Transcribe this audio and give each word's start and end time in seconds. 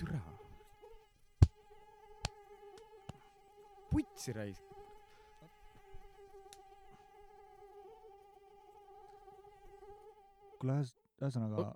türa. 0.00 0.20
putsi 3.90 4.32
raisk. 4.32 4.62
kuule, 10.60 10.74
ühesõnaga, 11.20 11.70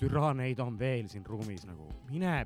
türa, 0.00 0.30
neid 0.36 0.60
on 0.64 0.78
veel 0.80 1.08
siin 1.12 1.24
ruumis 1.28 1.66
nagu, 1.68 1.88
mine. 2.08 2.38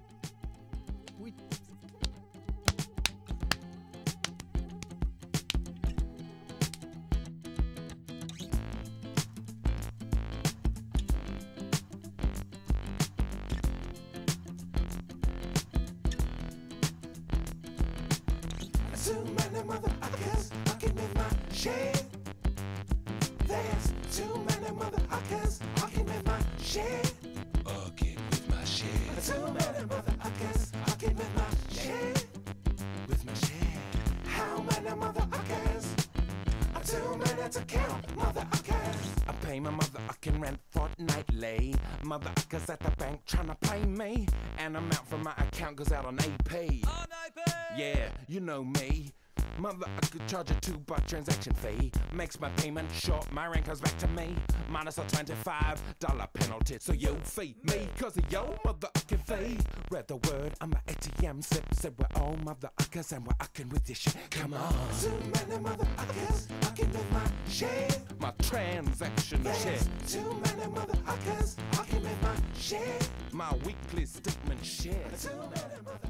Transaction 51.10 51.52
fee. 51.54 51.90
Makes 52.14 52.38
my 52.38 52.48
payment 52.50 52.88
short, 52.92 53.30
my 53.32 53.48
rent 53.48 53.66
comes 53.66 53.80
back 53.80 53.98
to 53.98 54.06
me. 54.08 54.36
Minus 54.70 54.96
a 54.98 55.02
$25 55.02 56.32
penalty. 56.34 56.76
So 56.78 56.92
you 56.92 57.16
feed 57.24 57.56
me, 57.64 57.88
cause 57.98 58.16
of 58.16 58.30
your 58.30 58.46
motherfucking 58.64 59.26
fee. 59.26 59.58
Read 59.90 60.06
the 60.06 60.16
word, 60.16 60.54
I'm 60.60 60.72
a 60.72 60.76
ATM 60.86 61.42
slip. 61.42 61.64
Said 61.74 61.94
we're 61.98 62.22
all 62.22 62.36
motherfuckers 62.44 63.10
and 63.10 63.26
we're 63.26 63.34
fucking 63.40 63.70
with 63.70 63.84
this 63.86 63.98
shit. 63.98 64.14
Come 64.30 64.54
on. 64.54 64.72
Too 65.00 65.10
many 65.34 65.60
motherfuckers 65.60 66.46
fucking 66.62 66.90
with 66.92 67.12
my 67.12 67.26
shit. 67.48 67.98
My 68.20 68.32
transaction 68.42 69.42
shit. 69.42 69.88
Too 70.06 70.40
many 70.44 70.70
motherfuckers 70.72 71.56
fucking 71.72 72.02
with 72.02 72.22
my 72.22 72.36
shit. 72.56 73.08
My 73.32 73.52
weekly 73.64 74.06
statement 74.06 74.64
shit. 74.64 75.18
Too 75.20 75.30
many 75.30 75.80
motherfuckers. 75.84 76.09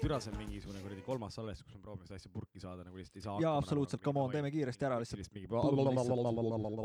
türa, 0.00 0.18
see 0.22 0.32
on 0.32 0.38
mingisugune 0.40 0.80
kuradi 0.84 1.02
kolmas 1.06 1.34
salvestus, 1.36 1.66
kus 1.68 1.76
me 1.76 1.82
proovime 1.84 2.06
seda 2.08 2.16
asja 2.20 2.30
purki 2.32 2.60
saada 2.62 2.84
nagu 2.86 2.96
lihtsalt 2.98 3.18
ei 3.20 3.24
saa. 3.26 3.36
Jaa, 3.44 3.54
absoluutselt, 3.60 4.02
come 4.04 4.22
on, 4.22 4.30
teeme 4.32 4.50
kiiresti 4.54 4.86
ära 4.88 4.98
lihtsalt. 5.02 5.22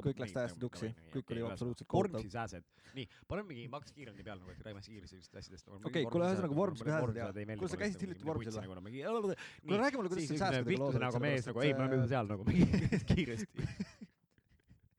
kõik 0.05 0.21
läks 0.23 0.35
täiesti 0.35 0.59
tuksi, 0.61 0.91
kõik 1.15 1.33
oli 1.35 1.45
absoluutselt 1.47 1.89
kohutav 1.91 2.19
vormsi. 2.19 2.33
sääsed. 2.35 2.63
nii, 2.95 3.07
paneme 3.27 3.47
mingi, 3.51 3.67
ma 3.71 3.79
hakkas 3.81 3.91
kiiremini 3.95 4.23
peale 4.23 4.39
nagu, 4.39 4.51
et 4.55 4.61
räägime 4.67 4.81
kiiresti 4.85 5.15
sellistest 5.15 5.35
asjadest. 5.41 5.67
Okei, 5.89 6.05
kuule, 6.07 6.29
ühesõnaga 6.31 6.55
vormsi 6.55 6.83
sääsed 6.87 7.15
ja- 7.19 7.31
kuule, 7.59 7.69
sa 7.73 7.77
käisid 7.81 8.01
hiljuti 8.05 8.25
vormsil 8.29 8.51
või? 8.55 9.37
Kuule, 9.65 9.79
räägi 9.83 9.99
mulle, 9.99 10.09
kuidas 10.13 10.27
sa 10.31 10.37
säästudega 10.45 10.79
lood 10.85 10.99
nagu 11.03 11.19
mees 11.25 11.49
nagu, 11.51 11.59
ei, 11.65 11.73
me 11.73 11.87
oleme 11.89 12.07
seal 12.07 12.27
nagu 12.31 12.43
mingi 12.47 12.65
kiiresti. 13.11 13.67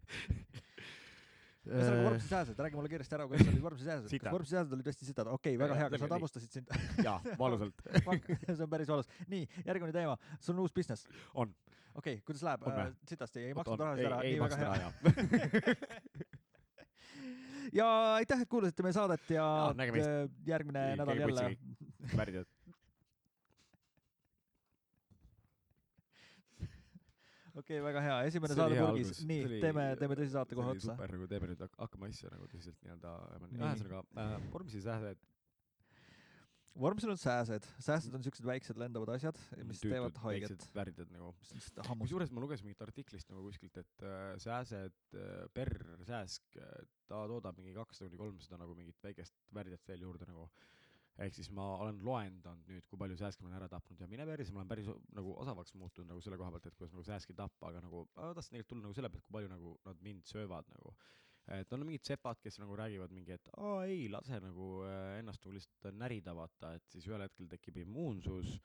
ühesõnaga 1.67 2.05
vormsi 2.07 2.29
sääsed, 2.31 2.61
räägi 2.63 2.79
mulle 2.79 2.91
kiiresti 2.93 3.17
ära, 3.19 3.27
kuidas 3.31 3.51
olid 3.51 3.63
vormsi 3.65 3.87
sääsed. 3.87 4.13
Kas 4.23 4.35
vormsi 4.35 4.55
sääsed 4.55 4.75
olid 4.77 4.91
hästi 4.91 5.09
sitad? 5.09 5.31
okei, 5.33 5.59
väga 5.61 5.79
hea, 5.81 5.89
kas 5.93 6.05
nad 6.05 6.15
hammustasid 6.17 6.59
sind? 6.59 6.73
jaa, 7.07 7.17
valusalt. 7.41 7.85
see 8.47 8.65
on 8.67 8.73
päris 8.73 8.91
valus. 8.93 9.11
nii, 9.33 9.45
järgmine 9.67 9.95
teema, 9.97 10.17
sul 10.41 10.57
on 10.57 10.65
uus 10.67 10.75
business. 10.77 11.09
on. 11.35 11.55
okei, 11.99 12.21
kuidas 12.27 12.45
läheb 12.47 12.67
või?? 12.67 12.89
sitasti, 13.11 13.47
ei 13.51 13.57
maksnud 13.59 13.85
rahasid 13.85 14.11
ära, 14.11 14.21
ei 14.23 14.37
nii 14.37 14.43
väga 14.45 14.57
hea. 14.63 14.91
ja 17.81 17.89
aitäh, 18.21 18.45
et 18.47 18.53
kuulasite 18.53 18.87
meie 18.87 18.97
saadet 18.97 19.35
ja 19.35 19.47
äh, 19.73 20.29
järgmine 20.47 20.89
nädal 21.03 21.25
jälle 21.25 21.49
värdjad. 22.15 22.56
okei, 27.61 27.79
väga 27.85 28.03
hea, 28.05 28.19
esimene 28.31 28.59
saade 28.59 28.81
purgis 28.81 29.23
nii 29.29 29.61
teeme, 29.63 29.87
teeme 30.01 30.19
teise 30.19 30.33
saate 30.35 30.59
kohe 30.59 30.75
otsa. 30.75 30.93
super 30.93 31.15
nagu 31.15 31.31
teeme 31.31 31.49
nüüd, 31.53 31.65
hakkame 31.79 32.11
asja 32.13 32.33
nagu 32.35 32.51
tõsiselt 32.53 32.79
nii-öelda, 32.85 33.15
Nii. 33.47 33.63
ühesõnaga 33.63 34.03
äh, 34.23 34.37
vormsi 34.53 34.83
sääsed, 34.85 35.25
vormsil 36.77 37.13
on 37.15 37.21
sääsed, 37.21 37.67
sääsed 37.83 38.15
on 38.17 38.25
siuksed 38.27 38.47
väiksed 38.47 38.81
lendavad 38.81 39.15
asjad, 39.17 39.39
mis 39.69 39.81
teevad 39.81 40.19
haiget. 40.25 40.67
värdjad 40.77 41.13
nagu. 41.15 41.33
kusjuures 42.03 42.33
ma 42.35 42.45
lugesin 42.45 42.69
mingit 42.69 42.83
artiklist 42.85 43.31
nagu 43.33 43.45
kuskilt, 43.49 43.81
et 43.81 44.07
äh, 44.07 44.35
sääsed 44.43 45.17
äh, 45.17 45.47
per 45.57 45.73
sääsk, 46.09 46.61
ta 47.09 47.25
toodab 47.31 47.57
mingi 47.61 47.75
kakssada 47.77 48.11
kuni 48.11 48.21
kolmsada 48.25 48.61
nagu 48.61 48.77
mingit 48.77 49.01
väikest 49.03 49.37
värdjat 49.57 49.89
veel 49.89 50.05
juurde 50.09 50.29
nagu. 50.29 50.51
Ehk 51.25 51.37
siis 51.37 51.49
ma 51.57 51.65
olen 51.81 51.99
loendanud 52.05 52.69
nüüd, 52.69 52.85
kui 52.91 52.99
palju 53.01 53.17
sääske 53.17 53.45
ma 53.45 53.49
olen 53.51 53.59
ära 53.59 53.69
tapnud 53.73 54.01
ja 54.03 54.09
mine 54.11 54.27
päris, 54.29 54.51
ma 54.53 54.61
olen 54.63 54.73
päris 54.73 54.89
nagu 55.17 55.35
osavaks 55.43 55.73
muutunud 55.81 56.11
nagu 56.13 56.25
selle 56.25 56.39
koha 56.41 56.53
pealt, 56.55 56.67
et 56.69 56.77
kuidas 56.77 56.93
nagu 56.93 57.05
sääski 57.09 57.37
tappa, 57.37 57.71
aga 57.71 57.81
nagu 57.85 58.03
ma 58.17 58.33
tahtsin 58.37 58.53
tegelikult 58.57 58.73
tulla 58.75 58.85
nagu 58.85 58.97
selle 58.99 59.13
pealt, 59.13 59.25
kui 59.25 59.37
palju 59.39 59.53
nagu 59.53 59.77
nad 59.89 60.03
mind 60.05 60.27
söövad 60.29 60.69
nagu. 60.75 60.97
et 61.57 61.73
on 61.73 61.85
mingid 61.87 62.03
sepad, 62.03 62.41
kes 62.43 62.59
nagu 62.59 62.75
räägivad 62.77 63.13
mingi, 63.15 63.37
et 63.37 63.49
aa 63.57 63.85
ei, 63.87 64.09
lase 64.11 64.41
nagu 64.43 64.83
äh, 64.83 65.21
ennast 65.21 65.45
nagu 65.45 65.55
lihtsalt 65.55 65.95
närida, 65.95 66.35
vaata, 66.35 66.75
et 66.75 66.89
siis 66.91 67.07
ühel 67.07 67.23
hetkel 67.23 67.47
tekib 67.49 67.79
immuunsus 67.85 68.57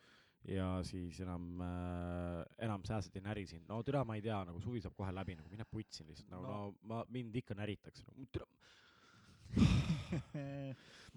ja 0.50 0.81
siis 0.84 1.19
enam 1.22 1.61
äh,, 1.61 2.41
enam 2.66 2.81
sääsed 2.84 3.16
ei 3.16 3.22
näri 3.22 3.45
sind. 3.47 3.67
no 3.69 3.84
türa, 3.85 4.01
ma 4.03 4.17
ei 4.17 4.25
tea, 4.25 4.40
nagu 4.50 4.59
suvi 4.59 4.81
saab 4.81 4.97
kohe 4.97 5.13
läbi, 5.13 5.38
nagu 5.38 5.53
mine 5.53 5.67
putsi 5.69 6.03
lihtsalt, 6.07 6.34
nagu 6.34 6.44
No. 6.44 6.50
no, 6.50 6.66
no 6.66 6.95
ma, 6.95 7.06
mind 7.09 7.35
ikka 7.44 7.56
näritakse 7.56 8.03
nagu,. 8.09 8.25
türa, 8.34 8.50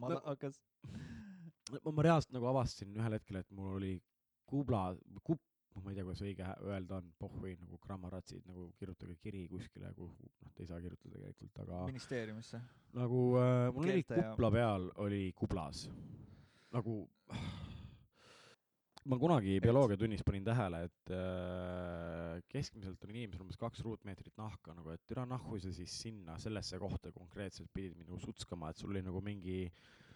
ma 0.01 0.09
No- 0.13 0.21
hakkas, 0.27 0.61
ma, 1.73 1.93
ma 1.93 2.03
reaalselt 2.07 2.33
nagu 2.37 2.47
avastasin 2.53 2.95
ühel 2.97 3.17
hetkel, 3.19 3.41
et 3.43 3.51
mul 3.55 3.77
oli 3.79 3.93
kubla, 4.51 4.91
kupp, 5.27 5.41
ma 5.83 5.91
ei 5.91 5.97
tea, 5.99 6.05
kuidas 6.07 6.23
õige 6.23 6.47
öelda 6.71 6.99
on, 7.01 7.09
pohhui 7.19 7.55
nagu 7.59 7.79
grammaratsid, 7.83 8.45
nagu 8.47 8.69
kirjutage 8.79 9.17
kiri 9.23 9.47
kuskile, 9.51 9.91
kuhu, 9.97 10.13
noh, 10.45 10.53
te 10.55 10.63
ei 10.63 10.69
saa 10.71 10.79
kirjutada 10.85 11.17
tegelikult, 11.19 11.59
aga 11.65 11.81
ministeeriumisse. 11.89 12.61
nagu 12.95 13.23
äh, 13.41 13.73
mul 13.75 13.83
oli 13.89 13.97
Keelte 14.05 14.21
ja- 14.21 14.29
kupla 14.35 14.51
peal, 14.55 14.91
oli 15.07 15.23
kublas. 15.35 15.89
nagu 16.75 17.01
ma 19.11 19.19
kunagi 19.21 19.59
bioloogiatunnis 19.61 20.23
panin 20.25 20.45
tähele, 20.47 20.81
et 20.89 21.13
äh, 21.13 22.39
keskmiselt 22.53 23.03
on 23.05 23.13
inimesel 23.13 23.45
umbes 23.45 23.59
kaks 23.61 23.83
ruutmeetrit 23.85 24.33
nahka 24.41 24.73
nagu, 24.77 24.95
et 24.95 25.03
türa 25.09 25.27
nahku 25.29 25.59
sa 25.61 25.73
siis 25.77 25.93
sinna 26.07 26.39
sellesse 26.41 26.81
kohta 26.81 27.13
konkreetselt 27.13 27.69
pidid 27.75 27.99
mind 27.99 28.09
nagu 28.09 28.21
sutskama, 28.23 28.73
et 28.73 28.81
sul 28.81 28.95
oli 28.95 29.03
nagu 29.05 29.21
mingi, 29.25 29.59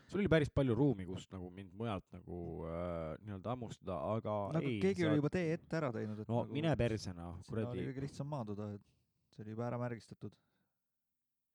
sul 0.09 0.22
oli 0.22 0.32
päris 0.32 0.53
palju 0.54 0.76
ruumi, 0.78 1.04
kust 1.09 1.32
nagu 1.37 1.50
mind 1.53 1.75
mujalt 1.76 2.09
nagu 2.16 2.41
äh, 2.65 3.12
nii-öelda 3.26 3.53
hammustada, 3.53 4.00
aga 4.16 4.38
no 4.54 4.62
aga 4.62 4.65
ei, 4.72 4.81
keegi 4.87 5.09
oli 5.10 5.20
juba 5.20 5.34
tee 5.37 5.53
ette 5.59 5.81
ära 5.82 5.93
teinud, 5.99 6.25
et 6.25 6.32
no 6.32 6.41
nagu 6.41 6.56
mine 6.56 6.72
perse 6.81 7.12
noh, 7.12 7.37
sinna 7.44 7.59
oli 7.59 7.69
kuradi, 7.69 7.87
kõige 7.91 8.06
lihtsam 8.06 8.32
maanduda, 8.32 8.72
et 8.78 9.37
see 9.37 9.44
oli 9.44 9.56
juba 9.56 9.69
ära 9.69 9.82
märgistatud. 9.84 10.41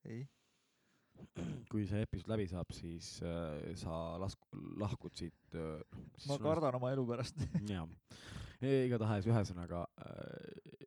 ei, 0.05 0.21
kui 1.71 1.85
see 1.89 2.03
episood 2.05 2.31
läbi 2.33 2.47
saab, 2.51 2.73
siis 2.75 3.15
äh, 3.25 3.73
sa 3.79 4.17
lasku-, 4.21 4.63
lahkud 4.81 5.15
siit 5.17 5.57
äh,. 5.57 5.81
ma 6.29 6.39
kardan 6.41 6.79
oma 6.79 6.93
elu 6.93 7.05
pärast. 7.09 7.39
jaa, 7.73 7.85
igatahes 8.63 9.27
ühesõnaga 9.29 9.85
äh, 10.05 10.83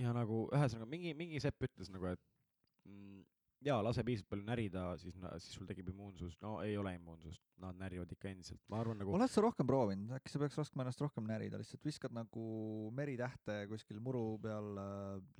ja 0.00 0.14
nagu 0.16 0.46
ühesõnaga 0.48 0.90
mingi, 0.90 1.14
mingi 1.18 1.42
sepp 1.42 1.66
ütles 1.66 1.90
nagu, 1.92 2.12
et 2.12 2.22
mm, 2.88 3.19
jaa, 3.64 3.80
lase 3.84 4.02
piisavalt 4.06 4.30
palju 4.32 4.46
närida, 4.46 4.82
siis, 5.00 5.16
siis 5.42 5.56
sul 5.56 5.66
tekib 5.68 5.90
immuunsus. 5.92 6.36
no 6.44 6.50
ei 6.64 6.76
ole 6.80 6.94
immuunsust, 6.96 7.42
nad 7.62 7.76
närivad 7.80 8.12
ikka 8.14 8.30
endiselt, 8.30 8.60
ma 8.72 8.76
arvan 8.80 9.00
nagu. 9.02 9.10
oled 9.16 9.32
sa 9.32 9.44
rohkem 9.44 9.68
proovinud, 9.68 10.14
äkki 10.16 10.32
sa 10.32 10.40
peaks 10.42 10.58
oskama 10.62 10.86
ennast 10.86 11.02
rohkem 11.04 11.24
närida, 11.28 11.60
lihtsalt 11.60 11.84
viskad 11.86 12.12
nagu 12.16 12.44
meritähte 12.96 13.54
kuskil 13.70 13.98
muru 14.04 14.24
peal 14.42 14.68
äh, 14.80 14.86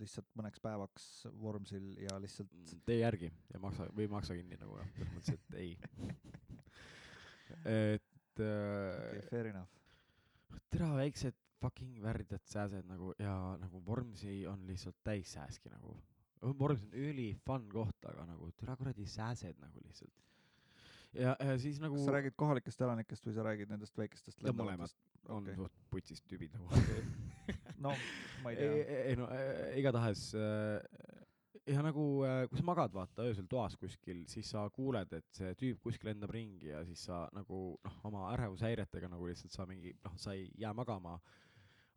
lihtsalt 0.03 0.29
mõneks 0.39 0.61
päevaks 0.65 1.05
vormsil 1.41 1.87
ja 2.05 2.13
lihtsalt 2.23 2.53
tee 2.89 3.01
järgi 3.01 3.29
ja 3.55 3.63
maksa 3.63 3.89
või 3.97 4.07
maksa 4.13 4.37
kinni 4.39 4.57
nagu 4.61 4.75
noh, 4.81 4.89
selles 4.97 5.13
mõttes, 5.17 5.33
et 5.39 5.47
ei. 5.61 5.73
et 7.65 8.41
okay, 8.41 9.21
äh, 9.21 9.29
fair 9.31 9.47
enough. 9.55 9.73
tere, 10.71 10.89
väiksed 11.01 11.37
fucking 11.61 11.99
värdjad 12.01 12.45
sääsed 12.49 12.87
nagu 12.89 13.13
ja 13.21 13.35
nagu 13.61 13.83
Vormsi 13.85 14.47
on 14.49 14.63
lihtsalt 14.69 14.97
täis 15.05 15.35
sääski 15.37 15.69
nagu. 15.73 15.97
Vormsi 16.41 16.89
on 16.89 16.97
üli 16.97 17.29
fun 17.45 17.69
koht, 17.73 18.05
aga 18.09 18.25
nagu 18.29 18.51
tere 18.57 18.77
kuradi 18.81 19.07
sääsed 19.07 19.61
nagu 19.61 19.83
lihtsalt. 19.85 20.27
ja, 21.13 21.37
ja 21.37 21.59
siis 21.59 21.81
nagu 21.83 21.99
kas 21.99 22.07
sa 22.07 22.17
räägid 22.17 22.37
kohalikest 22.39 22.81
elanikest 22.87 23.27
või 23.27 23.37
sa 23.37 23.47
räägid 23.47 23.73
nendest 23.73 23.99
väikestest 23.99 24.43
mõlemad. 24.47 24.95
on 25.29 25.43
okay. 25.45 25.57
suht 25.59 25.81
putsist 25.91 26.27
tüübid 26.31 26.55
nagu. 26.57 26.69
no 27.79 27.95
ma 28.45 28.53
ei 28.53 28.57
ei, 28.57 28.85
tea. 28.85 29.01
ei 29.11 29.17
no 29.19 29.29
äh, 29.35 29.79
igatahes 29.83 30.31
äh, 30.39 30.79
ja 31.69 31.83
nagu 31.85 32.05
äh, 32.27 32.45
kui 32.49 32.59
sa 32.59 32.65
magad 32.67 32.95
vaata 32.95 33.25
öösel 33.29 33.47
toas 33.51 33.77
kuskil, 33.81 34.25
siis 34.31 34.51
sa 34.53 34.65
kuuled, 34.75 35.13
et 35.17 35.27
see 35.37 35.53
tüüp 35.59 35.81
kuskil 35.85 36.11
lendab 36.11 36.33
ringi 36.35 36.71
ja 36.73 36.83
siis 36.89 37.05
sa 37.09 37.23
nagu 37.37 37.61
noh, 37.85 38.01
oma 38.09 38.29
ärevushäiretega 38.35 39.11
nagu 39.13 39.29
lihtsalt 39.29 39.55
sa 39.55 39.67
mingi 39.69 39.93
noh, 40.05 40.17
sa 40.21 40.35
ei 40.37 40.49
jää 40.61 40.73
magama. 40.77 41.19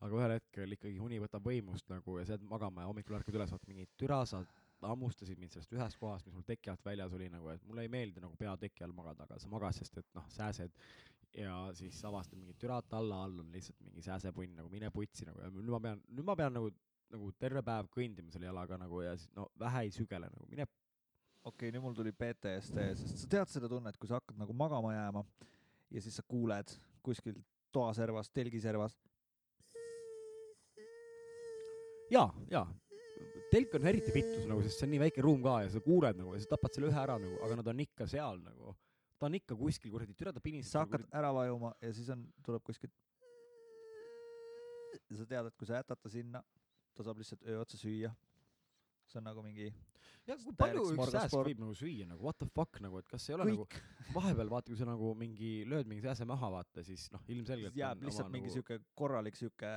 Aga 0.03 0.19
ühel 0.19 0.35
hetkel 0.35 0.75
ikkagi 0.75 0.99
uni 1.03 1.19
võtab 1.23 1.45
võimust 1.47 1.87
nagu 1.91 2.17
ja 2.19 2.25
sa 2.27 2.35
jääd 2.35 2.45
magama 2.49 2.83
ja 2.83 2.89
hommikul 2.89 3.17
ärkad 3.19 3.37
üles, 3.39 3.53
vaata 3.53 3.69
mingi 3.69 3.87
türa, 3.99 4.19
sa 4.27 4.43
hammustasid 4.83 5.39
mind 5.39 5.55
sellest 5.55 5.73
ühest 5.75 5.99
kohast, 5.99 6.27
mis 6.27 6.35
mul 6.35 6.45
teki 6.47 6.73
alt 6.73 6.83
väljas 6.85 7.13
oli 7.15 7.29
nagu, 7.31 7.47
et 7.53 7.63
mulle 7.67 7.85
ei 7.85 7.91
meeldi 7.91 8.23
nagu 8.23 8.35
pea 8.39 8.55
teki 8.59 8.83
all 8.83 8.95
magada, 8.95 9.27
aga 9.27 9.39
sa 9.39 9.51
magad, 9.51 9.75
sest 9.77 10.01
et 10.01 10.09
noh, 10.17 10.27
sääsed. 10.33 10.75
Ja 11.33 11.53
siis 11.73 11.97
avastad 12.05 12.37
mingi 12.37 12.53
türat 12.61 12.91
alla 12.93 13.23
all 13.25 13.39
on 13.41 13.47
lihtsalt 13.49 13.79
mingi 13.81 14.03
sääsepunn 14.05 14.51
nagu 14.59 14.69
mine 14.69 14.91
putsi 14.93 15.25
nagu. 15.25 15.39
Ja 15.41 15.49
nüüd 15.49 15.71
ma 15.73 15.79
pean, 15.81 16.03
nüüd 16.13 16.27
ma 16.27 16.35
pean 16.37 16.53
nagu 16.53 16.69
nagu 17.13 17.29
terve 17.39 17.63
päev 17.65 17.89
kõndima 17.93 18.33
selle 18.33 18.49
jalaga 18.49 18.77
nagu 18.81 19.01
ja 19.03 19.13
siis 19.17 19.31
no 19.37 19.47
vähe 19.59 19.85
ei 19.87 19.93
sügele 19.93 20.29
nagu 20.33 20.49
mine. 20.49 20.67
Okei 21.43 21.69
okay,, 21.69 21.73
nüüd 21.75 21.83
mul 21.83 21.95
tuli 21.97 22.13
PTSD, 22.15 22.85
sest 22.99 23.23
sa 23.23 23.29
tead 23.33 23.51
seda 23.51 23.69
tunnet, 23.71 23.97
kui 23.99 24.09
sa 24.09 24.19
hakkad 24.19 24.37
nagu 24.39 24.55
magama 24.57 24.93
jääma 24.95 25.25
ja 25.93 26.03
siis 26.03 26.15
sa 26.19 26.23
kuuled 26.27 26.71
kuskil 27.03 27.41
toaservas, 27.75 28.29
telgiservas, 28.31 28.95
jaa, 32.13 32.29
jaa. 32.51 32.65
telk 33.53 33.75
on 33.77 33.87
eriti 33.91 34.13
pittus 34.13 34.47
nagu, 34.49 34.63
sest 34.65 34.79
see 34.79 34.87
on 34.87 34.93
nii 34.95 35.03
väike 35.03 35.23
ruum 35.25 35.43
ka 35.45 35.59
ja 35.65 35.69
sa 35.73 35.81
kuuled 35.83 36.17
nagu 36.19 36.33
ja 36.33 36.41
sa 36.41 36.53
tapad 36.55 36.73
selle 36.75 36.89
ühe 36.89 36.99
ära 37.03 37.19
nagu, 37.21 37.37
aga 37.45 37.59
nad 37.59 37.71
on 37.73 37.83
ikka 37.85 38.07
seal 38.09 38.41
nagu. 38.41 38.75
ta 39.19 39.29
on 39.29 39.37
ikka 39.39 39.57
kuskil 39.57 39.93
kuradi, 39.93 40.17
türa 40.17 40.33
ta 40.33 40.43
pinistab. 40.43 40.71
sa 40.71 40.83
hakkad 40.85 41.07
ära 41.21 41.31
vajuma 41.35 41.73
ja 41.81 41.93
siis 41.93 42.09
on, 42.13 42.25
tuleb 42.45 42.65
kuskilt. 42.69 42.93
ja 45.09 45.17
sa 45.17 45.25
tead, 45.25 45.49
et 45.49 45.57
kui 45.57 45.69
sa 45.69 45.81
jätad 45.81 46.01
ta 46.01 46.09
sinna, 46.09 46.43
ta 46.93 47.05
saab 47.05 47.21
lihtsalt 47.21 47.45
öö 47.49 47.61
otsa 47.61 47.77
süüa. 47.77 48.13
See 49.13 49.21
on 49.21 49.27
nagu 49.29 49.43
mingi 49.45 49.69
ja 50.27 50.37
kui 50.39 50.53
palju 50.57 50.83
üks 50.93 51.11
sääsk 51.13 51.35
võib 51.35 51.59
nagu 51.61 51.73
süüa 51.77 52.07
nagu 52.09 52.23
what 52.25 52.37
the 52.39 52.47
fuck 52.55 52.79
nagu, 52.83 52.99
et 53.01 53.07
kas 53.11 53.25
ei 53.29 53.35
ole 53.37 53.47
kõik 53.51 53.77
nagu 53.77 54.15
vahepeal 54.17 54.51
vaata, 54.53 54.71
kui 54.71 54.79
sa 54.79 54.87
nagu 54.87 55.11
mingi 55.19 55.51
lööd 55.69 55.89
mingi 55.89 56.03
sääse 56.05 56.27
maha 56.29 56.49
vaata, 56.57 56.83
siis 56.87 57.09
noh, 57.13 57.23
ilmselgelt 57.33 57.75
jääb 57.77 58.03
lihtsalt 58.07 58.27
oma 58.29 58.35
mingi 58.37 58.49
nagu 58.51 58.57
siuke 58.59 58.79
korralik 58.99 59.39
siuke 59.39 59.71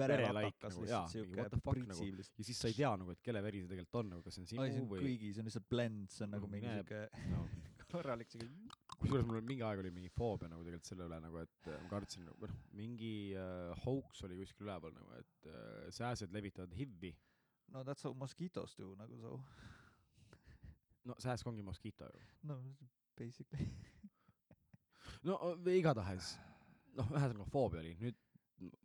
verelatakas 0.00 0.74
nagu, 0.76 0.84
lihtsalt 0.86 1.14
siuke 1.14 1.38
what 1.40 1.52
the 1.54 1.60
fuck 1.62 1.78
nagu. 1.80 1.86
pritsiv 1.88 2.18
lihtsalt. 2.20 2.38
ja 2.42 2.48
siis 2.50 2.60
sa 2.64 2.70
ei 2.72 2.76
tea 2.80 2.92
nagu, 3.02 3.14
et 3.16 3.22
kelle 3.24 3.42
veri 3.46 3.62
see 3.64 3.70
tegelikult 3.72 4.00
on 4.02 4.12
nagu, 4.16 4.26
kas 4.26 4.36
see 4.38 4.44
on 4.44 4.64
ai, 4.64 4.70
see 4.70 4.76
sinu 4.80 4.86
on 4.88 4.92
või 4.92 5.06
kõigi, 5.06 5.32
see 5.32 5.42
on 5.44 5.50
lihtsalt 5.50 5.70
blend, 5.72 6.10
see 6.12 6.26
on 6.28 6.34
nagu 6.36 6.46
No 6.46 6.52
mingi 6.52 6.68
mine- 6.68 6.82
siuke 6.84 7.30
no. 7.32 7.46
korralik 7.90 8.30
siuke. 8.30 8.48
kusjuures 8.96 9.26
mul 9.28 9.40
mingi 9.44 9.64
aeg 9.66 9.80
oli 9.82 9.90
mingi 9.94 10.08
foobia 10.12 10.48
nagu 10.52 10.62
tegelikult 10.64 10.88
selle 10.88 11.06
üle 11.08 11.18
nagu, 11.24 11.40
et 11.42 11.68
äh, 11.72 11.80
ma 11.82 11.90
kartsin 11.90 12.24
nagu 12.28 12.48
noh, 12.50 12.60
mingi 12.78 13.14
äh, 13.36 13.72
hoax 13.84 14.22
oli 14.28 14.38
kuskil 14.40 14.66
üleval 14.68 14.92
nagu, 14.96 15.18
et 15.20 15.48
äh, 15.50 15.88
sääsed 15.94 16.32
levitavad 16.36 16.72
HIV-i. 16.76 17.12
No 17.74 17.84
that's 17.84 18.04
how 18.06 18.14
mosquitoes 18.14 18.74
do 18.78 18.94
nagu 18.98 19.18
so. 19.20 19.40
no 21.04 21.16
sääsk 21.22 21.46
ongi 21.46 21.62
moskiito 21.62 22.08
ju. 22.14 22.22
no 22.42 22.60
basically. 23.18 23.68
no 25.24 25.38
igatahes, 25.72 26.36
noh, 26.98 27.10
ühesõnaga 27.14 27.50
foobia 27.50 27.82
oli, 27.82 27.94
nüüd 28.00 28.22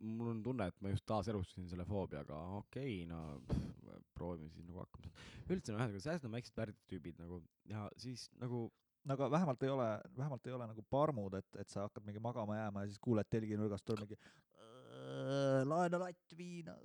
mul 0.04 0.34
on 0.34 0.42
tunne, 0.44 0.66
et 0.68 0.80
ma 0.84 0.90
just 0.92 1.06
taaselustasin 1.08 1.68
selle 1.70 1.84
foobiaga, 1.88 2.38
okei 2.58 3.02
okay,, 3.02 3.08
no 3.08 4.02
proovime 4.16 4.50
siis 4.52 4.66
nagu 4.68 4.82
hakkama 4.84 5.08
saada. 5.08 5.26
üldse 5.56 5.72
no 5.72 5.80
ühesõnaga, 5.80 6.04
sääsed 6.06 6.28
on 6.28 6.36
väiksed 6.36 6.58
värdid 6.60 6.80
tüübid 6.92 7.20
nagu 7.22 7.40
ja 7.70 7.86
siis 8.00 8.28
nagu 8.42 8.66
no 9.04 9.16
aga 9.16 9.30
vähemalt 9.30 9.62
ei 9.66 9.72
ole, 9.72 9.88
vähemalt 10.16 10.46
ei 10.46 10.56
ole 10.56 10.68
nagu 10.70 10.84
parmud, 10.90 11.34
et, 11.40 11.60
et 11.60 11.72
sa 11.72 11.86
hakkad 11.86 12.06
mingi 12.06 12.22
magama 12.22 12.58
jääma 12.58 12.84
ja 12.84 12.92
siis 12.92 13.02
kuuled 13.02 13.28
telginurgast 13.32 13.86
tuleb 13.88 14.06
mingi 14.06 14.20
"Äh, 14.62 15.62
laena 15.66 15.98
latt 15.98 16.36
viina. 16.38 16.76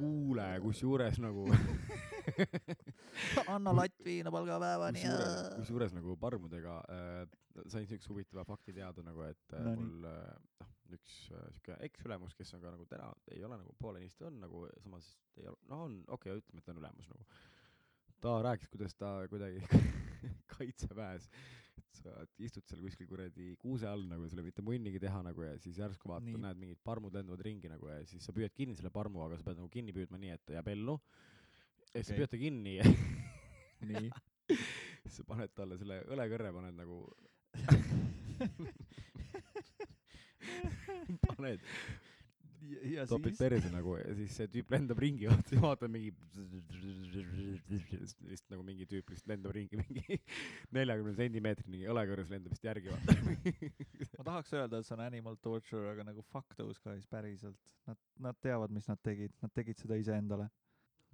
kuule, 0.00 0.46
kusjuures 0.64 1.20
nagu 1.22 1.46
anna 3.54 3.74
latt 3.76 4.00
viina 4.04 4.32
palgapäevani. 4.32 5.04
kusjuures, 5.58 5.94
nagu 5.96 6.16
parmudega 6.20 6.80
äh, 6.88 7.22
sain 7.68 7.86
siukse 7.88 8.10
huvitava 8.12 8.44
fakti 8.48 8.74
teada 8.76 9.04
nagu, 9.04 9.24
et 9.26 9.54
äh, 9.54 9.64
Nonii. 9.64 9.86
mul 9.86 10.08
äh, 10.10 10.34
noh, 10.62 10.72
üks 10.96 11.16
äh, 11.34 11.46
siuke 11.56 11.78
eksülemus, 11.86 12.34
kes 12.38 12.54
on 12.56 12.64
ka 12.64 12.72
nagu 12.74 12.86
täna 12.90 13.10
ei 13.34 13.44
ole 13.46 13.58
nagu 13.60 13.74
poolenisti 13.78 14.26
on 14.28 14.40
nagu 14.42 14.66
samas 14.82 15.12
ei 15.38 15.48
ole, 15.50 15.58
no 15.70 15.84
on 15.86 15.96
okei 16.08 16.32
okay,, 16.32 16.42
ütleme, 16.42 16.62
et 16.62 16.72
on 16.72 16.82
ülemus 16.82 17.10
nagu. 17.12 17.26
ta 18.20 18.36
rääkis, 18.44 18.70
kuidas 18.72 18.96
ta 18.98 19.14
kuidagi 19.32 19.62
kaitseväes, 20.56 21.30
sa 21.96 22.14
istud 22.42 22.66
seal 22.68 22.80
kuskil 22.84 23.08
kuradi 23.10 23.54
kuuse 23.60 23.88
all 23.88 24.04
nagu, 24.10 24.28
sul 24.28 24.38
ei 24.38 24.42
ole 24.42 24.50
mitte 24.50 24.64
munnigi 24.66 25.00
teha 25.02 25.22
nagu 25.26 25.44
ja 25.46 25.56
siis 25.62 25.78
järsku 25.80 26.10
vaatad, 26.10 26.36
näed 26.44 26.60
mingid 26.60 26.80
parmud 26.84 27.14
lendavad 27.16 27.42
ringi 27.46 27.70
nagu 27.72 27.90
ja 27.90 28.00
siis 28.08 28.24
sa 28.26 28.34
püüad 28.36 28.54
kinni 28.56 28.76
selle 28.78 28.92
parmu, 28.94 29.22
aga 29.26 29.38
sa 29.38 29.46
pead 29.48 29.60
nagu 29.60 29.70
kinni 29.72 29.94
püüdma 29.96 30.20
nii, 30.20 30.32
et 30.36 30.44
ta 30.46 30.58
jääb 30.58 30.68
ellu. 30.74 30.98
ja 31.92 31.96
siis 31.98 32.10
sa 32.10 32.14
Okei. 32.14 32.20
püüad 32.20 32.32
ta 32.34 32.42
kinni 32.44 32.72
nii. 33.92 34.10
siis 35.04 35.14
sa 35.20 35.28
paned 35.28 35.56
talle 35.56 35.78
selle 35.80 36.02
õlekõrre 36.10 36.54
paned 36.56 36.76
nagu 36.80 36.96
paned, 41.26 41.60
ja, 42.90 43.04
topid 43.08 43.34
siis, 43.34 43.40
perse 43.40 43.70
nagu 43.72 43.94
ja 43.98 44.14
siis 44.16 44.34
see 44.36 44.48
tüüp 44.52 44.72
lendab 44.74 45.00
ringi, 45.02 45.28
vaata, 45.30 45.60
vaatab 45.62 45.92
mingi 45.92 46.12
lihtsalt 47.70 48.54
nagu 48.54 48.64
mingi 48.66 48.86
tüüp 48.90 49.12
lihtsalt 49.12 49.32
lendab 49.32 49.54
ringi 49.56 49.80
mingi 49.80 50.18
neljakümne 50.76 51.14
sentimeetrini 51.18 51.84
õlekõrres 51.92 52.32
lendab 52.32 52.54
vist 52.54 52.66
järgi 52.66 52.92
vaata. 52.92 53.16
ma 54.18 54.26
tahaks 54.32 54.54
öelda, 54.56 54.80
et 54.80 54.88
see 54.88 54.96
on 54.96 55.04
animal 55.04 55.38
torture, 55.42 55.86
aga 55.92 56.06
nagu 56.10 56.24
fuck 56.32 56.56
those 56.58 56.80
guys 56.84 57.06
päriselt. 57.10 57.76
Nad, 57.88 58.00
nad 58.28 58.40
teavad, 58.42 58.72
mis 58.74 58.88
nad 58.90 59.00
tegid, 59.04 59.34
nad 59.44 59.54
tegid 59.56 59.80
seda 59.80 59.98
iseendale. 60.00 60.50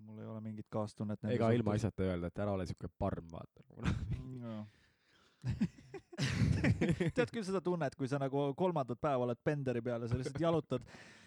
mul 0.04 0.18
ei 0.20 0.26
ole 0.28 0.40
mingit 0.44 0.66
kaastunnet. 0.68 1.22
ega 1.32 1.50
ilmaasjata 1.56 2.04
öelda, 2.04 2.28
et 2.28 2.42
ära 2.44 2.52
ole 2.52 2.66
siuke 2.68 2.90
parm, 2.98 3.30
vaata. 3.32 3.64
no.. 4.42 4.66
tead 7.16 7.30
küll 7.30 7.44
seda 7.46 7.60
tunnet, 7.64 7.94
kui 7.96 8.08
sa 8.08 8.20
nagu 8.20 8.50
kolmandat 8.58 9.00
päeva 9.00 9.26
oled 9.26 9.40
penderi 9.44 9.82
peal 9.84 10.04
ja 10.04 10.10
sa 10.10 10.18
lihtsalt 10.18 10.40
jalutad, 10.42 10.84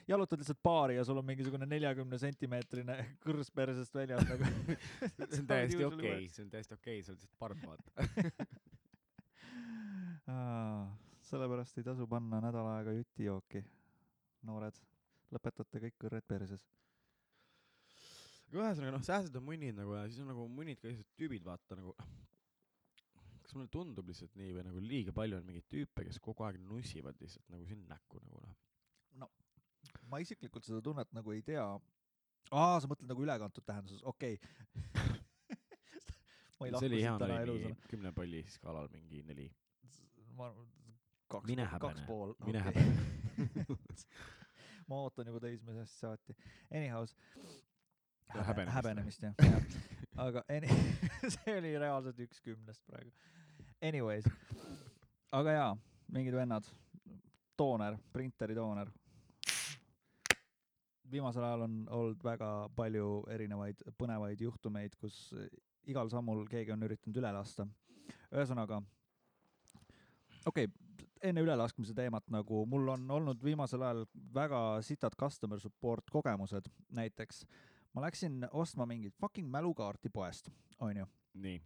jalutad 0.09 0.41
lihtsalt 0.41 0.61
baari 0.65 0.95
ja 0.97 1.03
sul 1.05 1.19
on 1.21 1.27
mingisugune 1.27 1.67
neljakümne 1.69 2.17
sentimeetrine 2.21 2.95
kõrs 3.25 3.51
persest 3.53 3.93
väljas 3.95 4.25
nagu. 4.29 4.47
see 5.29 5.41
on 5.41 5.49
täiesti 5.49 5.85
okei, 5.85 6.25
see 6.33 6.45
on 6.45 6.51
täiesti 6.55 6.77
okei, 6.77 7.03
sa 7.03 7.13
oled 7.13 7.21
lihtsalt 7.21 7.37
parm, 7.41 7.59
vaata. 7.67 7.89
sellepärast 11.29 11.77
ei 11.77 11.85
tasu 11.85 12.07
panna 12.09 12.39
nädal 12.41 12.67
aega 12.75 12.93
jutijooki, 12.97 13.63
noored. 14.49 14.77
lõpetate 15.29 15.81
kõik 15.83 15.97
kõrred 16.01 16.25
perses. 16.25 16.63
aga 18.49 18.63
ühesõnaga 18.63 18.95
noh, 18.95 19.03
sääsed 19.05 19.35
on 19.37 19.45
munnid 19.45 19.77
nagu 19.77 19.93
ja 19.93 20.07
siis 20.07 20.23
on 20.23 20.31
nagu 20.31 20.47
munnid 20.49 20.79
ka 20.81 20.87
sellised 20.87 21.11
tüübid, 21.19 21.43
vaata 21.45 21.77
nagu 21.77 21.93
kas 23.43 23.53
mulle 23.57 23.69
tundub 23.73 24.09
lihtsalt 24.09 24.33
nii 24.37 24.55
või 24.57 24.63
nagu 24.65 24.81
liiga 24.81 25.13
palju 25.13 25.37
on 25.37 25.45
mingeid 25.45 25.69
tüüpe, 25.69 26.05
kes 26.07 26.17
kogu 26.21 26.45
aeg 26.45 26.57
nussivad 26.65 27.17
lihtsalt 27.21 27.53
nagu 27.53 27.65
sind 27.69 27.85
näkku 27.89 28.21
nagu 28.25 28.41
noh. 28.45 28.57
Ma 30.09 30.19
isiklikult 30.23 30.65
seda 30.67 30.81
tunnet 30.85 31.11
nagu 31.15 31.33
ei 31.35 31.41
tea. 31.45 31.65
aa, 32.51 32.75
sa 32.81 32.89
mõtled 32.89 33.09
nagu 33.11 33.25
ülekantud 33.25 33.65
tähenduses, 33.65 34.03
okei 34.03 34.39
okay. 34.39 35.05
ma 36.59 36.67
ei 36.67 36.71
lahku 36.75 36.91
siit 36.91 37.23
täna 37.23 37.41
oli 37.45 37.63
elus 37.63 37.87
kümne 37.91 38.11
palli 38.15 38.43
skaalal 38.51 38.87
mingi 38.93 39.23
neli. 39.27 39.47
ma 40.37 40.45
kaks, 41.29 41.45
kaks 41.45 41.71
häbene, 41.75 42.05
pool. 42.07 42.33
mine 42.45 42.63
ma 44.89 44.95
ootan 45.05 45.27
juba 45.29 45.39
teismelisest 45.39 45.99
saati. 45.99 46.35
Anyhows. 46.75 47.15
Häbenemist. 48.29 48.75
häbenemist 48.75 49.23
jah 49.23 49.33
ja., 49.41 49.61
aga 50.25 50.43
any- 50.49 50.69
see 51.35 51.57
oli 51.57 51.77
reaalselt 51.79 52.19
üks 52.25 52.41
kümnest 52.45 52.83
praegu. 52.85 53.11
Anyways, 53.81 54.25
aga 55.31 55.51
jaa, 55.55 55.77
mingid 56.11 56.35
vennad, 56.35 56.67
tooner, 57.57 57.97
printeri 58.13 58.55
tooner. 58.57 58.91
Viimasel 61.11 61.43
ajal 61.43 61.65
on 61.65 61.79
olnud 61.99 62.23
väga 62.23 62.49
palju 62.75 63.09
erinevaid 63.33 63.81
põnevaid 63.97 64.41
juhtumeid, 64.41 64.95
kus 64.99 65.33
igal 65.89 66.09
sammul 66.11 66.45
keegi 66.49 66.73
on 66.75 66.85
üritanud 66.87 67.17
üle 67.21 67.31
lasta. 67.33 67.67
ühesõnaga, 68.33 68.81
okei 70.45 70.67
okay,, 70.69 70.89
enne 71.23 71.41
ülelaskmise 71.43 71.93
teemat 71.97 72.29
nagu 72.31 72.63
mul 72.69 72.87
on 72.95 73.09
olnud 73.11 73.43
viimasel 73.43 73.83
ajal 73.83 74.05
väga 74.33 74.61
sitad 74.85 75.17
customer 75.19 75.59
support 75.59 76.09
kogemused, 76.11 76.69
näiteks 76.95 77.43
ma 77.93 78.05
läksin 78.05 78.45
ostma 78.51 78.85
mingit 78.85 79.15
fucking 79.19 79.49
mälukaarti 79.51 80.09
poest, 80.13 80.49
onju, 80.79 81.05
nii, 81.33 81.59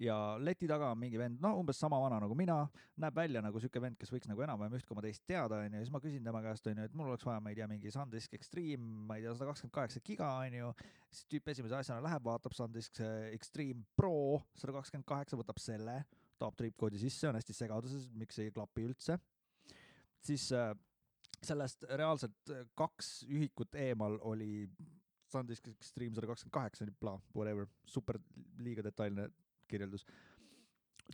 ja 0.00 0.16
leti 0.40 0.68
taga 0.68 0.90
on 0.94 0.98
mingi 1.00 1.18
vend, 1.20 1.40
no 1.44 1.52
umbes 1.60 1.78
sama 1.80 1.98
vana 2.00 2.20
nagu 2.22 2.34
mina, 2.38 2.56
näeb 3.00 3.16
välja 3.16 3.42
nagu 3.44 3.60
siuke 3.60 3.82
vend, 3.82 3.98
kes 4.00 4.12
võiks 4.12 4.28
nagu 4.30 4.40
enam-vähem 4.46 4.78
üht 4.78 4.86
koma 4.88 5.02
teist 5.04 5.26
teada, 5.28 5.58
onju, 5.60 5.82
siis 5.82 5.92
ma 5.92 6.00
küsin 6.00 6.24
tema 6.24 6.40
käest, 6.44 6.68
onju, 6.70 6.86
et 6.88 6.94
mul 6.96 7.10
oleks 7.10 7.26
vaja, 7.28 7.42
ma 7.44 7.52
ei 7.52 7.58
tea, 7.58 7.66
mingi 7.68 7.92
SanDisk 7.92 8.38
Extreme, 8.38 8.86
ma 9.10 9.18
ei 9.18 9.26
tea, 9.26 9.34
sada 9.36 9.50
kakskümmend 9.50 9.74
kaheksa 9.76 10.02
giga, 10.06 10.30
onju, 10.46 10.70
siis 11.12 11.26
tüüp 11.34 11.50
esimese 11.52 11.76
asjana 11.76 12.04
läheb, 12.06 12.24
vaatab 12.24 12.56
SanDisk 12.56 13.02
Extreme 13.34 13.84
Pro 13.98 14.14
sada 14.56 14.78
kakskümmend 14.78 15.08
kaheksa, 15.10 15.40
võtab 15.40 15.60
selle, 15.60 15.98
toob 16.40 16.56
triipkoodi 16.56 17.02
sisse, 17.02 17.28
on 17.28 17.36
hästi 17.36 17.58
segaduses, 17.58 18.08
miks 18.16 18.40
ei 18.40 18.54
klapi 18.56 18.86
üldse, 18.88 19.18
siis 20.24 20.48
äh, 20.56 20.72
sellest 21.44 21.84
reaalselt 21.92 22.54
äh, 22.56 22.64
kaks 22.78 23.20
ühikut 23.28 23.76
eemal 23.76 24.16
oli 24.32 24.64
SanDisk 25.30 25.68
Extreme 25.74 26.16
sada 26.16 26.32
kakskümmend 26.32 26.56
kaheksa, 26.56 26.88
whatever, 27.36 27.68
super 27.84 28.16
liiga 28.64 28.82
detailne 28.88 29.28
kirjeldus. 29.70 30.06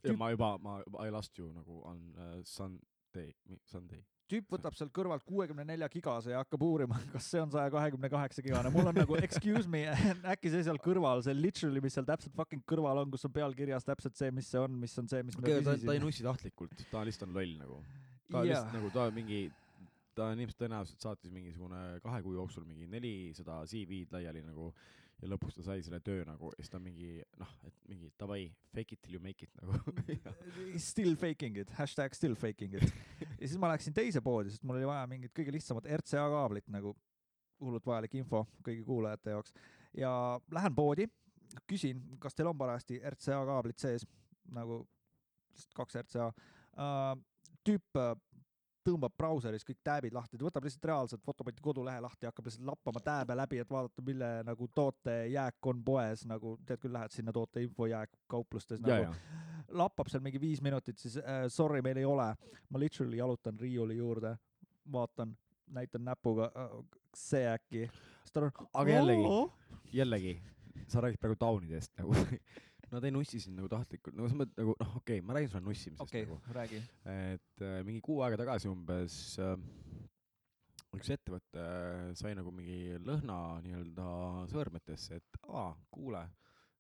ja 0.05 0.13
ma 0.17 0.33
juba, 0.33 0.57
ma, 0.63 0.81
I 1.05 1.13
lost 1.13 1.39
you 1.39 1.49
nagu 1.57 1.81
on 1.89 2.03
uh, 2.17 2.37
Sunday, 2.45 3.33
Sunday. 3.65 4.03
tüüp 4.27 4.51
võtab 4.51 4.75
sealt 4.75 4.91
kõrvalt 4.95 5.23
kuuekümne 5.25 5.63
nelja 5.65 5.87
gigase 5.89 6.33
ja 6.33 6.41
hakkab 6.43 6.65
uurima, 6.67 6.99
kas 7.15 7.29
see 7.33 7.41
on 7.41 7.53
saja 7.55 7.71
kahekümne 7.73 8.11
kaheksa 8.13 8.45
gigane, 8.45 8.73
mul 8.75 8.91
on 8.91 8.99
nagu 8.99 9.19
excuse 9.21 9.71
me, 9.71 9.85
äkki 10.35 10.53
see 10.53 10.65
seal 10.67 10.81
kõrval, 10.83 11.23
see 11.25 11.37
literally, 11.37 11.83
mis 11.85 11.97
seal 11.97 12.09
täpselt 12.09 12.35
fucking 12.37 12.65
kõrval 12.69 13.05
on, 13.05 13.13
kus 13.15 13.29
on 13.29 13.37
peal 13.37 13.55
kirjas 13.57 13.87
täpselt 13.87 14.19
see, 14.19 14.33
mis 14.35 14.51
see 14.53 14.61
on, 14.63 14.75
mis 14.83 14.99
on 15.01 15.09
see, 15.13 15.23
mis 15.27 15.39
me 15.39 15.47
ta, 15.47 15.53
ta 15.53 15.61
ei 15.61 15.63
küsisime. 15.69 16.01
nussi 16.05 16.27
tahtlikult, 16.27 16.85
ta 16.91 17.07
lihtsalt 17.07 17.31
on 17.31 17.39
loll 17.39 17.55
nagu. 17.63 17.81
ta 18.27 18.43
Jaa. 18.43 18.51
lihtsalt 18.51 18.77
nagu, 18.81 18.93
ta 18.99 19.09
mingi, 19.15 19.41
ta 20.19 20.31
on 20.33 20.45
ilmselt 20.45 20.61
tõenäoliselt 20.65 21.09
saatis 21.09 21.33
mingisugune 21.33 21.87
kahe 22.05 22.21
kuu 22.25 22.37
jooksul 22.37 22.67
mingi 22.69 22.91
nelisada 22.91 23.63
CV-d 23.71 24.17
laiali 24.17 24.43
nagu 24.45 24.73
ja 25.23 25.31
lõpuks 25.33 25.57
ta 25.57 25.65
sai 25.65 25.83
selle 25.85 26.01
töö 26.05 26.25
nagu 26.29 26.51
ja 26.53 26.61
siis 26.61 26.73
ta 26.73 26.81
mingi 26.83 27.23
noh, 27.41 27.53
et 27.65 27.77
mingi 27.89 28.11
davai, 28.21 28.43
fake 28.75 28.97
it 28.97 29.03
till 29.03 29.17
you 29.17 29.23
make 29.23 29.47
it 29.47 29.53
nagu. 29.61 29.79
Still 30.91 31.17
faking 31.21 31.57
it, 31.63 31.73
hashtag 31.79 32.15
still 32.17 32.37
faking 32.37 32.77
it. 32.77 32.93
ja 33.41 33.47
siis 33.47 33.57
ma 33.61 33.71
läksin 33.73 33.97
teise 33.97 34.21
poodi, 34.25 34.53
sest 34.53 34.67
mul 34.67 34.81
oli 34.81 34.89
vaja 34.89 35.07
mingit 35.11 35.33
kõige 35.37 35.55
lihtsamat 35.57 35.89
RCA 36.01 36.27
kaablit 36.33 36.69
nagu 36.73 36.95
hullult 37.63 37.87
vajalik 37.89 38.19
info 38.21 38.45
kõigi 38.65 38.85
kuulajate 38.85 39.33
jaoks 39.33 39.55
ja 39.97 40.11
lähen 40.53 40.75
poodi, 40.77 41.09
küsin, 41.69 42.03
kas 42.21 42.37
teil 42.37 42.51
on 42.51 42.59
parajasti 42.59 43.01
RCA 43.15 43.41
kaablit 43.49 43.81
sees 43.81 44.05
nagu 44.53 44.83
lihtsalt 45.55 45.77
kaks 45.81 46.01
RCA 46.05 46.29
uh,. 46.29 47.17
tüüp 47.67 47.99
äh, 47.99 48.13
tõmbab 48.87 49.15
brauseris 49.19 49.65
kõik 49.67 49.81
tääbid 49.85 50.15
lahti, 50.17 50.39
ta 50.39 50.47
võtab 50.47 50.67
lihtsalt 50.67 50.89
reaalselt 50.91 51.25
Fotopoti 51.27 51.63
kodulehe 51.65 52.01
lahti 52.05 52.29
hakkab 52.29 52.49
lihtsalt 52.49 52.69
lappama 52.69 53.03
tääbe 53.05 53.37
läbi, 53.37 53.61
et 53.63 53.71
vaadata, 53.71 54.05
mille 54.07 54.31
nagu 54.47 54.69
toote 54.75 55.17
jääk 55.33 55.71
on 55.73 55.83
poes, 55.85 56.25
nagu 56.31 56.57
tead 56.67 56.83
küll, 56.83 56.95
lähed 56.97 57.15
sinna 57.15 57.35
toote 57.35 57.63
info 57.65 57.89
jääkkauplustes 57.91 58.83
ja, 58.83 58.87
nagu 58.87 59.11
ja, 59.11 59.47
lappab 59.83 60.11
seal 60.13 60.25
mingi 60.25 60.41
viis 60.41 60.63
minutit, 60.65 60.99
siis 61.03 61.19
äh, 61.23 61.47
sorry, 61.53 61.83
meil 61.83 62.01
ei 62.03 62.05
ole. 62.09 62.29
ma 62.71 62.79
literally 62.83 63.17
jalutan 63.19 63.59
riiuli 63.61 63.97
juurde, 63.97 64.37
vaatan, 64.93 65.37
näitan 65.67 66.05
näpuga 66.05 66.51
äh,, 66.57 66.77
see 67.17 67.47
äkki. 67.51 67.89
siis 68.23 68.33
ta 68.33 68.47
on. 68.47 68.53
Aga 68.75 68.91
jällegi- 68.91 69.51
jällegi, 69.93 70.39
sa 70.89 71.01
räägid 71.01 71.21
praegu 71.21 71.37
taunidest 71.41 71.93
nagu 71.99 72.15
Nad 72.97 73.05
ei 73.05 73.13
nussi 73.13 73.41
sind 73.43 73.59
nagu 73.59 73.69
tahtlikult, 73.69 74.17
nagu 74.17 74.31
sa 74.33 74.39
mõtled 74.41 74.63
nagu 74.63 74.75
noh, 74.81 74.93
okei 75.01 75.19
okay,, 75.19 75.25
ma 75.27 75.37
räägin 75.37 75.51
sulle 75.53 75.67
nussimisest 75.67 76.05
okay., 76.07 76.25
nagu. 76.25 76.39
räägi. 76.57 76.81
et 77.13 77.65
äh, 77.67 77.81
mingi 77.85 78.01
kuu 78.05 78.23
aega 78.25 78.39
tagasi 78.41 78.71
umbes 78.73 79.19
äh, 79.45 79.53
üks 80.97 81.13
ettevõte 81.13 81.61
äh, 81.61 82.15
sai 82.17 82.33
nagu 82.39 82.53
mingi 82.55 82.97
lõhna 83.05 83.37
nii-öelda 83.67 84.09
sõõrmetesse, 84.53 85.21
et 85.21 85.41
aa, 85.53 85.69
kuule, 85.93 86.25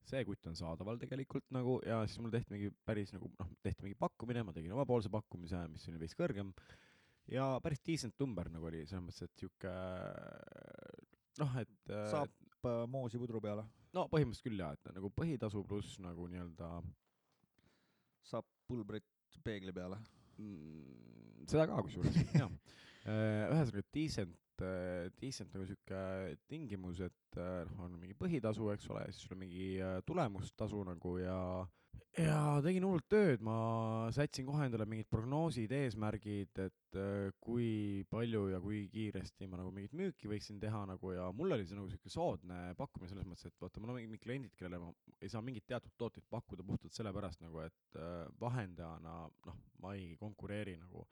see 0.06 0.22
kutt 0.24 0.48
on 0.48 0.56
saadaval 0.56 1.00
tegelikult 1.02 1.46
nagu 1.54 1.78
ja 1.84 2.00
siis 2.06 2.22
mul 2.22 2.32
tehti 2.32 2.54
mingi 2.54 2.72
päris 2.88 3.12
nagu 3.12 3.28
noh, 3.36 3.52
tehti 3.66 3.84
mingi 3.84 3.98
pakkumine, 4.00 4.46
ma 4.46 4.56
tegin 4.56 4.72
omapoolse 4.76 5.12
pakkumise, 5.12 5.66
mis 5.72 5.84
oli 5.90 6.00
veits 6.00 6.16
kõrgem 6.16 6.54
ja 7.32 7.56
päris 7.62 7.82
decent 7.84 8.16
number 8.22 8.48
nagu 8.52 8.70
oli 8.70 8.84
selles 8.86 9.04
mõttes, 9.04 9.26
et 9.26 9.42
sihuke 9.42 9.74
noh, 11.42 11.56
et 11.60 11.92
äh, 11.92 12.08
saab 12.12 12.68
äh, 12.68 12.84
moosi 12.90 13.20
pudru 13.20 13.42
peale, 13.42 13.66
no 13.96 14.06
põhimõtteliselt 14.12 14.48
küll 14.48 14.62
jaa, 14.62 14.72
et 14.76 14.94
nagu 14.96 15.10
põhitasu 15.16 15.62
pluss 15.68 16.00
nagu 16.04 16.28
nii-öelda 16.30 16.70
saab 18.26 18.48
pulbrit 18.68 19.06
peegli 19.46 19.72
peale. 19.72 19.98
mm, 20.38 21.46
seda 21.50 21.68
ka 21.70 21.82
kusjuures, 21.86 22.18
jaa. 22.40 22.50
ühesõnaga 23.06 23.84
decent, 23.94 24.36
decent 25.20 25.54
nagu 25.54 25.66
sihuke 25.68 26.02
tingimus, 26.50 27.00
et 27.06 27.40
äh, 27.40 27.62
noh, 27.70 27.86
on 27.86 27.98
mingi 28.00 28.16
põhitasu, 28.18 28.70
eks 28.74 28.88
ole, 28.92 29.04
siis 29.12 29.26
sul 29.26 29.36
on 29.36 29.42
mingi 29.44 29.68
äh, 29.84 29.98
tulemustasu 30.08 30.82
nagu 30.88 31.16
ja 31.20 31.38
ja 32.20 32.38
tegin 32.64 32.84
hullult 32.86 33.06
tööd, 33.10 33.42
ma 33.44 33.56
sätsin 34.14 34.46
kohe 34.48 34.66
endale 34.66 34.86
mingid 34.88 35.08
prognoosid, 35.12 35.72
eesmärgid, 35.76 36.60
et 36.64 36.98
äh, 36.98 37.28
kui 37.42 38.04
palju 38.10 38.46
ja 38.52 38.60
kui 38.62 38.84
kiiresti 38.92 39.48
ma 39.50 39.60
nagu 39.60 39.72
mingit 39.74 39.96
müüki 39.96 40.30
võiksin 40.30 40.60
teha 40.62 40.84
nagu 40.88 41.12
ja 41.12 41.28
mul 41.36 41.56
oli 41.56 41.66
see 41.68 41.78
nagu 41.78 41.90
sihuke 41.92 42.12
soodne 42.12 42.72
pakkumine 42.78 43.12
selles 43.12 43.28
mõttes, 43.28 43.50
et 43.50 43.62
vaata, 43.62 43.82
mul 43.82 43.94
on 43.94 44.00
mingid 44.00 44.24
kliendid, 44.24 44.54
kellele 44.56 44.80
ma 44.82 44.92
ei 45.20 45.32
saa 45.32 45.44
mingit 45.44 45.66
teatud 45.68 45.92
tooteid 46.00 46.26
pakkuda 46.32 46.64
puhtalt 46.66 46.96
sellepärast 46.96 47.44
nagu, 47.44 47.62
et 47.66 48.00
äh, 48.00 48.24
vahendajana 48.40 49.16
noh, 49.28 49.62
ma 49.84 49.96
ei 49.98 50.14
konkureeri 50.20 50.78
nagu 50.80 51.04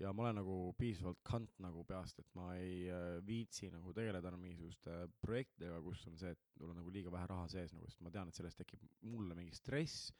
ja 0.00 0.12
ma 0.16 0.26
olen 0.26 0.40
nagu 0.40 0.56
piisavalt 0.78 1.20
kant 1.26 1.52
nagu 1.62 1.84
peast, 1.88 2.22
et 2.22 2.28
ma 2.38 2.50
ei 2.56 2.88
äh, 2.88 3.18
viitsi 3.26 3.70
nagu 3.72 3.92
tegeleda 3.96 4.32
enam 4.32 4.42
mingisuguste 4.46 4.96
projektidega, 5.20 5.80
kus 5.84 6.06
on 6.08 6.18
see, 6.20 6.32
et 6.32 6.60
mul 6.60 6.72
on 6.72 6.80
nagu 6.80 6.92
liiga 6.94 7.12
vähe 7.12 7.28
raha 7.30 7.48
sees 7.52 7.74
nagu, 7.76 7.88
sest 7.90 8.02
ma 8.04 8.12
tean, 8.14 8.30
et 8.30 8.38
sellest 8.40 8.60
tekib 8.62 8.84
mulle 9.12 9.36
mingi 9.36 9.56
stress, 9.56 10.10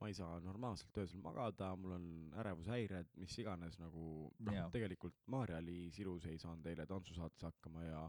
ma 0.00 0.10
ei 0.10 0.14
saa 0.16 0.38
normaalselt 0.42 0.98
öösel 1.02 1.22
magada, 1.22 1.70
mul 1.78 1.94
on 1.96 2.06
ärevushäired, 2.42 3.10
mis 3.22 3.36
iganes 3.40 3.78
nagu 3.80 4.06
noh 4.46 4.56
Jaa., 4.56 4.70
tegelikult 4.74 5.16
Maarja-Liis 5.34 5.98
Ilus 6.02 6.26
ei 6.30 6.38
saanud 6.42 6.66
eile 6.70 6.86
tantsusaates 6.90 7.46
hakkama 7.46 7.84
ja 7.86 8.02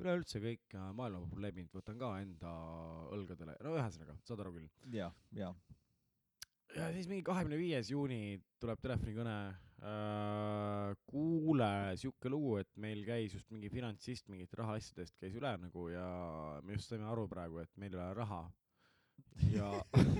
üleüldse 0.00 0.40
kõik 0.44 0.76
äh, 0.76 0.88
maailma 0.96 1.26
probleemid 1.28 1.72
võtan 1.74 2.00
ka 2.00 2.14
enda 2.22 2.52
õlgadele, 3.16 3.58
no 3.64 3.76
ühesõnaga, 3.76 4.16
saad 4.28 4.44
aru 4.44 4.54
küll 4.56 4.96
ja, 4.96 5.10
ja. 5.36 5.52
ja 6.76 6.88
siis 6.96 7.10
mingi 7.10 7.26
kahekümne 7.28 7.60
viies 7.60 7.92
juuni 7.92 8.38
tuleb 8.62 8.80
telefonikõne. 8.84 9.36
kuule, 11.08 11.96
sihuke 11.98 12.30
lugu, 12.30 12.56
et 12.60 12.70
meil 12.78 13.00
käis 13.06 13.34
just 13.34 13.48
mingi 13.50 13.70
finantsist 13.72 14.28
mingite 14.30 14.56
rahaasjadest 14.60 15.16
käis 15.18 15.34
üle 15.38 15.50
nagu 15.58 15.88
ja 15.90 16.04
me 16.62 16.76
just 16.76 16.92
saime 16.92 17.08
aru 17.10 17.26
praegu, 17.30 17.58
et 17.62 17.72
meil 17.82 17.96
ei 17.96 17.98
ole 17.98 18.14
raha. 18.20 18.42
ja 19.50 19.68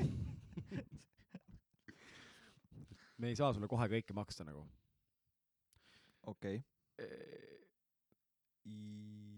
me 3.23 3.31
ei 3.31 3.37
saa 3.39 3.53
sulle 3.55 3.69
kohe 3.71 3.87
kõike 3.93 4.17
maksta 4.19 4.43
nagu. 4.49 4.67
okei. 6.27 6.63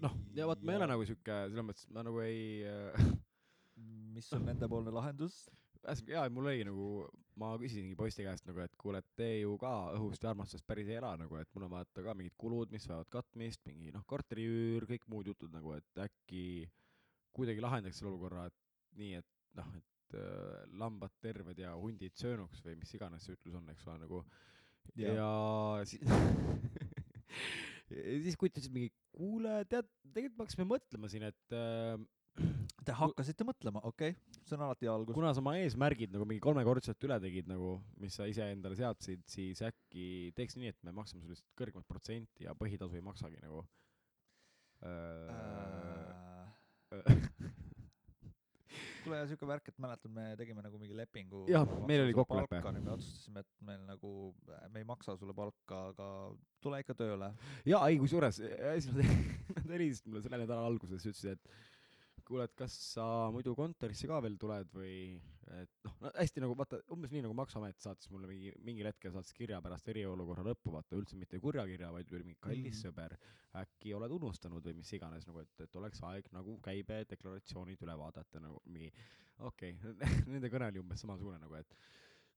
noh, 0.04 0.16
ja 0.36 0.48
vot 0.48 0.64
ma 0.64 0.72
ei 0.72 0.80
ole 0.80 0.88
nagu 0.94 1.04
sihuke, 1.04 1.36
selles 1.50 1.68
mõttes 1.68 1.84
ma 1.92 2.04
nagu 2.06 2.18
ei 2.24 2.64
äh, 2.68 3.14
mis 4.14 4.32
on 4.32 4.44
nendepoolne 4.46 4.92
lahendus? 4.94 5.44
Ühesõnaga 5.84 6.16
jaa, 6.16 6.32
mul 6.32 6.48
oli 6.50 6.64
nagu, 6.66 6.88
ma 7.40 7.50
küsisingi 7.60 7.96
poiste 7.98 8.24
käest 8.26 8.46
nagu, 8.48 8.62
et 8.64 8.74
kuule, 8.80 9.00
et 9.02 9.10
te 9.18 9.28
ju 9.40 9.56
ka 9.60 9.72
õhust 9.96 10.24
ja 10.24 10.32
armastusest 10.32 10.66
päris 10.68 10.90
ei 10.90 10.98
ela 11.00 11.14
nagu, 11.20 11.36
et 11.40 11.50
mul 11.54 11.66
on 11.68 11.74
vaata 11.76 12.04
ka 12.06 12.14
mingid 12.16 12.36
kulud, 12.40 12.72
mis 12.74 12.86
vajavad 12.88 13.10
katmist, 13.12 13.64
mingi 13.68 13.92
noh, 13.94 14.04
korteriüür, 14.08 14.86
kõik 14.90 15.08
muud 15.12 15.30
jutud 15.32 15.52
nagu, 15.54 15.74
et 15.76 16.04
äkki 16.06 16.44
kuidagi 17.34 17.64
lahendaks 17.64 18.00
selle 18.00 18.12
olukorra, 18.12 18.46
et 18.50 18.98
nii, 19.00 19.20
et 19.20 19.58
noh, 19.58 19.70
et 19.80 20.18
äh, 20.20 20.64
lambad 20.80 21.14
terved 21.24 21.58
ja 21.60 21.74
hundid 21.78 22.16
söönuks 22.20 22.62
või 22.64 22.78
mis 22.80 22.94
iganes 22.96 23.26
see 23.26 23.36
ütlus 23.36 23.58
on, 23.58 23.70
eks 23.74 23.86
ole, 23.88 24.00
nagu 24.06 24.24
Jaa. 25.00 25.14
ja 25.20 25.30
siis 25.88 26.02
ja 27.90 28.18
siis 28.24 28.36
ütles 28.36 28.68
mingi, 28.72 28.92
kuule, 29.14 29.62
tead, 29.70 29.88
tegelikult 30.14 30.38
me 30.38 30.44
hakkasime 30.44 30.68
mõtlema 30.68 31.10
siin, 31.10 31.26
et 31.30 31.56
äh, 31.56 31.96
Te 32.84 32.92
hakkasite 32.98 33.46
mõtlema, 33.48 33.80
okei 33.88 34.12
okay., 34.12 34.40
see 34.44 34.56
on 34.58 34.64
alati 34.66 34.88
hea 34.88 34.92
algus. 34.92 35.16
kuna 35.16 35.30
sa 35.32 35.40
oma 35.40 35.54
eesmärgid 35.60 36.12
nagu 36.12 36.26
mingi 36.28 36.42
kolmekordselt 36.44 37.06
üle 37.06 37.16
tegid 37.22 37.48
nagu, 37.48 37.78
mis 38.02 38.18
sa 38.18 38.26
ise 38.28 38.50
endale 38.52 38.76
seadsid, 38.76 39.22
siis 39.30 39.62
äkki 39.64 40.34
teeks 40.36 40.58
nii, 40.58 40.74
et 40.74 40.80
me 40.84 40.92
maksame 40.96 41.22
sulle 41.22 41.36
lihtsalt 41.36 41.56
kõrgemat 41.60 41.86
protsenti 41.88 42.44
ja 42.48 42.56
põhitasu 42.58 42.98
ei 42.98 43.06
maksagi 43.06 43.40
nagu 43.44 43.64
äh,. 44.84 46.02
kuule, 49.04 49.20
ja 49.20 49.26
siuke 49.28 49.48
värk, 49.48 49.68
et 49.68 49.80
mäletan, 49.82 50.12
me 50.14 50.24
tegime 50.38 50.64
nagu 50.64 50.78
mingi 50.80 50.96
lepingu. 50.96 51.44
Jah, 51.50 51.68
meil 51.88 52.04
oli 52.06 52.14
kokkulepe. 52.16 52.60
me 52.78 52.94
otsustasime, 52.94 53.44
et 53.44 53.66
meil 53.68 53.84
nagu, 53.88 54.12
me 54.72 54.80
ei 54.80 54.88
maksa 54.88 55.16
sulle 55.20 55.36
palka, 55.36 55.80
aga 55.92 56.08
tule 56.64 56.80
ikka 56.82 56.96
tööle. 56.98 57.30
jaa, 57.68 57.84
ei 57.88 58.00
kusjuures, 58.00 58.40
siis 58.40 58.90
nad 58.92 59.04
nad 59.60 59.76
helistasid 59.76 60.10
mulle 60.10 60.24
selle 60.24 60.40
nädala 60.42 60.66
alguses, 60.68 61.04
ütlesid, 61.04 61.38
et 61.38 61.73
kuule, 62.28 62.46
et 62.48 62.54
kas 62.58 62.74
sa 62.94 63.04
muidu 63.34 63.54
kontorisse 63.58 64.08
ka 64.10 64.20
veel 64.24 64.36
tuled 64.40 64.70
või 64.74 64.94
et 65.60 65.70
noh 65.84 65.96
no,, 66.00 66.10
hästi 66.16 66.42
nagu 66.42 66.56
vaata, 66.56 66.78
umbes 66.94 67.12
nii 67.12 67.24
nagu 67.26 67.34
Maksuamet 67.36 67.80
saatis 67.84 68.10
mulle 68.12 68.28
mingi, 68.30 68.52
mingil 68.64 68.88
hetkel 68.88 69.12
saatis 69.12 69.34
kirja 69.36 69.60
pärast 69.64 69.88
eriolukorra 69.92 70.44
lõppu, 70.46 70.72
vaata 70.74 70.96
üldse 70.96 71.18
mitte 71.20 71.40
kurja 71.42 71.66
kirja, 71.68 71.90
vaid 71.92 72.12
oli 72.12 72.30
mingi 72.30 72.40
kallis 72.40 72.78
Mhm. 72.78 72.80
sõber, 72.86 73.16
äkki 73.60 73.92
oled 73.94 74.14
unustanud 74.16 74.64
või 74.64 74.78
mis 74.80 74.92
iganes 74.96 75.26
nagu, 75.28 75.44
et, 75.44 75.60
et 75.66 75.76
oleks 75.76 76.02
aeg 76.08 76.32
nagu 76.32 76.56
käibedeklaratsioonid 76.64 77.84
üle 77.84 77.98
vaadata 78.00 78.40
nagu 78.40 78.62
mingi 78.66 78.90
okei 79.38 79.76
okay. 79.76 79.94
nende 80.32 80.50
kõne 80.52 80.70
oli 80.72 80.82
umbes 80.82 81.04
samasugune 81.04 81.38
nagu, 81.42 81.54
et 81.60 81.76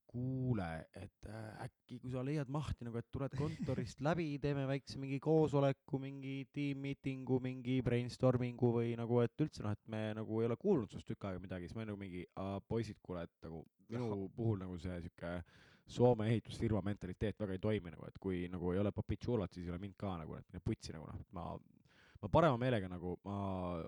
kuule, 0.08 0.68
et 0.96 1.28
äh, 1.28 1.66
äkki 1.66 2.00
kui 2.02 2.12
sa 2.14 2.24
leiad 2.26 2.50
mahti 2.54 2.88
nagu, 2.88 3.00
et 3.00 3.10
tuled 3.12 3.34
kontorist 3.38 4.02
läbi, 4.06 4.30
teeme 4.44 4.66
väikse 4.70 5.00
mingi 5.02 5.20
koosoleku, 5.24 6.00
mingi 6.02 6.36
tiim-miitingu, 6.56 7.40
mingi 7.44 7.80
brainstorming'u 7.86 8.72
või 8.80 8.96
nagu, 9.00 9.22
et 9.24 9.46
üldse 9.46 9.66
noh, 9.66 9.76
et 9.76 9.92
me 9.92 10.04
nagu 10.18 10.42
ei 10.42 10.50
ole 10.50 10.58
kuulnud 10.60 10.92
sinust 10.92 11.10
tükk 11.12 11.28
aega 11.30 11.44
midagi, 11.44 11.68
siis 11.68 11.78
ma 11.78 11.84
olin 11.84 11.92
nagu 11.94 12.02
mingi, 12.02 12.26
poisid, 12.68 13.00
kuule, 13.04 13.26
et 13.28 13.48
nagu 13.48 13.64
minu 13.92 14.28
puhul 14.36 14.62
nagu 14.64 14.78
see 14.82 15.00
sihuke 15.08 15.40
Soome 15.88 16.26
ehitusfirma 16.28 16.82
mentaliteet 16.84 17.38
väga 17.40 17.56
ei 17.56 17.62
toimi 17.64 17.94
nagu, 17.94 18.04
et 18.10 18.18
kui 18.20 18.42
nagu 18.52 18.74
ei 18.74 18.80
ole 18.82 18.92
Papitšulat, 18.92 19.54
siis 19.56 19.70
ei 19.70 19.72
ole 19.72 19.80
mind 19.80 19.96
ka 19.96 20.18
nagu, 20.20 20.36
et 20.36 20.44
mine 20.52 20.60
putsi 20.60 20.92
nagu 20.92 21.08
noh, 21.08 21.16
et 21.16 21.30
ma 21.32 21.46
ma 21.56 21.78
ma 22.22 22.30
parema 22.34 22.58
meelega 22.58 22.90
nagu 22.92 23.14
ma 23.24 23.38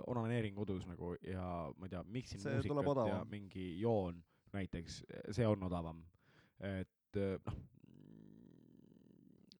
onaneerin 0.08 0.56
kodus 0.56 0.86
nagu 0.88 1.16
ja 1.26 1.44
ma 1.76 1.88
ei 1.88 1.94
tea, 1.94 2.04
miksin 2.08 2.40
muusikat 2.44 3.08
ja 3.10 3.24
mingi 3.30 3.66
joon 3.82 4.22
näiteks, 4.56 5.02
see 5.36 5.48
on 5.48 5.64
odavam. 5.68 6.04
et 6.60 7.20
eh, 7.20 7.36
noh, 7.46 7.60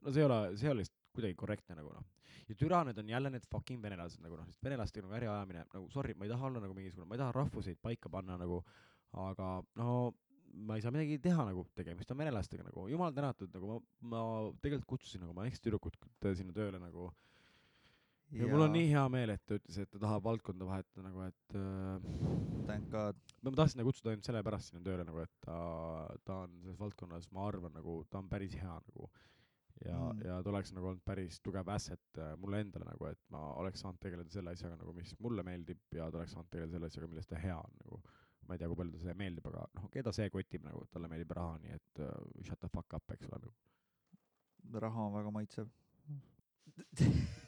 no 0.04 0.14
see 0.14 0.24
ei 0.24 0.30
ole, 0.30 0.40
see 0.60 0.68
ei 0.68 0.74
ole 0.74 0.84
lihtsalt 0.84 1.14
kuidagi 1.16 1.38
korrektne 1.40 1.78
nagu 1.80 1.94
noh. 1.96 2.08
ja 2.50 2.56
türa, 2.58 2.84
need 2.88 2.98
on 3.02 3.10
jälle 3.10 3.32
need 3.34 3.46
fucking 3.52 3.82
venelased 3.84 4.24
nagu 4.24 4.40
noh, 4.40 4.48
sest 4.50 4.64
venelastega 4.66 5.06
nagu 5.06 5.18
äri 5.20 5.30
ajamine 5.30 5.66
nagu 5.74 5.90
sorry, 5.94 6.16
ma 6.18 6.28
ei 6.28 6.34
taha 6.34 6.50
olla 6.50 6.64
nagu 6.64 6.78
mingisugune, 6.78 7.08
ma 7.10 7.18
ei 7.18 7.24
taha 7.24 7.36
rahvuseid 7.40 7.80
paika 7.82 8.12
panna 8.12 8.38
nagu, 8.42 8.64
aga 9.28 9.52
no 9.80 10.14
ma 10.66 10.76
ei 10.76 10.82
saa 10.82 10.94
midagi 10.94 11.20
teha 11.22 11.46
nagu, 11.46 11.64
tegemist 11.78 12.12
on 12.12 12.20
venelastega 12.20 12.66
nagu, 12.66 12.88
jumal 12.90 13.14
tänatud, 13.16 13.52
nagu 13.54 13.70
ma, 13.70 13.80
ma 14.12 14.22
tegelikult 14.64 14.96
kutsusin 14.96 15.22
nagu 15.24 15.36
ma 15.38 15.46
eks 15.50 15.62
tüdrukut 15.64 15.98
sinna 16.34 16.56
tööle 16.56 16.82
nagu 16.82 17.10
ja, 18.32 18.44
ja 18.44 18.50
mul 18.52 18.66
on 18.66 18.76
nii 18.76 18.90
hea 18.92 19.06
meel, 19.12 19.34
et 19.34 19.42
ta 19.48 19.58
ütles, 19.58 19.80
et 19.82 19.90
ta 19.94 20.02
tahab 20.04 20.26
valdkonda 20.28 20.68
vahetada 20.68 21.06
nagu, 21.06 21.24
et 21.26 21.56
äh, 21.58 22.06
thank 22.68 22.90
god. 22.94 23.18
ma 23.42 23.54
ma 23.54 23.62
tahtsin 23.62 23.82
ta 23.82 23.88
kutsuda 23.88 24.14
ainult 24.14 24.30
sellepärast 24.30 24.72
sinna 24.72 24.86
tööle 24.86 25.08
nagu, 25.08 25.24
et 25.24 25.34
ta, 25.46 25.58
ta 26.28 26.44
on 26.46 26.54
selles 26.62 26.80
valdkonnas, 26.82 27.30
ma 27.36 27.48
arvan 27.48 27.74
nagu, 27.78 28.04
ta 28.12 28.22
on 28.22 28.30
päris 28.32 28.56
hea 28.60 28.78
nagu. 28.78 29.10
ja 29.86 29.98
Mm. 29.98 30.22
ja 30.28 30.42
ta 30.44 30.50
oleks 30.52 30.74
nagu 30.76 30.90
olnud 30.90 31.04
päris 31.08 31.38
tugev 31.40 31.70
asset 31.72 32.18
äh, 32.18 32.34
mulle 32.38 32.60
endale 32.60 32.86
nagu, 32.86 33.06
et 33.08 33.20
ma 33.32 33.54
oleks 33.62 33.80
saanud 33.80 34.00
tegeleda 34.04 34.30
selle 34.34 34.52
asjaga 34.52 34.76
nagu, 34.76 34.94
mis 34.94 35.14
mulle 35.24 35.44
meeldib 35.44 35.80
ja 35.96 36.10
ta 36.12 36.20
oleks 36.20 36.34
saanud 36.36 36.50
tegeleda 36.52 36.74
selle 36.74 36.90
asjaga, 36.92 37.08
milles 37.08 37.28
ta 37.30 37.40
hea 37.40 37.56
on 37.58 37.78
nagu. 37.84 38.02
ma 38.50 38.56
ei 38.56 38.60
tea, 38.60 38.68
kui 38.68 38.80
palju 38.80 38.92
ta 38.98 39.00
see 39.04 39.14
meeldib, 39.14 39.46
aga 39.46 39.66
noh, 39.78 39.90
keda 39.94 40.12
see 40.12 40.30
kotib 40.34 40.64
nagu, 40.66 40.82
talle 40.92 41.08
meeldib 41.08 41.32
raha, 41.38 41.60
nii 41.62 41.76
et 41.76 42.02
uh, 42.02 42.16
shut 42.42 42.60
the 42.60 42.70
fuck 42.74 42.94
up, 42.98 43.12
eks 43.14 43.28
ole 43.30 43.40
nagu. 43.46 43.54
raha 44.86 45.06
on 45.06 45.14
väga 45.14 45.32
maitsev. 45.32 45.70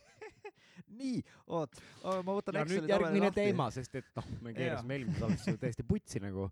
nii, 1.02 1.22
oot, 1.56 1.80
ma 2.04 2.36
võtan 2.38 2.58
ja 2.60 2.64
Exceli 2.66 2.82
nüüd 2.82 2.90
tabeli 2.90 2.94
järgmine 2.94 3.26
lahti. 3.30 3.40
teema, 3.42 3.68
sest 3.72 3.96
et 4.02 4.10
noh, 4.18 4.28
me 4.42 4.54
keerasime 4.58 4.98
eelmises 4.98 5.20
salvestuses 5.24 5.60
täiesti 5.62 5.84
putsi 5.88 6.20
nagu 6.24 6.48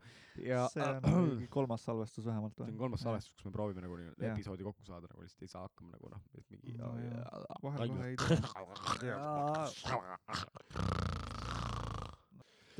ja 0.45 0.65
see 0.73 0.83
on 0.85 1.01
mingi 1.33 1.47
kolmas 1.51 1.83
salvestus 1.89 2.25
vähemalt 2.27 2.55
see 2.57 2.63
või 2.65 2.73
on? 2.75 2.79
kolmas 2.85 3.01
salvestus, 3.07 3.33
kus 3.39 3.45
me 3.49 3.51
proovime 3.55 3.81
nagu 3.85 3.97
nii- 3.99 4.13
Jah. 4.19 4.33
episoodi 4.35 4.63
kokku 4.67 4.85
saada, 4.87 5.07
nagu 5.11 5.21
lihtsalt 5.25 5.43
ei 5.47 5.51
saa 5.55 5.63
hakkama 5.67 5.91
nagu 5.97 6.09
noh, 6.15 6.21
et 6.37 6.45
mingi 6.55 6.77
No 6.79 6.93
jaa, 7.03 7.43
vahel 7.63 7.93
kohe 7.93 8.07
ei 8.09 8.17
tead, 8.17 8.43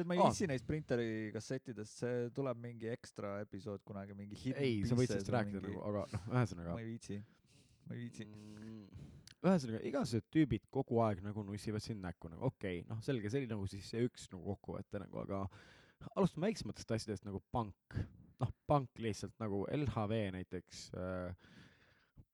ma 0.08 0.16
ei 0.16 0.20
Aa. 0.22 0.30
viitsi 0.30 0.48
neist 0.48 0.64
printeri 0.68 1.08
kassettidest, 1.36 1.98
see 2.06 2.30
tuleb 2.36 2.60
mingi 2.64 2.88
ekstra 2.94 3.34
episood 3.44 3.82
kunagi, 3.88 4.16
mingi 4.16 4.54
ei, 4.56 4.78
sa 4.88 4.96
võid 4.96 5.12
sellest 5.12 5.32
rääkida 5.36 5.60
mingi- 5.60 5.76
nagu, 5.76 5.84
aga 5.90 6.06
noh, 6.14 6.28
ühesõnaga 6.38 6.76
ma 6.78 6.80
ei 6.84 6.88
viitsi, 6.94 7.18
ma 7.90 7.96
ei 7.98 8.06
viitsi. 8.06 8.24
mm, 8.30 9.09
ühesõnaga 9.46 9.82
igasugused 9.88 10.28
tüübid 10.34 10.66
kogu 10.74 11.00
aeg 11.06 11.22
nagu 11.24 11.44
nussivad 11.48 11.84
sind 11.84 12.04
näkku 12.04 12.32
nagu 12.32 12.50
okei 12.50 12.82
okay,, 12.82 12.88
noh 12.90 13.04
selge, 13.06 13.32
see 13.32 13.44
oli 13.44 13.52
nagu 13.52 13.68
siis 13.72 13.88
see 13.94 14.04
üks 14.08 14.28
nagu 14.34 14.56
kokkuvõte 14.56 15.04
nagu, 15.04 15.24
aga 15.24 15.46
alustame 16.16 16.50
väiksematest 16.50 16.92
asjadest 16.96 17.28
nagu 17.28 17.42
pank, 17.54 18.00
noh 18.40 18.52
pank 18.68 19.00
lihtsalt 19.04 19.36
nagu 19.42 19.64
LHV 19.76 20.20
näiteks 20.36 20.84
äh, 21.00 21.56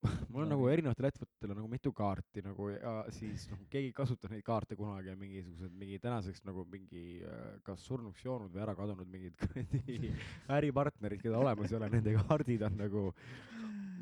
mul 0.30 0.44
on 0.44 0.50
No 0.50 0.56
nagu 0.56 0.68
erinevatel 0.70 1.08
ettevõtetel 1.10 1.54
on 1.54 1.60
nagu 1.62 1.70
mitu 1.72 1.92
kaarti 1.96 2.44
nagu 2.46 2.68
ja 2.74 2.94
siis 3.16 3.48
noh, 3.52 3.62
keegi 3.72 3.90
ei 3.90 3.96
kasuta 3.96 4.30
neid 4.32 4.44
kaarte 4.46 4.78
kunagi 4.78 5.12
ja 5.12 5.16
mingisugused 5.20 5.74
mingi 5.80 6.00
tänaseks 6.04 6.46
nagu 6.48 6.66
mingi 6.72 7.22
äh, 7.26 7.56
kas 7.66 7.86
surnuks 7.88 8.26
joonud 8.26 8.54
või 8.54 8.64
ära 8.66 8.76
kadunud 8.78 9.10
mingid 9.12 9.38
kuradi 9.42 10.12
äripartnerid, 10.58 11.24
keda 11.24 11.42
olemas 11.42 11.72
ei 11.72 11.80
ole, 11.80 11.90
nende 11.96 12.16
kaardid 12.20 12.66
on 12.68 12.80
nagu 12.82 13.06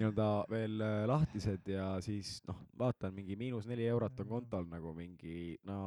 nii-öelda 0.03 0.27
veel 0.51 0.83
äh, 0.83 0.99
lahtised 1.07 1.69
ja 1.71 1.87
siis 2.03 2.37
noh, 2.47 2.59
vaatan 2.79 3.15
mingi 3.15 3.37
miinus 3.39 3.67
neli 3.69 3.87
eurot 3.87 4.19
on 4.23 4.29
kontol 4.35 4.67
nagu 4.69 4.93
mingi 4.97 5.55
no, 5.69 5.79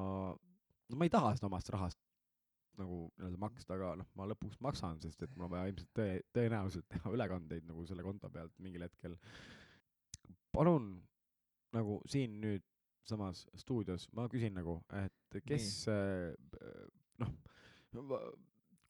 no 0.88 0.98
ma 0.98 1.06
ei 1.06 1.12
taha 1.12 1.34
seda 1.36 1.50
omast 1.50 1.70
rahast 1.74 2.00
nagu 2.80 3.06
nii-öelda 3.16 3.40
maksta, 3.40 3.76
aga 3.76 3.94
noh, 4.00 4.08
ma 4.16 4.28
lõpuks 4.28 4.60
maksan, 4.64 5.00
sest 5.00 5.22
et 5.24 5.36
mul 5.36 5.48
on 5.48 5.52
vaja 5.54 5.70
ilmselt 5.72 5.92
tõe, 5.96 6.16
tõenäoliselt 6.36 6.88
teha 6.92 7.12
ülekandeid 7.12 7.68
nagu 7.68 7.84
selle 7.88 8.04
konto 8.04 8.30
pealt 8.32 8.52
mingil 8.60 8.84
hetkel. 8.84 9.16
palun 10.52 10.90
nagu 11.76 12.00
siin 12.08 12.40
nüüd 12.40 12.64
samas 13.06 13.44
stuudios 13.60 14.08
ma 14.16 14.26
küsin 14.28 14.56
nagu, 14.56 14.80
et 14.98 15.40
kes 15.46 15.86
äh, 15.92 16.32
noh, 17.22 17.32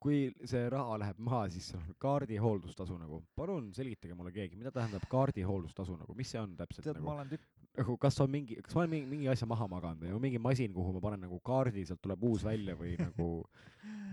kui 0.07 0.21
see 0.47 0.67
raha 0.71 0.99
läheb 1.03 1.21
maha, 1.27 1.47
siis 1.51 1.73
seal 1.73 1.83
on 1.83 1.97
kaardihooldusstasu 2.03 2.99
nagu, 3.01 3.21
palun 3.39 3.73
selgitage 3.75 4.15
mulle 4.19 4.31
keegi, 4.35 4.59
mida 4.61 4.71
tähendab 4.75 5.07
kaardihooldusstasu 5.11 5.97
nagu, 5.99 6.15
mis 6.19 6.31
see 6.31 6.43
on 6.43 6.55
täpselt 6.59 6.87
tead, 6.87 7.01
nagu? 7.03 7.27
tükk, 7.33 7.49
nagu 7.81 7.97
kas 8.05 8.21
on 8.23 8.31
mingi, 8.31 8.61
kas 8.63 8.77
ma 8.77 8.85
olen 8.85 8.95
mingi, 8.95 9.11
mingi 9.15 9.33
asja 9.33 9.49
maha 9.51 9.67
maganud 9.73 10.07
või? 10.07 10.15
On 10.15 10.23
mingi 10.23 10.43
masin, 10.43 10.71
kuhu 10.77 10.95
ma 10.95 11.03
panen 11.09 11.27
nagu 11.27 11.41
kaardi, 11.51 11.85
sealt 11.89 12.03
tuleb 12.05 12.23
uus 12.31 12.47
välja 12.47 12.77
või 12.79 12.95
nagu 13.07 13.29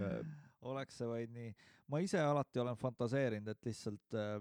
äh, 0.01 0.17
oleks 0.73 0.97
see 0.97 1.11
vaid 1.11 1.33
nii. 1.35 1.53
ma 1.93 2.01
ise 2.01 2.21
alati 2.23 2.63
olen 2.63 2.79
fantaseerinud, 2.79 3.53
et 3.53 3.69
lihtsalt 3.69 4.17
äh, 4.17 4.37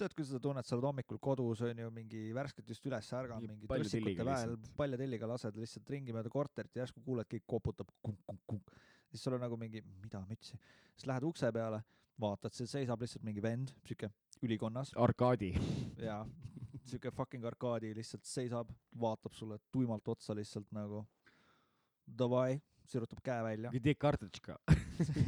tead, 0.00 0.14
kui 0.16 0.26
sa 0.26 0.40
tunned, 0.42 0.66
sa 0.66 0.76
oled 0.76 0.88
hommikul 0.88 1.20
kodus, 1.22 1.62
on 1.66 1.84
ju, 1.84 1.90
mingi 1.94 2.24
värskelt 2.34 2.70
just 2.70 2.86
üles 2.88 3.10
ärganud, 3.18 3.52
Mingi 3.52 3.90
tilliga 3.92 4.26
väel 4.26 4.56
palja 4.78 4.98
telliga 5.00 5.28
lased 5.30 5.60
lihtsalt 5.60 5.92
ringi 5.94 6.16
mööda 6.16 6.32
korterit 6.32 6.74
ja 6.74 6.84
järsku 6.84 7.04
kuuled, 7.04 7.28
keegi 7.30 7.46
koputab 7.50 7.92
kunk-kunk-kunk. 8.02 8.74
Siis 9.14 9.24
sul 9.24 9.36
on 9.36 9.44
nagu 9.46 9.56
mingi, 9.56 9.82
mida 10.02 10.20
mütsi. 10.26 10.58
siis 10.96 11.06
lähed 11.06 11.22
ukse 11.22 11.50
peale, 11.54 11.80
vaatad, 12.20 12.54
seal 12.54 12.70
seisab 12.70 13.02
lihtsalt 13.02 13.22
mingi 13.26 13.42
vend, 13.42 13.70
siuke 13.86 14.10
ülikonnas. 14.42 14.90
Arkaadi. 14.98 15.52
ja 16.08 16.18
siuke 16.84 17.12
fucking 17.14 17.46
arkaadi 17.46 17.94
lihtsalt 17.94 18.26
seisab, 18.26 18.70
vaatab 19.00 19.32
sulle 19.38 19.58
tuimalt 19.72 20.08
otsa 20.08 20.34
lihtsalt 20.34 20.72
nagu 20.74 21.04
davai, 22.18 22.58
sirutab 22.90 23.22
käe 23.24 23.42
välja, 23.46 23.70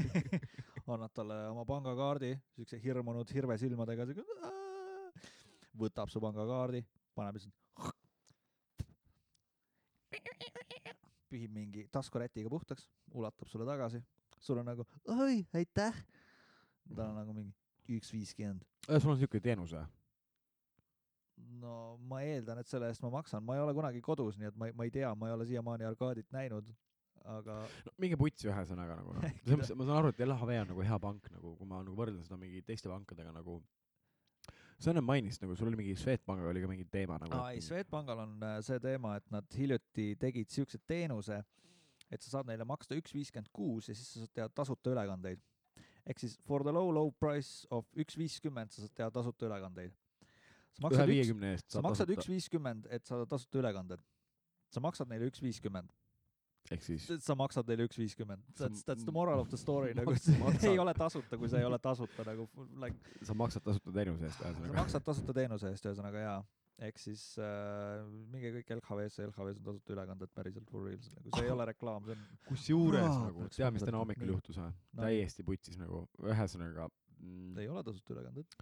annad 0.92 1.14
talle 1.14 1.38
oma 1.50 1.64
pangakaardi, 1.66 2.34
siukse 2.58 2.82
hirmunud 2.82 3.30
hirvesilmadega, 3.34 4.06
siuke 4.10 4.26
võtab 5.78 6.10
su 6.12 6.20
pangakaardi, 6.22 6.82
paneb 7.14 7.38
lihtsalt 7.38 7.54
pühib 11.30 11.52
mingi 11.52 11.84
taskurätiga 11.92 12.50
puhtaks, 12.52 12.86
ulatab 13.16 13.50
sulle 13.50 13.66
tagasi, 13.68 14.02
sul 14.40 14.62
on 14.62 14.68
nagu 14.70 14.86
oi, 15.12 15.42
aitäh. 15.56 16.02
tal 16.94 17.10
on 17.10 17.20
nagu 17.20 17.36
mingi 17.36 17.54
üks 17.96 18.12
viiskümmend. 18.14 18.64
sul 18.98 19.14
on 19.14 19.20
siuke 19.20 19.40
teenus 19.42 19.74
või? 19.76 19.86
no 21.60 21.76
ma 22.08 22.22
eeldan, 22.24 22.60
et 22.60 22.70
selle 22.70 22.88
eest 22.90 23.04
ma 23.04 23.12
maksan, 23.18 23.44
ma 23.44 23.56
ei 23.56 23.62
ole 23.64 23.74
kunagi 23.76 24.02
kodus, 24.04 24.38
nii 24.40 24.50
et 24.50 24.58
ma 24.58 24.68
ei, 24.70 24.74
ma 24.76 24.88
ei 24.88 24.92
tea, 24.92 25.12
ma 25.14 25.30
ei 25.30 25.36
ole 25.36 25.46
siiamaani 25.48 25.86
arkaadit 25.88 26.28
näinud, 26.34 26.68
aga 27.36 27.58
no 27.86 27.94
minge 28.02 28.18
putsi 28.20 28.48
ühesõnaga 28.50 28.98
nagu 29.00 29.16
noh, 29.16 29.26
selles 29.42 29.58
mõttes, 29.62 29.74
ma 29.78 29.88
saan 29.88 30.00
aru, 30.00 30.12
et 30.12 30.22
LHV 30.26 30.60
on 30.62 30.70
nagu 30.72 30.86
hea 30.90 31.00
pank 31.02 31.32
nagu, 31.32 31.56
kui 31.58 31.68
ma 31.68 31.82
nagu 31.82 31.96
võrdlen 31.98 32.24
seda 32.26 32.38
mingi 32.40 32.62
teiste 32.66 32.90
pankadega 32.92 33.34
nagu 33.36 33.60
sa 34.76 34.92
enne 34.92 35.02
mainisid 35.04 35.44
nagu 35.44 35.56
sul 35.56 35.70
oli 35.70 35.80
mingi 35.80 35.96
Swedbankiga 35.98 36.50
oli 36.50 36.62
ka 36.62 36.70
mingi 36.70 36.86
teema 36.92 37.18
nagu 37.20 37.36
aa 37.36 37.52
ei, 37.54 37.62
Swedbankal 37.64 38.22
on 38.26 38.34
äh, 38.44 38.58
see 38.64 38.80
teema, 38.82 39.16
et 39.20 39.30
nad 39.32 39.58
hiljuti 39.58 40.10
tegid 40.20 40.52
siukse 40.52 40.80
teenuse, 40.86 41.40
et 42.10 42.22
sa 42.22 42.36
saad 42.36 42.48
neile 42.50 42.66
maksta 42.68 42.96
üks 42.98 43.14
viiskümmend 43.16 43.50
kuus 43.54 43.90
ja 43.90 43.94
siis 43.96 44.12
sa 44.12 44.22
saad 44.24 44.34
teha 44.38 44.48
tasuta 44.54 44.92
ülekandeid. 44.94 45.42
ehk 46.06 46.22
siis 46.22 46.38
for 46.46 46.62
the 46.62 46.72
low 46.72 46.90
low 46.94 47.10
price 47.10 47.66
of 47.70 47.86
üks 47.98 48.18
viiskümmend 48.18 48.74
sa 48.74 48.84
saad 48.84 48.94
teha 48.94 49.10
tasuta 49.10 49.48
ülekandeid. 49.48 49.94
sa 50.78 50.92
ühe 50.92 51.06
viiekümne 51.12 51.52
eest 51.56 51.70
sa 51.72 51.82
maksad 51.84 52.10
üks 52.14 52.28
viiskümmend, 52.30 52.86
et 52.90 53.06
saada 53.06 53.26
tasuta 53.26 53.62
ülekanded. 53.62 54.02
sa 54.70 54.82
maksad 54.82 55.08
neile 55.10 55.30
üks 55.30 55.42
viiskümmend, 55.42 55.90
ehk 56.70 56.82
siis 56.82 57.06
sa 57.22 57.36
maksad 57.38 57.68
neile 57.70 57.86
üks 57.86 57.98
viiskümmend. 57.98 58.42
Sa 58.54 58.66
That's, 58.66 58.82
that's 58.86 59.06
the 59.06 59.14
moral 59.14 59.40
of 59.40 59.50
the 59.50 59.58
story 59.58 59.94
nagu 59.94 60.14
see 60.18 60.72
ei 60.72 60.78
ole 60.82 60.94
tasuta, 60.94 61.38
kui 61.38 61.50
sa 61.50 61.58
ei 61.58 61.66
ole 61.66 61.78
tasuta 61.82 62.26
nagu 62.26 62.46
like 62.82 63.26
sa 63.26 63.34
maksad 63.34 63.66
tasuta 63.66 63.94
teenuse 63.94 64.26
eest 64.30 64.38
sa 64.42 64.50
ühesõnaga. 64.50 64.78
maksad 64.82 65.06
tasuta 65.10 65.36
teenuse 65.40 65.70
eest, 65.74 65.90
ühesõnaga 65.90 66.22
jaa. 66.22 66.38
Ehk 66.84 67.00
siis 67.00 67.22
äh, 67.40 68.04
minge 68.32 68.52
kõik 68.58 68.74
LHV-sse, 68.76 69.24
LHV-s 69.30 69.60
on 69.60 69.68
tasuta 69.70 69.94
ülekanded 69.96 70.32
päriselt 70.36 70.70
for 70.72 70.84
real, 70.84 71.00
nagu 71.16 71.32
see 71.32 71.48
ei 71.48 71.52
ole 71.54 71.66
reklaam, 71.72 72.04
see 72.04 72.16
on 72.16 72.24
kusjuures 72.50 73.12
nagu, 73.22 73.50
tead, 73.56 73.76
mis 73.76 73.86
täna 73.86 74.00
hommikul 74.02 74.32
juhtus 74.34 74.60
või? 74.60 74.72
No. 74.92 75.04
täiesti 75.06 75.46
putsis 75.46 75.78
nagu, 75.80 76.04
ühesõnaga 76.26 76.88
mm, 76.90 77.62
ei 77.62 77.70
ole 77.72 77.84
tasuta 77.86 78.16
ülekanded. 78.16 78.58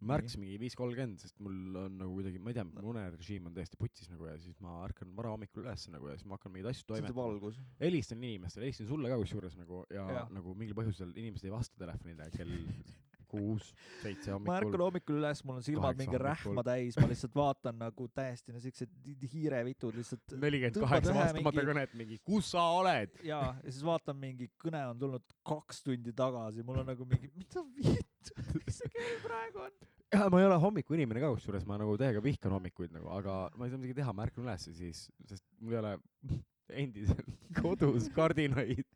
ma 0.00 0.16
ärkasin 0.16 0.40
mingi 0.40 0.56
viis 0.62 0.72
kolmkümmend, 0.80 1.20
sest 1.20 1.36
mul 1.44 1.76
on 1.82 1.98
nagu 2.00 2.14
kuidagi, 2.16 2.40
ma 2.40 2.54
ei 2.54 2.56
tea, 2.56 2.64
mu 2.64 2.94
unerežiim 2.94 3.50
on 3.50 3.56
täiesti 3.58 3.76
putsis 3.80 4.08
nagu 4.08 4.30
ja 4.30 4.38
siis 4.40 4.56
ma 4.64 4.78
ärkan 4.86 5.12
varahommikul 5.18 5.66
üles 5.66 5.84
nagu 5.92 6.08
ja 6.08 6.16
siis 6.16 6.30
ma 6.30 6.38
hakkan 6.38 6.54
mingeid 6.54 6.70
asju 6.72 6.88
toimetama. 6.94 7.52
helistan 7.82 8.24
inimestele, 8.24 8.70
helistasin 8.70 8.88
sulle 8.88 9.12
ka 9.12 9.20
kusjuures 9.20 9.60
nagu 9.60 9.84
ja, 9.92 10.06
ja 10.16 10.24
nagu 10.32 10.56
mingil 10.56 10.78
põhjusel 10.80 11.12
inimesed 11.12 11.50
ei 11.50 11.52
vasta 11.52 11.76
telefonile 11.84 12.32
kell 12.38 12.56
kuus, 13.30 13.70
seitse 14.02 14.32
ma 14.34 14.56
ärkan 14.58 14.66
hommikul. 14.66 14.84
hommikul 14.86 15.18
üles, 15.20 15.42
mul 15.46 15.60
on 15.60 15.66
silmad 15.66 15.98
mingi 16.00 16.16
hommikul. 16.16 16.26
rähma 16.26 16.64
täis, 16.66 16.98
ma 17.00 17.08
lihtsalt 17.10 17.36
vaatan 17.38 17.78
nagu 17.84 18.08
täiesti 18.20 18.54
no 18.54 18.62
siuksed 18.62 18.90
di- 19.06 19.30
hiirevitud 19.34 19.96
lihtsalt 20.00 20.34
nelikümmend 20.44 20.80
kaheksa 20.82 21.14
vastamata 21.16 21.54
mingi- 21.56 21.70
kõnet 21.72 21.94
mingi, 22.02 22.18
kus 22.26 22.50
sa 22.54 22.66
oled? 22.80 23.14
jaa, 23.26 23.54
ja 23.62 23.70
siis 23.70 23.84
vaatan 23.86 24.18
mingi 24.20 24.50
kõne 24.60 24.82
on 24.90 24.98
tulnud 25.00 25.36
kaks 25.46 25.84
tundi 25.86 26.14
tagasi, 26.16 26.66
mul 26.66 26.82
on 26.82 26.90
nagu 26.92 27.06
mingi, 27.08 27.30
mida 27.38 27.64
vittu, 27.78 28.36
mis 28.66 28.82
see 28.82 28.92
kell 28.96 29.18
praegu 29.24 29.64
on? 29.66 29.74
jah, 30.10 30.26
ma 30.32 30.40
ei 30.42 30.48
ole 30.50 30.58
hommikuinimene 30.64 31.22
ka 31.22 31.32
kusjuures, 31.36 31.66
ma 31.70 31.78
nagu 31.80 31.94
täiega 32.00 32.22
vihkan 32.24 32.56
hommikuid 32.56 32.94
nagu, 32.96 33.10
aga 33.14 33.42
ma 33.56 33.66
ei 33.66 33.72
saa 33.74 33.78
midagi 33.80 34.00
teha, 34.02 34.14
ma 34.16 34.26
ärkan 34.26 34.46
üles 34.48 34.66
siis, 34.74 35.06
sest 35.30 35.46
mul 35.60 35.76
ei 35.78 35.82
ole 35.84 35.94
endiselt 36.82 37.30
kodus 37.60 38.10
kardinaid 38.14 38.86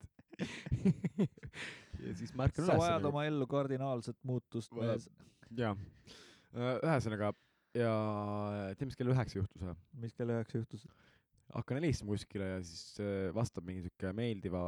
ja 2.04 2.16
siis 2.18 2.34
ma 2.36 2.48
ärkan 2.48 2.66
sa 2.66 2.74
üles 2.74 2.82
vajad 2.82 3.00
nagu, 3.00 3.12
oma 3.12 3.24
ellu 3.28 3.48
kardinaalset 3.50 4.18
muutust 4.28 4.74
mees. 4.76 5.08
jaa, 5.58 5.74
ühesõnaga 6.54 7.32
ja 7.74 7.90
tead, 8.78 8.86
mis 8.90 8.98
kell 8.98 9.12
üheksa 9.14 9.40
juhtus 9.40 9.66
või? 9.66 9.74
mis 10.04 10.14
kell 10.16 10.34
üheksa 10.34 10.60
juhtus? 10.60 10.86
hakkan 11.54 11.78
helistama 11.78 12.14
kuskile 12.14 12.48
ja 12.54 12.62
siis 12.64 13.00
äh, 13.02 13.28
vastab 13.34 13.66
mingi 13.68 13.84
siuke 13.84 14.14
meeldiva 14.16 14.62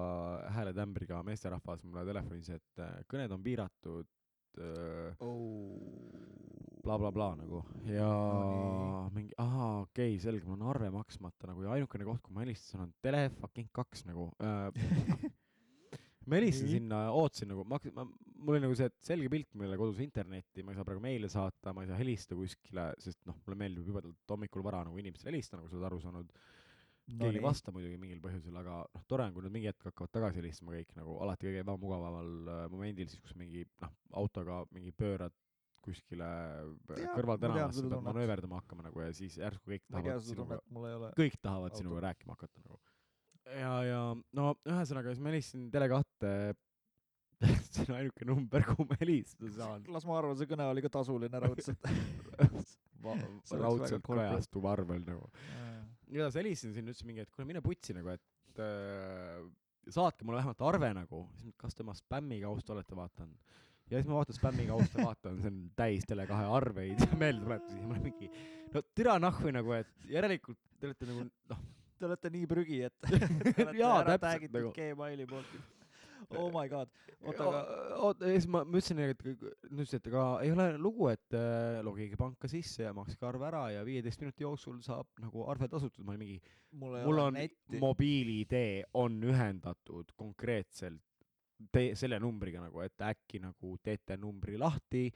hääletämbriga 0.55 1.23
meesterahvas 1.27 1.83
mulle 1.87 2.05
telefonis, 2.07 2.53
et 2.53 2.85
äh, 2.85 3.01
kõned 3.11 3.33
on 3.35 3.43
piiratud 3.43 4.11
äh, 4.61 5.17
blablabla 6.87 7.13
bla, 7.15 7.31
nagu 7.41 7.63
ja 7.91 8.11
No 9.07 9.09
mingi 9.15 9.35
ahaa 9.41 9.73
okei 9.87 10.13
okay, 10.15 10.23
selge 10.23 10.47
mul 10.47 10.61
on 10.61 10.71
arve 10.75 10.91
maksmata 10.95 11.51
nagu 11.51 11.65
ja 11.65 11.75
ainukene 11.77 12.07
koht 12.07 12.23
kuhu 12.23 12.37
ma 12.37 12.45
helistasin 12.45 12.85
on 12.87 12.95
tele 13.03 13.27
fucking 13.41 13.73
kaks 13.75 14.07
nagu 14.09 14.29
äh, 14.43 14.69
ma 16.27 16.41
helistasin 16.41 16.73
sinna 16.81 17.01
ootasin 17.15 17.53
nagu 17.53 17.65
ma 17.65 17.79
hakkasin 17.79 18.15
mul 18.37 18.57
oli 18.57 18.63
nagu 18.65 18.77
see 18.79 18.91
et 18.91 18.97
selge 19.09 19.31
pilt 19.33 19.55
mul 19.55 19.67
ei 19.67 19.73
ole 19.73 19.79
kodus 19.81 20.03
internetti 20.05 20.65
ma 20.67 20.73
ei 20.73 20.79
saa 20.79 20.87
praegu 20.89 21.03
meile 21.05 21.31
saata 21.33 21.73
ma 21.77 21.85
ei 21.85 21.91
saa 21.91 21.99
helistada 22.01 22.39
kuskile 22.41 22.87
sest 23.03 23.23
noh 23.29 23.39
mulle 23.45 23.59
meeldib 23.63 23.89
jubedalt 23.91 24.35
hommikul 24.35 24.65
vara 24.67 24.85
nagu 24.87 25.01
inimestele 25.03 25.35
helistada 25.35 25.61
nagu 25.63 25.71
sa 25.71 25.79
oled 25.79 25.89
aru 25.91 26.01
saanud. 26.05 26.37
Keegi 27.07 27.39
ei 27.39 27.43
vasta 27.45 27.71
muidugi 27.71 27.99
mingil 28.03 28.19
põhjusel 28.23 28.57
aga 28.59 28.81
noh 28.91 29.03
tore 29.07 29.29
on 29.29 29.35
kui 29.35 29.45
nad 29.45 29.53
mingi 29.55 29.71
hetk 29.71 29.85
hakkavad 29.87 30.11
tagasi 30.17 30.41
helistama 30.41 30.75
kõik 30.75 30.95
nagu 30.99 31.13
alati 31.23 31.47
kõige 31.47 31.61
ebamugaval 31.63 32.31
äh, 32.51 32.63
momendil 32.73 33.11
siis 33.13 33.23
kus 33.23 33.37
mingi 33.39 33.63
noh 33.85 33.93
autoga 34.23 34.65
mingi 34.75 34.91
pöörad 34.91 35.37
kuskile 35.87 36.27
äh, 36.27 37.05
kõrvaltänavasse 37.15 37.87
pead 37.87 38.03
manööverdama 38.09 38.59
hakkama 38.59 38.89
nagu 38.89 39.05
ja 39.05 39.13
siis 39.15 39.39
järsku 39.39 39.71
kõik 39.71 39.87
tahavad 39.87 40.27
sinuga 40.27 40.59
kõik 41.15 41.39
tahavad 41.47 41.79
sinuga 41.79 42.03
rääkima 42.09 42.35
hakata 42.35 42.65
nagu. 42.65 42.81
ja, 43.55 43.73
ja 43.87 44.01
no 44.37 44.55
ühesõnaga 44.67 45.13
siis 45.13 45.23
ma 45.23 45.33
helistasin 45.33 45.69
Tele2 45.75 46.33
see 47.69 47.85
on 47.91 47.99
ainuke 47.99 48.25
number, 48.29 48.65
kuhu 48.65 48.87
ma 48.89 48.97
helistada 49.01 49.53
saan. 49.53 49.85
las 49.93 50.07
ma 50.09 50.17
arvan, 50.19 50.39
see 50.39 50.49
kõne 50.49 50.69
oli 50.73 50.85
ka 50.85 50.93
tasuline 50.99 51.41
raudselt. 51.43 51.91
Raudselt 53.07 54.03
kajastuv 54.03 54.65
arvel 54.67 55.05
nagu. 55.07 55.29
siis 56.09 56.39
helistasin 56.41 56.73
sinna, 56.75 56.91
ütlesin 56.95 57.11
mingi, 57.11 57.27
et 57.27 57.31
kuule 57.31 57.47
mine 57.47 57.63
putsi 57.63 57.95
nagu, 57.95 58.11
et 58.11 58.63
äh, 58.65 59.45
saatke 59.93 60.27
mulle 60.27 60.41
vähemalt 60.41 60.65
arve 60.67 60.91
nagu, 60.97 61.23
siis 61.43 61.55
kas 61.61 61.77
tema 61.79 61.95
spämmikausta 61.95 62.75
olete 62.75 62.99
vaadanud. 62.99 63.55
ja 63.91 64.01
siis 64.01 64.09
ma 64.11 64.19
vaatan 64.19 64.39
spämmikausta, 64.41 65.05
vaatan, 65.05 65.39
see 65.43 65.53
on 65.53 65.61
täis 65.79 66.09
Tele2 66.11 66.41
arveid 66.59 67.05
ja 67.05 67.21
meeldetuletusi 67.21 67.79
ja 67.79 67.87
ma 67.87 67.95
olen 67.95 68.07
mingi, 68.09 68.31
no 68.75 68.83
türa 68.97 69.21
nahku 69.23 69.53
nagu, 69.55 69.77
et 69.77 70.11
järelikult 70.11 70.59
te 70.81 70.91
olete 70.91 71.13
nagu 71.13 71.29
noh, 71.53 71.65
Te 71.97 72.09
olete 72.09 72.31
nii 72.33 72.47
prügi, 72.51 72.83
et 72.89 72.95
te 73.07 73.65
olete 73.65 73.81
Jaa, 73.81 73.97
ära 74.03 74.19
täpselt 74.21 74.53
nagu. 74.53 74.73
Gmaili 74.77 75.27
poolt. 75.31 75.57
Oh 76.35 76.49
my 76.51 76.67
god, 76.67 76.91
oota, 77.23 77.45
aga 77.45 77.59
oota, 78.03 78.27
ja 78.27 78.35
siis 78.35 78.49
ma, 78.51 78.63
ma 78.67 78.81
ütlesin, 78.81 78.99
et 79.05 79.21
nad 79.23 79.83
ütlesid, 79.85 80.01
et 80.01 80.09
aga 80.11 80.25
ei 80.43 80.51
ole 80.51 80.65
lugu, 80.81 81.07
et 81.13 81.37
äh, 81.39 81.79
logige 81.87 82.19
panka 82.19 82.51
sisse 82.51 82.83
ja 82.83 82.93
makske 82.97 83.29
arve 83.29 83.47
ära 83.47 83.63
ja 83.71 83.85
viieteist 83.87 84.25
minuti 84.25 84.43
jooksul 84.43 84.81
saab 84.83 85.07
nagu 85.23 85.45
arve 85.53 85.69
tasutud, 85.71 86.03
ma 86.03 86.17
olin 86.17 86.25
mingi, 86.25 86.57
mul 86.81 86.97
mul 87.05 87.23
on 87.29 87.39
mobiil-ID 87.85 88.57
on 88.99 89.21
ühendatud 89.29 90.11
konkreetselt 90.19 91.05
te-, 91.73 91.93
selle 91.99 92.19
numbriga 92.23 92.65
nagu, 92.65 92.83
et 92.85 93.07
äkki 93.07 93.41
nagu 93.45 93.77
teete 93.85 94.19
numbri 94.21 94.59
lahti 94.61 95.07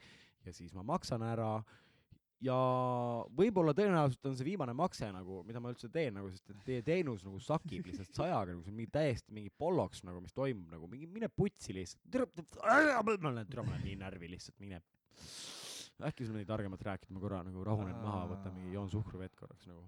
ja 0.45 0.53
siis 0.55 0.73
ma 0.73 0.85
maksan 0.85 1.25
ära 1.25 1.57
ja 2.41 2.57
võib-olla 3.37 3.73
tõenäoliselt 3.77 4.25
on 4.29 4.35
see 4.37 4.47
viimane 4.47 4.73
makse 4.77 5.07
nagu, 5.13 5.41
mida 5.47 5.61
ma 5.61 5.71
üldse 5.73 5.89
teen 5.93 6.15
nagu, 6.17 6.31
sest 6.33 6.49
et 6.53 6.63
teie 6.65 6.83
teenus 6.85 7.23
nagu 7.25 7.39
sakib 7.43 7.85
lihtsalt 7.87 8.17
sajaga 8.17 8.55
nagu 8.55 8.65
see 8.65 8.73
on 8.73 8.79
mingi 8.79 8.93
täiesti 8.95 9.35
mingi 9.37 9.53
polloks 9.61 10.01
nagu, 10.07 10.21
mis 10.23 10.33
toimub 10.35 10.73
nagu 10.73 10.89
mingi 10.91 11.09
mine 11.11 11.29
putsi 11.29 11.75
lihtsalt. 11.77 12.03
türa 13.49 13.65
ma 13.65 13.75
olen 13.75 13.85
nii 13.85 13.97
närvi 14.01 14.31
lihtsalt, 14.33 14.57
mine. 14.63 14.81
äkki 16.01 16.25
sul 16.25 16.33
on 16.33 16.39
midagi 16.39 16.49
targemat 16.49 16.85
rääkida, 16.87 17.13
ma 17.13 17.21
korra 17.21 17.41
nagu 17.45 17.65
rahunen 17.65 17.97
maha, 18.01 18.23
võtan 18.33 18.55
mingi 18.57 18.73
joon 18.73 18.89
suhkruvett 18.89 19.35
korraks 19.37 19.67
nagu. 19.69 19.85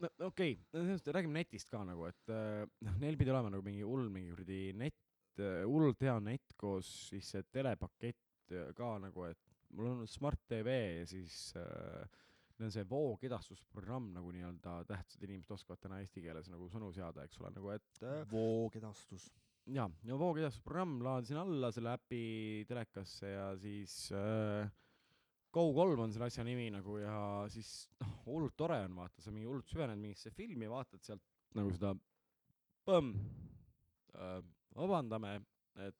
no, 0.00 0.12
okei 0.30 0.56
okay., 0.56 0.96
räägime 1.12 1.42
netist 1.42 1.68
ka 1.72 1.82
nagu, 1.84 2.08
et 2.08 2.32
noh, 2.32 2.96
neil 3.02 3.20
pidi 3.20 3.34
olema 3.34 3.52
nagu 3.52 3.66
mingi 3.66 3.84
hull 3.84 4.08
mingi 4.12 4.32
kuradi 4.32 4.62
net, 4.80 4.96
hullult 5.36 6.00
hea 6.00 6.16
net 6.24 6.56
koos 6.56 6.88
siis 7.10 7.28
see 7.34 7.44
telepakett 7.52 8.56
ka 8.78 8.94
nagu, 9.02 9.26
et 9.28 9.55
mul 9.74 9.90
on 9.90 10.06
Smart 10.10 10.40
TV 10.48 10.76
ja 11.00 11.08
siis 11.10 11.36
äh, 11.58 12.06
neil 12.56 12.68
on 12.68 12.72
see 12.72 12.86
voogedastusprogramm 12.88 14.12
nagu 14.14 14.30
nii-öelda 14.32 14.78
tähtsad 14.88 15.26
inimesed 15.26 15.52
oskavad 15.56 15.82
täna 15.82 16.00
eesti 16.02 16.22
keeles 16.24 16.48
nagu 16.52 16.68
sõnu 16.72 16.92
seada, 16.96 17.26
eks 17.26 17.40
ole, 17.42 17.52
nagu 17.56 17.72
et 17.74 18.02
äh, 18.02 18.22
voogedastus. 18.30 19.28
jaa, 19.66 19.88
ja 20.08 20.18
voogedastusprogramm 20.20 21.00
laadisin 21.04 21.40
alla 21.42 21.72
selle 21.74 21.96
äpi 21.98 22.24
telekasse 22.68 23.32
ja 23.34 23.46
siis 23.60 23.98
äh, 24.16 24.70
Go3 25.56 26.00
on 26.04 26.12
selle 26.12 26.28
asja 26.28 26.44
nimi 26.44 26.68
nagu 26.72 26.98
ja 27.00 27.18
siis 27.52 27.88
noh, 28.02 28.16
hullult 28.26 28.56
tore 28.56 28.78
on 28.84 28.96
vaata, 28.98 29.22
sa 29.24 29.32
mingi 29.32 29.48
hullult 29.48 29.68
süvened 29.72 30.00
mingisse 30.00 30.32
filmi, 30.36 30.68
vaatad 30.68 31.04
sealt 31.04 31.24
nagu 31.56 31.72
seda 31.72 31.94
põmm 32.86 33.14
äh,, 34.16 34.40
vabandame, 34.76 35.38
et 35.80 35.96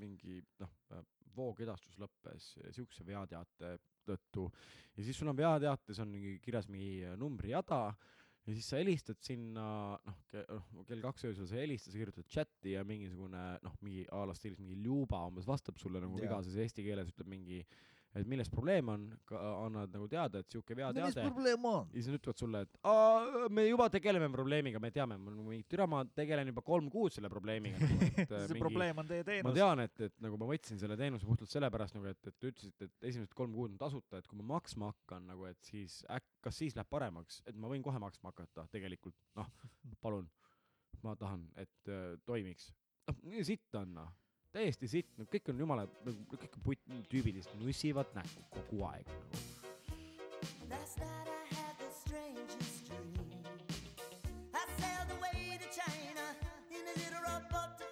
mingi 0.00 0.40
noh 0.60 0.74
äh,, 0.92 1.04
voogedastus 1.36 1.98
lõppes 2.00 2.54
siukse 2.76 3.06
veateate 3.06 3.76
tõttu 4.08 4.48
ja 4.96 5.04
siis 5.04 5.18
sul 5.20 5.30
on 5.30 5.38
veateates 5.38 6.00
on 6.02 6.14
kirjas 6.42 6.68
mingi 6.72 7.04
äh, 7.04 7.16
numbrijada 7.20 7.82
ja 8.46 8.54
siis 8.56 8.70
sa 8.72 8.80
helistad 8.80 9.20
sinna 9.24 9.64
noh 10.06 10.20
noh, 10.48 10.84
kell 10.88 11.04
kaks 11.04 11.26
öösel 11.28 11.48
sa 11.48 11.58
helistad, 11.60 11.92
sa 11.92 12.00
kirjutad 12.00 12.28
chati 12.30 12.74
ja 12.74 12.84
mingisugune 12.88 13.44
noh, 13.64 13.76
mingi 13.84 14.06
a 14.14 14.24
la 14.26 14.36
stiilis 14.36 14.60
mingi 14.62 14.78
ljuba 14.80 15.22
umbes 15.28 15.48
vastab 15.48 15.78
sulle 15.80 16.02
nagu 16.02 16.18
Jaa. 16.18 16.26
vigases 16.26 16.56
eesti 16.64 16.86
keeles 16.86 17.12
ütleb 17.12 17.30
mingi, 17.30 17.60
et 18.18 18.26
milles 18.26 18.48
probleem 18.50 18.88
on, 18.90 19.04
annad 19.38 19.92
nagu 19.94 20.08
teada, 20.10 20.40
et 20.42 20.50
siuke 20.50 20.74
mis 20.74 20.82
veateade 20.82 21.24
probleem 21.28 21.66
on? 21.68 21.90
ja 21.94 22.00
siis 22.00 22.08
nad 22.10 22.18
ütlevad 22.18 22.40
sulle, 22.42 22.62
et 22.66 22.80
aa, 22.90 23.46
me 23.54 23.66
juba 23.68 23.86
tegeleme 23.94 24.26
probleemiga, 24.34 24.80
me 24.82 24.90
teame, 24.94 25.18
mul 25.20 25.36
mingi 25.46 25.66
türa, 25.70 25.86
ma 25.90 26.02
tegelen 26.16 26.50
juba 26.50 26.64
kolm 26.66 26.88
kuud 26.90 27.14
selle 27.14 27.30
probleemiga 27.30 27.78
nagu, 27.84 28.10
see 28.50 28.58
probleem 28.58 29.02
on 29.02 29.10
teie 29.10 29.22
ma 29.22 29.28
teenus. 29.30 29.56
tean, 29.60 29.84
et, 29.86 30.04
et 30.08 30.16
nagu 30.26 30.40
ma 30.40 30.50
võtsin 30.50 30.82
selle 30.82 30.98
teenuse 30.98 31.28
puhtalt 31.28 31.54
sellepärast 31.54 31.98
nagu, 31.98 32.10
et, 32.10 32.20
et 32.26 32.36
te 32.36 32.50
ütlesite, 32.50 32.90
et 32.90 33.10
esimesed 33.12 33.36
kolm 33.38 33.54
kuud 33.54 33.76
on 33.76 33.78
tasuta, 33.80 34.18
et 34.18 34.26
kui 34.30 34.40
ma 34.42 34.48
maksma 34.56 34.90
hakkan 34.90 35.30
nagu, 35.30 35.46
et 35.50 35.70
siis 35.70 36.00
äk-, 36.10 36.30
kas 36.42 36.58
siis 36.64 36.74
läheb 36.78 36.90
paremaks, 36.90 37.44
et 37.46 37.58
ma 37.58 37.70
võin 37.70 37.84
kohe 37.86 38.02
maksma 38.02 38.34
hakata, 38.34 38.66
tegelikult 38.74 39.18
noh, 39.38 39.50
palun, 40.02 40.26
ma 41.06 41.14
tahan, 41.20 41.46
et 41.62 41.94
äh, 41.94 42.16
toimiks. 42.26 42.72
noh, 43.06 43.22
sitt 43.46 43.78
on 43.78 43.94
noh, 44.02 44.10
täiesti 44.54 44.88
sitt, 44.90 45.10
kõik 45.30 45.50
on 45.52 45.60
jumala, 45.62 45.86
kõik 46.04 46.56
on 46.58 46.64
putt, 46.64 46.82
tüübid 47.12 47.38
lihtsalt 47.38 47.60
nussivad 47.62 48.10
näkku 48.16 48.42
kogu 48.56 48.84
aeg 48.90 49.06
nagu. 49.10 49.42
Last 50.70 50.98
night 50.98 51.28
I 51.28 51.54
had 51.54 51.74
the 51.78 51.90
strangest 51.94 52.88
dream. 52.88 53.14
I 54.54 54.64
sailed 54.80 55.10
away 55.18 55.58
to 55.60 55.68
China 55.74 56.24
in 56.70 56.82
a 56.82 56.94
little 56.98 57.22
rowboat 57.26 57.89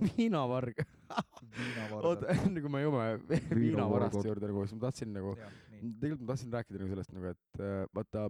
viinavarg. 0.16 0.82
oota, 2.00 2.30
enne 2.46 2.62
kui 2.62 2.72
me 2.72 2.82
jõuame 2.84 3.38
viinavaraste 3.62 4.24
juurde 4.26 4.50
nagu, 4.50 4.64
siis 4.66 4.78
ma 4.78 4.86
tahtsin 4.86 5.12
nagu, 5.16 5.34
tegelikult 5.80 6.24
ma 6.24 6.32
tahtsin 6.32 6.56
rääkida 6.56 6.82
nagu 6.82 6.92
sellest 6.94 7.16
nagu, 7.16 7.34
et 7.34 7.64
äh, 7.64 7.82
vaata, 7.96 8.26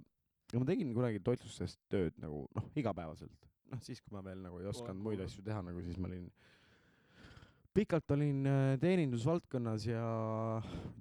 ma 0.57 0.69
tegin 0.69 0.95
kunagi 0.97 1.23
toitlustuses 1.27 1.79
tööd 1.93 2.17
nagu 2.23 2.45
noh, 2.57 2.71
igapäevaselt. 2.79 3.51
noh, 3.71 3.83
siis 3.87 4.03
kui 4.03 4.17
ma 4.17 4.25
veel 4.27 4.41
nagu 4.43 4.63
ei 4.63 4.71
osanud 4.71 5.03
muid 5.05 5.23
asju 5.23 5.45
teha, 5.47 5.63
nagu 5.63 5.83
siis 5.85 5.99
ma 6.01 6.11
olin, 6.11 6.27
pikalt 7.77 8.17
olin 8.17 8.49
äh, 8.51 8.73
teenindusvaldkonnas 8.83 9.87
ja 9.87 10.05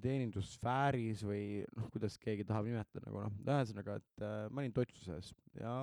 teenindussfääris 0.04 1.24
või 1.26 1.64
noh, 1.74 1.90
kuidas 1.90 2.18
keegi 2.22 2.46
tahab 2.46 2.70
nimetada 2.70 3.08
nagu 3.08 3.24
noh, 3.26 3.40
ühesõnaga, 3.42 3.98
et 3.98 4.26
äh, 4.26 4.44
ma 4.52 4.62
olin 4.62 4.76
toitlustuses 4.76 5.32
ja 5.58 5.74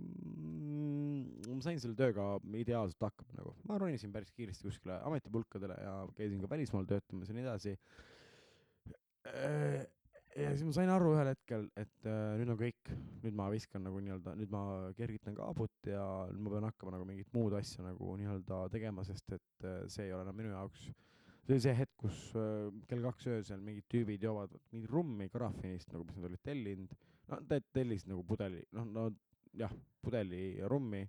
mm, 0.00 0.63
ma 1.64 1.70
sain 1.70 1.80
selle 1.80 1.96
tööga 1.96 2.24
ideaalselt 2.60 3.06
hakkama 3.06 3.38
nagu, 3.38 3.54
ma 3.68 3.80
ronisin 3.80 4.12
päris 4.12 4.32
kiiresti 4.36 4.66
kuskile 4.68 4.98
ametipulkadele 5.08 5.76
ja 5.80 5.92
käisin 6.16 6.42
ka 6.42 6.50
välismaal 6.50 6.88
töötamas 6.90 7.30
ja 7.30 7.36
nii 7.36 7.44
edasi. 7.46 7.72
ja 10.36 10.50
siis 10.50 10.64
ma 10.68 10.74
sain 10.76 10.92
aru 10.92 11.14
ühel 11.14 11.30
hetkel, 11.30 11.64
et 11.80 12.10
äh, 12.10 12.34
nüüd 12.40 12.52
on 12.52 12.60
kõik, 12.60 12.92
nüüd 13.22 13.38
ma 13.38 13.48
viskan 13.54 13.86
nagu 13.86 14.02
nii-öelda, 14.04 14.34
nüüd 14.36 14.52
ma 14.52 14.64
kergitan 14.98 15.38
kaabut 15.38 15.88
ja 15.88 16.04
nüüd 16.34 16.44
ma 16.44 16.54
pean 16.56 16.68
hakkama 16.68 16.96
nagu 16.98 17.08
mingit 17.08 17.32
muud 17.36 17.56
asja 17.56 17.86
nagu 17.86 18.12
nii-öelda 18.20 18.60
tegema, 18.74 19.06
sest 19.08 19.38
et 19.38 19.64
äh, 19.64 19.80
see 19.88 20.10
ei 20.10 20.12
ole 20.12 20.26
enam 20.26 20.36
minu 20.42 20.52
jaoks. 20.52 20.90
see 21.46 21.56
oli 21.56 21.64
see 21.64 21.76
hetk, 21.80 21.96
kus 22.04 22.22
äh, 22.36 22.68
kell 22.90 23.08
kaks 23.08 23.32
öösel 23.38 23.64
mingid 23.64 23.88
tüübid 23.88 24.28
joovad 24.28 24.52
mingit 24.74 24.92
rummi 24.92 25.32
Karafinist 25.32 25.96
nagu, 25.96 26.04
mis 26.04 26.20
nad 26.20 26.28
olid 26.28 26.44
tellinud. 26.44 26.96
no 27.32 27.42
te 27.48 27.62
tellisid 27.72 28.12
nagu 28.12 28.26
pudeli, 28.28 28.66
noh, 28.76 28.84
no 28.84 29.10
jah, 29.56 29.72
pudeli 30.04 30.58
rummi 30.68 31.06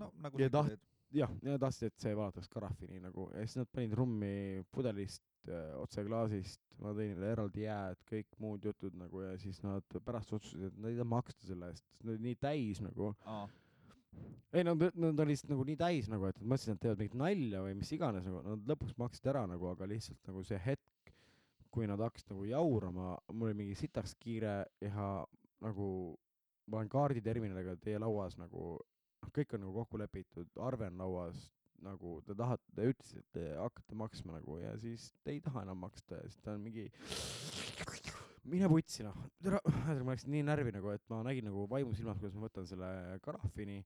no 0.00 0.10
nagu 0.22 0.40
Ja 0.40 0.48
taht- 0.50 0.78
jah, 1.14 1.30
ja 1.46 1.58
tahtsid, 1.62 1.92
et 1.92 2.02
see 2.02 2.14
valataks 2.18 2.48
karafini 2.50 3.00
nagu 3.02 3.28
ja 3.34 3.44
siis 3.46 3.60
nad 3.60 3.68
panid 3.70 3.92
rummi 3.94 4.62
pudelist 4.74 5.22
äh, 5.48 5.74
otse 5.78 6.02
klaasist, 6.06 6.60
ma 6.82 6.90
tõin 6.96 7.12
neile 7.14 7.32
eraldi 7.36 7.66
jääd, 7.66 8.00
kõik 8.10 8.32
muud 8.42 8.64
jutud 8.66 8.96
nagu 8.98 9.22
ja 9.22 9.34
siis 9.38 9.60
nad 9.62 9.84
pärast 10.04 10.32
otsustasid, 10.34 10.72
et 10.72 10.78
nad 10.80 10.90
ei 10.90 10.98
taha 10.98 11.10
maksta 11.12 11.46
selle 11.46 11.68
eest, 11.70 11.84
sest 11.86 12.02
nad 12.02 12.14
olid 12.16 12.24
nii 12.26 12.40
täis 12.42 12.80
nagu. 12.82 13.12
Ei 14.54 14.62
nad, 14.62 14.78
nad 14.94 15.18
olid 15.18 15.30
lihtsalt 15.32 15.50
nagu 15.50 15.64
nii 15.66 15.76
täis 15.78 16.08
nagu, 16.10 16.26
et 16.30 16.36
nad 16.38 16.50
mõtlesid, 16.52 16.68
et 16.70 16.74
nad 16.76 16.82
teevad 16.84 17.00
mingit 17.02 17.16
nalja 17.18 17.62
või 17.64 17.76
mis 17.78 17.92
iganes 17.96 18.26
nagu, 18.28 18.42
nad 18.46 18.68
lõpuks 18.70 18.94
maksid 19.02 19.26
ära 19.32 19.42
nagu, 19.50 19.66
aga 19.70 19.88
lihtsalt 19.90 20.30
nagu 20.30 20.42
see 20.46 20.58
hetk, 20.62 21.14
kui 21.74 21.88
nad 21.90 21.98
hakkasid 22.02 22.30
nagu 22.30 22.44
jaurama, 22.46 23.16
mul 23.32 23.50
oli 23.50 23.56
mingi 23.64 23.74
sitaks 23.78 24.14
kiire 24.22 24.60
ja 24.82 25.08
nagu 25.64 25.88
ma 26.70 26.78
olen 26.78 26.88
kaarditerminaliga 26.92 27.74
teie 27.82 27.98
lauas 27.98 28.38
nagu, 28.38 28.76
kõik 29.34 29.54
on 29.56 29.64
nagu 29.64 29.74
kokku 29.80 30.00
lepitud, 30.00 30.50
arve 30.60 30.88
on 30.90 31.00
lauas, 31.02 31.46
nagu 31.84 32.18
te 32.26 32.36
tahate, 32.38 32.64
te 32.76 32.88
ütlesite, 32.92 33.22
et 33.24 33.32
te 33.36 33.46
hakkate 33.58 33.98
maksma 33.98 34.38
nagu 34.38 34.58
ja 34.60 34.72
siis 34.80 35.10
te 35.24 35.34
ei 35.34 35.40
taha 35.44 35.64
enam 35.66 35.82
maksta 35.84 36.20
ja 36.20 36.28
siis 36.28 36.40
ta 36.44 36.54
on 36.54 36.62
mingi 36.64 36.88
mine 38.50 38.68
putsi 38.68 39.04
noh, 39.04 39.16
tere, 39.42 39.60
ma 40.04 40.14
läksin 40.14 40.32
nii 40.34 40.46
närvi 40.46 40.72
nagu, 40.74 40.92
et 40.94 41.04
ma 41.12 41.22
nägin 41.26 41.46
nagu 41.48 41.66
vaimusilmas, 41.70 42.20
kuidas 42.20 42.36
ma 42.36 42.46
võtan 42.46 42.68
selle 42.68 42.88
karafini 43.24 43.80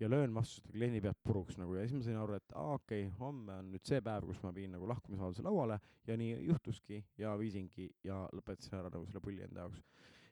ja 0.00 0.08
löön 0.10 0.34
vastu 0.34 0.62
seda 0.62 0.72
kliendi 0.74 1.00
pead 1.04 1.18
puruks 1.24 1.58
nagu 1.60 1.74
ja 1.76 1.84
siis 1.84 1.98
ma 1.98 2.06
sain 2.06 2.20
aru, 2.20 2.38
et 2.38 2.54
aa 2.56 2.76
okei 2.78 3.04
okay,, 3.06 3.16
homme 3.20 3.58
on 3.60 3.68
nüüd 3.74 3.84
see 3.86 4.00
päev, 4.04 4.26
kus 4.26 4.40
ma 4.42 4.52
viin 4.56 4.72
nagu 4.74 4.88
lahkumisavalduse 4.88 5.44
lauale 5.44 5.78
ja 6.08 6.16
nii 6.16 6.38
juhtuski 6.48 7.02
ja 7.20 7.34
viisingi 7.38 7.90
ja 8.06 8.22
lõpetasin 8.36 8.78
ära 8.80 8.92
nagu 8.92 9.06
selle 9.06 9.22
pulli 9.24 9.44
enda 9.44 9.66
jaoks. 9.66 9.82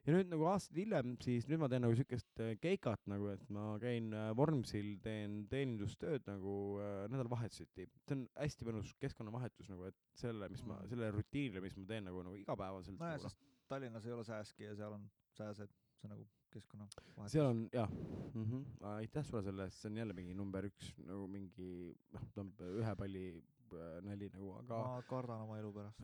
Ja 0.08 0.14
nüüd 0.14 0.30
nagu 0.32 0.46
aastaid 0.48 0.78
hiljem, 0.80 1.10
siis 1.20 1.44
nüüd 1.50 1.60
ma 1.60 1.68
teen 1.68 1.82
nagu 1.84 1.96
siukest 1.96 2.40
äh, 2.40 2.54
keikat 2.62 3.02
nagu, 3.12 3.28
et 3.34 3.42
ma 3.52 3.74
käin 3.82 4.08
äh, 4.16 4.30
Vormsil, 4.36 4.94
teen 5.04 5.42
teenindustööd 5.50 6.24
nagu 6.30 6.54
äh, 6.80 7.02
nädalavahetuseti. 7.12 7.84
see 8.08 8.16
on 8.16 8.24
hästi 8.38 8.68
mõnus 8.68 8.94
keskkonnavahetus 9.02 9.68
nagu, 9.68 9.90
et 9.90 9.98
selle, 10.16 10.48
mis 10.52 10.64
ma, 10.64 10.78
Mm. 10.78 10.88
selle 10.92 11.10
rutiinile, 11.10 11.60
mis 11.64 11.76
ma 11.76 11.84
teen 11.90 12.04
nagu, 12.08 12.22
nagu 12.24 12.38
igapäevaselt 12.38 12.96
nojah, 13.00 13.18
nagu, 13.18 13.28
sest 13.28 13.68
Tallinnas 13.68 14.06
ei 14.06 14.12
ole 14.14 14.24
sääski 14.24 14.64
ja 14.64 14.76
seal 14.78 14.94
on 14.96 15.04
sääsed, 15.36 15.72
see 15.98 16.08
on 16.08 16.14
nagu 16.14 16.26
keskkonna 16.54 16.86
vahetus. 17.16 17.32
seal 17.34 17.50
on 17.50 17.62
jah 17.72 17.90
mm, 17.90 18.44
-hmm. 18.44 18.64
aitäh 18.94 19.26
sulle 19.26 19.42
selle 19.42 19.68
eest, 19.68 19.82
see 19.82 19.90
on 19.90 20.00
jälle 20.00 20.16
mingi 20.16 20.34
number 20.34 20.64
üks 20.70 20.94
nagu 21.04 21.26
mingi 21.28 21.92
noh, 22.14 22.24
ta 22.32 22.40
on 22.46 22.54
ühe 22.78 22.96
palli 22.96 23.26
nali 24.06 24.30
nagu, 24.32 24.54
aga 24.62 24.80
ma 24.80 25.02
kardan 25.10 25.44
oma 25.44 25.58
elu 25.58 25.72
pärast. 25.72 26.00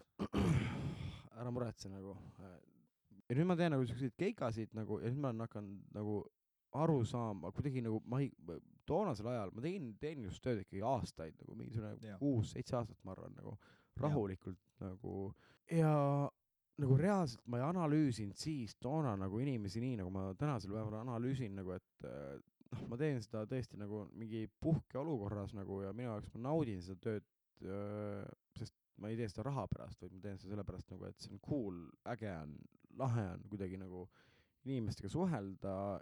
ära 1.41 1.51
muretse 1.51 1.89
nagu. 1.89 2.19
Ja 3.35 3.41
nüüd 3.41 3.51
ma 3.51 3.57
teen 3.59 3.75
nagu 3.75 3.87
siukseid 3.89 4.15
keikasid 4.21 4.75
nagu 4.79 5.01
ja 5.03 5.11
nüüd 5.11 5.23
ma 5.25 5.33
olen 5.33 5.45
hakanud 5.49 5.97
nagu 5.97 6.21
aru 6.79 7.01
saama, 7.07 7.51
kuidagi 7.55 7.83
nagu 7.83 8.01
ma 8.11 8.21
ei, 8.23 8.31
toonasel 8.87 9.31
ajal 9.33 9.53
ma 9.55 9.65
tegin 9.65 9.91
teenindustööd 10.03 10.63
ikkagi 10.63 10.83
aastaid 10.87 11.37
nagu 11.43 11.59
mingisugune 11.59 12.17
kuus-seitse 12.23 12.79
aastat, 12.79 12.99
ma 13.07 13.15
arvan, 13.15 13.35
nagu 13.39 13.55
rahulikult 14.03 14.59
nagu. 14.83 15.29
Ja 15.71 15.93
nagu 16.83 16.97
reaalselt 16.99 17.45
ma 17.47 17.61
ei 17.61 17.67
analüüsinud 17.69 18.39
siis 18.39 18.75
toona 18.83 19.15
nagu 19.19 19.39
inimesi 19.39 19.83
nii, 19.83 20.01
nagu 20.03 20.11
ma 20.15 20.27
tänasel 20.39 20.75
päeval 20.75 20.99
analüüsin 21.05 21.55
nagu, 21.55 21.77
et 21.77 22.09
äh, 22.09 22.35
noh, 22.75 22.87
ma 22.91 22.99
teen 23.01 23.23
seda 23.23 23.45
tõesti 23.51 23.79
nagu 23.81 24.05
mingi 24.19 24.49
puhkeolukorras 24.63 25.55
nagu 25.55 25.81
ja 25.85 25.93
minu 25.95 26.11
jaoks 26.11 26.33
ma 26.35 26.49
naudin 26.49 26.83
seda 26.83 26.99
tööd, 27.07 27.31
sest 28.59 28.75
ma 28.99 29.11
ei 29.11 29.19
tee 29.19 29.29
seda 29.31 29.47
raha 29.49 29.67
pärast, 29.71 30.03
vaid 30.03 30.15
ma 30.15 30.23
teen 30.25 30.41
seda 30.41 30.55
sellepärast 30.55 30.91
nagu, 30.93 31.07
et 31.09 31.23
see 31.23 31.33
on 31.35 31.43
cool, 31.47 31.79
äge 32.11 32.31
on, 32.35 32.57
lahe 32.99 33.25
on 33.35 33.45
kuidagi 33.51 33.79
nagu 33.81 34.07
inimestega 34.65 35.09
suhelda. 35.13 36.01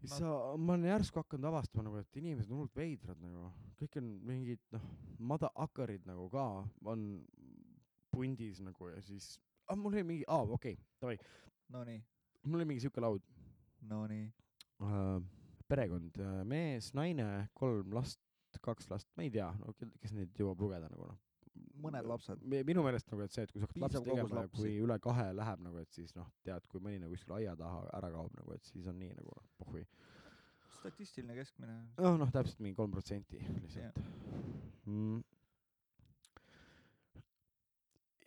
siis 0.00 0.10
Ma- 0.12 0.18
sa, 0.18 0.56
ma 0.56 0.74
olen 0.74 0.84
järsku 0.90 1.22
hakanud 1.22 1.48
avastama 1.48 1.86
nagu, 1.88 1.96
et 2.02 2.16
inimesed 2.20 2.50
on 2.52 2.58
hullult 2.60 2.76
veidrad 2.76 3.20
nagu, 3.24 3.50
kõik 3.80 3.96
on 4.00 4.10
mingid 4.28 4.60
noh, 4.76 4.84
motherfucker'id 5.18 6.04
nagu 6.06 6.28
ka 6.30 6.44
on 6.84 7.06
pundis 8.12 8.60
nagu 8.64 8.90
ja 8.92 9.00
siis, 9.04 9.38
ah 9.68 9.76
mul 9.76 9.94
oli 9.96 10.04
mingi, 10.04 10.24
aa 10.28 10.42
okei 10.44 10.76
okay,, 10.76 10.84
davai, 11.00 11.16
Nonii, 11.72 11.98
mul 12.44 12.60
oli 12.60 12.68
mingi 12.70 12.84
siuke 12.84 13.00
laud 13.02 13.24
nonii. 13.88 14.28
äh,, 14.84 15.18
perekond, 15.68 16.20
mees, 16.46 16.92
naine, 16.94 17.48
kolm 17.54 17.92
last, 17.96 18.20
kaks 18.62 18.90
last, 18.90 19.08
ma 19.16 19.24
ei 19.26 19.30
tea, 19.30 19.48
no 19.60 19.72
ke- 19.76 19.90
kes 20.00 20.12
neid 20.16 20.36
jõuab 20.38 20.60
lugeda 20.62 20.88
nagu 20.92 21.08
noh. 21.10 21.18
Mõned 21.82 22.08
lapsed. 22.08 22.42
minu 22.46 22.82
meelest 22.86 23.10
nagu, 23.12 23.22
et 23.26 23.34
see, 23.34 23.46
et 23.46 23.52
kui 23.52 23.62
sa 23.62 23.68
hakkad 23.68 23.84
lapsi 23.84 24.02
tegema 24.08 24.40
lapsi. 24.40 24.62
kui 24.62 24.74
üle 24.84 24.98
kahe 25.02 25.28
läheb 25.36 25.62
nagu, 25.66 25.80
et 25.82 25.92
siis 25.98 26.14
noh, 26.16 26.28
tead, 26.46 26.66
kui 26.72 26.82
mõni 26.82 27.00
nagu 27.02 27.14
kuskil 27.14 27.36
aia 27.38 27.56
taha 27.58 27.84
ära 27.98 28.10
kaob 28.14 28.34
nagu, 28.38 28.56
et 28.56 28.72
siis 28.72 28.88
on 28.90 28.98
nii 29.00 29.14
nagu 29.18 29.36
noh, 29.36 29.46
pohhui. 29.60 29.86
statistiline 30.80 31.38
keskmine. 31.38 31.78
noh, 31.98 32.20
noh 32.22 32.34
täpselt 32.34 32.62
mingi 32.64 32.78
kolm 32.78 32.94
protsenti 32.94 33.40
lihtsalt 33.42 34.00
mm.. 34.86 35.20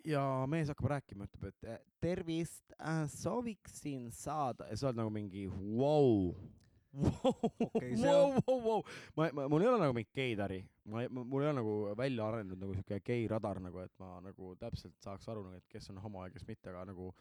ja 0.09 0.23
mees 0.51 0.71
hakkab 0.71 0.91
rääkima, 0.95 1.29
ütleb, 1.29 1.51
et 1.53 1.89
tervist 2.03 2.75
äh,, 2.77 3.03
sooviksin 3.11 4.09
saada 4.15 4.69
ja 4.69 4.79
sa 4.79 4.89
oled 4.89 5.03
nagu 5.03 5.13
mingi 5.13 5.47
vau. 5.49 6.33
Okei, 6.33 6.58
see 6.89 8.03
Vau, 8.03 8.31
on- 8.31 8.41
vau, 8.47 8.59
vau, 8.65 8.83
ma, 9.17 9.27
ma, 9.33 9.47
mul 9.51 9.61
ei 9.61 9.67
ole 9.69 9.79
nagu 9.83 9.93
mingit 9.93 10.13
geitari, 10.15 10.59
ma, 10.89 11.03
mul 11.11 11.43
ei 11.43 11.49
ole 11.51 11.57
nagu 11.59 11.73
välja 11.97 12.27
arenenud 12.31 12.63
nagu 12.63 12.77
siuke 12.77 12.97
geiradar 13.05 13.59
nagu, 13.61 13.81
et 13.83 13.93
ma 14.01 14.15
nagu 14.25 14.53
täpselt 14.59 14.95
saaks 15.03 15.29
aru 15.29 15.43
nagu, 15.45 15.59
et 15.61 15.67
kes 15.69 15.89
on 15.93 16.01
homo 16.01 16.23
ja 16.25 16.33
kes 16.33 16.47
mitte, 16.49 16.71
aga 16.73 16.87
nagu 16.89 17.11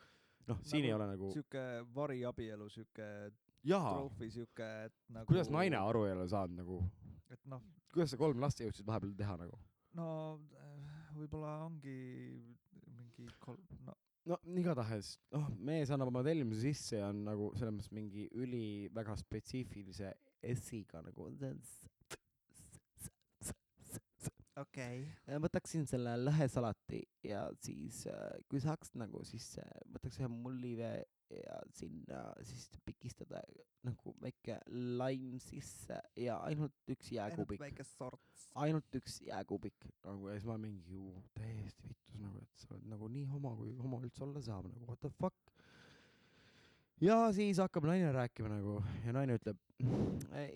noh, 0.49 0.63
siin 0.65 0.89
ei 0.89 0.95
ole 0.97 1.11
nagu 1.11 1.33
siuke 1.35 1.65
variabielu, 1.95 2.69
siuke 2.73 3.09
jaa, 3.69 3.93
troofi, 3.93 4.31
siuke, 4.39 4.71
et 4.89 4.97
nagu. 5.13 5.29
kuidas 5.29 5.51
naine 5.53 5.77
aru 5.83 6.07
ei 6.09 6.17
ole 6.17 6.29
saanud 6.33 6.63
nagu, 6.63 6.81
et 7.29 7.45
noh, 7.53 7.63
kuidas 7.93 8.15
sa 8.15 8.21
kolm 8.21 8.41
last 8.41 8.65
jõudsid 8.65 8.89
vahepeal 8.89 9.13
teha 9.21 9.37
nagu? 9.45 9.61
no 9.99 10.09
äh, 10.57 11.13
võib-olla 11.19 11.59
ongi 11.67 11.99
mingi 13.19 13.35
kolm, 13.43 13.61
no 13.85 13.95
no 14.29 14.39
igatahes, 14.61 15.15
noh, 15.35 15.49
mees 15.65 15.91
annab 15.95 16.11
oma 16.13 16.23
tellimuse 16.27 16.63
sisse 16.67 17.01
ja 17.01 17.11
on 17.13 17.23
nagu 17.29 17.51
selles 17.57 17.75
mõttes 17.77 17.95
mingi 17.97 18.27
üli 18.37 18.89
väga 18.95 19.17
spetsiifilise 19.21 20.13
S-iga 20.55 21.03
nagu. 21.05 21.29
okei 24.59 25.01
okay.. 25.07 25.39
võtaksin 25.45 25.87
selle 25.89 26.17
lõhesalati 26.21 27.03
ja 27.27 27.47
siis 27.65 28.05
äh, 28.11 28.37
kui 28.51 28.61
saaks 28.63 28.93
nagu 29.01 29.25
siis 29.27 29.55
võtaks 29.95 30.21
ühe 30.21 30.31
mullivee 30.33 30.99
ja 31.31 31.59
sinna 31.77 32.21
siis 32.43 32.71
pikistada 32.85 33.43
nagu 33.85 34.15
väike 34.23 34.59
laim 34.99 35.39
sisse 35.43 36.01
ja 36.17 36.39
ainult 36.49 36.75
üks 36.89 37.11
ainult 37.11 37.13
jääkubik, 37.19 37.61
väike 37.61 37.85
sorts. 37.85 38.49
ainult 38.55 38.99
üks 39.01 39.21
jääkubik 39.27 39.89
nagu 40.07 40.29
ja 40.29 40.39
siis 40.39 40.49
ma 40.49 40.59
mingi 40.59 40.97
ju 40.97 41.13
täiesti 41.37 41.91
vittus 41.91 42.19
nagu, 42.23 42.41
et 42.43 42.65
sa 42.65 42.75
oled 42.75 42.89
nagu 42.95 43.09
nii 43.13 43.27
homo, 43.29 43.55
kui 43.61 43.77
homo 43.77 44.01
üldse 44.03 44.25
olla 44.25 44.43
saab 44.45 44.71
nagu 44.71 44.89
what 44.89 45.01
the 45.05 45.13
fuck. 45.21 45.55
ja 47.05 47.21
siis 47.37 47.61
hakkab 47.61 47.87
naine 47.91 48.13
rääkima 48.15 48.51
nagu 48.57 48.81
ja 49.05 49.13
naine 49.13 49.37
ütleb 49.39 49.61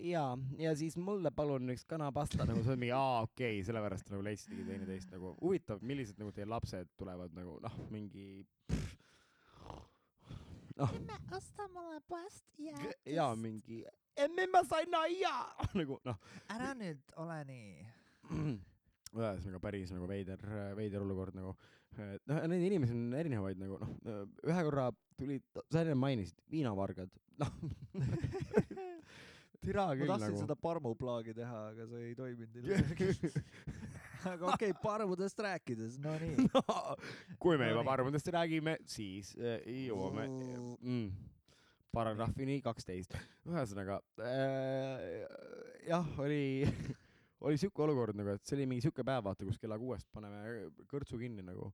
ja, 0.02 0.24
ja 0.58 0.72
siis 0.76 0.96
mulle 0.96 1.30
palun 1.36 1.70
üks 1.76 1.84
kanapasta 1.86 2.48
nagu 2.48 2.64
see 2.64 2.74
on 2.74 2.80
mingi 2.80 2.96
aa 2.96 3.20
okei 3.26 3.58
okay,, 3.58 3.66
sellepärast 3.68 4.08
nagu 4.10 4.24
leidsidki 4.24 4.64
teineteist 4.66 5.12
nagu 5.14 5.36
huvitav, 5.42 5.84
millised 5.84 6.18
nagu 6.18 6.32
teie 6.34 6.48
lapsed 6.48 6.90
tulevad 6.98 7.36
nagu 7.36 7.60
noh, 7.62 7.76
mingi 7.92 8.46
noh 10.78 10.94
osta 11.36 11.68
mulle 11.74 12.00
poest 12.08 12.44
ja 12.58 12.76
ja 13.06 13.26
mingi 13.36 13.82
emme 14.16 14.46
ma 14.52 14.62
sain 14.68 14.94
aia 14.94 15.34
nagu 15.80 15.98
noh, 16.06 16.18
ära 16.52 16.72
nüüd 16.78 17.16
ole 17.22 17.38
nii. 17.48 17.86
ühesõnaga 19.12 19.60
päris 19.60 19.92
nagu 19.92 20.08
veider, 20.08 20.42
veider 20.76 21.04
olukord 21.04 21.36
nagu. 21.36 21.54
noh, 22.28 22.44
neid 22.48 22.64
inimesi 22.64 22.94
on 22.96 23.16
erinevaid 23.16 23.60
nagu 23.60 23.78
noh, 23.82 24.22
ühe 24.48 24.62
korra 24.68 24.88
tulid, 25.18 25.44
sa 25.68 25.82
enne 25.82 25.96
mainisid, 25.98 26.38
viinavargad, 26.52 27.12
noh. 27.42 27.52
türa 29.62 29.86
ma 29.90 29.96
küll 29.96 30.10
tahtsin 30.10 30.32
nagu. 30.32 30.40
seda 30.42 30.56
parmuplaagi 30.58 31.34
teha, 31.36 31.58
aga 31.72 31.86
see 31.90 32.08
ei 32.08 32.14
toiminud 32.18 32.56
ilmselt. 32.62 33.36
aga 34.32 34.52
okei 34.52 34.70
okay,, 34.72 34.78
parmudest 34.82 35.38
rääkides, 35.44 35.98
no 36.02 36.14
nii. 36.20 36.48
no, 36.54 36.96
kui 37.42 37.58
me 37.58 37.68
No 37.68 37.76
juba 37.76 37.82
nii. 37.82 37.90
parmudest 37.90 38.32
räägime, 38.34 38.76
siis 38.88 39.32
äh, 39.38 39.60
jõuame 39.88 40.26
mm, 40.28 41.06
paragrahvini 41.94 42.60
kaksteist. 42.64 43.16
ühesõnaga 43.48 44.00
äh, 44.22 45.22
jah, 45.88 46.12
oli, 46.22 46.66
oli 47.40 47.60
siuke 47.60 47.84
olukord 47.86 48.18
nagu, 48.18 48.36
et 48.36 48.44
see 48.46 48.58
oli 48.58 48.68
mingi 48.70 48.86
siuke 48.86 49.04
päev, 49.06 49.24
vaata, 49.28 49.46
kus 49.48 49.60
kella 49.62 49.78
kuuest 49.80 50.08
paneme 50.14 50.68
kõrtsu 50.90 51.20
kinni 51.20 51.44
nagu. 51.46 51.72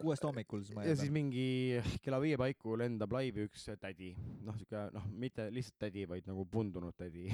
kuuest 0.00 0.22
hommikul 0.24 0.62
siis 0.62 0.76
ma 0.76 0.84
ja 0.86 0.94
siis 0.94 1.08
eeldan. 1.08 1.14
mingi 1.16 1.98
kella 2.04 2.20
viie 2.22 2.38
paiku 2.38 2.76
lendab 2.78 3.12
laivi 3.12 3.48
üks 3.48 3.66
tädi, 3.82 4.14
noh 4.46 4.56
siuke 4.56 4.88
noh, 4.94 5.08
mitte 5.10 5.50
lihtsalt 5.52 5.80
tädi, 5.88 6.06
vaid 6.08 6.28
nagu 6.30 6.46
pundunud 6.50 6.96
tädi. 6.96 7.28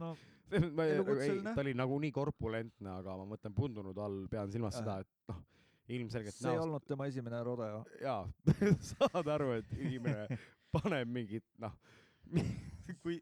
No 0.00 0.14
ma 0.76 0.86
ei, 0.86 0.98
ei 1.26 1.42
ta 1.42 1.60
oli 1.60 1.74
nagunii 1.74 2.12
korpulentne, 2.14 2.90
aga 3.00 3.16
ma 3.18 3.26
mõtlen 3.34 3.54
pundunud 3.56 3.98
all 3.98 4.26
pean 4.30 4.52
silmas 4.52 4.76
Äh. 4.76 4.82
seda, 4.84 5.00
et 5.02 5.32
noh, 5.32 5.40
ilmselgelt 5.96 6.38
see 6.38 6.52
ei 6.54 6.60
olnud 6.62 6.86
tema 6.86 7.08
esimene 7.10 7.42
rodeo. 7.46 7.84
jaa, 8.02 8.24
saad 8.92 9.32
aru, 9.36 9.52
et 9.60 9.72
inimene 9.78 10.38
paneb 10.74 11.10
mingit 11.10 11.46
noh, 11.62 11.74
kui 13.02 13.20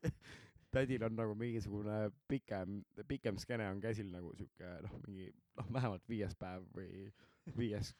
tädil 0.74 1.04
on 1.06 1.14
nagu 1.16 1.36
mingisugune 1.38 2.10
pikem, 2.28 2.82
pikem 3.08 3.38
skeene 3.38 3.68
on 3.70 3.80
käsil 3.84 4.10
nagu 4.12 4.32
sihuke 4.36 4.74
noh, 4.84 4.98
mingi 5.06 5.30
noh, 5.60 5.70
vähemalt 5.72 6.08
viies 6.10 6.34
päev 6.40 6.66
või 6.74 7.08
viies 7.56 7.94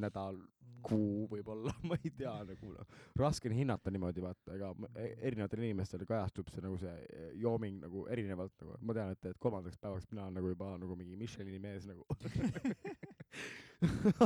nädal, 0.00 0.38
kuu 0.84 1.24
võib-olla, 1.30 1.72
ma 1.88 1.96
ei 2.02 2.12
tea 2.12 2.34
nagu 2.44 2.72
noh, 2.74 2.98
raske 3.18 3.48
on 3.48 3.56
hinnata 3.56 3.92
niimoodi 3.92 4.24
vaata, 4.24 4.54
ega 4.56 4.72
e- 5.00 5.14
erinevatel 5.30 5.64
inimestel 5.64 6.04
kajastub 6.08 6.50
see 6.52 6.64
nagu 6.64 6.76
see 6.80 6.94
e, 7.08 7.30
jooming 7.40 7.80
nagu 7.86 8.04
erinevalt 8.12 8.54
nagu, 8.60 8.76
ma 8.84 8.96
tean, 8.96 9.14
et, 9.16 9.30
et 9.32 9.40
kolmandaks 9.40 9.80
päevaks 9.80 10.10
mina 10.12 10.26
olen 10.26 10.38
nagu 10.40 10.52
juba 10.52 10.74
nagu 10.80 10.98
mingi 11.00 11.16
Michelini 11.20 11.60
mees 11.62 11.88
nagu 11.88 12.04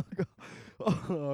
aga, 0.01 0.27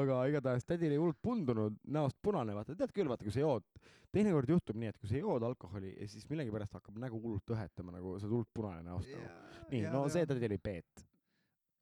aga 0.01 0.21
igatahes 0.31 0.69
tädi 0.69 0.89
oli 0.91 1.01
hullult 1.01 1.21
pundunud, 1.25 1.81
näost 1.97 2.19
punane, 2.23 2.55
vaata, 2.57 2.77
tead 2.79 2.93
küll, 2.95 3.09
vaata, 3.11 3.27
kui 3.27 3.35
sa 3.35 3.43
jood, 3.43 3.67
teinekord 4.15 4.53
juhtub 4.55 4.79
nii, 4.81 4.93
et 4.93 5.01
kui 5.01 5.11
sa 5.11 5.19
jood 5.21 5.47
alkoholi 5.47 5.95
ja 5.97 6.09
siis 6.11 6.29
millegipärast 6.31 6.77
hakkab 6.79 7.01
nägu 7.03 7.21
hullult 7.23 7.55
õhetama, 7.57 7.97
nagu 7.97 8.17
sa 8.19 8.29
oled 8.29 8.37
hullult 8.37 8.53
punane 8.55 8.85
näost 8.87 9.11
nagu. 9.13 9.33
nii, 9.73 9.87
no 9.93 10.05
see 10.13 10.29
tädi 10.29 10.49
oli 10.51 10.61
Peet. 10.63 11.07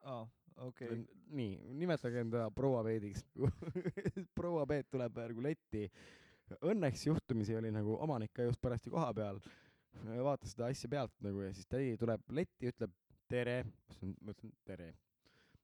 aa, 0.09 0.25
okei. 0.57 0.99
nii, 1.37 1.59
nimetage 1.79 2.21
enda 2.21 2.49
proua 2.55 2.83
Peediks. 2.87 3.25
proua 4.39 4.67
Peet 4.67 4.91
tuleb 4.93 5.19
nagu 5.23 5.45
letti. 5.45 5.87
Õnneks 6.61 7.07
juhtumisi 7.07 7.57
oli 7.57 7.71
nagu 7.73 7.97
omanik 8.05 8.33
ka 8.37 8.45
just 8.45 8.61
parajasti 8.61 8.93
koha 8.93 9.13
peal, 9.17 9.39
vaatas 10.27 10.53
seda 10.53 10.69
asja 10.69 10.91
pealt 10.93 11.15
nagu 11.25 11.41
ja 11.45 11.53
siis 11.57 11.69
tädi 11.71 11.95
tuleb 12.01 12.25
letti, 12.37 12.69
ütleb 12.69 12.93
tere, 13.33 13.63
ma 14.21 14.35
ütlen 14.35 14.53
tere 14.69 14.91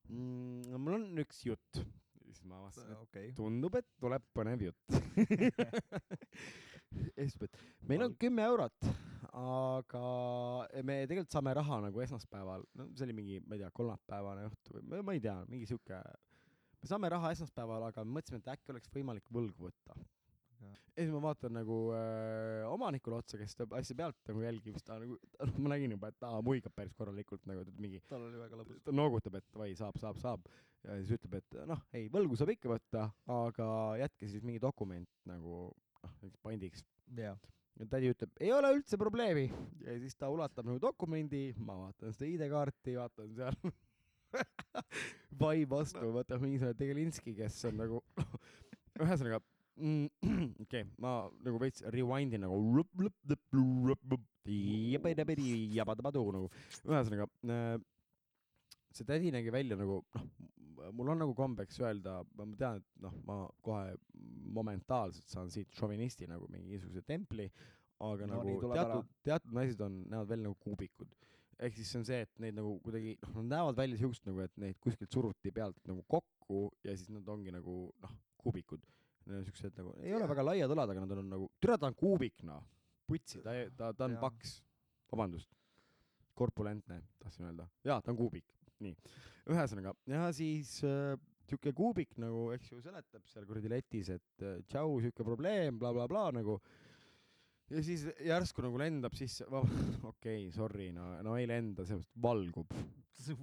mm,. 0.09 0.79
mul 0.81 0.97
on 0.97 1.25
üks 1.25 1.43
jutt. 1.45 1.83
siis 2.23 2.41
ma 2.49 2.63
avastasin, 2.63 2.95
et 2.95 3.03
okei. 3.03 3.35
tundub, 3.37 3.77
et 3.81 3.89
tuleb 4.01 4.25
põnev 4.37 4.69
jutt. 4.69 4.97
et 7.19 7.59
meil 7.89 8.05
on 8.07 8.15
kümme 8.21 8.45
eurot, 8.49 8.91
aga 9.39 10.03
me 10.87 11.01
tegelikult 11.07 11.35
saame 11.35 11.55
raha 11.59 11.81
nagu 11.89 12.05
esmaspäeval, 12.05 12.65
no 12.79 12.89
see 12.95 13.09
oli 13.09 13.17
mingi, 13.17 13.41
ma 13.45 13.57
ei 13.57 13.65
tea, 13.65 13.73
kolmapäevane 13.77 14.47
õhtu 14.49 14.79
või 14.79 15.03
ma- 15.05 15.17
ei 15.17 15.25
tea, 15.25 15.37
mingi 15.51 15.69
sihuke. 15.69 15.99
me 16.79 16.91
saame 16.91 17.11
raha 17.13 17.33
esmaspäeval, 17.35 17.89
aga 17.91 18.05
me 18.05 18.19
mõtlesime, 18.19 18.41
et 18.43 18.55
äkki 18.55 18.75
oleks 18.75 18.95
võimalik 18.95 19.29
võlgu 19.35 19.69
võtta. 19.69 19.99
Ja. 20.59 20.73
siis 20.97 21.11
ma 21.15 21.21
vaatan 21.23 21.53
nagu 21.55 21.75
äh, 21.95 22.65
omanikule 22.67 23.21
otsa, 23.21 23.39
kes 23.39 23.53
seda 23.55 23.69
asja 23.79 23.95
pealt 23.95 24.17
nagu 24.27 24.41
jälgib, 24.43 24.75
siis 24.75 24.87
ta 24.87 24.97
nagu, 24.99 25.15
ma 25.63 25.71
nägin 25.71 25.95
juba, 25.95 26.11
et 26.11 26.19
ta 26.19 26.33
muigab 26.43 26.75
päris 26.75 26.97
korralikult 26.99 27.45
nagu, 27.47 27.63
mingi 27.79 28.01
tal 28.11 28.25
oli 28.27 28.41
väga 28.41 28.59
lõbus. 28.59 28.81
ta 28.83 28.95
noogutab, 28.95 29.37
et 29.39 29.47
davai, 29.55 29.69
saab, 29.79 30.01
saab, 30.03 30.19
saab. 30.19 30.49
ja 30.83 30.97
siis 30.99 31.15
ütleb, 31.15 31.39
et 31.39 31.61
noh, 31.71 31.85
ei, 31.95 32.09
võlgu 32.11 32.41
saab 32.41 32.51
ikka 32.57 32.73
võtta, 32.73 33.05
aga 33.37 33.69
jätke 34.03 34.33
siis 34.33 34.43
mingi 34.43 34.59
dokument 34.65 35.23
nagu 35.31 35.69
noh, 36.23 36.33
pandiks. 36.45 36.85
jah. 37.17 37.39
ja 37.79 37.89
tädi 37.91 38.13
ütleb, 38.13 38.33
ei 38.43 38.53
ole 38.55 38.73
üldse 38.77 38.99
probleemi. 39.01 39.49
ja 39.85 39.99
siis 40.03 40.17
ta 40.19 40.31
ulatab 40.33 40.69
nagu 40.69 40.81
dokumendi, 40.83 41.53
ma 41.59 41.77
vaatan 41.85 42.17
seda 42.17 42.31
ID-kaarti, 42.31 42.97
vaatan 42.99 43.37
seal 43.37 43.59
vai 45.43 45.63
vastu, 45.69 46.11
võtab 46.15 46.43
mingisugune 46.45 46.77
Tegelinski, 46.79 47.37
kes 47.39 47.61
on 47.71 47.79
nagu 47.81 48.03
ühesõnaga 49.03 49.41
mm, 49.79 50.09
okei 50.65 50.85
ma 51.03 51.21
nagu 51.45 51.61
veits 51.63 51.85
rewind 51.95 52.37
in 52.37 52.45
nagu 52.47 52.59
nagu 56.35 56.51
ühesõnaga 56.89 57.29
äh, 57.49 57.79
see 58.93 59.07
tädi 59.09 59.33
nägi 59.35 59.53
välja 59.55 59.79
nagu 59.79 60.03
noh, 60.15 60.29
mul 60.97 61.13
on 61.13 61.23
nagu 61.23 61.35
kombeks 61.37 61.81
öelda, 61.83 62.21
ma 62.37 62.47
tean, 62.59 62.81
et 62.81 63.03
noh, 63.05 63.15
ma 63.29 63.39
kohe 63.65 63.97
momentaalselt 64.55 65.29
saan 65.31 65.51
siit 65.53 65.73
šovinisti 65.77 66.29
nagu 66.31 66.49
mingisuguse 66.53 67.03
templi, 67.07 67.49
aga 68.05 68.29
No 68.29 68.43
nagu 68.43 68.59
teatud, 68.73 69.09
teatud 69.27 69.57
naised 69.57 69.81
on, 69.85 70.03
näevad 70.11 70.29
välja 70.31 70.49
nagu 70.49 70.59
kuubikud. 70.63 71.09
ehk 71.59 71.75
siis 71.75 71.89
see 71.91 71.99
on 71.99 72.05
see, 72.07 72.21
et 72.23 72.39
neid 72.39 72.55
nagu 72.55 72.77
kuidagi 72.85 73.17
noh, 73.25 73.41
nad 73.41 73.49
näevad 73.57 73.81
välja 73.81 73.99
siuksed 73.99 74.29
nagu, 74.31 74.45
et 74.45 74.61
neid 74.63 74.79
kuskilt 74.79 75.11
suruti 75.11 75.51
pealt 75.51 75.81
nagu 75.91 76.05
kokku 76.07 76.69
ja 76.87 76.95
siis 76.95 77.11
nad 77.11 77.27
ongi 77.29 77.51
nagu 77.55 77.81
noh, 78.05 78.13
kuubikud. 78.39 78.85
Siuksed 79.29 79.75
nagu, 79.77 79.93
ei 80.01 80.15
ole 80.17 80.29
väga 80.31 80.45
laiad 80.47 80.71
õlad, 80.73 80.93
aga 80.95 81.03
nad 81.05 81.17
on 81.19 81.27
nagu, 81.29 81.49
türa 81.61 81.77
ta 81.77 81.91
on 81.91 81.97
kuubik 81.99 82.45
noh, 82.47 82.63
putsi, 83.11 83.43
ta, 83.45 83.57
ta, 83.77 83.91
ta 83.93 84.07
on 84.07 84.15
Jaa. 84.15 84.23
paks, 84.23 84.55
vabandust, 85.13 85.51
korpulentne 86.39 87.03
tahtsin 87.19 87.49
öelda, 87.51 87.67
jaa, 87.85 87.99
ta 88.01 88.15
on 88.15 88.21
kuubik, 88.21 88.47
nii. 88.85 88.95
ühesõnaga, 89.51 89.93
ja 90.09 90.31
siis 90.37 90.79
äh, 90.87 91.19
siuke 91.49 91.73
kuubik 91.77 92.17
nagu, 92.21 92.49
eks 92.57 92.73
ju, 92.73 92.83
seletab 92.85 93.25
seal 93.31 93.47
kuradi 93.49 93.73
letis, 93.73 94.13
et 94.15 94.45
äh, 94.45 94.61
tšau, 94.69 94.99
siuke 95.05 95.27
probleem 95.27 95.81
bla,, 95.81 95.93
blablabla 95.95 96.41
nagu. 96.41 96.59
ja 97.69 97.83
siis 97.85 98.07
järsku 98.25 98.65
nagu 98.65 98.79
lendab 98.81 99.17
sisse, 99.17 99.47
okei 99.49 100.05
okay,, 100.11 100.47
sorry, 100.55 100.91
no, 100.93 101.11
no 101.25 101.37
ei 101.41 101.49
lenda, 101.49 101.85
sellepärast 101.89 102.23
valgub. 102.23 102.79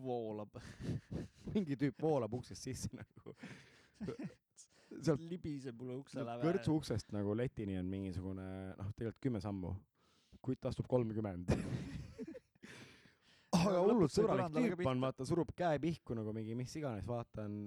voolab. 0.01 0.61
mingi 1.53 1.77
tüüp 1.77 2.01
voolab 2.01 2.33
uksest 2.33 2.69
sisse 2.69 2.89
nagu. 2.95 3.35
sealt 5.03 5.23
libiseb 5.29 5.77
mulle 5.79 5.99
ukse 5.99 6.21
läve. 6.21 6.45
kõrtsu 6.45 6.77
uksest 6.79 7.11
nagu 7.15 7.35
letini 7.37 7.77
on 7.79 7.89
mingisugune 7.89 8.47
noh, 8.77 8.91
tegelikult 8.95 9.21
kümme 9.27 9.41
sammu. 9.43 9.75
kutt 10.45 10.65
astub 10.69 10.87
kolmkümmend. 10.87 11.49
aga 13.69 13.81
hullult 13.85 14.13
sõbralik 14.15 14.53
tüüp 14.55 14.83
on, 14.91 15.01
vaata, 15.03 15.27
surub 15.27 15.51
käe 15.57 15.79
pihku 15.83 16.17
nagu 16.17 16.33
mingi 16.35 16.57
mis 16.57 16.75
iganes, 16.79 17.07
vaatan, 17.09 17.57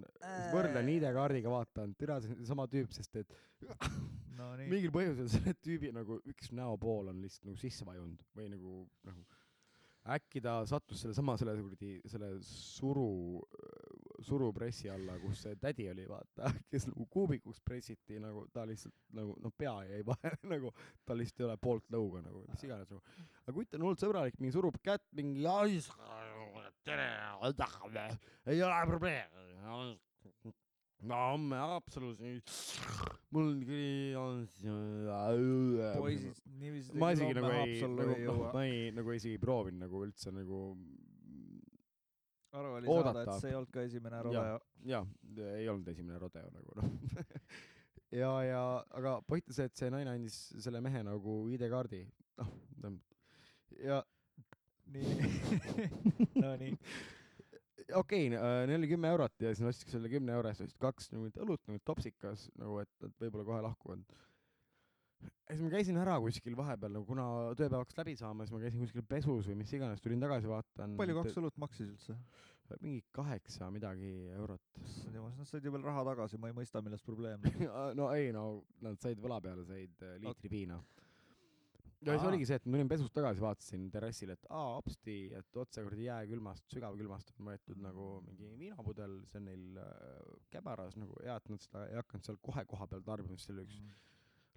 võrdlen 0.55 0.93
ID-kaardiga, 0.95 1.53
vaatan, 1.53 1.95
türa 1.99 2.21
see 2.25 2.37
on 2.37 2.47
sama 2.49 2.69
tüüp, 2.71 2.93
sest 2.97 3.21
et 3.23 3.35
no 4.39 4.53
nii. 4.59 4.71
mingil 4.71 4.95
põhjusel 4.95 5.31
selle 5.33 5.57
tüübi 5.65 5.93
nagu 5.97 6.21
üks 6.31 6.53
näopool 6.57 7.13
on 7.13 7.21
lihtsalt 7.25 7.51
nagu 7.51 7.61
sisse 7.61 7.87
vajunud 7.89 8.23
või 8.39 8.49
nagu, 8.55 8.75
nagu 9.09 9.27
äkki 10.15 10.41
ta 10.45 10.61
sattus 10.69 11.03
sellesama 11.05 11.37
selle 11.41 11.57
kuradi 11.59 11.99
selle 12.09 12.31
suru, 12.47 13.11
surupressi 14.29 14.91
alla, 14.93 15.17
kus 15.23 15.43
see 15.47 15.57
tädi 15.61 15.89
oli, 15.91 16.07
vaata, 16.09 16.51
kes 16.73 16.89
nagu 16.91 17.07
kuubikuks 17.13 17.63
pressiti 17.65 18.21
nagu 18.23 18.47
ta 18.55 18.67
lihtsalt 18.69 18.95
nagu 19.19 19.37
noh, 19.43 19.55
pea 19.57 19.75
jäi 19.89 20.03
vahele 20.07 20.39
nagu 20.55 20.73
tal 21.07 21.21
lihtsalt 21.21 21.45
ei 21.45 21.49
ole 21.49 21.59
poolt 21.69 21.89
lõuga 21.95 22.23
nagu 22.25 22.45
mis 22.51 22.67
iganes 22.67 22.91
nagu. 22.93 23.03
aga 23.45 23.57
kutt 23.61 23.79
on 23.79 23.87
hullult 23.87 24.05
sõbralik, 24.05 24.39
mingi 24.43 24.57
surub 24.57 24.79
kätt 24.85 25.07
mingi 25.19 25.45
tere, 26.87 27.09
ei 28.49 28.63
ole 28.65 28.85
probleemi. 28.93 29.49
no 31.09 31.19
homme 31.33 31.59
absoluutselt, 31.77 32.55
mul 33.35 33.53
on 34.19 34.47
poisid 35.99 36.41
niiviisi 36.59 36.97
ma 36.99 37.13
isegi 37.15 37.37
nagu 37.39 37.53
ei, 37.55 37.77
nagu 37.83 38.17
ei 38.17 38.33
ma 38.57 38.65
ei 38.67 38.89
nagu 38.97 39.15
isegi 39.15 39.39
proovinud 39.43 39.87
nagu 39.87 40.03
üldse 40.07 40.35
nagu 40.35 40.63
aru 42.57 42.75
oli 42.79 42.87
saada, 42.87 43.11
oodata. 43.11 43.25
et 43.25 43.43
see 43.43 43.51
ei 43.51 43.57
olnud 43.59 43.73
ka 43.75 43.83
esimene 43.85 44.23
rodeo. 44.25 44.61
jah, 44.89 45.11
ei 45.49 45.69
olnud 45.69 45.91
esimene 45.93 46.19
rodeo 46.23 46.49
nagu 46.55 46.79
noh. 46.79 46.93
ja, 48.23 48.31
ja 48.47 48.63
aga 49.01 49.19
point 49.29 49.51
on 49.51 49.59
see, 49.59 49.69
et 49.69 49.83
see 49.83 49.91
naine 49.93 50.15
andis 50.15 50.39
selle 50.65 50.81
mehe 50.85 51.03
nagu 51.07 51.41
ID-kaardi, 51.53 52.05
noh, 52.85 52.97
ja 53.85 54.03
nii. 54.93 55.17
no 56.43 56.55
nii. 56.61 56.73
okei 57.95 58.29
okay,, 58.29 58.31
neil 58.69 58.79
oli 58.79 58.91
kümme 58.91 59.11
eurot 59.13 59.45
ja 59.45 59.53
siis 59.53 59.65
nad 59.65 59.73
ostsid 59.73 59.93
selle 59.93 60.11
kümne 60.13 60.35
euro 60.37 60.51
eest 60.51 60.65
ostsid 60.65 60.81
kaks 60.83 61.13
nagu 61.15 61.29
õlut 61.45 61.63
nagu 61.69 61.83
topsikas 61.85 62.49
nagu, 62.61 62.81
et 62.85 63.05
nad 63.05 63.15
võib-olla 63.21 63.47
kohe 63.49 63.61
lahkuvad. 63.69 64.19
Siis 65.49 65.65
ma 65.65 65.71
käisin 65.73 65.99
ära 66.01 66.19
kuskil 66.23 66.57
vahepeal 66.59 66.93
nagu 66.99 67.07
kuna 67.09 67.25
tööpäev 67.59 67.83
hakkas 67.83 67.99
läbi 68.03 68.15
saama, 68.21 68.45
siis 68.45 68.55
ma 68.55 68.61
käisin 68.63 68.85
kuskil 68.85 69.05
pesus 69.09 69.49
või 69.49 69.57
mis 69.63 69.73
iganes, 69.77 70.03
tulin 70.05 70.21
tagasi, 70.23 70.51
vaatan. 70.51 70.97
palju 71.01 71.17
kaks 71.23 71.41
õlut 71.41 71.61
maksis 71.65 71.91
üldse? 71.95 72.19
mingi 72.83 73.01
kaheksa 73.17 73.71
midagi 73.73 74.11
eurot. 74.37 74.61
nad 75.15 75.49
said 75.49 75.65
ju 75.65 75.73
veel 75.73 75.87
raha 75.87 76.05
tagasi, 76.11 76.37
ma 76.37 76.51
ei 76.51 76.57
mõista, 76.57 76.83
milles 76.85 77.05
probleem 77.05 77.45
no 77.99 78.11
ei 78.13 78.33
no 78.35 78.63
nad 78.85 79.01
said 79.01 79.21
võla 79.25 79.41
peale, 79.41 79.65
said 79.65 80.05
äh, 80.05 80.19
liitri 80.21 80.51
piina. 80.53 80.77
ja 82.05 82.13
siis 82.13 82.27
oligi 82.29 82.49
see, 82.51 82.59
et 82.61 82.67
ma 82.67 82.77
tulin 82.77 82.91
pesust 82.93 83.15
tagasi, 83.17 83.41
vaatasin 83.41 83.87
terrassil, 83.95 84.35
et 84.37 84.45
aa 84.53 84.75
hopsti, 84.75 85.17
et 85.39 85.63
otse 85.65 85.87
kuradi 85.87 86.11
jääkülmast, 86.11 86.67
sügavkülmast 86.75 87.33
on 87.39 87.49
võetud 87.49 87.81
nagu 87.87 88.11
mingi 88.27 88.53
viinapudel, 88.61 89.17
see 89.33 89.41
on 89.41 89.49
neil 89.49 89.81
äh, 89.87 90.37
käbaras 90.53 91.01
nagu 91.01 91.17
hea, 91.25 91.41
et 91.41 91.49
nad 91.55 91.65
seda 91.65 91.89
ei 91.89 91.97
hakanud 92.03 92.29
seal 92.29 92.43
kohe 92.51 92.69
koha 92.69 92.91
peal 92.93 93.09
tarbima, 93.09 93.41
sest 93.41 93.49
see 93.49 93.57
oli 93.57 93.65
üks 93.65 93.81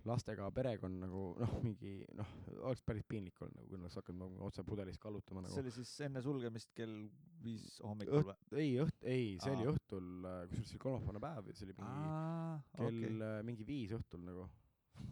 lastega 0.09 0.47
perekond 0.55 1.01
nagu 1.03 1.23
noh, 1.41 1.57
mingi 1.65 1.99
noh, 2.17 2.29
oleks 2.61 2.83
päris 2.85 3.05
piinlik 3.07 3.37
olnud 3.41 3.57
nagu, 3.59 3.67
kui 3.69 3.77
nad 3.77 3.85
oleks 3.85 3.99
hakanud 3.99 4.23
nagu 4.23 4.47
otse 4.47 4.65
pudelis 4.67 4.97
kallutama 5.01 5.43
nagu 5.45 5.53
see. 5.53 5.65
oli 5.65 5.73
siis 5.75 5.91
enne 6.07 6.23
sulgemist 6.25 6.71
kell 6.77 6.95
viis 7.43 7.77
hommikul 7.85 8.25
või? 8.31 8.35
ei 8.63 8.73
õht-, 8.83 9.05
ei, 9.05 9.27
see 9.43 9.53
oli 9.53 9.67
Aa. 9.67 9.75
õhtul, 9.75 10.09
kusjuures 10.49 10.71
see 10.71 10.77
oli 10.77 10.83
kolmapäevane 10.85 11.23
päev 11.27 11.51
ja 11.51 11.57
see 11.57 11.67
oli 11.69 11.77
mingi 11.77 12.09
aa, 12.09 12.57
kell 12.77 13.23
okay. 13.25 13.47
mingi 13.49 13.67
viis 13.67 13.95
õhtul 13.97 14.23
nagu. 14.25 14.47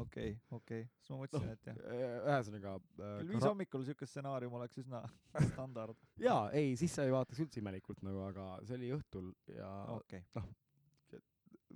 okei, 0.05 0.33
okei, 0.57 0.87
siis 1.01 1.13
ma 1.13 1.19
mõtlesin, 1.23 1.51
et 1.53 1.69
jah. 1.69 1.83
ühesõnaga. 2.29 2.77
kell 2.99 3.33
viis 3.33 3.45
hommikul 3.45 3.85
siuke 3.87 4.09
stsenaarium 4.09 4.57
oleks 4.59 4.81
üsna 4.83 5.03
standard. 5.53 6.01
jaa, 6.21 6.49
ei, 6.57 6.73
siis 6.79 6.97
sa 6.97 7.05
ei 7.05 7.13
vaataks 7.13 7.45
üldse 7.45 7.61
imelikult 7.61 8.01
nagu, 8.05 8.25
aga 8.29 8.55
see 8.65 8.79
oli 8.79 8.93
õhtul 8.97 9.31
ja 9.53 9.69
okei. 9.97 10.25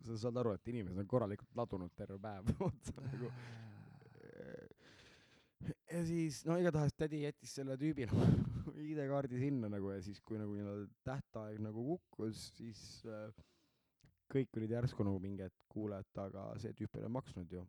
Sa 0.08 0.18
saad 0.26 0.39
aru, 0.41 0.56
et 0.58 0.72
inimesed 0.74 0.99
on 0.99 1.10
korralikult 1.10 1.56
ladunud 1.58 1.93
terve 1.97 2.20
päev 2.22 2.49
otsa 2.70 2.95
nagu. 3.06 3.32
ja 5.91 6.01
siis 6.08 6.41
no 6.47 6.58
igatahes 6.60 6.95
tädi 6.99 7.24
jättis 7.24 7.56
selle 7.60 7.78
tüübi 7.80 8.10
nagu 8.12 8.28
ID-kaardi 8.89 9.39
sinna 9.39 9.70
nagu 9.72 9.93
ja 9.93 10.01
siis, 10.04 10.20
kui 10.22 10.39
nagu 10.41 10.56
nii-öelda 10.58 10.89
tähtaeg 11.08 11.62
nagu 11.64 11.86
kukkus, 11.93 12.49
siis 12.58 12.82
äh, 13.08 13.30
kõik 14.34 14.60
olid 14.60 14.76
järsku 14.76 15.06
nagu 15.06 15.22
mingi, 15.24 15.47
et 15.47 15.56
kuule, 15.72 15.99
et 16.01 16.22
aga 16.22 16.51
see 16.62 16.76
tüüp 16.78 16.97
ei 16.97 17.06
ole 17.06 17.14
maksnud 17.14 17.51
ju. 17.54 17.64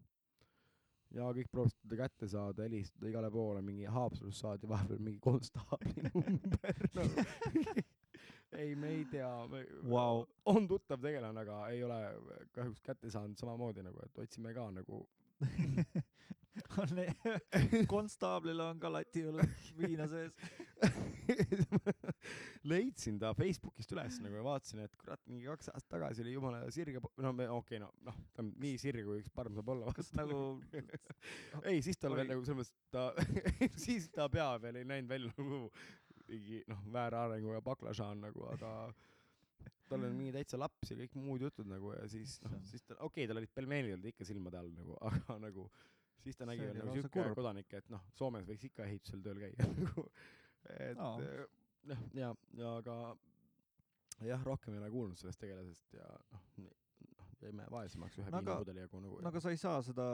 ja 1.14 1.28
kõik 1.36 1.50
proovisid 1.52 1.82
teda 1.84 1.98
kätte 2.00 2.28
saada, 2.30 2.64
helistada 2.66 3.10
igale 3.10 3.30
poole, 3.30 3.62
mingi 3.62 3.86
Haapsalust 3.86 4.42
saadi 4.42 4.70
vahepeal 4.70 5.02
mingi 5.02 5.20
konstaabli 5.22 6.08
number 6.14 6.88
nagu. 6.98 7.93
ei, 8.58 8.74
me 8.76 8.88
ei 8.94 9.04
tea 9.10 9.30
Vau. 9.90 10.24
on 10.50 10.68
tuttav 10.68 11.02
tegelane, 11.02 11.44
aga 11.44 11.60
ei 11.74 11.84
ole 11.84 12.00
kahjuks 12.54 12.82
kätte 12.84 13.10
saanud 13.10 13.38
samamoodi 13.40 13.84
nagu, 13.86 14.02
et 14.04 14.24
otsime 14.24 14.54
ka 14.56 14.68
nagu 14.74 15.04
konstaablil 17.94 18.60
on 18.60 18.78
ka 18.80 18.90
lati 18.92 19.24
all 19.26 19.40
viina 19.78 20.06
sees. 20.10 20.34
leidsin 22.70 23.18
ta 23.20 23.32
Facebookist 23.36 23.92
üles 23.94 24.18
nagu 24.22 24.38
ja 24.38 24.44
vaatasin, 24.44 24.84
et 24.84 24.94
kurat, 25.00 25.20
mingi 25.30 25.48
kaks 25.48 25.70
aastat 25.72 25.90
tagasi 25.96 26.24
oli 26.24 26.34
jumala 26.34 26.62
sirge, 26.74 27.02
no 27.22 27.32
me 27.36 27.48
okei 27.48 27.78
okay,, 27.78 27.82
no 27.82 27.90
noh, 28.06 28.18
ta 28.34 28.44
on 28.44 28.52
nii 28.60 28.78
sirge, 28.80 29.04
kui 29.06 29.20
üks 29.22 29.32
parm 29.34 29.56
saab 29.56 29.72
olla. 29.74 29.92
kas 29.96 30.12
nagu, 30.18 30.38
ei, 31.64 31.82
siis 31.84 32.00
tal 32.00 32.16
veel 32.18 32.30
nagu 32.30 32.46
selles 32.46 32.60
mõttes 32.60 32.74
ta, 32.94 33.08
siis 33.86 34.08
ta 34.14 34.28
pea 34.32 34.50
veel 34.62 34.82
ei 34.82 34.88
näinud 34.94 35.10
välja 35.10 35.34
nagu 35.38 35.60
mingi 36.28 36.62
noh, 36.70 36.84
väärarenguga 36.92 37.60
baklažaan 37.64 38.22
nagu, 38.24 38.46
aga 38.52 38.70
tal 39.88 40.00
oli 40.00 40.14
mingi 40.16 40.32
täitsa 40.34 40.58
laps 40.60 40.92
ja 40.92 40.96
kõik 40.98 41.16
muud 41.20 41.44
jutud 41.44 41.68
nagu 41.68 41.92
ja 41.94 42.06
siis 42.10 42.38
noh, 42.44 42.54
siis 42.68 42.84
ta, 42.84 42.96
okei 42.96 43.24
okay,, 43.24 43.28
tal 43.30 43.40
olid 43.40 43.52
pelmeenid 43.56 43.98
olid 43.98 44.08
ikka 44.12 44.26
silmade 44.28 44.60
all 44.60 44.72
nagu, 44.76 44.96
aga 45.10 45.38
nagu 45.42 45.66
siis 46.24 46.38
ta 46.40 46.48
nägi 46.48 46.64
veel 46.64 46.80
nagu 46.80 46.96
siuke 46.96 47.26
kodanik, 47.36 47.76
et 47.76 47.92
noh, 47.92 48.06
Soomes 48.16 48.48
võiks 48.48 48.64
ikka 48.70 48.88
ehitusel 48.88 49.22
tööl 49.24 49.42
käia 49.44 49.68
nagu, 49.82 50.06
et 50.72 51.00
Aa. 51.00 51.14
eh, 51.20 51.44
noh, 51.92 52.06
ja, 52.16 52.32
ja 52.60 52.74
aga 52.80 52.98
jah, 54.24 54.44
rohkem 54.46 54.76
ei 54.76 54.82
ole 54.82 54.90
kuulnud 54.94 55.20
sellest 55.20 55.42
tegelasest 55.42 55.98
ja 55.98 56.08
noh, 56.32 56.48
noh, 56.64 57.32
jäime 57.44 57.68
vaesemaks 57.72 58.20
ühe 58.20 58.30
No 58.32 58.40
viinapudeli 58.40 58.86
jagu 58.86 59.00
nagu 59.04 59.20
no 59.20 59.32
aga 59.32 59.42
sa 59.42 59.52
ei 59.52 59.60
saa 59.60 59.82
seda 59.84 60.06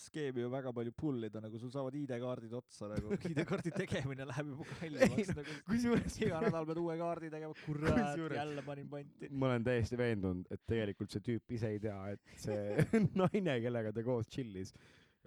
skeemi 0.00 0.42
ju 0.42 0.50
väga 0.52 0.72
palju 0.74 0.92
pull 0.96 1.26
ida, 1.28 1.40
nagu 1.44 1.58
sul 1.60 1.70
saavad 1.74 1.94
ID-kaardid 1.98 2.54
otsa 2.58 2.88
nagu, 2.90 3.14
ID-kaardi 3.30 3.72
tegemine 3.74 4.26
läheb 4.30 4.50
juba 4.52 4.66
kallimaks 4.80 5.20
Ei, 5.22 5.36
nagu. 5.38 5.56
kusjuures 5.70 6.18
iga 6.22 6.42
nädal 6.44 6.68
pead 6.70 6.82
uue 6.82 6.96
kaardi 7.00 7.30
tegema, 7.34 7.56
kurat, 7.64 8.18
jälle 8.38 8.66
panin 8.66 8.90
panti. 8.90 9.30
ma 9.30 9.52
olen 9.52 9.66
täiesti 9.66 10.00
veendunud, 10.00 10.50
et 10.54 10.64
tegelikult 10.66 11.14
see 11.14 11.24
tüüp 11.30 11.56
ise 11.58 11.72
ei 11.76 11.80
tea, 11.82 12.00
et 12.16 12.36
see 12.40 12.86
naine, 13.20 13.58
kellega 13.64 13.94
ta 13.94 14.06
koos 14.06 14.30
chill'is, 14.34 14.74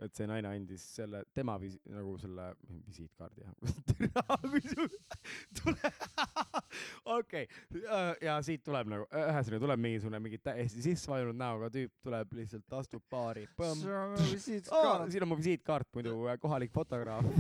et 0.05 0.13
see 0.17 0.27
naine 0.29 0.49
andis 0.49 0.83
selle, 0.97 1.19
tema 1.35 1.55
visi-, 1.61 1.79
nagu 1.89 2.17
selle 2.21 2.45
visiitkaardi 2.87 3.41
jah. 3.43 3.53
tule, 5.57 5.91
okei, 7.17 7.45
ja 8.23 8.33
siit 8.45 8.63
tuleb 8.67 8.87
nagu, 8.93 9.03
ühesõnaga 9.09 9.61
tuleb 9.63 9.79
mingisugune 9.87 10.19
mingi 10.23 10.39
täiesti 10.43 10.79
sisse 10.85 11.07
vajunud 11.11 11.37
näoga 11.39 11.67
tüüp 11.73 11.93
tuleb 12.05 12.27
lihtsalt, 12.39 12.67
astub 12.79 13.03
baari. 13.11 13.43
Oh, 14.77 15.07
siin 15.09 15.23
on 15.25 15.29
mu 15.33 15.37
visiitkaart 15.39 15.89
muidu, 15.97 16.11
kohalik 16.43 16.71
fotograaf. 16.75 17.25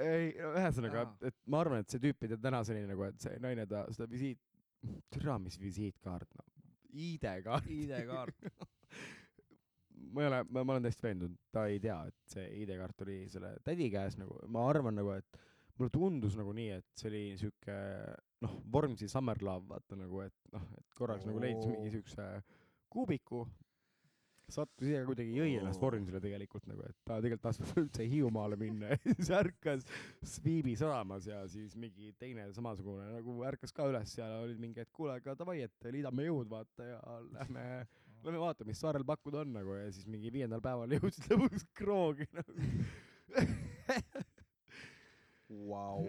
ei, 0.00 0.26
ühesõnaga 0.36 1.00
et 1.30 1.36
ma 1.48 1.56
arvan, 1.64 1.78
et 1.84 1.88
see 1.92 2.00
tüüp 2.02 2.18
ei 2.24 2.28
tea 2.34 2.40
tänaseni 2.48 2.82
nagu, 2.88 3.02
et 3.08 3.18
see 3.24 3.34
naine 3.42 3.64
ta 3.70 3.78
seda 3.94 4.06
visiit, 4.10 4.40
türa, 5.12 5.34
mis 5.40 5.56
visiitkaart, 5.60 6.30
no 6.36 6.42
ID-kaart. 6.92 7.70
ID-kaart. 7.70 8.34
Ma 10.10 10.24
ei 10.24 10.30
ole, 10.30 10.40
ma, 10.48 10.64
ma 10.64 10.74
olen 10.74 10.88
täiesti 10.88 11.06
veendunud, 11.06 11.38
ta 11.52 11.66
ei 11.70 11.78
tea, 11.82 12.00
et 12.10 12.34
see 12.34 12.48
ID-kaart 12.64 13.06
oli 13.06 13.20
selle 13.32 13.54
tädi 13.66 13.90
käes 13.92 14.18
nagu, 14.20 14.36
ma 14.52 14.66
arvan 14.70 14.96
nagu, 14.98 15.14
et 15.16 15.40
mulle 15.80 15.92
tundus 15.94 16.36
nagu 16.38 16.52
nii, 16.56 16.76
et 16.80 17.00
see 17.00 17.08
oli 17.10 17.24
siuke 17.40 17.78
noh, 18.44 18.60
Vormsi 18.72 19.08
Summer 19.08 19.40
Love, 19.44 19.68
vaata 19.70 19.98
nagu, 19.98 20.22
et 20.26 20.54
noh, 20.54 20.68
et 20.78 20.94
korraks 20.98 21.26
nagu 21.28 21.40
leidis 21.42 21.66
Oo. 21.66 21.72
mingi 21.74 21.92
siukse 21.94 22.26
kuubiku, 22.92 23.44
sattus 24.50 24.88
ise 24.88 25.04
kuidagi 25.06 25.36
jõi 25.36 25.54
ennast 25.60 25.78
Oo. 25.78 25.86
Vormsile 25.86 26.20
tegelikult 26.22 26.66
nagu, 26.68 26.84
et 26.88 26.96
ta 27.06 27.20
tegelikult 27.22 27.46
tahtis 27.46 27.74
üldse 27.80 28.06
Hiiumaale 28.10 28.58
minna 28.60 28.90
ja 28.92 29.00
siis 29.04 29.32
ärkas 29.40 29.86
Sviibi 30.36 30.74
sadamas 30.80 31.28
ja 31.30 31.44
siis 31.50 31.76
mingi 31.80 32.12
teine 32.20 32.48
samasugune 32.56 33.06
nagu 33.14 33.38
ärkas 33.48 33.72
ka 33.76 33.88
üles 33.88 34.16
ja 34.18 34.28
olid 34.42 34.60
mingi, 34.60 34.82
et 34.84 34.92
kuule, 34.92 35.16
aga 35.20 35.36
davai, 35.38 35.60
et 35.68 35.90
liidame 35.92 36.28
jõud, 36.28 36.50
vaata 36.50 36.92
ja 36.92 37.00
lähme 37.30 37.66
lähme 38.24 38.40
vaatame, 38.42 38.70
mis 38.72 38.80
saarel 38.82 39.04
pakkuda 39.06 39.44
on 39.44 39.54
nagu 39.54 39.76
ja 39.78 39.88
siis 39.92 40.08
mingi 40.10 40.32
viiendal 40.32 40.62
päeval 40.64 40.92
jõudsid 40.96 41.30
lõpuks 41.32 41.66
kroogi 41.76 42.28
nagu. 42.36 42.52
Vau. 45.50 46.04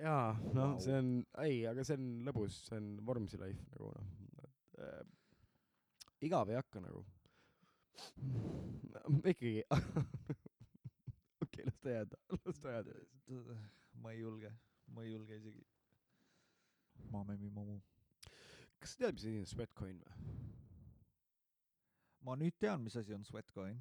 jaa, 0.00 0.30
noh 0.54 0.74
Vau., 0.74 0.80
see 0.80 0.96
on, 0.96 1.10
ei, 1.44 1.58
aga 1.68 1.84
see 1.84 1.98
on 2.00 2.06
lõbus, 2.28 2.62
see 2.68 2.78
on 2.80 2.94
Vormsi 3.04 3.40
life 3.40 3.66
nagu 3.74 3.90
noh, 3.92 4.14
et 4.46 4.80
äh, 4.86 5.02
igav 6.24 6.48
ei 6.52 6.56
hakka 6.56 6.80
nagu. 6.84 7.04
ikkagi, 9.32 9.62
okei, 11.44 11.66
las 11.68 11.78
ta 11.82 11.92
jääda, 11.98 12.22
las 12.40 12.62
ta 12.62 12.78
jääda. 12.78 12.96
ma 14.00 14.12
ei 14.12 14.20
julge, 14.20 14.50
ma 14.96 15.04
ei 15.04 15.12
julge 15.12 15.36
isegi. 15.42 15.66
Mamemi 17.12 17.50
mamu. 17.50 17.80
kas 18.80 18.94
sa 18.94 19.04
tead, 19.04 19.18
mis 19.18 19.24
asi 19.28 19.38
on 19.42 19.46
Sweatcoin 19.50 20.00
või? 20.00 20.63
Ma 22.24 22.36
nüüd 22.40 22.56
tean, 22.60 22.82
mis 22.84 22.96
asi 22.96 23.14
on 23.16 23.24
Sweatcoin. 23.26 23.78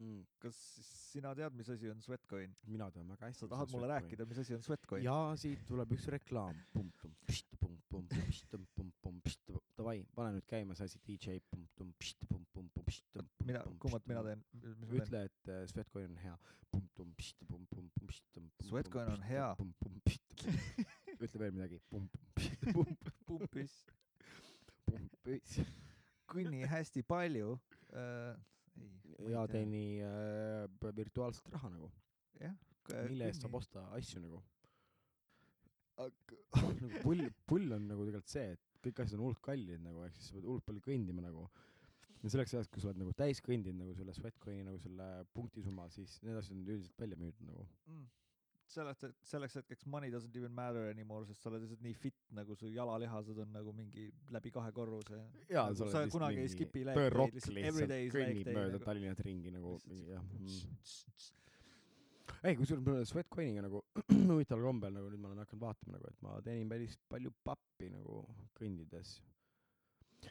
Mm. 0.00 0.22
kas 0.40 0.56
siis 0.56 0.86
sina 1.10 1.34
tead, 1.36 1.52
mis 1.58 1.68
asi 1.68 1.90
on 1.92 1.98
Sweatcoin? 2.00 2.54
mina 2.72 2.86
tean 2.94 3.08
väga 3.12 3.28
hästi. 3.28 3.42
sa 3.42 3.48
tahad 3.52 3.72
mulle 3.74 3.88
rääkida, 3.90 4.24
mis 4.30 4.38
asi 4.40 4.54
on 4.56 4.62
Sweatcoin? 4.64 5.02
ja 5.04 5.16
siit 5.36 5.66
tuleb 5.68 5.92
üks 5.92 6.06
reklaam. 6.14 6.56
Davai, 9.76 9.98
pane 10.16 10.38
nüüd 10.38 10.46
käima 10.48 10.76
see 10.78 10.88
asi, 10.88 11.02
DJ. 11.04 11.36
mina, 13.44 13.60
kummat 13.82 14.08
mina 14.08 14.24
teen? 14.24 14.46
ütle, 14.88 15.24
et 15.28 15.52
äh, 15.52 15.66
Sweatcoin 15.68 16.08
on 16.14 16.16
hea. 16.24 16.38
Sweatcoin 18.70 19.12
on 19.18 19.22
hea.. 19.28 19.52
ütle 21.20 21.44
veel 21.44 21.52
midagi. 21.58 21.82
pumpis. 23.28 23.78
Kunni 26.30 26.64
hästi 26.70 27.02
palju 27.06 27.56
äh,. 27.92 28.38
ei. 29.18 29.32
ja. 29.34 29.44
teeni 29.50 29.84
äh, 30.06 30.94
virtuaalset 30.96 31.50
raha 31.54 31.70
nagu, 31.74 31.90
jah. 32.40 32.56
mille 33.08 33.28
eest 33.30 33.44
saab 33.44 33.58
osta 33.60 33.84
asju 33.98 34.22
nagu. 34.24 34.42
nagu 36.80 37.00
pull, 37.02 37.26
pull 37.46 37.74
on 37.76 37.88
nagu 37.90 38.06
tegelikult 38.06 38.32
see, 38.32 38.54
et 38.54 38.84
kõik 38.84 39.02
asjad 39.02 39.18
on 39.18 39.26
hullult 39.26 39.42
kallid 39.44 39.82
nagu, 39.84 40.04
ehk 40.06 40.16
siis 40.16 40.30
sa 40.30 40.36
pead 40.38 40.46
hullult 40.48 40.64
palju 40.68 40.84
kõndima 40.86 41.24
nagu. 41.26 41.48
ja 42.22 42.32
selleks 42.32 42.54
ajaks, 42.54 42.70
kui 42.72 42.82
sa 42.82 42.90
oled 42.90 43.02
nagu 43.02 43.12
täis 43.16 43.42
kõndinud 43.44 43.84
nagu 43.84 43.96
selle 43.98 44.14
Sweatcoini 44.16 44.64
nagu 44.64 44.80
selle 44.80 45.10
punktisumma, 45.36 45.88
siis 45.92 46.16
need 46.24 46.38
asjad 46.40 46.56
on 46.56 46.64
üldiselt 46.64 47.04
välja 47.04 47.20
müüdud 47.20 47.46
nagu. 47.50 47.66
mm.. 47.90 48.08
selleks, 48.74 49.04
selleks 49.26 49.56
hetkeks 49.60 49.86
money 49.86 50.10
doesn't 50.10 50.36
even 50.36 50.52
matter 50.54 50.88
anymore, 50.90 51.24
sest 51.28 51.42
sa 51.42 51.50
oled 51.50 51.64
lihtsalt 51.64 51.82
nii 51.84 51.96
fit 51.98 52.16
nagu 52.36 52.56
su 52.58 52.70
jalalihased 52.70 53.40
on 53.44 53.50
nagu 53.56 53.74
mingi 53.76 54.06
läbi 54.34 54.52
kahe 54.54 54.72
korruse. 54.76 55.18
jaa, 55.48 55.66
Nagu 55.66 55.76
sa 55.78 55.86
oled 55.86 55.94
sa 55.94 56.04
lihtsalt 56.04 56.16
kunagi 56.16 56.44
ei 56.44 56.52
skip'i 56.54 56.84
leg 56.88 57.02
Rock 57.16 57.36
lihtsalt 57.36 57.58
lihtsalt 57.58 57.74
every 57.74 57.90
day 57.90 58.06
is 58.06 58.16
leg 58.16 58.44
day 58.44 58.56
mööda 58.56 58.76
nagu. 58.76 58.84
Tallinnat 58.86 59.24
ringi 59.26 59.54
nagu 59.54 59.76
jah 60.10 60.22
mm.. 60.22 60.60
ei, 62.44 62.54
kusjuures 62.60 63.12
Sweatcoiniga 63.12 63.66
nagu 63.66 63.82
huvitaval 64.32 64.68
kombel 64.70 64.96
nagu 64.98 65.10
nüüd 65.12 65.24
ma 65.24 65.32
olen 65.32 65.44
hakanud 65.44 65.66
vaatama 65.66 65.96
nagu, 65.98 66.14
et 66.14 66.24
ma 66.26 66.38
teenin 66.46 66.70
päris 66.72 66.96
palju 67.10 67.34
pappi 67.44 67.90
nagu 67.92 68.22
kõndides. 68.60 69.18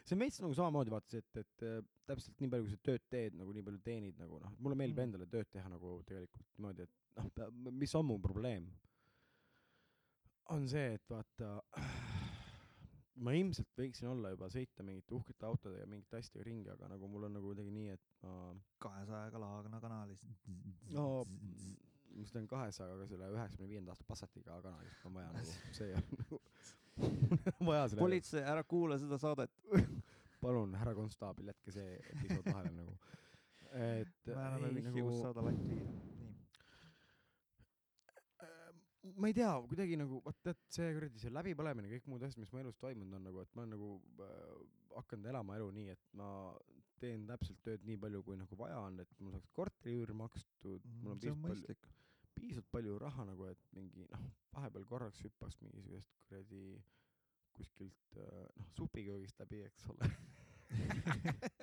See 0.04 0.16
on 0.16 0.22
veits 0.24 0.40
nagu 0.44 0.56
samamoodi 0.58 0.94
vaata 0.94 1.14
see, 1.16 1.24
et, 1.24 1.40
et 1.44 1.64
äh, 1.68 1.80
täpselt 2.10 2.40
nii 2.42 2.50
palju, 2.54 2.66
kui 2.68 2.76
sa 2.76 2.84
tööd 2.90 3.06
teed, 3.14 3.38
nagu 3.40 3.54
nii 3.56 3.66
palju 3.70 3.82
teenid 3.86 4.20
nagu 4.22 4.40
noh, 4.44 4.54
mulle 4.60 4.78
meeldib 4.80 5.00
Mm. 5.00 5.08
endale 5.10 5.28
tööd 5.30 5.50
teha 5.54 5.70
nagu 5.72 5.96
tegelikult 6.10 6.48
niimoodi, 6.58 6.86
et 6.88 7.42
noh, 7.44 7.74
mis 7.84 7.96
on 8.00 8.06
mu 8.10 8.20
probleem, 8.24 8.70
on 10.56 10.68
see, 10.72 10.96
et 10.98 11.06
vaata 11.12 11.52
ma 13.24 13.34
ilmselt 13.36 13.74
võiksin 13.78 14.08
olla 14.14 14.32
juba 14.34 14.48
sõita 14.54 14.84
mingite 14.88 15.14
uhkete 15.18 15.46
autodega 15.46 15.84
ja 15.84 15.90
mingite 15.92 16.18
asjadega 16.22 16.46
ringi, 16.48 16.70
aga 16.74 16.88
nagu 16.94 17.10
mul 17.12 17.28
on 17.28 17.34
nagu 17.36 17.50
kuidagi 17.52 17.74
nii, 17.76 17.96
et 17.98 18.24
ma 18.24 18.36
kahesajaga 18.86 19.42
Laagna 19.44 19.82
kanalis. 19.84 20.24
no 20.96 21.08
ma 22.16 22.26
sõidan 22.26 22.48
kahesajaga 22.50 23.06
selle 23.12 23.28
üheksakümne 23.36 23.70
viienda 23.70 23.94
aasta 23.94 24.08
Passatiga 24.08 24.62
kanalis, 24.64 24.96
kui 25.02 25.12
on 25.12 25.20
vaja 25.20 25.34
nagu, 25.36 25.58
see 25.78 25.92
on 26.00 26.08
nagu 26.24 26.40
vaja 27.70 27.88
selle 27.88 28.02
politsei, 28.02 28.44
ära 28.44 28.64
kuula 28.68 29.00
seda 29.02 29.20
saadet. 29.22 29.54
palun, 30.44 30.76
härra 30.80 30.96
konstaabil, 30.96 31.52
jätke 31.52 31.74
see 31.76 31.98
episood 32.14 32.46
vahele 32.48 32.72
nagu. 32.76 32.96
et 33.70 34.30
me 34.30 34.40
anname 34.42 34.70
ei, 34.70 34.76
vihje, 34.80 34.92
nagu- 34.94 35.10
kus 35.10 35.20
saada 35.22 35.44
latti. 35.46 35.68
nii. 35.68 35.84
Äh, 38.48 38.72
ma 39.16 39.30
ei 39.30 39.36
tea, 39.38 39.52
kuidagi 39.70 40.00
nagu 40.00 40.22
vot 40.26 40.40
tead 40.46 40.60
see 40.74 40.90
kuradi 40.96 41.22
see 41.22 41.34
läbipõlemine, 41.36 41.92
kõik 41.92 42.10
muud 42.10 42.26
asjad, 42.26 42.42
mis 42.42 42.54
mu 42.56 42.64
elus 42.64 42.80
toimunud 42.82 43.20
on 43.20 43.28
nagu, 43.30 43.44
et 43.44 43.56
ma 43.56 43.66
olen 43.66 43.76
nagu 43.76 43.92
äh, 44.26 44.52
hakanud 44.96 45.32
elama 45.34 45.60
elu 45.60 45.72
nii, 45.76 45.96
et 45.98 46.18
ma 46.18 46.30
teen 47.00 47.26
täpselt 47.30 47.60
tööd 47.64 47.86
nii 47.88 48.00
palju, 48.02 48.24
kui 48.26 48.38
nagu 48.40 48.58
vaja 48.60 48.80
on, 48.88 49.00
et 49.04 49.24
mul 49.24 49.36
saaks 49.36 49.52
korteri 49.56 49.96
üür 50.02 50.12
makstud, 50.18 50.88
mul 51.04 51.16
on 51.16 51.22
see 51.22 51.32
on 51.32 51.44
piisavalt 51.44 51.46
palju, 51.46 51.56
mõistlik. 51.56 51.92
Piisavalt 52.42 52.72
palju 52.72 52.98
raha 53.02 53.26
nagu, 53.30 53.46
et 53.50 53.62
mingi 53.78 54.06
noh, 54.12 54.26
vahepeal 54.56 54.86
korraks 54.90 55.24
hüppaks 55.26 55.60
mingisugust 55.64 56.12
kuradi 56.28 56.64
kuskilt 57.58 58.18
äh, 58.18 58.46
noh, 58.56 58.68
supiköögist 58.78 59.40
läbi, 59.44 59.64
eks 59.68 59.88
ole. 59.94 60.06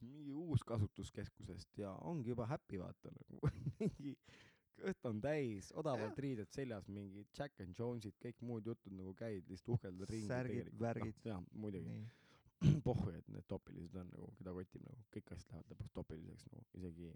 mingi 0.00 0.32
uus 0.32 0.62
kasutuskeskusest 0.64 1.78
ja 1.78 1.90
ongi 2.06 2.30
juba 2.30 2.46
happy 2.46 2.78
vaata 2.80 3.10
nagu 3.16 3.50
mingi 3.80 4.14
kõht 4.80 5.08
on 5.10 5.20
täis, 5.22 5.70
odavalt 5.76 6.18
riided 6.22 6.48
seljas, 6.54 6.86
mingi 6.88 7.26
Jack 7.36 7.60
and 7.60 7.76
Jonesid, 7.78 8.16
kõik 8.22 8.40
muud 8.46 8.66
jutud 8.70 8.94
nagu 8.96 9.12
käid, 9.18 9.44
lihtsalt 9.50 9.74
uhkeldad 9.76 10.12
ringi. 10.12 10.28
Särgid, 10.30 10.70
värgid. 10.80 11.20
jaa, 11.26 11.40
muidugi. 11.52 11.98
nii. 11.98 12.08
pohhu, 12.88 13.10
et 13.16 13.28
need 13.32 13.46
topilised 13.48 13.96
on 13.96 14.08
nagu, 14.12 14.30
keda 14.38 14.52
kotib 14.56 14.84
nagu, 14.84 15.04
kõik 15.14 15.30
asjad 15.34 15.54
lähevad 15.54 15.70
lõpuks 15.72 15.94
topiliseks 15.96 16.48
nagu, 16.52 16.66
isegi, 16.80 17.12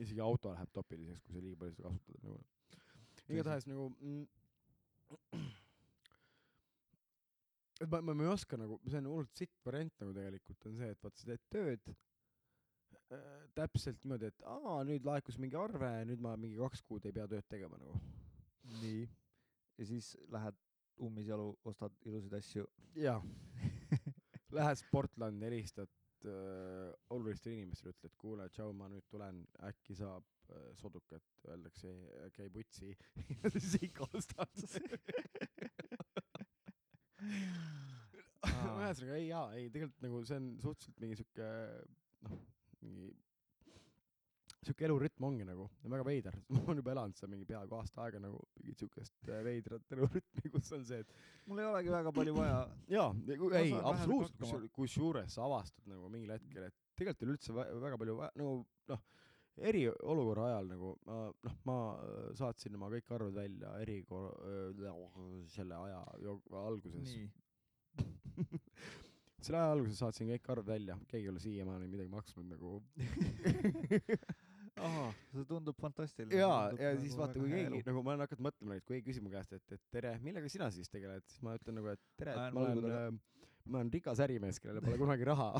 isegi 0.00 0.22
auto 0.24 0.52
läheb 0.52 0.70
topiliseks, 0.72 1.22
kui 1.24 1.34
sa 1.34 1.42
liiga 1.44 1.58
palju 1.60 1.74
seda 1.76 1.88
kasutad 1.88 2.24
nagu. 2.26 2.38
igatahes 3.28 3.66
nagu 3.68 3.88
mm, 4.00 4.24
et 7.82 7.90
ma, 7.90 8.00
ma, 8.00 8.14
ma 8.14 8.24
ei 8.26 8.30
oska 8.32 8.58
nagu, 8.60 8.78
see 8.86 9.00
on 9.02 9.10
hullult 9.10 9.36
sitt 9.38 9.54
variant 9.66 9.94
nagu 10.02 10.14
tegelikult 10.16 10.66
on 10.70 10.78
see, 10.78 10.90
et 10.94 11.04
vaat 11.04 11.18
sa 11.18 11.28
teed 11.28 11.44
tööd 11.52 11.92
äh, 11.92 13.40
täpselt 13.58 14.04
niimoodi, 14.04 14.30
et 14.32 14.44
aa, 14.48 14.78
nüüd 14.88 15.06
laekus 15.08 15.38
mingi 15.42 15.58
arve, 15.58 15.90
nüüd 16.08 16.22
ma 16.22 16.36
mingi 16.40 16.60
kaks 16.60 16.84
kuud 16.86 17.08
ei 17.08 17.16
pea 17.16 17.26
tööd 17.30 17.48
tegema 17.50 17.80
nagu. 17.80 17.98
nii. 18.80 19.08
ja 19.80 19.88
siis 19.88 20.12
lähed 20.32 20.58
ummisjalu, 21.02 21.50
ostad 21.66 21.94
ilusaid 22.06 22.38
asju. 22.38 22.68
jaa. 23.00 23.20
Lähed 24.52 24.76
Sportlandi, 24.82 25.46
helistad 25.48 25.88
äh, 26.28 26.92
olulistele 27.14 27.56
inimestele, 27.58 27.94
ütled, 27.96 28.14
kuule, 28.20 28.48
tšau, 28.52 28.72
ma 28.76 28.88
nüüd 28.92 29.06
tulen, 29.10 29.42
äkki 29.68 29.96
saab 29.98 30.26
äh, 30.50 30.68
sodukat, 30.78 31.24
öeldakse, 31.48 31.94
käi 32.36 32.50
putsi. 32.52 32.94
Ja 33.42 33.50
siis 33.50 33.74
ikka 33.82 34.06
ostad. 34.12 34.64
ühesõnaga 38.82 39.18
ei 39.18 39.26
jaa, 39.28 39.44
ei 39.56 39.68
tegelikult 39.72 40.04
nagu 40.04 40.22
see 40.26 40.38
on 40.40 40.48
suhteliselt 40.62 41.02
mingi 41.02 41.18
sihuke 41.20 41.50
noh, 42.26 42.40
mingi 42.82 43.12
sihuke 44.62 44.86
elurütm 44.86 45.24
ongi 45.26 45.46
nagu, 45.46 45.66
väga 45.90 46.04
veider, 46.06 46.36
ma 46.54 46.60
olen 46.62 46.80
juba 46.82 46.92
elanud 46.94 47.18
seal 47.18 47.30
mingi 47.32 47.46
peaaegu 47.48 47.78
aasta 47.78 48.04
aega 48.04 48.20
nagu 48.22 48.38
mingit 48.60 48.84
siukest 48.84 49.16
äh, 49.28 49.40
veidrat 49.46 49.96
elurütmi, 49.96 50.50
kus 50.54 50.70
on 50.76 50.84
see, 50.88 51.00
et 51.02 51.48
mul 51.50 51.62
ei 51.62 51.68
olegi 51.70 51.94
väga 51.94 52.12
palju 52.18 52.36
vaja. 52.36 52.60
jaa, 52.96 53.08
ei 53.58 53.74
absoluutselt, 53.80 54.68
kusjuures 54.76 55.34
sa 55.38 55.46
avastad 55.48 55.90
nagu 55.90 56.10
mingil 56.12 56.36
hetkel, 56.36 56.68
et 56.68 56.78
tegelikult 56.98 57.22
ei 57.22 57.28
ole 57.28 57.36
üldse 57.38 57.56
vä- 57.58 57.68
väga 57.88 57.98
palju 58.04 58.16
vaja, 58.20 58.36
nagu 58.38 58.54
noh, 58.92 59.02
eriolukorra 59.72 60.46
ajal 60.48 60.70
nagu 60.70 60.94
ma 61.08 61.18
noh, 61.48 61.58
ma 61.68 61.78
äh, 61.98 62.30
saatsin 62.38 62.78
oma 62.78 62.92
kõik 62.94 63.10
arved 63.18 63.36
välja 63.42 63.74
erikor-, 63.82 64.38
selle 65.52 65.80
aja 65.88 66.04
alguses. 66.62 67.16
selle 69.42 69.58
aja 69.58 69.74
alguses 69.74 69.98
saatsin 69.98 70.30
kõik 70.30 70.48
arved 70.54 70.70
välja, 70.70 70.96
keegi 71.10 71.26
ei 71.26 71.34
ole 71.34 71.42
siiamaani 71.42 71.90
midagi 71.90 72.14
maksnud 72.14 72.46
nagu. 72.54 72.78
ahah, 74.80 75.12
see 75.32 75.44
tundub 75.48 75.78
fantastiline. 75.80 76.38
jaa, 76.38 76.70
ja 76.80 76.92
siis 77.00 77.16
vaata, 77.18 77.38
kui 77.38 77.50
keegi 77.52 77.82
nagu 77.88 78.04
ma 78.04 78.14
olen 78.14 78.24
hakanud 78.24 78.46
mõtlema 78.48 78.76
neid, 78.76 78.86
kui 78.86 78.96
keegi 78.96 79.08
küsib 79.10 79.26
mu 79.26 79.32
käest, 79.34 79.52
et, 79.58 79.76
et 79.76 79.84
tere, 79.94 80.14
millega 80.24 80.50
sina 80.52 80.70
siis 80.74 80.90
tegeled, 80.92 81.26
siis 81.28 81.44
ma 81.44 81.56
ütlen 81.58 81.78
nagu, 81.80 81.92
et 81.92 82.02
tere, 82.20 82.36
et 82.36 82.56
ma 82.56 82.64
olen 82.64 82.80
valgule., 82.80 83.02
ma 83.68 83.82
olen 83.82 83.92
rikas 83.94 84.22
ärimees, 84.24 84.58
kellel 84.62 84.82
pole 84.82 84.98
kunagi 84.98 85.26
raha. 85.28 85.50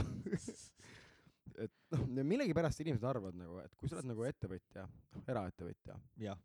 et 1.63 1.75
noh, 1.93 2.25
millegipärast 2.25 2.81
inimesed 2.83 3.05
arvavad 3.07 3.37
nagu, 3.39 3.61
et 3.63 3.77
kui 3.79 3.91
sa 3.91 3.99
oled 3.99 4.09
nagu 4.11 4.25
ettevõtja, 4.27 4.87
eraettevõtja, 5.27 5.99
jah, 6.25 6.41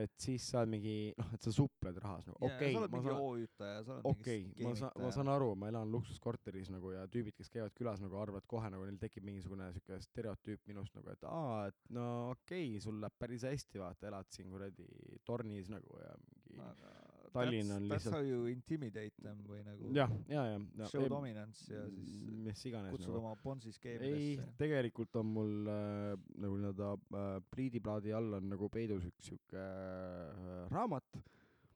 et 0.00 0.12
siis 0.20 0.46
sa 0.50 0.62
oled 0.62 0.72
mingi 0.74 0.94
noh, 1.18 1.30
et 1.36 1.46
sa 1.46 1.52
supled 1.54 1.98
rahas 2.02 2.26
nagu, 2.28 2.38
okei 2.40 2.50
sa 2.50 2.56
okay,, 2.56 2.78
oled 2.80 2.94
ma 2.94 3.00
mingi 3.00 3.10
saan, 3.10 3.22
OÜ-taja, 3.28 3.84
sa 3.86 3.96
oled 3.96 4.08
okei 4.10 4.42
okay,, 4.50 4.66
ma 4.66 4.74
saan, 4.80 4.94
ma 5.04 5.12
saan 5.18 5.32
aru, 5.34 5.50
ma 5.60 5.70
elan 5.72 5.94
luksuskorteris 5.94 6.72
nagu 6.74 6.94
ja 6.94 7.06
tüübid, 7.14 7.36
kes 7.38 7.52
käivad 7.54 7.74
külas 7.78 8.02
nagu 8.04 8.18
arvavad 8.20 8.48
kohe 8.50 8.70
nagu 8.74 8.86
neil 8.88 9.00
tekib 9.02 9.26
mingisugune 9.28 9.70
siuke 9.76 10.00
stereotüüp 10.06 10.64
minust 10.70 10.96
nagu, 10.98 11.10
et 11.14 11.26
aa, 11.30 11.66
et 11.70 11.94
no 11.96 12.08
okei 12.34 12.74
okay,, 12.74 12.84
sul 12.84 13.00
läheb 13.02 13.18
päris 13.20 13.46
hästi, 13.48 13.82
vaata, 13.82 14.10
elad 14.10 14.30
siin 14.34 14.50
kuradi 14.52 14.88
tornis 15.26 15.70
nagu 15.72 16.00
ja 16.02 16.14
mingi 16.50 17.03
Tallinn 17.34 17.70
on 17.74 17.88
That's 17.90 18.04
lihtsalt- 18.06 18.14
how 18.14 18.22
you 18.22 18.44
intimidate 18.50 19.14
them 19.22 19.40
või 19.48 19.58
nagu 19.66 19.88
jah, 19.96 20.10
ja, 20.30 20.44
ja, 20.52 20.58
ja 20.78 20.86
show 20.90 21.08
dominance 21.10 21.66
ja 21.72 21.82
siis 21.90 22.12
mis 22.46 22.62
iganes 22.70 22.94
kutsud 22.94 23.10
nagu. 23.10 23.22
oma 23.24 23.32
Bonsi 23.42 23.72
ei 23.72 23.76
skeemidesse., 23.78 24.46
tegelikult 24.60 25.18
on 25.20 25.26
mul 25.34 25.70
äh, 25.72 26.14
nagu 26.44 26.60
nii-öelda 26.62 26.92
äh, 26.94 27.32
pliidiplaadi 27.54 28.14
all 28.14 28.38
on 28.38 28.46
nagu 28.54 28.68
peidus 28.70 29.02
üks 29.10 29.32
siuke 29.32 29.58
äh, 29.58 30.68
raamat. 30.70 31.06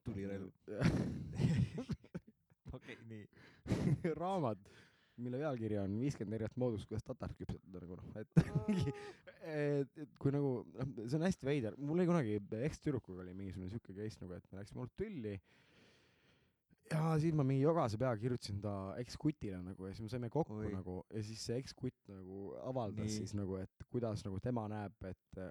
tulirelv. 0.08 0.52
okei, 2.76 2.96
nii. 3.10 3.24
raamat, 4.16 4.60
mille 5.20 5.36
pealkiri 5.42 5.76
on 5.82 5.98
viiskümmend 6.00 6.38
erinevat 6.38 6.56
moodust, 6.60 6.86
kuidas 6.88 7.04
tatart 7.04 7.34
küpsetada 7.36 7.82
nagu 7.82 7.98
noh, 7.98 8.06
et 8.22 8.30
mingi, 8.68 8.92
kui 10.20 10.34
nagu 10.34 10.50
noh, 10.64 10.90
see 11.04 11.18
on 11.18 11.26
hästi 11.26 11.48
veider, 11.48 11.76
mul 11.78 11.98
oli 11.98 12.08
kunagi 12.08 12.40
ekstüdrukuga 12.66 13.24
oli 13.24 13.36
mingisugune 13.36 13.70
siuke 13.72 13.94
case 13.96 14.20
nagu, 14.22 14.36
et 14.36 14.50
me 14.50 14.60
läksime 14.60 14.82
hullult 14.82 14.96
tülli. 14.98 15.38
ja 16.88 17.14
siis 17.20 17.34
ma 17.36 17.44
mingi 17.44 17.62
jogase 17.62 17.98
peaga 18.00 18.16
kirjutasin 18.20 18.60
ta 18.64 18.74
ekskutile 19.00 19.60
nagu 19.60 19.86
ja 19.86 19.92
siis 19.92 20.06
me 20.06 20.12
saime 20.12 20.30
kokku 20.32 20.56
Oi. 20.62 20.72
Nagu 20.72 20.98
ja 21.12 21.22
siis 21.22 21.42
see 21.50 21.58
ekskutt 21.60 22.12
nagu 22.12 22.54
avaldas. 22.64 23.04
Nii. 23.04 23.16
siis 23.20 23.34
nagu, 23.36 23.58
et 23.60 23.88
kuidas 23.92 24.24
nagu 24.24 24.40
tema 24.40 24.64
näeb, 24.72 24.96
et, 25.10 25.42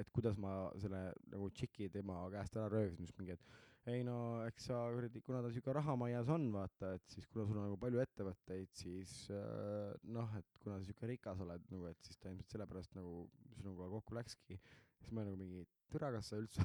et 0.00 0.12
kuidas 0.16 0.38
ma 0.40 0.58
selle 0.80 1.08
nagu 1.32 1.50
tšiki 1.52 1.90
tema 1.92 2.22
käest 2.32 2.56
ära 2.56 2.70
röövisin, 2.72 3.04
siis 3.04 3.18
mingi, 3.20 3.36
et 3.36 3.67
ei 3.88 4.02
no 4.06 4.16
eks 4.46 4.68
sa 4.68 4.78
kuradi, 4.92 5.20
kuna 5.24 5.40
ta 5.44 5.50
siuke 5.52 5.72
rahamaias 5.76 6.28
on, 6.34 6.48
vaata, 6.54 6.94
et 6.98 7.14
siis 7.14 7.26
kuna 7.32 7.46
sul 7.48 7.58
on 7.60 7.68
nagu 7.68 7.78
palju 7.80 8.02
ettevõtteid, 8.02 8.70
siis 8.76 9.14
äh, 9.34 9.94
noh, 10.14 10.28
et 10.38 10.60
kuna 10.62 10.78
sa 10.78 10.88
siuke 10.88 11.08
rikas 11.10 11.40
oled 11.44 11.64
nagu, 11.72 11.88
et 11.90 12.00
siis 12.04 12.20
ta 12.20 12.30
ilmselt 12.32 12.54
sellepärast 12.54 12.94
nagu 12.98 13.24
sinuga 13.58 13.88
kokku 13.96 14.16
läkski. 14.18 14.58
siis 14.98 15.12
ma 15.14 15.22
nagu 15.24 15.36
mingi, 15.38 15.62
türa, 15.92 16.10
kas 16.12 16.28
sa 16.32 16.40
üldse 16.40 16.64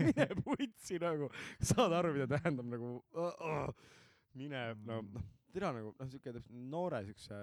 mine 0.00 0.26
putsi 0.46 0.98
nagu, 1.02 1.28
saad 1.60 1.92
aru, 1.98 2.14
mida 2.16 2.26
tähendab 2.30 2.66
nagu 2.72 2.94
uh, 3.14 3.34
uh, 3.44 3.90
mine 4.34 4.62
no 4.88 5.02
noh, 5.04 5.26
türa 5.52 5.72
nagu 5.76 5.92
noh, 5.98 6.08
siuke 6.10 6.32
noore 6.50 7.02
siukse, 7.10 7.40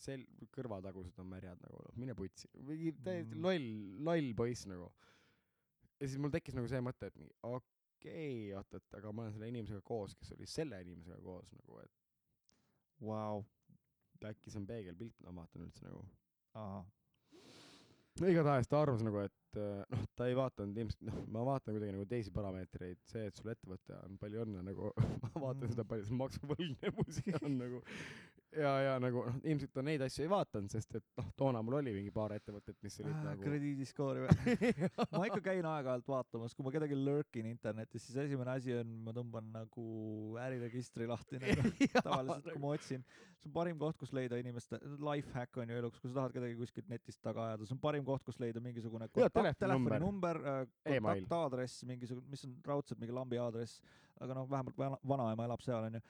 sel-, 0.00 0.26
kõrvatagused 0.54 1.18
on 1.20 1.28
märjad 1.32 1.60
nagu 1.64 1.82
noh, 1.82 1.96
mine 1.98 2.14
putsi, 2.18 2.48
mingi 2.62 2.94
täiesti 3.02 3.34
Mm. 3.36 3.42
loll, 3.44 3.68
loll 4.06 4.32
poiss 4.38 4.66
nagu. 4.70 4.88
ja 5.98 6.06
siis 6.06 6.18
mul 6.22 6.30
tekkis 6.30 6.54
nagu 6.54 6.70
see 6.70 6.80
mõte, 6.84 7.10
et 7.10 7.18
mingi 7.18 7.34
okei 7.98 8.52
okay,, 8.52 8.56
oot, 8.58 8.78
et 8.78 8.98
aga 9.00 9.12
ma 9.12 9.24
olen 9.26 9.34
selle 9.34 9.48
inimesega 9.50 9.82
koos, 9.84 10.14
kes 10.16 10.32
oli 10.36 10.46
selle 10.48 10.80
inimesega 10.86 11.18
koos 11.24 11.50
nagu, 11.58 11.80
et 11.82 11.94
Vau. 13.02 13.44
äkki 14.26 14.50
see 14.50 14.58
on 14.58 14.66
peegelpilt, 14.66 15.14
ma 15.22 15.34
vaatan 15.42 15.66
üldse 15.68 15.84
nagu. 15.86 16.00
no 18.18 18.30
igatahes 18.32 18.66
ta 18.70 18.80
arvas 18.82 19.02
nagu, 19.06 19.20
et 19.22 19.58
äh, 19.60 19.84
noh, 19.94 20.06
ta 20.18 20.26
ei 20.26 20.34
vaadanud 20.38 20.80
ilmselt, 20.82 21.04
noh, 21.06 21.20
ma 21.34 21.44
vaatan 21.46 21.76
kuidagi 21.76 21.94
nagu 21.94 22.06
teisi 22.10 22.32
parameetreid, 22.34 22.98
see, 23.10 23.28
et 23.30 23.38
sul 23.38 23.52
ettevõte 23.52 23.94
on, 24.02 24.16
palju 24.18 24.42
õnne 24.42 24.64
nagu, 24.66 24.90
ma 25.22 25.30
vaatan 25.36 25.68
Mm. 25.68 25.74
seda, 25.76 25.84
palju 25.92 26.08
sul 26.08 26.18
maksuvõlgnevusi 26.22 27.34
on 27.44 27.58
nagu. 27.60 27.82
ja, 28.56 28.70
ja 28.82 28.92
nagu 29.02 29.22
noh, 29.26 29.38
ilmselt 29.44 29.72
ta 29.74 29.82
neid 29.84 30.02
asju 30.04 30.24
ei 30.24 30.30
vaadanud, 30.32 30.70
sest 30.72 30.96
et 30.98 31.04
noh, 31.18 31.28
toona 31.38 31.60
mul 31.64 31.78
oli 31.80 31.92
mingi 31.96 32.12
paar 32.14 32.32
ettevõtet, 32.36 32.78
mis 32.84 32.98
olid 33.02 33.16
nagu 33.24 33.44
krediidiskoori 33.44 34.24
või? 34.24 34.68
ma 35.18 35.24
ikka 35.28 35.40
käin 35.50 35.68
aeg-ajalt 35.68 36.08
vaatamas, 36.08 36.54
kui 36.56 36.66
ma 36.66 36.72
kedagi 36.74 36.98
lurkin 36.98 37.48
internetis, 37.50 38.06
siis 38.06 38.18
esimene 38.24 38.54
asi 38.54 38.74
on, 38.78 38.94
ma 39.04 39.14
tõmban 39.16 39.50
nagu 39.54 39.86
äriregistri 40.44 41.08
lahti 41.10 41.42
nagu 41.42 41.66
tavaliselt, 42.08 42.48
kui 42.52 42.62
ma 42.62 42.72
otsin. 42.76 43.04
see 43.38 43.50
on 43.50 43.54
parim 43.58 43.78
koht, 43.80 43.98
kus 44.00 44.14
leida 44.16 44.40
inimeste, 44.40 44.80
life 45.04 45.34
hack 45.36 45.60
on 45.60 45.70
ju 45.70 45.82
eluks, 45.82 46.00
kui 46.00 46.10
sa 46.10 46.22
tahad 46.22 46.36
kedagi 46.38 46.56
kuskilt 46.58 46.88
netist 46.90 47.22
taga 47.24 47.50
ajada, 47.50 47.68
see 47.68 47.76
on 47.76 47.82
parim 47.84 48.06
koht, 48.06 48.24
kus 48.26 48.40
leida 48.42 48.62
mingisugune 48.64 49.10
kontakt, 49.12 49.60
telefoninumber. 49.60 50.40
Email. 50.88 51.02
kontaktaadress, 51.04 51.84
mingisugune, 51.88 52.26
mis 52.32 52.44
on 52.48 52.56
raudselt 52.66 53.00
mingi 53.02 53.14
lambi 53.14 53.38
aadress, 53.42 53.82
aga 54.22 54.40
noh, 54.40 54.48
vähemalt 54.50 54.80
vana, 54.80 54.98
vanaema 55.06 55.46
elab 55.46 55.62
seal 55.64 55.86
onju. 55.90 56.02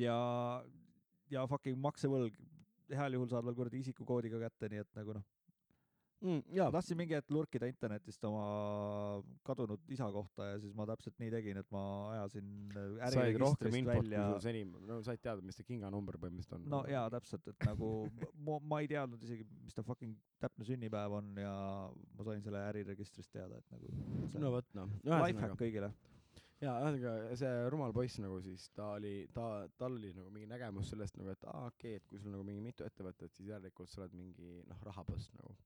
ja, 0.00 0.16
ja 1.32 1.46
fucking 1.50 1.78
maksevõlg, 1.80 2.36
heal 2.92 3.18
juhul 3.18 3.30
saad 3.30 3.46
veel 3.46 3.58
kuradi 3.58 3.82
isikukoodiga 3.82 4.40
kätte, 4.46 4.70
nii 4.70 4.84
et 4.84 4.98
nagu 4.98 5.16
noh, 5.16 5.24
mm,. 6.22 6.70
tahtsin 6.72 6.98
mingi 6.98 7.16
hetk 7.16 7.30
lurkida 7.34 7.68
internetist 7.70 8.24
oma 8.28 8.44
kadunud 9.46 9.82
isa 9.92 10.08
kohta 10.12 10.50
ja 10.52 10.60
siis 10.62 10.74
ma 10.76 10.86
täpselt 10.88 11.18
nii 11.22 11.32
tegin, 11.34 11.60
et 11.60 11.70
ma 11.74 11.82
ajasin 12.14 12.50
äh, 12.72 13.08
äriregistrist 13.08 13.90
välja 13.90 14.24
no 14.86 15.00
said 15.06 15.22
teada, 15.22 15.44
mis 15.44 15.58
see 15.60 15.68
kinganumber 15.68 16.18
põhimõtteliselt 16.22 16.58
on. 16.58 16.68
no 16.72 16.82
jaa, 16.90 17.06
täpselt, 17.12 17.46
et 17.52 17.68
nagu 17.68 17.92
ma, 18.46 18.58
ma 18.62 18.82
ei 18.84 18.90
teadnud 18.92 19.22
isegi, 19.28 19.46
mis 19.64 19.76
ta 19.76 19.84
fucking 19.86 20.16
täpne 20.42 20.68
sünnipäev 20.68 21.18
on 21.20 21.32
ja 21.42 21.54
ma 21.90 22.28
sain 22.30 22.44
selle 22.44 22.64
äriregistrist 22.70 23.32
teada, 23.34 23.60
et 23.60 23.74
nagu 23.74 24.42
no 24.42 24.54
vot 24.58 24.76
noh, 24.78 24.92
life 25.04 25.22
ühesõnaga 25.36 25.52
hack 25.52 25.62
kõigile. 25.62 25.92
jaa, 26.62 26.76
ühesõnaga 26.80 27.36
see 27.38 27.52
rumal 27.72 27.94
poiss 27.96 28.20
nagu 28.22 28.38
siis 28.44 28.66
ta 28.76 28.92
oli, 28.96 29.14
ta, 29.34 29.46
tal 29.80 29.96
oli 29.98 30.12
nagu 30.16 30.30
mingi 30.32 30.48
nägemus 30.50 30.92
sellest 30.92 31.18
nagu, 31.20 31.32
et 31.34 31.48
aa 31.52 31.66
okei 31.70 31.96
okay,, 31.96 32.02
et 32.02 32.10
kui 32.10 32.20
sul 32.22 32.32
nagu 32.32 32.44
mingi 32.48 32.64
mitu 32.64 32.86
ettevõtet, 32.86 33.32
siis 33.36 33.50
järelikult 33.52 33.92
sa 33.92 34.02
oled 34.02 34.14
mingi 34.16 34.60
noh, 34.68 34.84
rahapõst 34.88 35.34
nagu. 35.36 35.56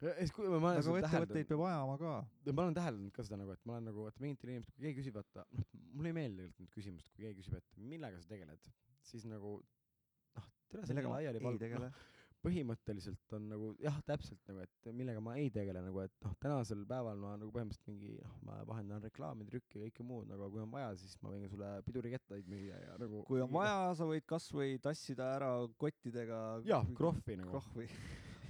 ja 0.00 0.14
siis, 0.18 0.32
kui 0.36 0.48
ma 0.48 0.74
aga 0.76 0.96
ettevõtteid 1.02 1.50
peab 1.50 1.64
ajama 1.68 1.98
ka. 2.00 2.14
ma 2.52 2.64
olen 2.64 2.78
täheldanud 2.78 3.16
ka 3.16 3.26
seda 3.26 3.40
nagu, 3.42 3.56
et 3.56 3.68
ma 3.68 3.76
olen 3.76 3.90
nagu, 3.92 4.06
vaata 4.08 4.24
mingitel 4.24 4.54
inimestel, 4.54 4.76
kui 4.78 4.86
keegi 4.88 5.02
küsib, 5.02 5.18
vaata, 5.20 5.44
noh, 5.58 5.68
mulle 5.92 6.14
ei 6.14 6.16
meeldi 6.16 6.38
tegelikult 6.40 6.64
need 6.64 6.78
küsimused, 6.78 7.12
kui 7.12 7.26
keegi 7.26 7.42
küsib, 7.42 7.58
et 7.60 7.84
millega 7.92 8.22
sa 8.22 8.32
tegeled, 8.32 8.72
siis 9.10 9.28
nagu 9.28 9.58
noh, 9.60 10.48
tere, 10.72 10.86
sa 10.86 10.94
millega 10.94 11.12
ma 11.12 11.20
laiali 11.20 11.44
ei 11.44 11.62
tegele. 11.66 11.92
põhimõtteliselt 12.44 13.34
on 13.36 13.48
nagu 13.50 13.70
jah, 13.82 13.96
täpselt 14.08 14.40
nagu, 14.48 14.64
et 14.64 14.90
millega 14.96 15.20
ma 15.24 15.36
ei 15.40 15.50
tegele 15.52 15.82
nagu, 15.84 16.00
et 16.04 16.14
noh, 16.24 16.34
tänasel 16.42 16.86
päeval 16.88 17.20
ma 17.20 17.34
nagu 17.40 17.52
põhimõtteliselt 17.54 17.90
mingi 17.90 18.14
noh, 18.16 18.38
ma 18.46 18.60
vahendan 18.68 19.04
reklaami, 19.04 19.46
trükki 19.48 19.78
ja 19.78 19.88
kõike 19.88 20.06
muud, 20.06 20.32
aga 20.34 20.48
kui 20.52 20.62
on 20.62 20.72
vaja, 20.72 20.94
siis 21.00 21.18
ma 21.24 21.34
võin 21.34 21.46
sulle 21.52 21.70
pidurikettaid 21.86 22.48
müüa 22.50 22.80
ja 22.86 22.96
nagu 23.00 23.22
kui 23.28 23.44
on 23.44 23.52
vaja, 23.52 23.92
sa 23.98 24.08
võid 24.08 24.26
kasvõi 24.28 24.80
tassida 24.82 25.34
ära 25.36 25.52
kottidega. 25.80 26.40
jah, 26.68 26.88
krohvi 26.96 27.38
nagu. 27.40 27.52
krohvi. 27.52 27.88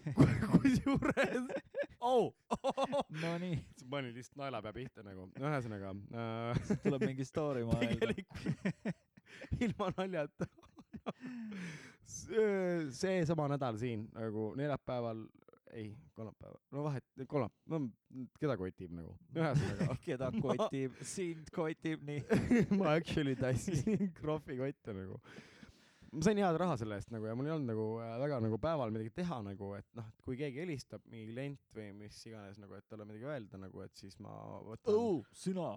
kusjuures, 0.54 1.50
au, 2.00 2.30
Nonii, 3.22 3.58
sa 3.76 3.90
panid 3.92 4.16
lihtsalt 4.16 4.38
naela 4.40 4.62
pea 4.64 4.72
pihta 4.78 5.04
nagu, 5.04 5.26
ühesõnaga 5.36 5.92
äh, 5.92 6.72
tuleb 6.86 7.04
mingi 7.04 7.26
story 7.28 7.66
mõelda. 7.68 8.14
ilma 9.64 9.90
naljata 9.96 10.48
seesama 13.00 13.48
nädal 13.50 13.78
siin 13.80 14.08
nagu 14.14 14.52
neljapäeval 14.58 15.26
ei 15.72 15.96
kolmapäeval. 16.14 16.58
No 16.70 16.82
vahet 16.84 17.04
kolmap- 17.28 17.60
no 17.70 17.80
keda 18.40 18.56
kotib 18.58 18.92
nagu? 18.96 19.14
Ühesõnaga. 19.36 19.96
Keda 20.06 20.30
kotib, 20.34 20.98
sind 21.06 21.50
kotib 21.54 22.02
nii. 22.06 22.24
ma 22.80 22.96
actually 22.96 23.36
tassisin 23.38 24.10
krohvikotte 24.18 24.94
nagu. 24.96 25.20
Ma 26.10 26.24
sain 26.26 26.40
head 26.42 26.56
raha 26.58 26.74
selle 26.80 26.96
eest 26.98 27.12
nagu 27.14 27.28
ja 27.28 27.36
mul 27.38 27.46
ei 27.46 27.52
olnud 27.54 27.70
nagu 27.70 27.84
äh, 28.02 28.16
väga 28.18 28.40
nagu 28.42 28.58
päeval 28.58 28.90
midagi 28.90 29.12
teha 29.20 29.36
nagu 29.46 29.68
et 29.76 29.86
noh 29.94 30.08
et 30.10 30.24
kui 30.26 30.38
keegi 30.40 30.64
helistab 30.64 31.04
mingi 31.06 31.30
klient 31.30 31.76
või 31.76 31.92
mis 32.00 32.18
iganes 32.26 32.58
nagu 32.58 32.74
et 32.74 32.86
talle 32.90 33.06
midagi 33.06 33.28
öelda 33.30 33.60
nagu 33.62 33.84
et 33.86 33.94
siis 33.94 34.18
ma 34.18 34.34
võtan 34.66 34.90
sina. 35.30 35.68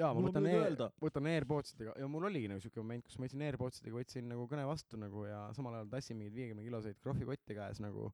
jaa, 0.00 0.12
ma 0.14 0.22
võtan 0.26 0.48
Air, 0.50 0.76
võtan 1.02 1.28
AirPodsidega 1.30 1.96
ja 2.00 2.08
mul 2.10 2.28
oligi 2.30 2.50
nagu 2.50 2.62
siuke 2.62 2.80
moment, 2.82 3.04
kus 3.06 3.18
ma 3.18 3.28
võtsin 3.28 3.44
AirPodsidega, 3.48 3.96
võtsin 3.96 4.30
nagu 4.32 4.46
kõne 4.50 4.66
vastu 4.68 5.00
nagu 5.00 5.26
ja 5.28 5.44
samal 5.56 5.78
ajal 5.78 5.92
tassin 5.92 6.18
mingeid 6.20 6.38
viiekümne 6.38 6.66
kiloseid 6.66 7.00
krohvikotte 7.04 7.56
käes 7.58 7.82
nagu 7.84 8.10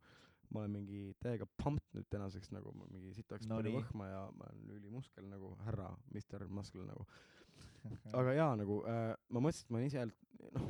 ma 0.51 0.65
olen 0.65 0.73
mingi 0.81 1.03
täiega 1.23 1.47
pumped 1.63 1.95
nüüd 1.95 2.09
tänaseks 2.11 2.51
nagu 2.55 2.73
ma 2.75 2.89
mingi 2.91 3.13
sitaks 3.15 3.47
No 3.47 3.61
palju 3.61 3.77
võhma 3.79 4.09
ja 4.11 4.23
ma 4.35 4.49
olen 4.51 4.73
ülimuskel 4.79 5.29
nagu 5.31 5.53
härra, 5.67 5.93
Mr 6.15 6.47
Muscle 6.51 6.87
nagu. 6.89 7.07
aga 8.19 8.35
jaa, 8.35 8.51
nagu 8.59 8.81
äh, 8.91 9.13
ma 9.31 9.45
mõtlesin, 9.45 9.69
et 9.69 9.71
ma 9.71 9.81
olen 9.81 9.91
ise 9.91 10.09
noh. 10.11 10.69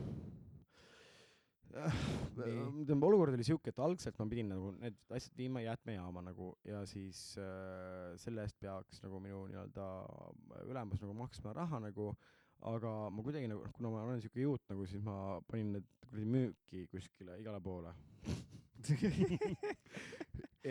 tähendab, 1.71 3.05
olukord 3.07 3.37
oli 3.37 3.47
siuke, 3.47 3.73
et 3.73 3.81
algselt 3.83 4.19
ma 4.21 4.27
pidin 4.31 4.51
nagu 4.53 4.73
need 4.81 4.97
asjad 5.17 5.39
viima 5.39 5.63
jäätmejaama 5.65 6.23
nagu 6.31 6.51
ja 6.67 6.83
siis 6.89 7.21
äh, 7.41 8.17
selle 8.21 8.45
eest 8.47 8.59
peaks 8.63 9.03
nagu 9.05 9.21
minu 9.23 9.45
nii-öelda 9.51 9.87
ülemus 10.67 11.03
nagu 11.03 11.15
maksma 11.19 11.55
raha 11.57 11.81
nagu, 11.87 12.11
aga 12.71 12.95
ma 13.15 13.27
kuidagi 13.27 13.51
nagu, 13.51 13.67
kuna 13.77 13.93
ma 13.95 14.05
olen 14.07 14.23
siuke 14.25 14.43
juut 14.45 14.65
nagu, 14.73 14.87
siis 14.91 15.05
ma 15.05 15.17
panin 15.51 15.77
need 15.79 15.91
kuradi 16.07 16.27
müüki 16.27 16.87
kuskile 16.91 17.39
igale 17.41 17.61
poole. 17.63 17.95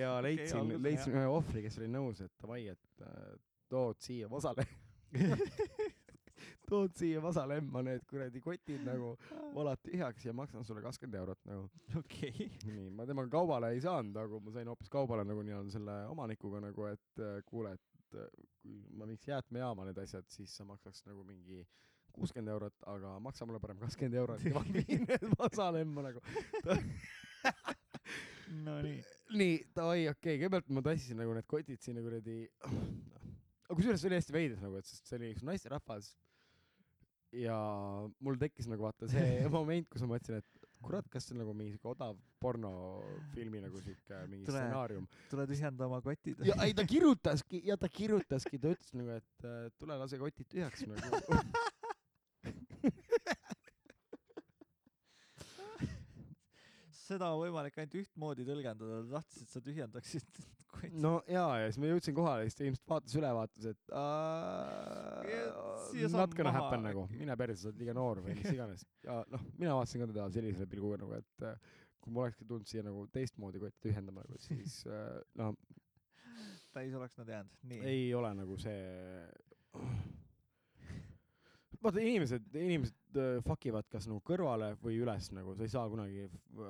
ja 0.02 0.18
leidsin 0.26 0.60
on 0.60 0.76
leidsin 0.84 1.16
ühe 1.16 1.28
ohvri, 1.30 1.64
kes 1.66 1.78
oli 1.80 1.90
nõus, 1.94 2.24
et 2.26 2.34
davai, 2.42 2.64
et 2.74 3.06
äh, 3.06 3.32
tood 3.70 4.02
siia 4.04 4.30
vasale 4.32 4.66
tood 6.70 6.96
siia 6.98 7.22
vasalemma 7.24 7.82
need 7.86 8.06
kuradi 8.10 8.42
kotid 8.44 8.84
nagu, 8.88 9.14
valad 9.56 9.82
tühjaks 9.86 10.28
ja 10.28 10.34
maksan 10.38 10.66
sulle 10.68 10.84
kakskümmend 10.86 11.20
eurot 11.22 11.42
nagu. 11.50 11.68
okei. 12.02 12.50
nii, 12.70 12.90
ma 12.96 13.08
temaga 13.10 13.32
kaubale 13.34 13.74
ei 13.76 13.82
saanud, 13.84 14.18
aga 14.22 14.42
ma 14.46 14.54
sain 14.56 14.72
hoopis 14.72 14.92
kaubale 14.94 15.26
nagu 15.28 15.44
nii-öelda 15.46 15.76
selle 15.76 15.98
omanikuga 16.14 16.62
nagu, 16.64 16.88
et 16.94 17.24
äh, 17.26 17.40
kuule, 17.50 17.76
et 17.78 18.18
äh, 18.20 18.32
kui 18.62 18.80
ma 19.00 19.08
viiks 19.10 19.30
jäätmejaama 19.30 19.88
need 19.90 20.02
asjad, 20.04 20.28
siis 20.34 20.56
sa 20.56 20.68
maksaks 20.68 21.06
nagu 21.10 21.26
mingi 21.28 21.64
kuuskümmend 22.16 22.54
eurot, 22.56 22.76
aga 22.90 23.16
maksa 23.24 23.48
mulle 23.48 23.62
parem 23.64 23.80
kakskümmend 23.82 24.20
eurot 24.24 24.46
ja 24.46 24.54
ma 24.58 24.66
viin 24.78 25.06
need 25.10 25.30
vasalemma 25.40 26.10
nagu. 26.10 26.24
Nonii. 28.50 28.98
nii, 29.38 29.58
davai, 29.76 30.08
okei 30.10 30.12
okay., 30.12 30.38
kõigepealt 30.40 30.72
ma 30.74 30.82
tassisin 30.86 31.20
nagu 31.22 31.36
need 31.38 31.46
kotid 31.50 31.84
sinna 31.86 32.02
kuradi, 32.02 32.42
aga 32.66 33.78
kusjuures 33.78 34.02
see 34.02 34.10
oli 34.10 34.18
hästi 34.18 34.34
veider 34.34 34.64
nagu, 34.64 34.80
et 34.82 34.90
sest 34.90 35.06
see 35.06 35.20
oli 35.20 35.30
üks 35.36 35.46
naisterahvas 35.46 36.10
ja 37.36 37.58
mul 38.26 38.40
tekkis 38.42 38.68
nagu 38.72 38.88
vaata 38.88 39.10
see 39.12 39.44
moment, 39.58 39.88
kus 39.92 40.02
ma 40.06 40.16
mõtlesin, 40.16 40.42
et 40.42 40.68
kurat, 40.84 41.08
kas 41.12 41.26
see 41.28 41.36
on 41.36 41.42
nagu 41.44 41.54
mingi 41.58 41.74
siuke 41.76 41.92
odav 41.92 42.16
pornofilmi 42.40 43.62
nagu 43.66 43.82
siuke 43.84 44.22
mingi 44.32 44.48
Tule. 44.48 44.62
stsenaarium. 44.62 45.08
tuled 45.32 45.52
ühenda 45.56 45.88
oma 45.90 46.00
kotid. 46.06 46.40
ja 46.48 46.56
ei, 46.66 46.74
ta 46.78 46.86
kirjutaski 46.94 47.62
ja 47.68 47.78
ta 47.78 47.90
kirjutaski, 47.92 48.60
ta 48.62 48.74
ütles 48.76 48.96
nagu, 48.96 49.18
et 49.20 49.48
äh, 49.48 49.68
tule 49.80 49.98
lase 50.00 50.22
kotid 50.22 50.48
tühjaks 50.50 50.88
nagu. 50.90 51.20
seda 57.10 57.34
on 57.34 57.44
võimalik 57.44 57.78
ainult 57.80 58.00
ühtmoodi 58.04 58.46
tõlgendada, 58.48 59.04
ta 59.04 59.20
tahtis, 59.20 59.44
et 59.46 59.54
sa 59.56 59.62
tühjendaksid 59.66 60.42
no 61.04 61.12
jaa, 61.30 61.58
ja 61.62 61.68
siis 61.70 61.80
ma 61.82 61.90
jõudsin 61.90 62.16
kohale 62.18 62.46
ja 62.46 62.50
siis 62.50 62.58
ta 62.60 62.66
ilmselt 62.68 62.94
vaatas 62.94 63.18
üle, 63.20 63.32
vaatas, 63.36 63.68
et 63.72 63.94
uh, 63.94 63.98
maha 66.46 66.56
happen 66.60 66.86
nagu, 66.86 67.06
mine 67.16 67.38
perse, 67.40 67.60
sa 67.64 67.70
oled 67.72 67.82
liiga 67.82 67.96
noor 67.98 68.22
või 68.26 68.38
mis 68.38 68.50
iganes. 68.54 68.86
ja 69.08 69.20
noh, 69.34 69.46
mina 69.58 69.76
vaatasin 69.78 70.04
ka 70.04 70.10
teda 70.12 70.30
sellisele 70.36 70.70
pilguga 70.72 71.02
nagu, 71.04 71.20
et 71.20 71.46
äh, 71.50 71.76
kui 72.00 72.16
ma 72.16 72.26
olekski 72.26 72.48
tulnud 72.50 72.70
siia 72.70 72.86
nagu 72.86 73.06
teistmoodi 73.14 73.62
kotti 73.64 73.88
tühjendama 73.88 74.26
nagu, 74.26 74.40
siis 74.46 74.80
äh, 74.94 75.20
noh, 75.42 75.56
täis 76.76 76.96
oleks 76.96 77.18
nad 77.20 77.34
jäänud. 77.36 77.62
nii. 77.72 77.82
ei 77.94 78.10
ole 78.18 78.32
nagu 78.38 78.58
see 78.62 78.80
vaata 81.84 82.02
inimesed, 82.04 82.48
inimesed 82.60 83.20
äh, 83.20 83.38
fuck 83.46 83.66
ivad 83.70 83.88
kas 83.92 84.08
nagu 84.10 84.20
kõrvale 84.26 84.74
või 84.84 84.98
üles 85.04 85.30
nagu, 85.36 85.54
sa 85.58 85.64
ei 85.66 85.72
saa 85.72 85.90
kunagi 85.92 86.26
f- 86.28 86.64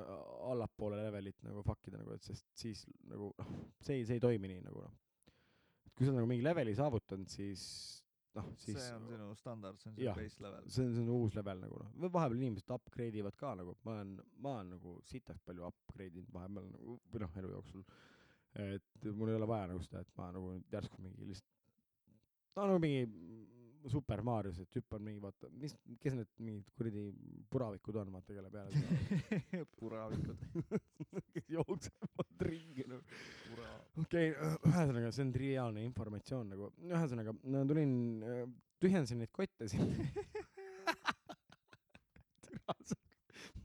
allapoole 0.52 1.00
levelit 1.02 1.40
nagu 1.48 1.64
fuck 1.66 1.88
ida 1.90 2.02
nagu, 2.02 2.14
et 2.18 2.26
sest 2.28 2.46
siis 2.58 2.84
nagu 3.10 3.32
noh, 3.40 3.54
see 3.82 4.00
ei, 4.00 4.06
see 4.10 4.20
ei 4.20 4.24
toimi 4.24 4.52
nii 4.52 4.66
nagu 4.68 4.84
noh. 4.86 4.94
et 5.88 5.96
kui 5.96 6.06
sa 6.08 6.14
nagu 6.16 6.30
mingi 6.30 6.46
leveli 6.46 6.76
saavutanud, 6.78 7.30
siis 7.34 7.64
noh, 8.38 8.52
siis 8.62 8.78
see 8.78 8.94
on 8.96 9.08
sinu 9.10 9.32
standard, 9.40 9.82
see 9.82 9.90
on 9.90 9.98
sinu 9.98 10.14
base 10.22 10.44
level. 10.46 10.70
see 10.70 10.86
on, 10.86 10.94
see 10.94 11.04
on 11.08 11.12
uus 11.18 11.38
level 11.40 11.64
nagu 11.66 11.82
noh, 11.82 12.14
vahepeal 12.14 12.38
inimesed 12.44 12.76
upgrade 12.78 13.18
ivad 13.24 13.38
ka 13.42 13.56
nagu, 13.58 13.74
ma 13.88 13.98
olen, 13.98 14.16
ma 14.46 14.56
olen 14.60 14.76
nagu 14.78 14.98
sitaks 15.10 15.42
palju 15.50 15.66
upgrade 15.72 16.22
inud 16.22 16.34
vahepeal 16.38 16.70
nagu 16.76 17.00
või 17.10 17.26
noh, 17.26 17.38
elu 17.42 17.56
jooksul. 17.58 17.88
et 18.70 19.10
mul 19.14 19.30
ei 19.34 19.38
ole 19.42 19.50
vaja 19.50 19.74
nagu 19.74 19.82
seda, 19.86 20.06
et 20.06 20.14
ma 20.18 20.30
nagu 20.38 20.54
järsku 20.72 21.02
mingi 21.02 21.34
lihtsalt 21.34 21.58
no 22.58 22.66
nagu 22.72 22.80
mingi 22.82 23.04
Super 23.90 24.22
Marios, 24.26 24.60
et 24.62 24.76
hüppan 24.78 25.02
mingi 25.04 25.22
vaata, 25.24 25.50
mis, 25.62 25.74
kes 26.02 26.14
need 26.18 26.30
mingid 26.46 26.68
kuradi 26.78 27.04
puravikud 27.50 27.96
on, 28.02 28.08
vaata 28.14 28.32
kelle 28.38 28.52
peale 28.54 28.70
sa 28.74 28.80
puravikud. 29.80 30.38
kes 31.34 31.46
jooksevad 31.56 32.38
ringi 32.50 32.84
nagu. 32.90 33.04
okei 34.04 34.28
okay,, 34.34 34.50
ühesõnaga 34.70 35.08
see 35.16 35.26
on 35.26 35.32
triviaalne 35.36 35.80
informatsioon 35.88 36.46
nagu, 36.54 36.66
ühesõnaga 36.90 37.32
no, 37.44 37.58
tulin, 37.70 37.92
tühjendasin 38.84 39.20
neid 39.24 39.34
kotte 39.36 39.64
siin. 39.72 39.88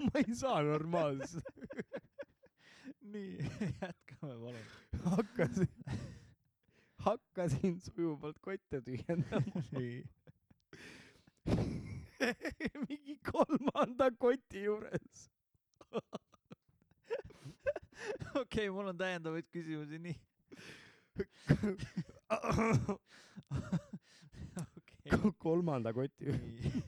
ma 0.04 0.10
ei 0.20 0.34
saa 0.34 0.58
normaalselt. 0.64 1.44
nii, 3.12 3.32
jätkame 3.82 4.34
palun. 4.40 4.64
hakkasin, 5.04 5.68
hakkasin 7.06 7.78
sujuvalt 7.80 8.36
kotte 8.44 8.82
tühjendama. 8.84 9.64
mingi 12.88 13.18
kolmanda 13.32 14.10
koti 14.18 14.64
juures. 14.64 15.30
okei, 18.40 18.70
mul 18.70 18.88
on 18.92 18.98
täiendavaid 18.98 19.46
küsimusi, 19.52 19.98
nii. 20.02 20.16
okei, 24.78 25.32
kolmanda 25.38 25.92
koti, 25.94 26.34
nii. 26.34 26.82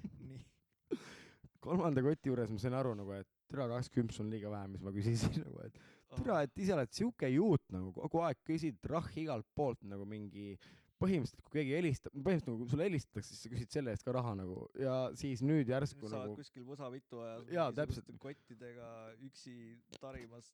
kolmanda 1.60 2.02
koti 2.06 2.32
juures 2.32 2.50
ma 2.52 2.58
sain 2.62 2.78
aru 2.78 2.94
nagu, 2.98 3.12
et 3.20 3.28
türa 3.50 3.68
kaks 3.70 3.88
kümpsu 3.94 4.24
on 4.24 4.32
liiga 4.32 4.48
vähe, 4.50 4.66
mis 4.74 4.82
ma 4.82 4.90
küsisin 4.94 5.32
nagu, 5.44 5.58
et 5.68 5.74
türa, 6.14 6.42
et 6.46 6.58
ise 6.62 6.74
oled 6.76 6.92
siuke 6.94 7.28
juut 7.32 7.62
nagu 7.74 7.92
kogu 7.96 8.22
aeg 8.26 8.38
küsid 8.46 8.78
rahhi 8.90 9.24
igalt 9.26 9.46
poolt 9.58 9.82
nagu 9.82 10.04
mingi 10.08 10.56
põhimõtteliselt, 10.96 11.42
kui 11.44 11.58
keegi 11.58 11.74
helistab, 11.76 12.12
põhimõtteliselt 12.14 12.46
nagu 12.54 12.66
sulle 12.72 12.86
helistatakse, 12.86 13.34
siis 13.34 13.42
sa 13.44 13.50
küsid 13.52 13.74
selle 13.74 13.92
eest 13.92 14.04
ka 14.06 14.14
raha 14.16 14.32
nagu 14.38 14.62
ja 14.80 14.94
siis 15.18 15.42
nüüd 15.44 15.68
järsku 15.68 16.08
sa 16.08 16.22
oled 16.22 16.30
nagu 16.30 16.36
kuskil 16.38 16.64
võsavitu 16.64 17.20
ajas 17.20 17.50
Jaa, 17.52 17.66
mingisuguste 17.76 18.16
kottidega 18.22 18.88
üksi 19.26 19.56
tarimas. 20.00 20.48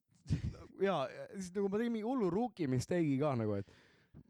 ja 0.83 0.97
ja 1.07 1.27
siis 1.37 1.53
nagu 1.55 1.69
ma 1.71 1.79
tegin 1.79 1.95
mingi 1.95 2.07
hullu 2.09 2.27
rookie 2.33 2.67
mistake'i 2.67 3.15
ka 3.21 3.31
nagu, 3.39 3.55
et 3.61 3.71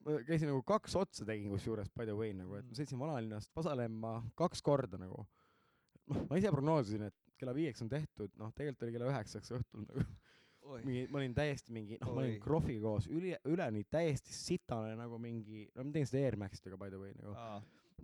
ma 0.06 0.20
käisin 0.28 0.52
nagu 0.52 0.62
kaks 0.70 0.96
otsa 1.02 1.26
tegin 1.26 1.50
kusjuures 1.56 1.90
by 1.98 2.06
the 2.06 2.14
way 2.20 2.34
nagu, 2.38 2.60
et 2.60 2.66
ma 2.68 2.70
Mm. 2.70 2.78
sõitsin 2.84 3.00
vanalinnast 3.02 3.50
Vasalemma 3.56 4.14
kaks 4.38 4.62
korda 4.62 4.98
nagu. 5.02 5.26
noh, 6.14 6.28
ma 6.30 6.38
ise 6.38 6.52
prognoosisin, 6.52 7.08
et 7.10 7.16
kella 7.40 7.54
viieks 7.56 7.82
on 7.82 7.90
tehtud, 7.90 8.30
noh, 8.38 8.52
tegelikult 8.54 8.84
oli 8.84 8.92
kella 9.00 9.10
üheksaks 9.10 9.50
õhtul 9.58 9.88
nagu 9.88 10.06
mingi, 10.84 11.06
ma 11.12 11.22
olin 11.22 11.36
täiesti 11.38 11.76
mingi, 11.76 12.00
noh, 12.02 12.14
ma 12.16 12.24
olin 12.24 12.36
Oi. 12.36 12.42
krohviga 12.44 12.84
koos 12.88 13.08
üli, 13.12 13.34
üleni 13.50 13.86
täiesti 13.92 14.36
sitane 14.36 14.98
nagu 15.00 15.20
mingi, 15.22 15.68
no 15.76 15.88
ma 15.88 15.96
tegin 15.96 16.10
seda 16.10 16.28
Air 16.28 16.38
Maxidega 16.42 16.80
by 16.80 16.92
the 16.94 17.02
way 17.02 17.16
nagu, 17.20 17.36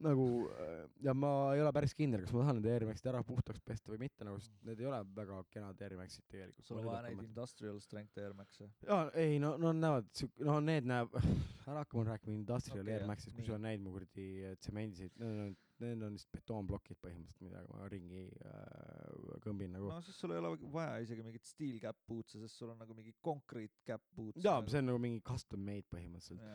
nagu 0.04 0.26
äh, 0.54 0.84
ja 1.06 1.14
ma 1.18 1.32
ei 1.56 1.64
ole 1.64 1.72
päris 1.76 1.96
kindel, 1.98 2.24
kas 2.26 2.34
ma 2.36 2.44
tahan 2.44 2.60
need 2.60 2.70
Air 2.72 2.88
Maxid 2.90 3.10
ära 3.12 3.24
puhtaks 3.28 3.64
pesta 3.66 3.92
või 3.94 4.02
mitte 4.04 4.28
nagu, 4.28 4.42
sest 4.44 4.68
need 4.68 4.82
ei 4.84 4.90
ole 4.90 5.00
väga 5.16 5.40
kenad 5.54 5.82
Air 5.86 5.96
Maxid 6.00 6.28
tegelikult. 6.28 6.68
sul 6.68 6.82
on 6.82 6.90
vaja 6.90 7.06
neid 7.08 7.24
industrial 7.26 7.80
strength 7.84 8.22
Air 8.22 8.36
Max'e. 8.38 8.70
jaa, 8.88 9.08
ei 9.20 9.40
no, 9.44 9.56
no 9.62 9.74
näevad 9.76 10.26
no 10.48 10.60
need 10.64 10.90
näeb, 10.90 11.16
ära 11.70 11.82
hakka 11.84 12.00
mulle 12.00 12.16
rääkima 12.16 12.38
industrial 12.38 12.86
okay, 12.86 13.00
Air 13.00 13.08
Maxist, 13.10 13.36
kui 13.40 13.50
sa 13.50 13.60
näid 13.62 13.84
mu 13.84 13.96
kuradi 13.96 14.30
äh, 14.52 14.56
tsemendiseid, 14.60 15.16
need 15.20 15.44
on, 15.48 15.58
need 15.84 16.04
on 16.06 16.16
lihtsalt 16.16 16.36
betoonplokid 16.36 17.00
põhimõtteliselt, 17.04 17.46
millega 17.46 17.78
ma 17.78 17.88
ringi 17.92 18.26
äh, 18.50 19.40
kõmbin 19.46 19.74
nagu 19.76 19.92
no 19.92 20.02
siis 20.06 20.20
sul 20.20 20.36
ei 20.36 20.42
ole 20.42 20.52
vaja 20.74 21.00
isegi 21.06 21.26
mingit 21.26 21.48
steel 21.50 21.80
cap 21.84 21.98
boot'e, 22.10 22.42
sest 22.44 22.60
sul 22.60 22.74
on 22.74 22.82
nagu 22.82 22.98
mingi 22.98 23.16
concrete 23.26 23.82
cap 23.88 24.04
boots. 24.16 24.44
jaa, 24.44 24.62
see 24.68 24.84
on 24.84 24.92
nagu 24.92 25.02
mingi 25.02 25.24
custom 25.26 25.66
made 25.66 25.88
põhimõtteliselt. 25.94 26.46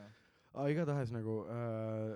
aga 0.53 0.69
igatahes 0.75 1.15
nagu 1.15 1.41
äh, 1.55 2.15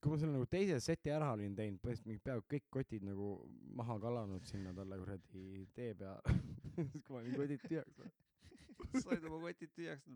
kui 0.00 0.12
ma 0.12 0.20
selle 0.20 0.36
nagu 0.36 0.46
teise 0.50 0.78
seti 0.84 1.10
ära 1.14 1.32
olin 1.34 1.56
teinud, 1.56 1.80
põhimõtteliselt 1.80 2.12
mingi 2.12 2.24
peaaegu 2.28 2.46
kõik 2.54 2.70
kotid 2.78 3.08
nagu 3.08 3.32
maha 3.80 3.98
kallanud 4.02 4.46
sinna 4.48 4.74
talle 4.76 5.00
kuradi 5.02 5.66
tee 5.74 5.92
peale 5.98 6.38
siis 6.92 7.02
kui 7.02 7.16
ma 7.16 7.24
olin 7.24 7.42
kotid 7.42 7.66
tühjaks 7.66 8.24
said 9.04 9.24
oma 9.24 9.40
kotid 9.40 9.72
tühjaks, 9.76 10.06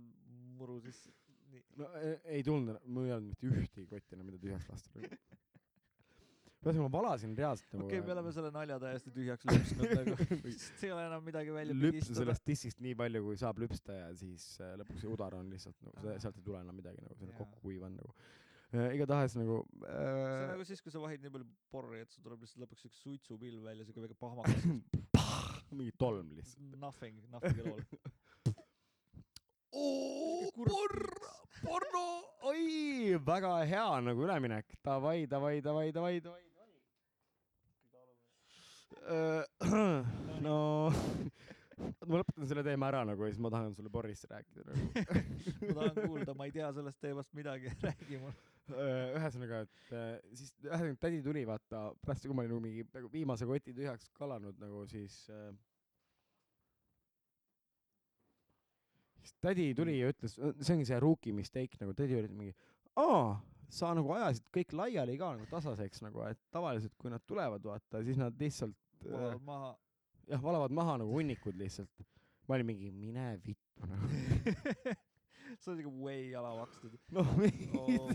muru 0.59 0.79
sisse. 0.85 1.13
nii. 1.53 1.63
no 1.81 1.91
ei, 2.01 2.17
ei 2.37 2.47
tulnud, 2.47 2.81
mul 2.87 3.09
ei 3.09 3.15
olnud 3.17 3.35
mitte 3.35 3.51
ühtegi 3.51 3.87
kotti 3.91 4.17
enam, 4.17 4.27
mida 4.31 4.41
tühjaks 4.43 4.69
lasta 4.71 4.93
nagu.. 4.97 5.21
ühesõnaga 6.61 6.85
ma 6.85 6.91
valasin 6.97 7.37
reaalselt 7.39 7.73
nagu 7.75 7.87
okei 7.87 8.01
okay,, 8.01 8.07
me 8.09 8.15
oleme 8.17 8.35
selle 8.37 8.51
nalja 8.55 8.81
täiesti 8.83 9.15
tühjaks 9.15 9.49
lüpsnud 9.51 9.95
nagu, 10.01 10.19
sest 10.43 10.83
ei 10.89 10.93
ole 10.97 11.07
enam 11.09 11.25
midagi 11.27 11.55
välja 11.57 11.79
lüpsa 11.87 12.19
sellest 12.21 12.47
dissist 12.51 12.85
nii 12.85 12.99
palju, 13.01 13.25
kui 13.29 13.41
saab 13.41 13.63
lüpsta 13.63 13.97
ja 13.97 14.11
siis 14.19 14.51
äh, 14.61 14.75
lõpuks 14.83 15.05
see 15.05 15.15
udar 15.15 15.39
on 15.39 15.49
lihtsalt 15.55 15.81
nagu, 15.87 16.05
Aa. 16.05 16.21
sealt 16.23 16.39
ei 16.41 16.47
tule 16.51 16.63
enam 16.65 16.79
midagi 16.83 17.03
nagu, 17.07 17.17
see 17.19 17.31
on 17.31 17.35
kokku 17.41 17.65
kuiv 17.65 17.89
on 17.89 17.97
nagu 18.01 18.15
äh,. 18.75 18.91
igatahes 18.99 19.39
nagu 19.41 19.63
see 19.79 19.95
on 19.95 20.25
äh, 20.27 20.49
nagu 20.55 20.69
siis, 20.69 20.85
kui 20.85 20.95
sa 20.95 21.03
vahid 21.03 21.25
nii 21.25 21.35
palju 21.39 21.49
porri, 21.73 22.05
et 22.05 22.13
sul 22.13 22.27
tuleb 22.27 22.45
lihtsalt 22.45 22.67
lõpuks 22.67 22.91
üks 22.91 23.03
suitsupilv 23.07 23.65
välja, 23.71 23.89
siuke 23.89 24.05
väike 24.05 24.19
pahmakas. 24.21 24.67
mingi 25.71 25.93
tolm 25.99 26.33
lihtsalt. 26.35 26.79
Nothing, 26.81 27.23
nothing 27.31 27.61
at 27.61 27.67
all. 27.67 28.55
oo, 29.73 30.51
kurb 30.57 31.40
porno, 31.65 32.05
oi, 32.51 33.17
väga 33.27 33.53
hea 33.69 34.01
nagu 34.05 34.25
üleminek, 34.27 34.67
davai, 34.85 35.27
davai, 35.31 35.61
davai, 35.65 35.91
davai, 35.93 36.21
davai, 36.25 36.45
davai. 36.49 36.49
no 40.45 40.57
ma 41.81 42.21
lõpetan 42.21 42.49
selle 42.49 42.63
teema 42.67 42.91
ära 42.91 43.01
nagu 43.09 43.25
ja 43.25 43.33
siis 43.33 43.41
ma 43.43 43.51
tahan 43.53 43.75
sulle 43.77 43.91
porrist 43.93 44.27
rääkida 44.31 44.67
nagu. 44.69 44.83
ma 45.77 45.87
tahan 45.89 45.99
kuulda, 46.05 46.35
ma 46.37 46.47
ei 46.49 46.55
tea 46.55 46.71
sellest 46.77 47.01
teemast 47.03 47.33
midagi, 47.37 47.73
räägi 47.87 48.21
mulle. 48.21 48.47
ühesõnaga, 48.71 49.65
et 49.67 49.95
äh, 49.97 50.11
siis 50.37 50.53
ühesõnaga 50.63 51.01
tädi 51.03 51.23
tuli 51.25 51.43
vaata 51.49 51.89
pärast, 52.05 52.29
kui 52.29 52.37
ma 52.37 52.45
olin 52.45 52.55
nagu 52.55 52.63
mingi 52.63 52.85
peaaegu 52.87 53.11
viimase 53.13 53.49
koti 53.49 53.75
tühjaks 53.75 54.13
kallanud 54.19 54.61
nagu 54.63 54.85
siis 54.91 55.25
äh, 55.33 55.49
siis 59.31 59.39
tädi 59.43 59.71
tuli 59.79 59.99
ja 60.01 60.11
ütles, 60.13 60.37
see 60.37 60.75
ongi 60.75 60.89
see 60.89 61.01
rookie 61.03 61.35
mistake 61.37 61.79
nagu 61.81 61.95
tädi 61.97 62.19
oli 62.19 62.31
mingi, 62.35 62.55
aa, 63.01 63.37
sa 63.71 63.93
nagu 63.97 64.13
ajasid 64.17 64.49
kõik 64.55 64.75
laiali 64.77 65.17
ka 65.21 65.35
nagu 65.37 65.47
tasaseks 65.51 66.03
nagu, 66.07 66.25
et 66.27 66.41
tavaliselt 66.55 66.97
kui 66.99 67.13
nad 67.13 67.25
tulevad, 67.27 67.65
vaata, 67.67 68.03
siis 68.07 68.19
nad 68.21 68.35
lihtsalt 68.41 68.77
äh, 69.07 69.13
valad 69.15 69.47
maha. 69.47 69.75
jah, 70.31 70.43
valavad 70.43 70.75
maha 70.81 70.99
nagu 71.05 71.15
hunnikud 71.15 71.59
lihtsalt. 71.61 72.09
ma 72.49 72.59
olin 72.59 72.67
mingi, 72.73 72.91
mine 72.91 73.31
vittu 73.47 73.87
nagu. 73.87 74.11
see 75.61 75.71
on 75.71 75.79
siuke 75.79 75.95
way 76.03 76.31
jala 76.33 76.57
makstud. 76.59 76.99
noh, 77.15 77.31
oh 77.79 78.11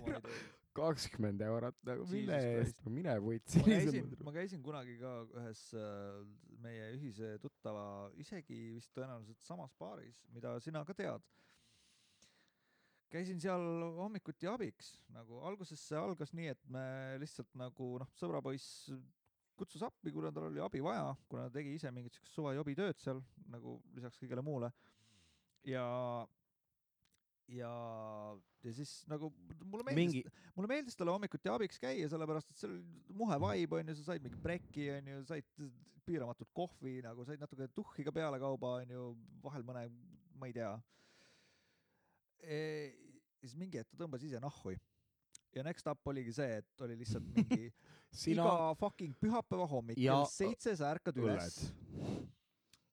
kakskümmend 0.76 1.39
eurot 1.45 1.78
nagu, 1.88 2.05
mille 2.11 2.38
eest 2.57 2.82
mine 2.91 3.16
vutsi. 3.24 3.61
ma 3.61 3.70
käisin, 3.70 4.09
ma 4.28 4.34
käisin 4.36 4.63
kunagi 4.66 4.97
ka 4.99 5.13
ühes 5.39 5.61
äh, 5.80 6.20
meie 6.66 6.91
ühise 6.97 7.36
tuttava, 7.43 7.86
isegi 8.22 8.76
vist 8.76 8.93
tõenäoliselt 8.97 9.41
samas 9.45 9.74
baaris, 9.80 10.22
mida 10.36 10.57
sina 10.63 10.84
ka 10.86 10.97
tead. 10.97 11.26
käisin 13.16 13.39
seal 13.39 13.61
hommikuti 13.95 14.47
abiks, 14.49 14.95
nagu 15.16 15.39
alguses 15.47 15.80
see 15.80 15.95
algas 15.95 16.34
nii, 16.36 16.49
et 16.51 16.63
me 16.68 16.86
lihtsalt 17.22 17.53
nagu 17.55 17.93
noh, 18.01 18.09
sõbrapoiss 18.20 18.89
kutsus 19.55 19.86
appi, 19.88 20.11
kuna 20.11 20.32
tal 20.36 20.49
oli 20.49 20.59
abi 20.59 20.82
vaja, 20.84 21.13
kuna 21.32 21.45
ta 21.47 21.59
tegi 21.59 21.78
ise 21.78 21.91
mingit 21.95 22.18
siukest 22.18 22.36
suva 22.36 22.51
jobitööd 22.57 22.99
seal 22.99 23.22
nagu 23.53 23.78
lisaks 23.95 24.20
kõigele 24.20 24.43
muule. 24.43 24.72
ja, 25.63 25.86
ja, 27.51 27.71
ja 28.63 28.73
siis 28.73 28.91
nagu 29.11 29.29
mulle 29.63 29.85
meeldis 29.85 29.99
mingi, 29.99 30.23
mulle 30.55 30.71
meeldis 30.71 30.97
talle 30.97 31.13
hommikuti 31.13 31.51
abiks 31.51 31.79
käia, 31.81 32.09
sellepärast 32.09 32.51
et 32.51 32.61
seal 32.61 32.73
oli 32.73 33.17
muhe 33.19 33.37
vibe 33.43 33.79
onju, 33.81 33.97
sa 33.99 34.09
said 34.11 34.25
mingi 34.25 34.39
brekki 34.41 34.89
onju, 34.97 35.21
said 35.29 35.47
piiramatut 36.05 36.49
kohvi 36.57 36.99
nagu, 37.05 37.25
said 37.27 37.41
natuke 37.41 37.67
tuhhi 37.75 38.05
ka 38.07 38.13
pealekauba 38.15 38.79
onju, 38.81 39.07
vahel 39.45 39.65
mõne, 39.67 39.87
ma 40.39 40.49
ei 40.49 40.57
tea 40.57 40.73
e,. 42.41 42.59
siis 43.41 43.55
mingi 43.57 43.81
hetk 43.81 43.93
ta 43.93 44.03
tõmbas 44.03 44.25
ise 44.25 44.41
nahhui 44.41 44.77
ja 45.55 45.63
next 45.63 45.87
up 45.87 46.07
oligi 46.11 46.33
see, 46.35 46.59
et 46.59 46.85
oli 46.85 46.97
lihtsalt 46.99 47.29
mingi 47.35 47.69
sina 48.23 48.43
iga 48.43 48.73
fucking 48.79 49.15
pühapäeva 49.21 49.67
hommik 49.69 50.01
Ja 50.01 50.19
kell 50.19 50.31
seitse 50.33 50.75
sa 50.79 50.91
ärkad 50.95 51.17
üles 51.21 51.61
õlled. 51.61 52.27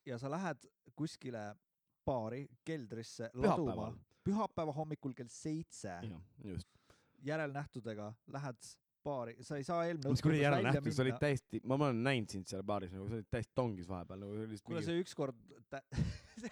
ja 0.07 0.19
sa 0.21 0.31
lähed 0.31 0.69
kuskile 0.99 1.53
baari 2.07 2.47
keldrisse 2.67 3.31
laduma 3.35 3.93
pühapäeva 4.27 4.75
hommikul 4.77 5.15
kell 5.19 5.31
seitse 5.33 5.99
järelnähtudega 7.27 8.13
lähed 8.35 8.73
baari, 9.03 9.35
sa 9.43 9.59
ei 9.59 9.65
saa 9.67 9.85
eelmine 9.87 10.13
mis 10.15 10.23
kuradi 10.23 10.43
järelnähtus, 10.45 10.97
sa 10.97 11.03
olid 11.05 11.19
täiesti, 11.23 11.61
ma, 11.67 11.75
olen 11.75 12.03
näinud 12.07 12.35
sind 12.35 12.47
seal 12.51 12.63
baaris 12.67 12.93
nagu, 12.95 13.09
sa 13.11 13.19
olid 13.19 13.29
täiesti 13.35 13.55
tongis 13.59 13.89
vahepeal 13.91 14.23
nagu 14.23 14.47
see 14.47 14.67
kuule, 14.69 14.83
see 14.87 15.01
ükskord 15.03 15.39
tä-, 15.73 15.83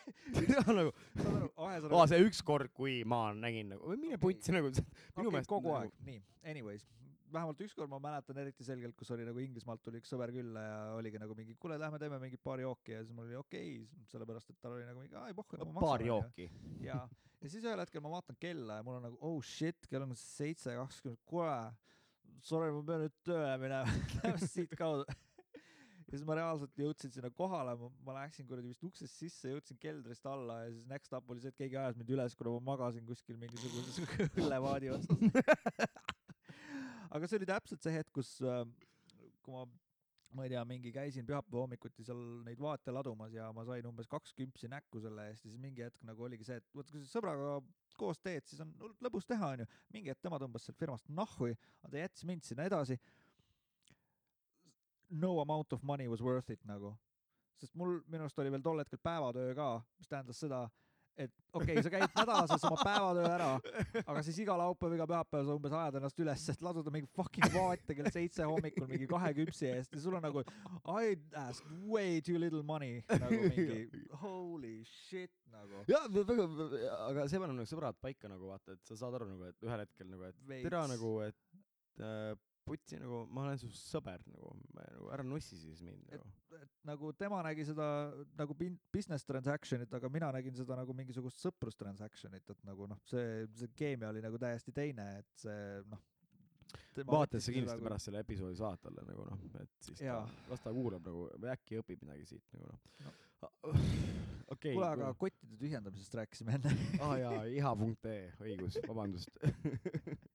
nagu, 0.80 0.94
aa 1.66 2.06
see 2.10 2.24
üks 2.26 2.42
kord, 2.46 2.72
kui 2.74 3.00
ma 3.08 3.28
nägin 3.36 3.70
nagu, 3.74 3.94
mine 4.00 4.18
putsi 4.22 4.54
nagu, 4.56 4.72
minu 5.18 5.34
meelest 5.34 5.50
kogu 5.50 5.70
nagu, 5.74 5.84
aeg, 5.84 5.94
nii, 6.08 6.22
anyways, 6.54 6.86
vähemalt 7.32 7.62
ükskord 7.64 7.90
ma 7.90 7.98
mäletan 8.02 8.38
eriti 8.42 8.64
selgelt, 8.66 8.96
kus 8.98 9.10
oli 9.14 9.24
nagu 9.26 9.40
Inglismaalt 9.42 9.82
tuli 9.84 10.00
üks 10.02 10.10
sõber 10.12 10.32
külla 10.34 10.62
ja 10.64 10.78
oligi 10.98 11.20
nagu 11.22 11.36
mingi, 11.38 11.56
kuule, 11.60 11.78
lähme 11.80 12.00
teeme 12.02 12.18
mingit 12.22 12.42
paari 12.44 12.66
jooki 12.66 12.94
ja 12.96 13.04
siis 13.04 13.14
mul 13.16 13.28
oli 13.28 13.38
okei 13.38 13.72
okay,, 13.82 14.04
sellepärast 14.12 14.52
et 14.52 14.60
tal 14.62 14.76
oli 14.76 14.86
nagu 14.88 15.04
mingi, 15.04 15.16
aa 15.18 15.30
ei 15.30 15.36
pohhu, 15.36 15.70
paar 15.78 16.04
jooki. 16.04 16.50
ja, 16.84 17.00
ja 17.40 17.52
siis 17.52 17.64
ühel 17.64 17.82
hetkel 17.82 18.04
ma 18.04 18.12
vaatan 18.16 18.38
kella 18.40 18.80
ja 18.80 18.86
mul 18.86 18.98
on 18.98 19.08
nagu 19.08 19.18
oh 19.26 19.40
shit, 19.44 19.88
kell 19.90 20.06
on 20.06 20.14
seitse 20.18 20.74
kakskümmend, 20.76 21.22
kuule, 21.28 21.56
sorry, 22.44 22.70
ma 22.74 22.84
pean 22.92 23.04
nüüd 23.06 23.18
tööle 23.26 23.56
minema, 23.62 23.98
lähme 24.20 24.52
siitkaudu. 24.54 25.06
ja 26.10 26.12
siis 26.16 26.26
ma 26.26 26.38
reaalselt 26.40 26.82
jõudsin 26.82 27.14
sinna 27.14 27.30
kohale, 27.34 27.76
ma 28.06 28.20
läksin 28.20 28.48
kuradi 28.50 28.72
vist 28.72 28.86
uksest 28.86 29.14
sisse, 29.22 29.52
jõudsin 29.54 29.78
keldrist 29.82 30.26
alla 30.26 30.64
ja 30.64 30.72
siis 30.74 30.86
next 30.90 31.14
up 31.16 31.30
oli 31.30 31.42
see, 31.44 31.54
et 31.54 31.60
keegi 31.62 31.78
ajas 31.80 31.98
mind 32.00 32.14
üles, 32.16 32.38
kuna 32.38 32.56
ma 32.58 32.72
magasin 32.72 33.06
kuskil 33.06 33.38
mingisuguses 33.40 34.02
õllevaadi 34.42 34.96
otsas. 34.96 36.08
aga 37.10 37.28
see 37.28 37.40
oli 37.40 37.48
täpselt 37.50 37.84
see 37.84 37.94
hetk, 37.94 38.12
kus, 38.14 38.36
kui 39.44 39.54
ma 39.54 39.66
ma 40.34 40.44
ei 40.46 40.52
tea, 40.52 40.62
mingi 40.68 40.92
käisin 40.94 41.26
pühapäeva 41.26 41.64
hommikuti 41.64 42.04
seal 42.06 42.20
neid 42.46 42.60
vaate 42.62 42.92
ladumas 42.94 43.32
ja 43.34 43.48
ma 43.54 43.64
sain 43.66 43.86
umbes 43.88 44.06
kaks 44.10 44.34
küpsi 44.38 44.70
näkku 44.70 45.02
selle 45.02 45.26
eest 45.30 45.44
ja 45.44 45.50
siis 45.50 45.62
mingi 45.62 45.82
hetk 45.82 46.04
nagu 46.06 46.26
oligi 46.26 46.46
see, 46.46 46.60
et 46.60 46.76
vot 46.76 46.90
kui 46.90 47.02
sa 47.02 47.18
sõbraga 47.18 47.56
koos 47.98 48.20
teed, 48.22 48.46
siis 48.46 48.62
on 48.62 48.70
lõbus 49.02 49.26
teha, 49.28 49.52
onju. 49.56 49.66
mingi 49.92 50.12
hetk 50.12 50.22
tema 50.22 50.38
tõmbas 50.40 50.64
sealt 50.66 50.78
firmast 50.78 51.10
nahhui, 51.10 51.56
aga 51.82 51.92
ta 51.92 52.04
jättis 52.04 52.26
mind 52.28 52.46
sinna 52.46 52.68
edasi. 52.70 52.96
No 55.10 55.34
amount 55.42 55.74
of 55.74 55.82
money 55.82 56.06
was 56.08 56.22
worth 56.22 56.54
it 56.54 56.62
nagu, 56.70 56.94
sest 57.58 57.74
mul 57.74 57.98
minu 58.06 58.24
arust 58.24 58.38
oli 58.38 58.52
veel 58.54 58.62
tol 58.62 58.78
hetkel 58.78 59.02
päevatöö 59.02 59.56
ka, 59.58 59.72
mis 59.98 60.08
tähendas 60.08 60.38
seda, 60.46 60.62
et 61.16 61.32
okei 61.52 61.74
okay,, 61.74 61.82
sa 61.84 61.92
käid 61.92 62.14
nädalases 62.16 62.64
oma 62.68 62.78
päevatöö 62.84 63.26
ära, 63.30 63.48
aga 64.04 64.22
siis 64.26 64.38
iga 64.44 64.56
laupäev, 64.60 64.94
iga 64.96 65.06
pühapäev 65.10 65.48
sa 65.48 65.56
umbes 65.58 65.74
ajad 65.76 65.98
ennast 66.00 66.22
üles, 66.22 66.46
et 66.52 66.64
laduda 66.64 66.92
mingi 66.94 67.10
fucking 67.16 67.54
vaate 67.54 67.96
kell 67.98 68.10
seitse 68.14 68.46
hommikul 68.48 68.88
mingi 68.90 69.08
kahe 69.10 69.32
küpsi 69.40 69.70
eest 69.72 69.96
ja 69.96 70.02
sul 70.04 70.18
on 70.18 70.24
nagu 70.26 70.44
I 70.84 71.16
ask 71.42 71.66
way 71.90 72.20
too 72.24 72.38
little 72.40 72.62
money 72.66 73.00
nagu 73.10 73.40
mingi 73.50 74.04
holy 74.22 74.76
shit 74.88 75.32
nagu. 75.50 75.84
jaa, 75.90 76.04
väga, 76.10 76.46
aga 77.08 77.26
see 77.30 77.42
paneb 77.42 77.58
nagu 77.58 77.70
sõbrad 77.70 77.98
paika 78.02 78.30
nagu 78.30 78.52
vaata, 78.52 78.76
et 78.76 78.86
sa 78.86 78.98
saad 79.02 79.18
aru 79.18 79.32
nagu, 79.32 79.50
et 79.50 79.66
ühel 79.66 79.84
hetkel 79.84 80.10
nagu, 80.12 80.28
et 80.30 80.38
tere 80.66 80.84
nagu, 80.94 81.16
et 81.26 81.60
äh, 82.00 82.32
putsi 82.70 82.98
nagu, 83.00 83.24
ma 83.34 83.46
olen 83.46 83.58
su 83.60 83.70
sõber 83.74 84.22
nagu, 84.30 84.52
nagu 84.76 85.08
ära 85.14 85.26
nussi 85.26 85.58
siis 85.58 85.82
mind 85.86 86.06
nagu. 86.12 86.28
et 86.60 86.76
nagu 86.88 87.12
tema 87.18 87.40
nägi 87.46 87.66
seda 87.68 87.88
nagu 88.38 88.56
business 88.58 89.26
transaction'it, 89.28 89.92
aga 89.98 90.10
mina 90.12 90.30
nägin 90.36 90.56
seda 90.58 90.78
nagu 90.78 90.94
mingisugust 90.96 91.42
sõprus 91.42 91.78
transaction'it, 91.80 92.46
et 92.54 92.62
nagu 92.68 92.88
noh, 92.90 93.00
see, 93.10 93.44
see 93.58 93.74
keemia 93.76 94.12
oli 94.12 94.22
nagu 94.24 94.40
täiesti 94.40 94.74
teine, 94.76 95.08
et 95.22 95.44
see 95.44 95.80
noh. 95.90 96.04
vaata, 97.10 97.40
sa 97.42 97.54
kindlasti 97.54 97.86
pärast 97.86 98.08
selle 98.10 98.22
episoodi 98.24 98.58
saad 98.60 98.82
talle 98.84 99.06
nagu 99.08 99.26
noh, 99.26 99.48
et 99.62 99.90
siis 99.90 99.98
ta 99.98 100.12
Jaa., 100.12 100.22
las 100.52 100.62
ta 100.62 100.74
kuulab 100.74 101.04
nagu 101.06 101.26
või 101.36 101.52
äkki 101.56 101.82
õpib 101.82 102.06
midagi 102.06 102.30
siit 102.34 102.46
nagu 102.54 102.70
noh 102.70 103.18
No. 103.40 103.48
no.. 103.64 103.72
okei. 104.52 104.74
kuule, 104.74 104.86
aga 104.86 105.14
kottide 105.16 105.56
tühjendamisest 105.56 106.16
rääkisime 106.18 106.58
enne. 106.58 106.74
aa 107.00 107.14
jaa, 107.16 107.38
iha.ee, 107.48 108.18
õigus, 108.44 108.76
vabandust 108.84 109.32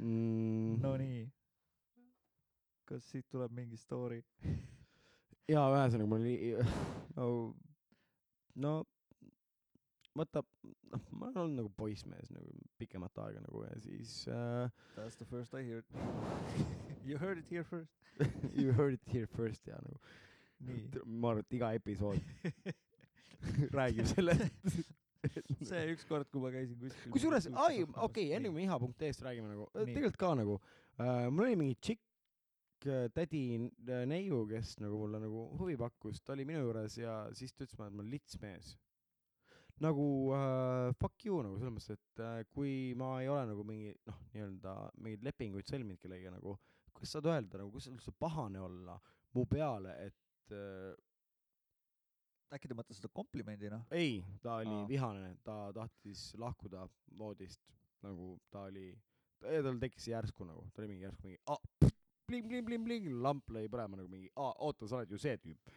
mm,. 0.00 0.80
Nonii. 0.82 1.24
kas 2.90 3.10
siit 3.10 3.28
tuleb 3.30 3.52
mingi 3.54 3.78
story? 3.78 4.22
jaa, 5.50 5.66
ühesõnaga 5.74 6.08
mul 6.10 6.24
oli, 6.24 6.36
no, 7.18 7.28
no 8.64 8.74
vaata, 10.16 10.42
noh, 10.92 11.04
ma 11.12 11.28
olen 11.30 11.42
olnud 11.44 11.58
nagu 11.62 11.72
poissmees 11.76 12.30
nagu 12.34 12.50
pikemat 12.80 13.18
aega 13.24 13.42
nagu 13.44 13.62
ja 13.64 13.76
siis 13.84 14.24
äh, 14.28 14.70
That's 14.96 15.16
the 15.20 15.24
first 15.24 15.54
I 15.54 15.64
heard. 15.68 15.84
You 17.06 17.16
heard 17.18 17.38
it 17.38 17.46
here 17.50 17.64
first. 17.64 17.92
you 18.54 18.72
heard 18.72 18.94
it 18.94 19.06
here 19.12 19.26
first 19.26 19.66
ja 19.66 19.78
nagu 19.80 19.98
nii. 20.60 21.04
ma 21.06 21.30
arvan, 21.30 21.46
et 21.46 21.54
iga 21.56 21.72
episood 21.72 22.20
räägib 23.72 24.10
sellest. 24.10 24.90
see 25.68 25.80
ükskord, 25.94 26.28
kui 26.32 26.42
ma 26.42 26.50
käisin 26.54 26.78
kuskil. 26.80 27.12
kusjuures, 27.14 27.48
ai, 27.64 27.82
okei, 28.06 28.30
enne 28.36 28.50
kui 28.50 28.60
me 28.60 28.66
iha.ee-st 28.66 29.24
räägime 29.26 29.50
nagu, 29.52 29.66
Nii. 29.74 29.90
tegelikult 29.92 30.20
ka 30.20 30.30
nagu 30.40 30.56
äh,, 30.60 31.26
mul 31.32 31.46
oli 31.46 31.58
mingi 31.60 31.76
tšikk 31.80 32.86
äh, 32.88 33.08
tädi 33.16 33.42
äh, 33.58 34.04
neiu, 34.08 34.42
kes 34.50 34.76
nagu 34.82 35.02
mulle 35.02 35.20
nagu 35.22 35.48
huvi 35.60 35.76
pakkus, 35.80 36.22
ta 36.24 36.36
oli 36.36 36.46
minu 36.48 36.62
juures 36.64 36.96
ja 37.00 37.18
siis 37.36 37.52
ta 37.52 37.66
ütles 37.66 37.76
mulle, 37.78 37.90
et 37.92 37.98
ma 37.98 38.04
olen 38.04 38.14
lits 38.14 38.40
mees. 38.42 38.72
nagu 39.80 40.06
äh, 40.36 40.90
fuck 41.00 41.24
you 41.24 41.42
nagu 41.44 41.60
selles 41.60 41.76
mõttes, 41.76 41.96
et 41.96 42.24
äh, 42.24 42.40
kui 42.52 42.94
ma 43.00 43.14
ei 43.20 43.28
ole 43.32 43.46
nagu 43.52 43.64
mingi 43.68 43.94
noh, 44.08 44.24
nii-öelda 44.34 44.74
mingeid 45.00 45.28
lepinguid 45.28 45.68
sõlminud 45.68 46.00
kellegagi 46.00 46.34
nagu, 46.36 46.56
kuidas 46.92 47.14
saad 47.16 47.28
öelda 47.32 47.60
nagu, 47.60 47.72
kuidas 47.72 47.92
üldse 47.92 48.12
pahane 48.16 48.60
olla 48.60 48.96
mu 49.36 49.44
peale, 49.48 49.94
et 50.08 50.56
äh, 50.56 50.92
äkki 52.54 52.70
ta 52.70 52.76
mõtles 52.78 52.98
seda 53.00 53.10
komplimendina? 53.14 53.80
ei, 53.94 54.20
ta 54.42 54.60
oli 54.62 54.74
Aa. 54.74 54.86
vihane, 54.88 55.34
ta 55.46 55.58
tahtis 55.76 56.30
lahkuda 56.40 56.86
voodist, 57.18 57.62
nagu 58.04 58.34
ta 58.50 58.66
oli, 58.70 58.90
tal 59.40 59.78
tekkis 59.82 60.10
järsku 60.10 60.46
nagu, 60.48 60.64
ta 60.74 60.82
oli 60.82 60.94
mingi 60.94 61.06
järsku 61.06 61.28
mingi 61.28 61.40
ah, 61.50 61.92
bling-bling-bling-bling, 62.30 63.12
lamp 63.22 63.50
lõi 63.54 63.68
põlema 63.70 64.00
nagu 64.00 64.10
mingi, 64.10 64.30
oota, 64.38 64.88
sa 64.88 65.00
oled 65.00 65.14
ju 65.14 65.20
see 65.20 65.36
tüüp. 65.44 65.70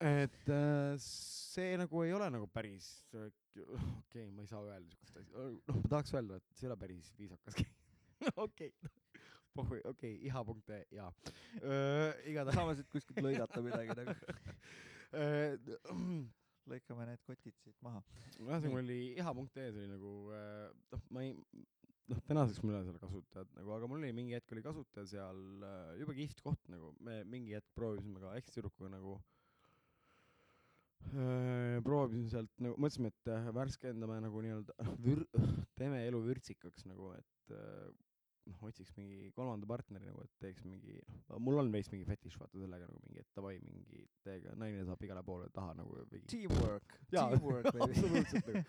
et 0.00 0.48
äh, 0.50 0.94
see 1.04 1.76
nagu 1.80 2.04
ei 2.04 2.14
ole 2.16 2.30
nagu 2.32 2.48
päris, 2.52 2.88
okei 3.12 3.28
okay,, 3.60 4.30
ma 4.32 4.46
ei 4.46 4.50
saa 4.50 4.64
öelda 4.64 4.88
siukest 4.88 5.20
asja, 5.20 5.50
noh, 5.68 5.82
ma 5.82 5.92
tahaks 5.96 6.16
öelda, 6.16 6.40
et 6.40 6.56
see 6.56 6.66
ei 6.66 6.72
ole 6.72 6.80
päris 6.80 7.12
viisakas. 7.18 7.60
okei, 8.46 8.72
pohhui, 9.56 9.80
okei, 9.92 10.16
iha.ee, 10.28 10.84
jaa. 10.96 11.10
igatahes 12.28 12.56
saame 12.60 12.78
siit 12.78 12.88
kuskilt 12.92 13.20
lõigata 13.24 13.62
midagi 13.64 13.96
nagu. 14.00 14.16
Äh, 15.10 15.56
lõikame 16.70 17.06
need 17.08 17.22
kotid 17.26 17.56
siit 17.64 17.76
maha. 17.82 18.02
ühesõnaga 18.38 18.70
mul 18.70 18.84
oli 18.84 18.98
iha.ee 19.18 19.48
see 19.56 19.70
oli 19.72 19.88
nagu 19.90 20.12
äh, 20.36 20.68
noh, 20.94 21.02
ma 21.10 21.24
ei 21.24 21.32
noh, 22.10 22.20
tänaseks 22.28 22.62
mul 22.62 22.76
ei 22.76 22.78
ole 22.78 22.86
seal 22.86 23.00
kasutajat 23.02 23.50
nagu, 23.56 23.72
aga 23.74 23.88
mul 23.90 23.98
oli 24.04 24.12
mingi 24.14 24.36
hetk 24.36 24.54
oli 24.54 24.62
kasutaja 24.62 25.08
seal 25.10 25.66
äh, 25.66 25.96
jube 25.98 26.14
kihvt 26.18 26.44
koht 26.46 26.70
nagu, 26.70 26.92
me 27.02 27.20
mingi 27.26 27.56
hetk 27.58 27.74
proovisime 27.74 28.22
ka 28.22 28.36
ekstüdrukuga 28.38 28.92
nagu 28.94 29.18
proovisime 31.82 32.28
sealt 32.28 32.52
nagu, 32.60 32.76
mõtlesime, 32.78 33.10
et 33.10 33.30
värskendame 33.56 34.18
nagu 34.22 34.42
nii-öelda 34.44 34.90
vür-, 35.06 35.26
teeme 35.80 36.04
elu 36.06 36.20
vürtsikaks 36.26 36.84
nagu, 36.86 37.08
et 37.16 37.54
noh, 38.48 38.62
otsiks 38.68 38.94
mingi 38.96 39.30
kolmanda 39.36 39.68
partneri 39.68 40.08
nagu, 40.08 40.22
et 40.24 40.32
teeks 40.42 40.64
mingi, 40.68 40.96
noh, 41.28 41.40
mul 41.42 41.60
on 41.62 41.70
veits 41.74 41.90
mingi 41.92 42.06
fetiš 42.08 42.38
vaata 42.40 42.60
sellega 42.60 42.88
nagu 42.88 43.00
mingi, 43.04 43.24
et 43.24 43.36
davai, 43.36 43.56
mingi 43.64 44.04
teiega 44.26 44.54
naine 44.60 44.86
saab 44.88 45.04
igale 45.06 45.24
poole 45.26 45.50
taha 45.54 45.74
nagu 45.80 46.06
mingi 46.12 46.26
Teamwork, 46.32 46.96
teamwork 47.12 47.70
absoluutselt 47.74 48.50
nagu. 48.50 48.64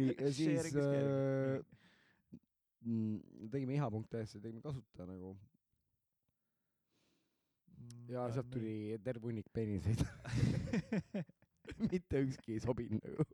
nii, 0.00 0.14
ja 0.14 0.32
siis 0.38 0.72
äh, 0.82 1.60
tegime 3.52 3.76
iha.ee-sse, 3.76 4.40
tegime 4.40 4.62
kasutaja 4.64 5.08
nagu. 5.10 5.34
Mm, 7.76 8.04
ja 8.14 8.28
sealt 8.32 8.50
tuli 8.54 8.98
terve 9.04 9.28
hunnik 9.28 9.50
peeniseid. 9.52 10.06
mitte 11.90 12.22
ükski 12.22 12.56
ei 12.56 12.60
sobinud 12.60 13.02
nagu. 13.02 13.24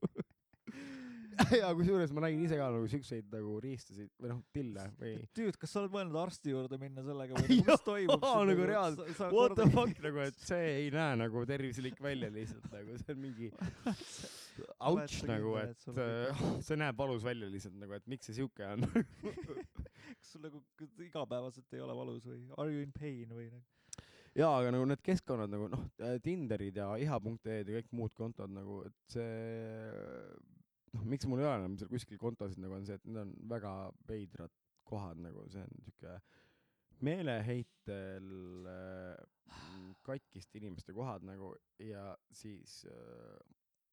ja 1.62 1.70
kusjuures 1.76 2.12
ma 2.14 2.24
nägin 2.24 2.44
ise 2.46 2.58
ka 2.58 2.68
nagu 2.74 2.88
siukseid 2.90 3.28
nagu 3.32 3.56
riistasid 3.62 4.10
või 4.20 4.30
noh, 4.32 4.42
tille 4.54 4.86
või 5.00 5.14
Dude, 5.36 5.54
kas 5.60 5.74
sa 5.74 5.82
oled 5.82 5.94
mõelnud 5.94 6.18
arsti 6.22 6.54
juurde 6.54 6.78
minna 6.80 7.04
sellega 7.06 7.36
või 7.38 7.48
nagu, 7.50 7.66
mis 7.70 7.84
toimub 7.86 8.26
Jaa, 8.28 8.44
nagu 8.50 8.68
reaalselt. 8.72 9.22
what 9.34 9.56
the 9.58 9.66
fuck 9.72 10.04
nagu, 10.04 10.22
et 10.26 10.46
see 10.46 10.70
ei 10.84 10.92
näe 10.94 11.18
nagu 11.22 11.44
tervislik 11.48 12.00
välja 12.04 12.30
lihtsalt 12.34 12.68
nagu 12.74 12.96
see 13.02 13.16
on 13.16 13.20
mingi 13.22 13.50
ouch 14.90 15.18
nagu, 15.28 15.56
et 15.62 15.90
äh, 15.96 16.46
see 16.64 16.80
näeb 16.80 16.98
valus 16.98 17.26
välja 17.26 17.50
lihtsalt 17.50 17.76
nagu, 17.80 17.96
et 17.96 18.08
miks 18.10 18.28
see 18.28 18.40
siuke 18.40 18.66
on. 18.68 18.86
kas 18.86 20.32
sul 20.34 20.44
nagu 20.44 20.62
igapäevaselt 21.02 21.76
ei 21.76 21.84
ole 21.84 21.96
valus 21.96 22.26
või 22.28 22.42
are 22.58 22.72
you 22.72 22.82
in 22.84 22.92
pain 22.96 23.30
või 23.32 23.48
nagu? 23.50 23.64
jaa, 24.38 24.52
aga 24.58 24.72
nagu 24.72 24.86
need 24.88 25.02
keskkonnad 25.04 25.52
nagu 25.52 25.68
noh, 25.72 25.84
Tinderid 26.24 26.78
ja 26.80 26.92
iha.ee-d 27.00 27.68
ja 27.68 27.80
kõik 27.80 27.94
muud 27.98 28.14
kontod 28.16 28.52
nagu, 28.52 28.80
et 28.88 29.16
see 29.16 29.28
noh, 30.96 31.04
miks 31.08 31.28
mul 31.28 31.42
ei 31.42 31.48
ole 31.48 31.58
enam 31.62 31.78
seal 31.80 31.90
kuskil 31.92 32.20
kontosid 32.20 32.60
nagu 32.62 32.76
on 32.76 32.86
see, 32.88 32.98
et 33.00 33.08
need 33.08 33.22
on 33.24 33.34
väga 33.52 33.72
veidrad 34.08 34.54
kohad 34.88 35.20
nagu, 35.24 35.46
see 35.52 35.64
on 35.64 35.84
siuke 35.86 36.16
meeleheitel 37.02 38.28
äh, 38.70 39.56
katkiste 40.06 40.60
inimeste 40.60 40.94
kohad 40.94 41.24
nagu 41.26 41.54
ja 41.82 42.12
siis 42.34 42.82
äh, 42.90 43.40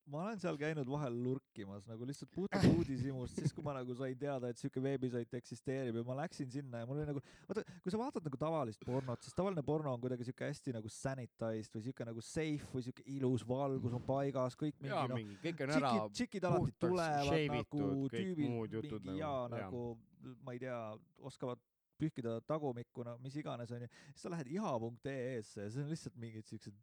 ma 0.10 0.24
olen 0.26 0.40
seal 0.42 0.58
käinud 0.60 0.90
vahel 0.90 1.16
lurkimas 1.24 1.86
nagu 1.90 2.08
lihtsalt 2.08 2.32
puhtalt 2.34 2.66
uudishimust, 2.78 3.38
siis 3.40 3.54
kui 3.56 3.66
ma 3.66 3.76
nagu 3.78 3.96
sain 3.98 4.18
teada, 4.20 4.50
et 4.50 4.62
siuke 4.62 4.82
veebisait 4.84 5.34
eksisteerib 5.40 6.00
ja 6.00 6.06
ma 6.08 6.18
läksin 6.22 6.50
sinna 6.52 6.84
ja 6.84 6.90
mul 6.90 7.02
oli 7.02 7.10
nagu, 7.12 7.24
vaata, 7.50 7.64
kui 7.84 7.94
sa 7.94 8.02
vaatad 8.02 8.26
nagu 8.26 8.42
tavalist 8.42 8.86
pornot, 8.88 9.24
siis 9.26 9.38
tavaline 9.38 9.64
porno 9.66 9.94
on 9.94 10.04
kuidagi 10.04 10.28
siuke 10.28 10.50
hästi 10.50 10.76
nagu 10.76 10.92
sanitized 10.94 11.78
või 11.78 11.86
siuke 11.88 12.10
nagu 12.10 12.26
safe 12.26 12.70
või 12.74 12.86
siuke 12.90 13.06
ilus 13.18 13.46
valgus 13.50 13.98
on 13.98 14.06
paigas, 14.08 14.58
kõik 14.60 14.78
mingi 14.82 14.96
noh, 14.96 15.16
mingi 15.16 15.40
kõik 15.46 15.66
on 15.66 15.76
ära 15.78 15.96
tšikid, 15.96 16.20
tšikid 16.20 16.50
alati 16.52 16.78
tulevad 16.86 17.42
nagu 17.56 17.90
tüübid 18.16 18.46
mingi 18.46 18.86
nagu, 18.94 19.18
jaa. 19.20 19.42
nagu 19.56 19.84
ma 20.46 20.56
ei 20.56 20.64
tea, 20.64 20.80
oskavad 21.26 21.62
pühkida 22.00 22.38
tagumikku, 22.48 23.04
no 23.04 23.18
mis 23.24 23.36
iganes 23.40 23.72
onju, 23.76 23.90
siis 24.14 24.24
sa 24.24 24.32
lähed 24.32 24.48
iha.ee-sse 24.56 25.66
ja 25.66 25.72
see 25.74 25.84
on 25.84 25.92
lihtsalt 25.92 26.20
mingid 26.22 26.48
siuksed 26.48 26.76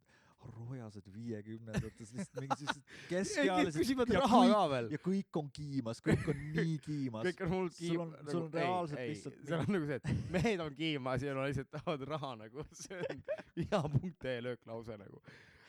roojased 0.47 1.07
viiekümnendates 1.13 2.11
lihtsalt 2.13 2.39
mingid 2.43 2.61
siuksed 2.61 2.93
keskealised 3.11 3.79
küsivad 3.81 4.11
ja 4.13 4.21
raha 4.23 4.41
ka 4.51 4.61
veel. 4.73 4.87
ja 4.93 4.99
kõik 5.03 5.39
on 5.41 5.49
kiimas, 5.57 6.01
kõik 6.05 6.29
on 6.33 6.39
nii 6.55 6.77
kiimas. 6.87 7.25
kõik 7.27 7.43
on 7.47 7.51
sul 7.55 7.69
kiim- 7.79 8.03
on, 8.05 8.13
sul 8.29 8.43
on 8.45 8.53
reaalselt 8.53 9.01
ei, 9.01 9.11
lihtsalt 9.15 9.41
seal 9.49 9.65
on 9.65 9.73
nagu 9.77 9.89
see, 9.89 9.99
et 10.01 10.31
mehed 10.37 10.63
on 10.67 10.77
kiimas 10.77 11.25
ja 11.27 11.33
no 11.37 11.45
lihtsalt 11.49 11.71
tahavad 11.73 12.05
raha 12.13 12.31
nagu, 12.45 12.65
see 12.83 13.01
on 13.01 13.21
iha.ee 13.65 14.37
lööklause 14.45 14.97
nagu. 15.01 15.21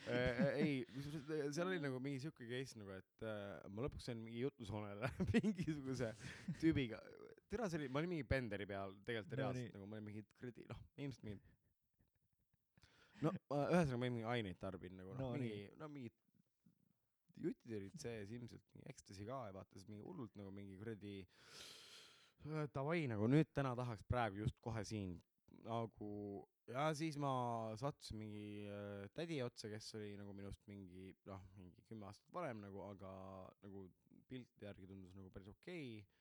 ei, 0.09 0.79
seal 1.53 1.67
oli 1.67 1.79
nagu 1.83 1.99
mingi 2.01 2.21
siuke 2.23 2.47
case 2.49 2.79
nagu, 2.79 2.95
et 2.97 3.25
äh, 3.29 3.59
ma 3.73 3.83
lõpuks 3.85 4.07
sain 4.09 4.17
mingi 4.23 4.41
jutusoonele 4.45 5.09
mingisuguse 5.35 6.13
tüübiga, 6.61 6.97
tere, 7.51 7.67
see 7.69 7.81
oli, 7.83 7.89
ma 7.93 8.01
olin 8.01 8.13
mingi 8.15 8.25
Benderi 8.29 8.65
peal 8.69 8.95
tegelikult 9.05 9.35
No 9.35 9.41
reaalselt 9.43 9.65
nii. 9.67 9.75
nagu 9.77 9.89
ma 9.91 9.97
olin 9.99 10.07
mingi 10.09 10.23
kuradi 10.39 10.65
noh, 10.71 10.81
ilmselt 10.97 11.27
mingi 11.27 11.41
no 13.25 13.33
ma 13.51 13.61
ühesõnaga 13.73 13.99
ma 14.01 14.09
mingi 14.09 14.27
aineid 14.33 14.59
tarbin 14.61 14.97
nagu 14.99 15.15
noh 15.15 15.21
No 15.23 15.31
mingi 15.37 15.55
nii. 15.55 15.69
no 15.81 15.89
mingid 15.95 16.17
jutid 17.39 17.75
olid 17.79 17.97
sees 18.03 18.31
ilmselt 18.35 18.65
mingi 18.75 18.91
ekstasi 18.93 19.25
ka 19.29 19.39
ja 19.47 19.55
vaata 19.55 19.79
siis 19.79 19.87
mingi 19.91 20.03
hullult 20.05 20.35
nagu 20.39 20.51
mingi 20.55 20.77
kuradi 20.79 21.15
äh, 21.23 22.67
davai 22.75 23.01
nagu 23.11 23.27
nüüd 23.31 23.51
täna 23.55 23.75
tahaks 23.79 24.03
praegu 24.11 24.43
just 24.43 24.59
kohe 24.65 24.83
siin 24.91 25.17
nagu 25.65 26.11
ja 26.69 26.89
siis 26.95 27.17
ma 27.17 27.31
sattusin 27.81 28.19
mingi 28.21 28.45
äh, 28.69 29.07
tädi 29.15 29.39
otsa 29.45 29.71
kes 29.71 29.89
oli 29.99 30.13
nagu 30.19 30.35
minust 30.37 30.67
mingi 30.71 31.09
noh 31.29 31.43
mingi 31.57 31.83
kümme 31.89 32.07
aastat 32.09 32.33
vanem 32.35 32.61
nagu 32.67 32.83
aga 32.91 33.13
nagu 33.63 33.87
pilti 34.29 34.67
järgi 34.67 34.87
tundus 34.91 35.15
nagu 35.17 35.31
päris 35.33 35.49
okei 35.55 35.85
okay. 35.99 36.18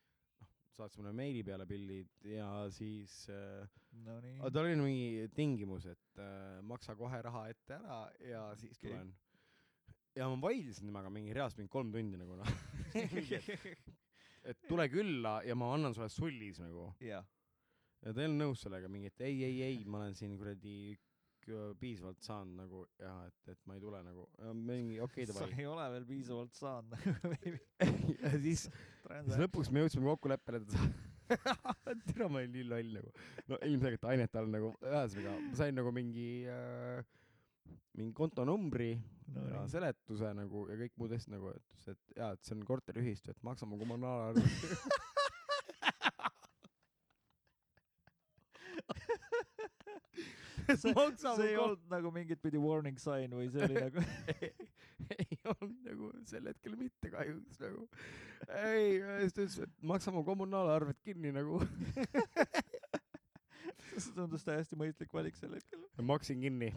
Saatis 0.79 0.99
mulle 1.01 1.13
meili 1.17 1.43
peale 1.47 1.67
pildid 1.69 2.29
ja 2.31 2.49
siis 2.75 3.15
äh, 3.33 3.69
Nonii. 4.05 4.37
aga 4.39 4.51
tal 4.55 4.69
oli 4.69 4.77
mingi 4.81 5.31
tingimus, 5.35 5.89
et 5.91 6.21
äh, 6.23 6.61
maksa 6.67 6.97
kohe 6.99 7.23
raha 7.25 7.47
ette 7.53 7.79
ära 7.79 8.03
ja 8.25 8.45
siis 8.61 8.79
Okei. 8.79 8.93
tulen. 8.93 9.15
ja 10.19 10.29
ma 10.31 10.39
vaidlesin 10.49 10.91
temaga 10.91 11.11
mingi 11.15 11.35
reaalselt 11.37 11.63
mingi 11.63 11.75
kolm 11.75 11.91
tundi 11.95 12.21
nagu 12.21 12.39
noh, 12.39 12.55
et 14.49 14.63
tule 14.69 14.89
külla 14.93 15.41
ja 15.47 15.59
ma 15.59 15.73
annan 15.75 15.97
sulle 15.97 16.09
sullis 16.13 16.63
nagu. 16.63 16.93
jah, 17.05 17.27
ja 18.05 18.15
ta 18.15 18.23
ei 18.23 18.31
olnud 18.31 18.47
nõus 18.47 18.65
sellega 18.65 18.91
mingi, 18.93 19.13
et 19.13 19.27
ei, 19.27 19.43
ei, 19.45 19.61
ei, 19.67 19.85
ma 19.85 20.05
olen 20.05 20.17
siin 20.19 20.39
kuradi 20.39 20.97
piisavalt 21.81 22.21
saanud 22.23 22.57
nagu 22.59 22.83
ja 23.01 23.13
et, 23.29 23.53
et 23.55 23.61
ma 23.67 23.77
ei 23.77 23.81
tule 23.81 24.01
nagu, 24.05 24.27
mingi 24.55 24.99
okei 25.01 25.25
okay, 25.25 25.33
sa 25.33 25.41
davai. 25.41 25.61
ei 25.61 25.67
ole 25.67 25.87
veel 25.95 26.07
piisavalt 26.09 26.59
saanud. 26.59 26.97
ja 28.23 28.33
siis, 28.43 28.67
siis 29.09 29.39
lõpuks 29.43 29.71
me 29.73 29.85
jõudsime 29.85 30.11
kokkuleppele, 30.13 30.63
et 30.63 30.73
tere, 32.09 32.29
ma 32.29 32.41
olin 32.41 32.53
nii 32.55 32.65
loll 32.71 32.91
nagu. 32.99 33.13
no 33.51 33.61
ilmselgelt 33.67 34.09
ainet 34.13 34.37
all 34.41 34.51
nagu, 34.53 34.73
ühesõnaga 34.85 35.37
ma 35.45 35.55
sain 35.61 35.77
nagu 35.77 35.93
mingi 35.95 36.29
äh, 36.49 37.03
mingi 37.99 38.15
kontonumbri 38.17 38.93
No 39.29 39.43
ja 39.45 39.59
nii. 39.61 39.69
seletuse 39.69 40.31
nagu 40.37 40.63
ja 40.71 40.77
kõik 40.81 40.95
muud 40.97 41.13
asjad 41.13 41.35
nagu, 41.35 41.51
et, 41.53 41.89
et 41.93 42.17
jaa, 42.17 42.31
et 42.33 42.47
see 42.47 42.55
on 42.57 42.63
korteriühistu, 42.65 43.35
et 43.35 43.43
maksame 43.45 43.77
kommunaalarve. 50.69 50.95
see 50.99 51.35
see 51.39 51.51
ei 51.53 51.59
olnud 51.61 51.85
nagu 51.93 52.13
mingit 52.15 52.43
pidi 52.45 52.61
warning 52.63 52.99
sign 53.03 53.35
või 53.37 53.49
see 53.53 53.65
oli 53.67 53.81
nagu 53.87 54.05
ei 55.15 55.39
olnud 55.45 55.77
nagu 55.87 56.13
sel 56.29 56.49
hetkel 56.51 56.77
mitte 56.79 57.13
kahjuks 57.13 57.61
nagu. 57.63 57.87
ei, 58.49 58.99
siis 59.23 59.37
ta 59.37 59.45
ütles, 59.45 59.59
et 59.67 59.77
maksame 59.93 60.25
kommunaalarved 60.27 61.01
kinni 61.07 61.33
nagu. 61.35 61.63
see 64.03 64.13
tundus 64.17 64.45
täiesti 64.47 64.77
mõistlik 64.79 65.13
valik 65.15 65.37
sel 65.39 65.53
hetkel. 65.57 65.81
maksin 66.07 66.41
kinni 66.43 66.69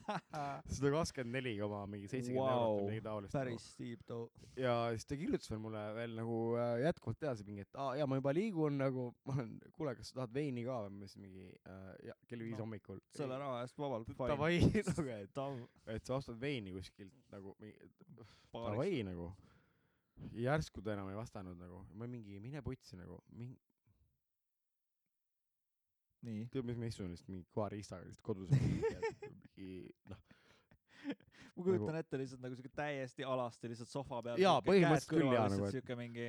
sada 0.74 0.90
kakskümmend 0.94 1.36
neli 1.36 1.52
koma 1.60 1.82
mingi 1.90 2.08
seitsekümmend 2.10 2.48
Vau, 2.48 2.62
eurot 2.66 2.82
või 2.82 2.90
midagi 2.96 3.04
taolist. 3.08 3.34
päris 3.36 3.66
steep 3.74 4.02
too. 4.08 4.26
ja 4.60 4.74
siis 4.94 5.06
ta 5.10 5.18
kirjutas 5.20 5.50
veel 5.52 5.62
mulle 5.64 5.82
veel 5.96 6.16
nagu 6.18 6.38
äh, 6.60 6.74
jätkuvalt 6.86 7.22
edasi 7.26 7.46
mingi, 7.48 7.66
et 7.66 7.78
aa 7.82 7.94
jaa, 8.00 8.08
ma 8.10 8.18
juba 8.20 8.34
liigun 8.36 8.78
nagu, 8.82 9.08
ma 9.28 9.36
olen, 9.38 9.54
kuule, 9.76 9.94
kas 9.98 10.12
sa 10.12 10.20
tahad 10.22 10.34
veini 10.36 10.66
ka 10.66 10.80
või, 10.84 10.92
ma 10.96 11.04
ütlesin 11.06 11.26
mingi 11.26 11.46
äh, 11.48 11.92
ja 12.10 12.18
kell 12.30 12.44
viis 12.46 12.56
No, 12.58 12.64
hommikul. 12.66 13.00
selle 13.16 13.38
raha 13.40 13.62
eest 13.64 13.78
vabalt. 13.80 14.12
davai 14.18 14.58
nagu, 14.92 15.08
et, 15.16 15.42
et 15.96 16.06
sa 16.06 16.18
ostad 16.20 16.38
veini 16.42 16.74
kuskilt 16.74 17.14
nagu 17.32 17.56
davai 18.52 19.02
nagu. 19.08 19.30
järsku 20.36 20.82
ta 20.84 20.92
enam 20.94 21.08
ei 21.10 21.16
vastanud 21.18 21.56
nagu, 21.58 21.80
ma 21.98 22.06
mingi 22.06 22.38
mine 22.40 22.60
putsi 22.62 22.96
nagu, 23.00 23.16
mingi. 23.32 23.56
Tead 26.52 26.64
mis 26.68 26.78
lihtsalt 26.78 27.28
mingi 27.28 27.44
koeriistaga 27.56 28.06
lihtsalt 28.06 28.22
kodus 28.26 28.50
mingi 28.54 29.92
noh, 30.10 30.20
ma 31.56 31.64
kujutan 31.66 31.98
ette 32.00 32.18
lihtsalt 32.20 32.42
nagu 32.44 32.56
siuke 32.58 32.72
täiesti 32.76 33.26
alasti 33.26 33.70
lihtsalt 33.72 33.90
sohva 33.92 34.22
peal. 34.24 34.40
Jaa, 34.40 34.58
põhimõtteliselt 34.64 35.12
küll 35.12 35.32
jaa, 35.34 35.46
nagu, 35.52 35.70
siuke 35.74 35.96
mingi, 35.98 36.28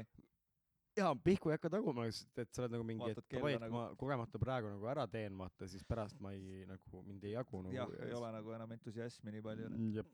jaa, 0.99 1.11
pihku 1.25 1.51
ei 1.51 1.57
hakka 1.57 1.71
taguma, 1.73 2.07
et 2.09 2.49
sa 2.53 2.63
oled 2.63 2.73
nagu 2.75 2.87
mingi, 2.87 3.11
et 3.13 3.21
davai, 3.33 3.53
et 3.57 3.61
nagu- 3.63 3.77
ma 3.77 3.83
kogemata 3.99 4.41
praegu 4.41 4.71
nagu 4.73 4.89
ära 4.91 5.05
teen, 5.09 5.37
vaata 5.39 5.69
siis 5.69 5.85
pärast 5.87 6.19
ma 6.21 6.33
ei 6.35 6.65
nagu 6.69 7.03
mind 7.05 7.23
ei 7.29 7.35
jagu 7.37 7.61
nagu. 7.65 7.75
jah, 7.75 7.93
ei 8.07 8.17
ole 8.17 8.31
nagu 8.35 8.57
enam 8.57 8.73
entusiasmi 8.77 9.31
nii 9.37 9.45
palju. 9.45 9.69
jah, 9.99 10.09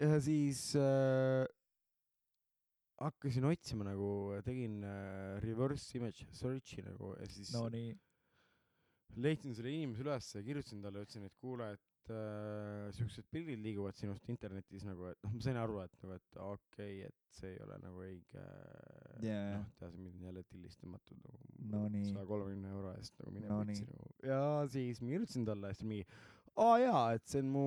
ja 0.00 0.20
siis 0.24 0.64
äh, 0.80 1.44
hakkasin 3.04 3.44
otsima 3.48 3.84
nagu, 3.86 4.08
tegin 4.46 4.80
äh, 4.86 5.38
reverse 5.44 5.98
image 5.98 6.26
search'i 6.32 6.82
nagu 6.84 7.14
ja 7.20 7.28
siis 7.30 7.52
no 7.54 7.68
nii. 7.68 7.94
Leidsin 9.16 9.54
selle 9.54 9.70
inimese 9.74 10.02
ülesse 10.04 10.38
ja 10.40 10.44
kirjutasin 10.46 10.80
talle, 10.82 11.02
ütlesin, 11.06 11.26
et 11.28 11.36
kuule, 11.40 11.68
et 11.76 12.10
äh, 12.12 12.88
siuksed 12.96 13.28
pildid 13.32 13.62
liiguvad 13.62 13.96
sinust 13.98 14.28
internetis 14.32 14.84
nagu, 14.88 15.06
et 15.12 15.20
noh, 15.24 15.32
ma 15.36 15.44
sain 15.46 15.56
aru, 15.60 15.78
et 15.84 15.94
nagu, 16.02 16.16
et 16.18 16.40
okei 16.42 16.98
okay,, 16.98 17.08
et 17.08 17.38
see 17.38 17.54
ei 17.54 17.62
ole 17.64 17.78
nagu 17.82 18.02
õige 18.04 18.44
Jaa. 19.24 19.56
noh, 19.58 19.64
tead, 19.80 19.96
mind 19.98 20.18
on 20.20 20.28
jälle 20.28 20.42
tillist 20.50 20.82
tõmmatud 20.82 21.18
nagu 21.24 21.40
No 21.70 21.86
saja 22.10 22.26
kolmekümne 22.28 22.70
euro 22.74 22.92
eest 22.98 23.14
nagu 23.22 23.32
mine 23.34 23.48
No 23.48 23.62
nii. 23.64 23.80
nagu. 23.88 24.12
ja 24.26 24.40
siis 24.70 25.00
ma 25.02 25.12
kirjutasin 25.14 25.46
talle 25.48 25.70
ja 25.70 25.78
siis 25.78 25.88
mingi, 25.88 26.06
aa 26.60 26.74
jaa, 26.82 27.04
et 27.16 27.24
see 27.30 27.40
on 27.42 27.48
mu 27.54 27.64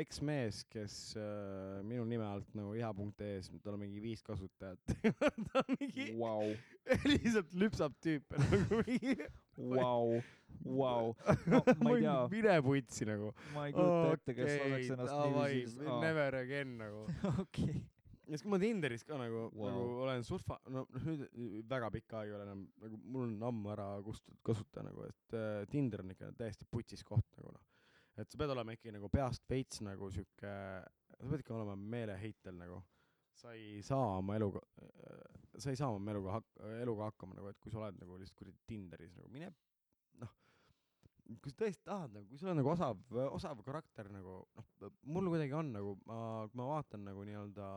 eksmees, 0.00 0.62
kes 0.72 0.96
äh, 1.20 1.78
minu 1.86 2.04
nime 2.08 2.26
alt 2.28 2.50
nagu 2.58 2.74
iha.ee-s, 2.76 3.52
tal 3.64 3.76
on 3.78 3.84
mingi 3.84 4.02
viis 4.04 4.24
kasutajat 4.26 4.96
ta 5.52 5.62
on 5.62 5.76
mingi 5.78 6.10
Vau, 6.18 6.48
lihtsalt 7.12 7.54
lüpsab 7.60 7.94
tüüpe 8.04 8.40
nagu 8.42 8.82
mingi 8.88 9.14
vau, 9.58 10.18
vau. 10.64 11.12
ma 11.82 11.92
ei 11.96 12.02
tea, 12.02 12.16
mine 12.32 12.56
putsi 12.64 13.06
nagu. 13.08 13.30
ma 13.54 13.66
ei 13.68 13.76
kujuta 13.76 14.16
ette, 14.16 14.34
kes 14.38 14.50
laseks 14.62 14.90
ennast 14.96 15.14
niiviisi. 15.22 15.78
Never 16.02 16.38
again 16.40 16.74
nagu. 16.80 17.04
okei, 17.44 17.78
ja 18.28 18.36
siis, 18.36 18.44
kui 18.44 18.52
ma 18.54 18.60
Tinderis 18.62 19.04
ka 19.08 19.18
nagu 19.20 19.46
Wow. 19.48 19.70
nagu 19.70 20.02
olen 20.06 20.24
surfa, 20.26 20.58
no 20.68 20.84
noh, 20.84 21.06
nüüd 21.08 21.64
väga 21.70 21.90
pikka 21.94 22.20
aega 22.22 22.28
ei 22.30 22.36
ole 22.36 22.46
enam, 22.48 22.66
nagu 22.84 23.00
mul 23.04 23.26
on 23.30 23.48
ammu 23.50 23.72
ära 23.74 23.88
kustunud 24.06 24.40
kasuta 24.46 24.84
nagu, 24.86 25.06
et 25.08 25.38
äh, 25.38 25.64
Tinder 25.72 26.04
on 26.04 26.14
ikka 26.14 26.30
täiesti 26.38 26.68
putsis 26.70 27.04
koht 27.06 27.26
nagu 27.40 27.54
noh. 27.54 27.64
et 28.18 28.28
sa 28.30 28.38
pead 28.40 28.50
olema 28.54 28.74
ikkagi 28.74 28.94
nagu 28.96 29.08
peast 29.12 29.44
veits 29.50 29.80
nagu 29.86 30.10
sihuke, 30.12 30.52
sa 31.18 31.32
pead 31.32 31.42
ikka 31.44 31.54
olema 31.56 31.76
meeleheitel 31.78 32.56
nagu. 32.58 32.82
Sa 33.38 33.54
ei 33.54 33.82
saa 33.86 34.18
oma 34.18 34.36
eluga, 34.38 34.62
sa 35.58 35.70
ei 35.70 35.78
saa 35.78 35.92
oma 35.94 36.12
eluga 36.12 36.38
hak-, 36.38 36.62
eluga 36.82 37.10
hakkama 37.10 37.38
nagu, 37.38 37.50
et 37.52 37.60
kui 37.62 37.72
sa 37.72 37.82
oled 37.82 38.00
nagu 38.00 38.18
lihtsalt 38.18 38.40
kuradi 38.40 38.58
Tinderis 38.70 39.14
nagu 39.18 39.30
mine 39.34 39.52
noh, 40.22 40.32
kui 41.42 41.52
sa 41.52 41.60
tõesti 41.62 41.86
tahad 41.86 42.16
nagu, 42.16 42.26
kui 42.30 42.40
sul 42.40 42.52
on 42.52 42.58
nagu 42.60 42.72
osav, 42.72 43.00
osav 43.28 43.62
karakter 43.66 44.10
nagu 44.14 44.40
noh, 44.58 44.90
mul 45.06 45.30
kuidagi 45.30 45.56
on 45.58 45.72
nagu, 45.76 45.94
ma, 46.08 46.18
kui 46.50 46.60
ma 46.62 46.68
vaatan 46.72 47.06
nagu 47.10 47.26
nii-öelda 47.28 47.70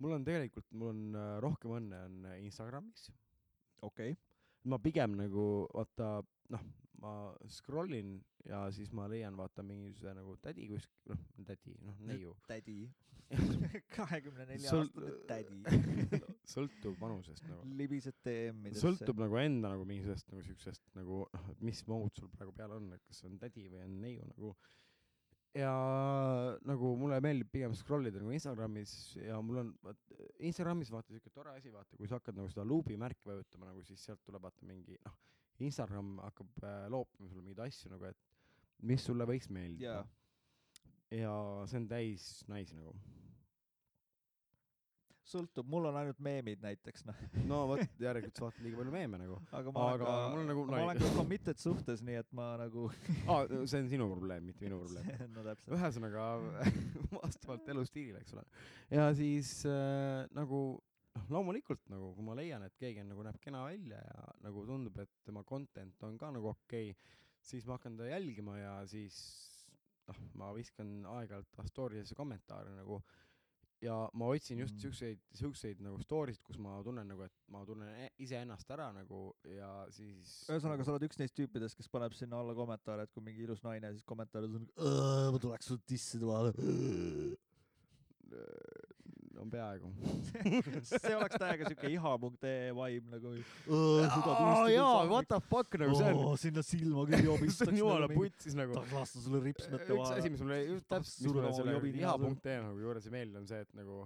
mul 0.00 0.16
on 0.16 0.24
tegelikult, 0.24 0.68
mul 0.72 0.92
on 0.94 1.22
rohkem 1.44 1.76
õnne 1.76 2.04
on 2.06 2.28
Instagramis. 2.38 3.10
okei, 3.84 4.14
ma 4.70 4.78
pigem 4.80 5.16
nagu 5.18 5.46
vaata 5.74 6.20
noh, 6.54 6.66
ma 7.02 7.14
scroll 7.48 7.96
in 7.96 8.18
ja 8.48 8.64
siis 8.74 8.90
ma 8.96 9.06
leian 9.10 9.36
vaata 9.38 9.64
mingisuguse 9.66 10.14
nagu 10.16 10.36
tädi 10.44 10.66
kuskil, 10.70 11.12
noh 11.12 11.46
tädi, 11.46 11.76
noh 11.84 12.02
neiu. 12.08 12.34
tädi. 12.50 12.82
kahekümne 13.96 14.44
nelja 14.48 14.72
aastane 14.74 15.12
tädi. 15.28 15.60
sõltub 16.54 16.96
vanusest 16.98 17.44
nagu. 17.46 17.62
libised 17.78 18.16
DM-idesse. 18.26 18.82
sõltub 18.82 19.22
nagu 19.22 19.38
enda 19.38 19.70
nagu 19.76 19.86
mingisugusest 19.86 20.32
nagu 20.32 20.42
siuksest 20.48 20.82
nagu 20.98 21.22
noh, 21.30 21.48
et 21.52 21.64
mis 21.68 21.82
mood 21.90 22.16
sul 22.18 22.30
praegu 22.32 22.54
peal 22.56 22.74
on, 22.74 22.88
et 22.96 23.04
kas 23.06 23.22
on 23.28 23.36
tädi 23.38 23.68
või 23.70 23.84
on 23.84 23.98
neiu 24.02 24.26
nagu. 24.32 24.54
ja 25.54 25.70
nagu 26.66 26.92
mulle 26.98 27.20
meeldib 27.22 27.52
pigem 27.54 27.74
scroll 27.78 28.10
ida 28.10 28.22
nagu 28.22 28.34
Instagramis 28.34 28.96
ja 29.22 29.38
mul 29.42 29.62
on, 29.62 29.72
Instagramis 30.50 30.90
vaata 30.94 31.14
siuke 31.14 31.30
tore 31.30 31.54
asi, 31.54 31.70
vaata 31.74 31.98
kui 31.98 32.10
sa 32.10 32.18
hakkad 32.18 32.38
nagu 32.38 32.50
seda 32.50 32.66
luubi 32.66 32.98
märki 32.98 33.30
vajutama 33.30 33.70
nagu 33.70 33.86
siis 33.86 34.02
sealt 34.10 34.22
tuleb 34.26 34.42
vaata 34.42 34.66
mingi 34.66 34.98
noh, 35.06 35.18
Instagram 35.60 36.18
hakkab 36.24 36.62
äh, 36.64 36.84
loopima 36.90 37.28
sulle 37.28 37.44
mingeid 37.44 37.66
asju 37.66 37.90
nagu, 37.92 38.10
et 38.10 38.29
mis 38.86 39.04
sulle 39.04 39.26
võiks 39.28 39.50
meeldida 39.52 40.00
Jaa. 40.00 40.04
ja 41.14 41.32
see 41.70 41.80
on 41.82 41.88
täis 41.90 42.26
naisi 42.50 42.76
nagu. 42.78 42.94
sõltub, 45.30 45.68
mul 45.70 45.84
on 45.86 45.94
ainult 46.00 46.18
meemid 46.26 46.62
näiteks 46.64 47.04
noh, 47.06 47.18
no 47.50 47.60
vot, 47.70 47.84
järelikult 48.02 48.38
sa 48.38 48.48
vaatad 48.48 48.64
liiga 48.66 48.80
palju 48.80 48.94
meeme 48.94 49.20
nagu. 49.20 49.38
aga 49.58 49.74
ma 49.76 49.86
Aga 49.94 50.10
olen 50.10 50.32
mul 50.32 50.40
on 50.40 50.46
ka 50.46 50.52
nagu, 50.52 50.66
ma 50.72 50.82
olen 50.88 51.02
ka 51.04 51.14
committed 51.14 51.62
suhtes, 51.62 52.04
nii 52.06 52.18
et 52.22 52.36
ma 52.36 52.50
nagu, 52.60 52.88
aa, 53.30 53.46
see 53.64 53.84
on 53.84 53.90
sinu 53.92 54.10
probleem, 54.10 54.50
mitte 54.50 54.66
minu 54.66 54.82
probleem. 54.82 55.26
no 55.36 55.46
täpselt. 55.46 55.74
ühesõnaga 55.78 56.28
vastavalt 57.16 57.74
elustiilile, 57.76 58.24
eks 58.24 58.38
ole. 58.38 58.46
ja 58.90 59.10
siis 59.18 59.58
äh, 59.70 60.24
nagu 60.36 60.62
noh, 61.16 61.30
loomulikult 61.36 61.82
nagu 61.92 62.12
kui 62.16 62.26
ma 62.26 62.36
leian, 62.38 62.64
et 62.66 62.76
keegi 62.80 63.02
on 63.02 63.10
nagu 63.12 63.24
näeb 63.26 63.38
kena 63.42 63.62
välja 63.66 64.00
ja 64.02 64.28
nagu 64.44 64.64
tundub, 64.68 64.98
et 65.02 65.12
tema 65.26 65.44
content 65.46 66.06
on 66.06 66.18
ka 66.18 66.30
nagu 66.34 66.52
okei 66.52 66.92
okay,, 66.94 67.18
siis 67.42 67.66
ma 67.66 67.76
hakkan 67.78 67.96
teda 67.96 68.10
jälgima 68.12 68.58
ja 68.58 68.74
siis 68.86 69.16
noh, 70.10 70.16
ma 70.34 70.52
viskan 70.56 71.00
aeg-ajalt 71.06 71.50
ta 71.56 71.64
story 71.68 72.00
desse 72.00 72.14
kommentaare 72.18 72.72
nagu 72.76 73.00
ja 73.80 73.94
ma 74.12 74.26
otsin 74.28 74.58
just 74.60 74.74
Mm. 74.74 74.80
siukseid, 74.82 75.20
siukseid 75.32 75.78
nagu 75.80 75.96
story 76.04 76.34
sid, 76.34 76.42
kus 76.44 76.58
ma 76.60 76.82
tunnen 76.84 77.08
nagu, 77.08 77.22
et 77.24 77.32
ma 77.48 77.62
tunnen 77.64 77.88
e- 77.88 78.10
iseennast 78.20 78.68
ära 78.70 78.90
nagu 78.92 79.32
ja 79.44 79.86
siis. 79.90 80.34
ühesõnaga, 80.52 80.84
sa 80.84 80.92
oled 80.92 81.06
üks 81.08 81.18
neist 81.18 81.34
tüüpidest, 81.38 81.76
kes 81.78 81.88
paneb 81.88 82.12
sinna 82.12 82.40
alla 82.40 82.52
kommentaare, 82.54 83.02
et 83.08 83.12
kui 83.14 83.22
mingi 83.24 83.42
ilus 83.46 83.62
naine, 83.64 83.92
siis 83.94 84.04
kommentaarid 84.04 84.54
on, 84.54 84.68
ma 85.32 85.38
tuleks 85.40 85.66
su 85.72 85.78
disside 85.88 86.26
vahele. 86.28 86.52
No 89.40 89.48
peaaegu. 89.50 89.90
see 90.90 91.16
oleks 91.16 91.40
täiega 91.40 91.72
siuke 91.72 91.92
iha.ee 91.96 92.70
vibe 92.76 93.16
nagu. 93.16 93.34
aa 93.72 94.70
jaa, 94.74 95.04
what 95.10 95.28
the 95.32 95.40
fuck 95.50 95.78
nagu 95.80 95.98
see 95.98 96.14
on, 96.14 96.38
sinna 96.44 96.64
silma 96.66 97.06
küll 97.08 97.20
see 97.22 97.28
jobistaks. 97.30 97.72
on 97.72 97.82
jumala 97.82 98.10
putsis 98.12 98.58
nagu. 98.58 98.76
tahaks 98.78 98.96
lasta 99.00 99.26
sulle 99.26 99.44
ripsmete 99.48 99.86
üks 99.86 100.02
vahele. 100.02 100.24
asi, 100.24 100.34
mis 100.36 100.46
mulle 100.46 100.62
just 100.64 100.88
täpselt, 100.92 101.22
mis 101.26 101.36
mulle 101.36 101.54
selle 101.58 101.78
nina 101.86 102.02
iha.ee 102.06 102.58
nagu 102.66 102.84
juures 102.86 103.08
ei 103.08 103.16
meeldi, 103.16 103.40
on 103.40 103.48
see, 103.50 103.62
et 103.66 103.78
nagu 103.78 104.04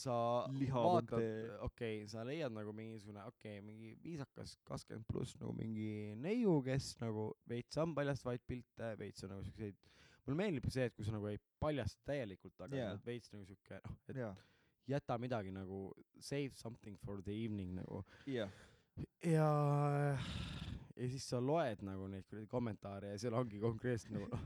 sa 0.00 0.14
Liha 0.56 0.82
vaatad 0.84 1.22
okei 1.66 2.00
okay,, 2.00 2.08
sa 2.08 2.24
leiad 2.26 2.54
nagu 2.54 2.72
mingisugune, 2.76 3.22
okei 3.28 3.58
okay,, 3.58 3.64
mingi 3.64 3.92
viisakas 4.04 4.56
kakskümmend 4.68 5.08
pluss 5.10 5.36
nagu 5.40 5.52
mingi 5.56 6.14
neiu, 6.20 6.58
kes 6.66 6.94
nagu 7.02 7.30
veits 7.50 7.80
on 7.82 7.94
paljastavaid 7.96 8.44
pilte, 8.48 8.92
veits 9.00 9.26
on 9.26 9.34
nagu 9.34 9.44
siukseid, 9.48 9.76
mulle 10.24 10.38
meeldib 10.40 10.70
see, 10.72 10.88
et 10.88 10.96
kui 10.96 11.06
sa 11.06 11.16
nagu 11.16 11.28
ei 11.30 11.40
paljasta 11.62 12.12
täielikult, 12.12 12.56
aga 12.58 12.86
oled 12.86 13.06
veits 13.06 13.34
nagu 13.34 13.44
siuke 13.48 13.80
noh, 13.84 13.98
et 14.08 14.22
jaa, 14.22 14.32
jäta 14.90 15.18
midagi 15.18 15.52
nagu 15.54 15.88
save 16.18 16.54
something 16.54 16.98
for 17.04 17.22
the 17.22 17.34
evening 17.44 17.74
nagu 17.78 18.02
jah. 18.26 18.50
ja 19.24 19.50
ja 20.96 21.08
siis 21.08 21.28
sa 21.30 21.40
loed 21.40 21.84
nagu 21.86 22.08
neid 22.12 22.26
kuradi 22.28 22.48
kommentaare 22.50 23.14
ja 23.14 23.20
seal 23.20 23.36
ongi 23.38 23.60
konkreetselt 23.62 24.14
nagu 24.16 24.28
noh, 24.32 24.42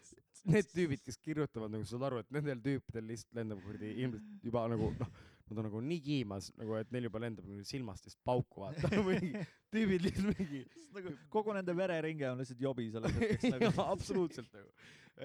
need 0.52 0.68
tüübid, 0.72 1.00
kes 1.04 1.16
kirjutavad 1.24 1.72
nagu 1.72 1.86
saad 1.88 2.04
aru, 2.08 2.20
et 2.20 2.34
nendel 2.34 2.60
tüüpidel 2.64 3.08
lihtsalt 3.12 3.38
lendab 3.38 3.62
kuradi 3.64 3.94
ilmselt 4.04 4.44
juba 4.44 4.66
nagu 4.72 4.90
noh, 4.98 5.14
nad 5.48 5.60
on 5.60 5.68
nagu 5.68 5.82
nii 5.84 6.02
kiimas 6.04 6.50
nagu, 6.58 6.76
et 6.80 6.92
neil 6.94 7.08
juba 7.08 7.22
lendab 7.24 7.48
nagu 7.48 7.64
silmastest 7.68 8.20
pauku 8.26 8.64
vaata 8.64 8.90
mingi 9.08 9.44
tüübid 9.72 10.04
lihtsalt 10.08 10.40
mingi 10.40 10.64
nagu 10.96 11.14
kogu 11.32 11.56
nende 11.56 11.76
vereringe 11.76 12.28
on 12.30 12.42
lihtsalt 12.42 12.62
jobi 12.68 12.90
selles 12.92 13.16
hetkeks 13.18 13.50
nagu 13.56 13.72
absoluutselt 13.86 14.52
nagu, 14.56 14.72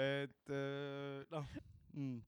et 0.08 0.56
äh, 0.56 1.24
noh 1.34 1.56
mm.. 1.94 2.20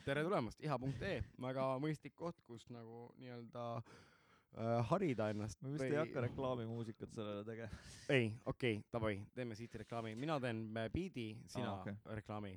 Tere 0.00 0.22
tulemast, 0.24 0.60
iha.ee, 0.64 1.18
väga 1.42 1.66
mõistlik 1.82 2.14
koht, 2.16 2.38
kus 2.48 2.64
nagu 2.72 3.10
nii-öelda 3.20 3.64
äh, 3.76 4.80
harida 4.88 5.28
ennast. 5.32 5.60
me 5.62 5.74
vist 5.74 5.84
ei 5.84 5.98
hakka 5.98 6.24
reklaamimuusikat 6.24 7.12
sellele 7.12 7.44
tegema. 7.44 7.80
ei, 8.08 8.30
okei 8.46 8.78
okay,, 8.78 8.88
davai, 8.94 9.12
teeme 9.36 9.56
siit 9.58 9.74
reklaami, 9.82 10.14
mina 10.16 10.38
teen 10.40 10.64
äh, 10.80 10.88
biidi, 10.92 11.26
sina 11.46 11.74
okei. 11.80 11.92
okay. 11.92 12.16
reklaami. 12.22 12.54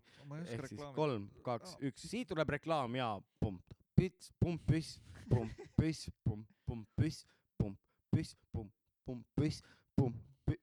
ehk 0.48 0.68
siis 0.72 0.84
kolm, 0.96 1.28
kaks, 1.44 1.76
üks, 1.90 2.08
siit 2.08 2.32
tuleb 2.32 2.56
reklaam 2.56 2.96
ja 2.96 3.12
pump, 3.44 3.76
püts, 4.00 4.32
pump, 4.40 4.64
püss, 4.72 5.00
pump, 5.30 5.64
püss, 5.76 6.10
pump, 6.24 6.48
pump, 6.66 6.88
püss, 6.96 7.26
pump, 7.60 7.80
püss, 8.16 8.36
pump, 8.52 8.72
pump, 9.06 9.28
püss, 9.36 9.64
pump, 10.00 10.54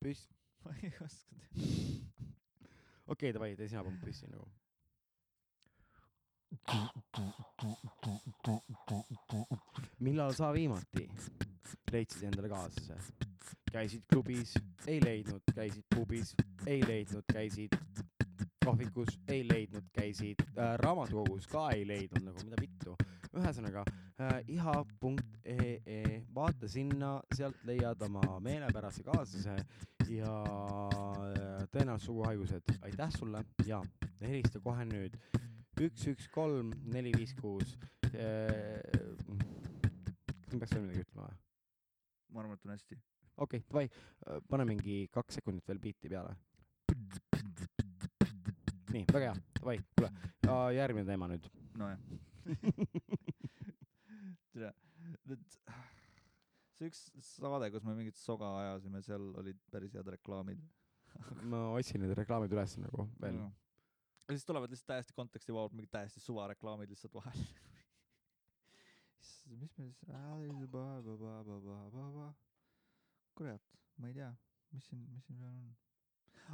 püss. 0.00 0.28
ma 0.64 0.78
ei 0.80 0.94
oska 1.04 1.36
teha. 1.42 2.30
okei, 3.12 3.34
davai, 3.36 3.56
tee 3.60 3.68
sina 3.68 3.84
pump 3.84 4.00
püssi 4.00 4.32
nagu. 4.32 4.48
Millal 9.98 10.34
sa 10.34 10.52
viimati 10.52 11.08
leidsid 11.92 12.28
endale 12.28 12.48
kaaslase? 12.48 12.98
käisid 13.72 14.02
klubis, 14.08 14.54
ei 14.86 15.00
leidnud, 15.04 15.42
käisid 15.54 15.84
pubis, 15.94 16.34
ei 16.66 16.80
leidnud, 16.86 17.24
käisid 17.32 17.74
kohvikus, 18.64 19.18
ei 19.28 19.48
leidnud, 19.48 19.84
käisid 19.92 20.40
äh, 20.58 20.74
raamatukogus, 20.78 21.46
ka 21.50 21.68
ei 21.74 21.86
leidnud 21.86 22.24
nagu 22.24 22.44
mida 22.46 22.56
vittu. 22.60 22.96
ühesõnaga 23.36 23.82
äh, 24.20 24.38
iha.ee, 24.48 26.22
vaata 26.34 26.68
sinna, 26.68 27.18
sealt 27.34 27.58
leiad 27.68 28.00
oma 28.08 28.40
meelepärase 28.40 29.04
kaaslase 29.04 29.58
ja 30.08 30.32
äh, 30.46 31.66
tõenäoliselt 31.74 32.06
suguhaigused. 32.06 32.72
aitäh 32.82 33.12
sulle 33.18 33.44
ja 33.66 33.82
helista 34.20 34.60
kohe 34.60 34.88
nüüd 34.88 35.20
üks, 35.84 36.06
üks, 36.08 36.28
kolm, 36.32 36.70
neli, 36.92 37.12
viis, 37.16 37.34
kuus. 37.36 37.74
kas 38.00 38.14
ma 40.52 40.60
peaks 40.60 40.72
veel 40.72 40.84
midagi 40.86 41.02
ütlema 41.04 41.26
või? 41.26 41.36
ma 42.32 42.42
arvan, 42.42 42.56
et 42.56 42.64
on 42.66 42.72
hästi. 42.72 42.96
okei 43.44 43.60
okay,, 43.60 43.66
davai, 43.68 43.86
pane 44.48 44.64
mingi 44.68 44.96
kaks 45.12 45.40
sekundit 45.40 45.68
veel 45.68 45.80
biiti 45.82 46.12
peale. 46.12 46.32
nii, 48.94 49.04
väga 49.10 49.24
hea, 49.28 49.36
davai, 49.60 49.76
kuule, 49.98 50.10
järgmine 50.78 51.06
teema 51.10 51.28
nüüd. 51.32 51.50
nojah. 51.82 52.00
tere, 54.54 54.72
nüüd 55.28 55.44
see 56.76 56.88
üks 56.90 57.04
saade, 57.34 57.68
kus 57.74 57.84
me 57.84 57.92
mingit 57.98 58.16
soga 58.20 58.48
ajasime, 58.62 59.04
seal 59.04 59.28
olid 59.42 59.60
päris 59.72 59.92
head 59.96 60.08
reklaamid. 60.16 60.60
ma 61.52 61.66
otsin 61.76 62.00
need 62.04 62.16
reklaamid 62.16 62.52
üles 62.56 62.76
nagu 62.80 63.08
veel. 63.20 63.44
Ja 64.28 64.34
siis 64.34 64.44
tulevad 64.44 64.70
lihtsalt 64.70 64.86
täiesti 64.86 65.12
konteksti 65.14 65.54
vabalt 65.54 65.72
mingid 65.72 65.90
täiesti 65.90 66.20
suvareklaamid 66.20 66.90
lihtsalt 66.90 67.14
vahele. 67.14 67.46
mis 69.60 69.78
me 69.78 69.86
siis, 69.86 70.02
kurat, 73.34 73.62
ma 73.96 74.08
ei 74.08 74.14
tea, 74.14 74.32
mis 74.72 74.86
siin, 74.90 75.06
mis 75.14 75.26
siin 75.26 75.40
veel 75.40 75.52
on. 75.52 75.76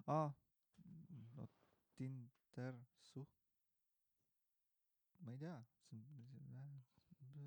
aa, 0.06 0.32
no 1.36 1.48
Tinder 1.96 2.80
suht-, 3.00 3.40
ma 5.20 5.32
ei 5.32 5.38
tea, 5.38 5.58
see 5.88 5.96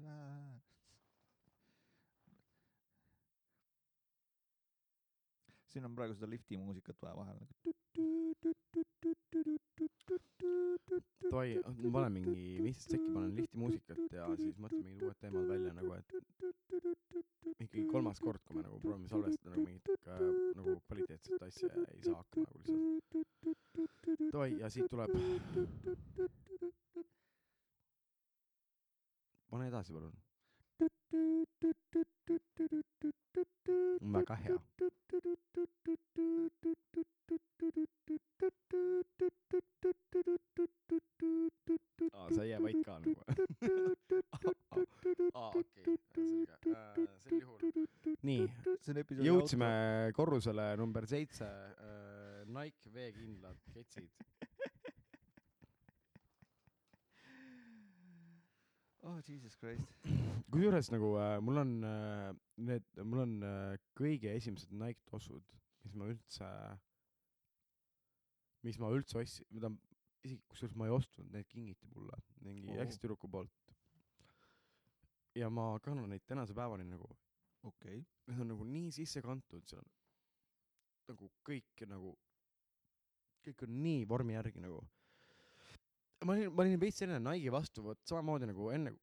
on. 0.09 0.54
Siin 5.75 5.85
on 5.85 5.95
praegu 5.95 6.15
seda 6.15 6.29
lifti 6.31 6.55
muusikat 6.57 7.01
vaja 7.03 7.15
vahel 7.19 7.35
nagu. 7.35 7.53
davai, 11.25 11.49
ma 11.65 11.89
panen 11.97 12.13
mingi 12.15 12.35
viisteist 12.63 12.93
sekki 12.95 13.09
panen 13.15 13.33
lifti 13.35 13.59
muusikat 13.59 14.13
ja 14.15 14.27
siis 14.39 14.55
mõtlen 14.63 14.85
mingid 14.85 15.03
uued 15.03 15.19
teemad 15.19 15.49
välja 15.51 15.73
nagu, 15.75 15.91
et 15.97 16.07
ikkagi 17.65 17.83
kolmas 17.91 18.21
kord, 18.23 18.43
kui 18.47 18.55
me 18.55 18.63
nagu 18.63 18.79
proovime 18.85 19.11
salvestada 19.11 19.55
nagu 19.55 19.65
mingit 19.65 20.07
äh, 20.15 20.23
nagu 20.61 20.77
kvaliteetset 20.87 21.43
asja 21.49 21.71
ja 21.73 21.85
ei 21.91 22.03
saa 22.07 22.21
hakkama 22.21 22.47
nagu 22.47 22.57
lihtsalt. 22.61 22.85
davai, 24.31 24.51
ja 24.61 24.71
siit 24.71 24.87
tuleb, 24.93 25.11
pane 29.51 29.67
edasi 29.73 29.91
palun. 29.97 30.15
Väga 34.15 34.35
hea. 34.35 34.59
aa, 42.13 42.29
sa 42.35 42.43
ei 42.43 42.49
jää 42.49 42.61
vait 42.63 42.85
ka 42.85 42.99
nagu. 42.99 43.21
aa, 45.33 45.47
okei, 45.47 45.97
selge. 46.15 46.75
sel 47.23 47.39
juhul, 47.41 47.59
nii, 48.29 48.43
jõudsime 49.29 49.69
korrusele 50.17 50.65
number 50.79 51.03
seitse, 51.09 51.47
Nike 52.55 52.89
veekindlad 52.93 53.57
ketsid. 53.73 54.09
oh 59.05 59.21
jesus 59.21 59.55
christ. 59.61 59.85
kusjuures 60.51 60.89
nagu 60.93 61.11
äh, 61.21 61.37
mul 61.43 61.61
on 61.61 61.73
äh, 61.83 62.31
need, 62.57 62.85
mul 63.03 63.23
on 63.25 63.35
äh, 63.45 63.75
kõige 63.97 64.33
esimesed 64.33 64.73
Nike 64.73 65.03
tossud, 65.11 65.43
mis 65.85 65.95
ma 65.97 66.09
üldse, 66.11 66.49
mis 68.65 68.79
ma 68.81 68.89
üldse 68.95 69.21
ostsin, 69.21 69.49
mida 69.53 69.71
isegi 70.25 70.41
kusjuures 70.49 70.77
ma 70.79 70.89
ei 70.89 70.95
ostnud, 70.95 71.29
need 71.33 71.49
kingiti 71.51 71.89
mulle 71.93 72.17
mingi 72.45 72.73
oh. 72.73 72.81
ekstüdruku 72.85 73.29
poolt. 73.31 73.53
ja 75.35 75.49
ma 75.51 75.73
kannan 75.83 76.09
neid 76.09 76.23
tänase 76.25 76.55
päevani 76.57 76.87
nagu, 76.87 77.09
okei 77.67 77.99
okay.. 77.99 78.05
need 78.29 78.41
on 78.41 78.53
nagu 78.53 78.67
nii 78.69 78.91
sisse 78.95 79.21
kantud, 79.21 79.65
seal 79.69 79.83
on 79.83 79.91
nagu 81.11 81.29
kõik 81.45 81.85
nagu, 81.91 82.15
kõik 83.45 83.65
on 83.67 83.81
nii 83.85 84.05
vormi 84.09 84.33
järgi 84.33 84.63
nagu. 84.63 84.81
Ma 86.23 86.33
olin, 86.33 86.53
ma 86.53 86.63
olin 86.63 86.79
veits 86.79 87.01
enne 87.05 87.19
Nike'i 87.19 87.51
vastu, 87.53 87.83
vot 87.83 88.01
samamoodi 88.07 88.49
nagu 88.49 88.69
enne, 88.73 88.95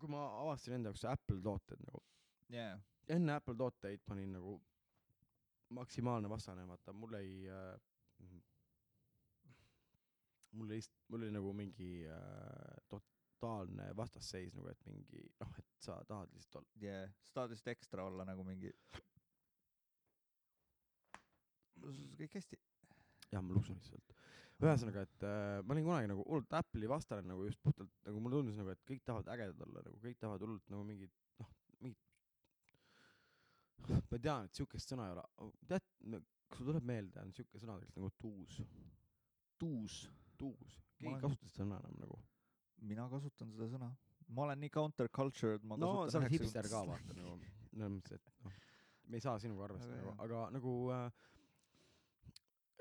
kui 0.00 0.10
ma 0.10 0.24
avastasin 0.42 0.78
enda 0.78 0.92
jaoks 0.92 1.04
Apple 1.10 1.42
tooted 1.44 1.82
nagu, 1.86 2.02
jaa. 2.54 2.78
enne 3.16 3.36
Apple 3.36 3.56
tooteid 3.60 4.04
ma 4.08 4.16
olin 4.16 4.38
nagu 4.38 4.54
maksimaalne 5.74 6.30
vastane, 6.30 6.66
vaata 6.68 6.92
mul 6.92 7.16
ei 7.18 7.48
äh,, 7.50 7.74
mul 10.54 10.68
lihtsalt, 10.70 11.00
mul 11.08 11.22
oli 11.22 11.34
nagu 11.34 11.52
mingi 11.56 11.90
äh, 12.06 12.76
totaalne 12.88 13.90
vastasseis 13.96 14.54
nagu, 14.54 14.68
et 14.70 14.86
mingi 14.86 15.24
noh, 15.40 15.56
et 15.58 15.86
sa 15.86 15.98
tahad 16.08 16.32
lihtsalt 16.36 16.60
olla 16.62 16.84
jaa, 16.86 17.08
sa 17.26 17.40
tahad 17.40 17.54
lihtsalt 17.54 17.72
ekstra 17.74 18.06
olla 18.10 18.26
nagu 18.28 18.46
mingi. 18.46 18.72
kõik 22.18 22.38
hästi. 22.38 22.60
jah, 23.32 23.42
ma 23.42 23.52
luusun 23.52 23.80
lihtsalt. 23.80 24.14
ühesõnaga, 24.62 25.02
et 25.04 25.26
äh, 25.26 25.60
ma 25.66 25.74
olin 25.74 25.86
kunagi 25.88 26.10
nagu 26.10 26.24
hullult 26.28 26.56
Apple'i 26.58 26.90
vastane 26.90 27.26
nagu 27.26 27.46
just 27.48 27.60
puhtalt 27.64 27.90
nagu 28.06 28.22
mulle 28.22 28.38
tundus 28.38 28.58
nagu, 28.60 28.74
et 28.74 28.82
kõik 28.86 29.02
tahavad 29.06 29.30
ägedad 29.34 29.64
olla 29.66 29.82
nagu 29.86 29.98
kõik 30.04 30.20
tahavad 30.20 30.44
hullult 30.46 30.70
nagu 30.72 30.86
mingit 30.86 31.14
noh, 31.42 31.50
mingit. 31.82 31.98
ma 33.88 34.18
tean, 34.18 34.46
et 34.46 34.60
siukest 34.60 34.94
sõna 34.94 35.08
ei 35.08 35.16
ole, 35.16 35.24
tead, 35.72 35.88
kas 36.48 36.60
sul 36.60 36.70
tuleb 36.70 36.86
meelde, 36.86 37.24
on 37.24 37.34
siuke 37.34 37.60
sõna 37.60 37.76
tegelikult 37.80 38.00
nagu 38.00 38.12
tuus, 38.22 38.60
tuus, 39.58 39.98
tuus, 40.40 40.78
keegi 41.00 41.16
ei 41.16 41.24
kasuta 41.26 41.50
seda 41.50 41.64
sõna 41.64 41.82
enam 41.82 42.00
nagu. 42.04 42.20
mina 42.94 43.08
kasutan 43.10 43.52
seda 43.56 43.70
sõna. 43.74 43.90
ma 44.28 44.46
olen 44.46 44.62
nii 44.64 44.72
countercultured, 44.78 45.66
ma 45.66 45.80
no 45.80 45.94
sa 46.06 46.20
kasutan 46.20 46.22
oled 46.22 46.36
hipster 46.38 46.70
ka 46.70 46.86
vaata 46.88 47.18
nagu, 47.18 47.36
selles 47.74 47.94
mõttes, 47.98 48.22
et 48.22 48.46
noh, 48.46 48.58
me 49.10 49.18
ei 49.18 49.24
saa 49.24 49.36
sinuga 49.42 49.66
arvestada 49.66 49.98
Aga 49.98 50.06
nagu, 50.06 50.18
aga 50.24 50.44
nagu 50.54 50.74
äh, 50.94 51.24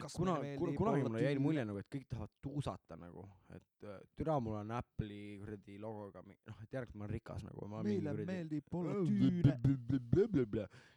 Kas 0.02 0.16
kuna 0.18 0.36
kuna 0.58 0.74
kunagi 0.78 1.04
mulle 1.06 1.22
jäi 1.22 1.40
mulje 1.40 1.64
nagu, 1.68 1.82
et 1.84 1.90
kõik 1.94 2.08
tahavad 2.10 2.32
tuusata 2.42 2.96
nagu, 2.98 3.24
et 3.54 3.86
äh, 3.86 4.00
türa, 4.18 4.40
mul 4.42 4.56
on 4.58 4.72
Apple'i 4.74 5.36
kuradi 5.42 5.78
logoga, 5.82 6.24
noh, 6.26 6.62
et 6.64 6.74
järelikult 6.74 6.98
ma 6.98 7.06
olen 7.06 7.14
rikas 7.14 7.44
nagu, 7.46 7.68
meile 7.76 8.00
kuradi 8.00 8.26
meeldib 8.32 8.78
olla 8.80 8.96
tüüne. 8.98 9.54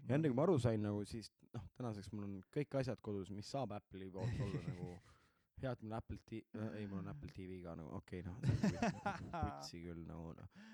ja 0.09 0.17
enne 0.17 0.31
kui 0.31 0.39
ma 0.39 0.47
aru 0.47 0.57
sain 0.63 0.81
nagu 0.83 1.05
siis 1.05 1.29
noh, 1.53 1.67
tänaseks 1.77 2.09
mul 2.15 2.25
on 2.29 2.39
kõik 2.57 2.79
asjad 2.81 3.03
kodus, 3.05 3.31
mis 3.37 3.51
saab 3.53 3.77
Apple'i 3.77 4.09
poolt 4.15 4.41
olla 4.49 4.63
nagu 4.71 4.89
hea, 5.61 5.73
et 5.73 5.83
mul 5.83 5.93
on 5.93 5.99
Apple 6.01 6.19
T-, 6.25 6.43
ei 6.79 6.89
mul 6.89 7.03
on 7.03 7.13
Apple 7.13 7.33
TV 7.37 7.61
ka 7.65 7.77
nagu 7.77 8.01
okei 8.01 8.25
okay, 8.25 8.33
noh, 8.33 9.37
putsi 9.37 9.85
küll 9.85 10.03
nagu 10.09 10.33
noh. 10.41 10.67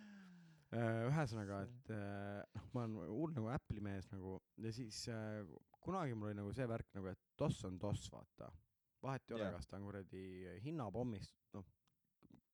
ühesõnaga, 0.73 1.62
et 1.66 1.93
äh, 1.93 2.40
noh, 2.57 2.69
ma 2.73 2.85
olen 2.86 3.12
hull 3.12 3.36
nagu 3.36 3.51
Apple'i 3.53 3.82
mees 3.85 4.09
nagu 4.12 4.39
ja 4.65 4.73
siis 4.73 5.05
äh, 5.12 5.43
kunagi 5.85 6.16
mul 6.16 6.31
oli 6.31 6.39
nagu 6.39 6.53
see 6.57 6.69
värk 6.70 6.89
nagu, 6.97 7.11
et 7.12 7.20
DOS 7.39 7.65
on 7.69 7.78
DOS, 7.82 8.09
vaata. 8.15 8.49
vahet 9.03 9.28
ei 9.28 9.36
ole 9.36 9.49
Jah. 9.49 9.57
kas 9.57 9.66
ta 9.69 9.77
on 9.77 9.89
kuradi 9.89 10.24
hinnapommist, 10.65 11.36
noh, 11.57 11.66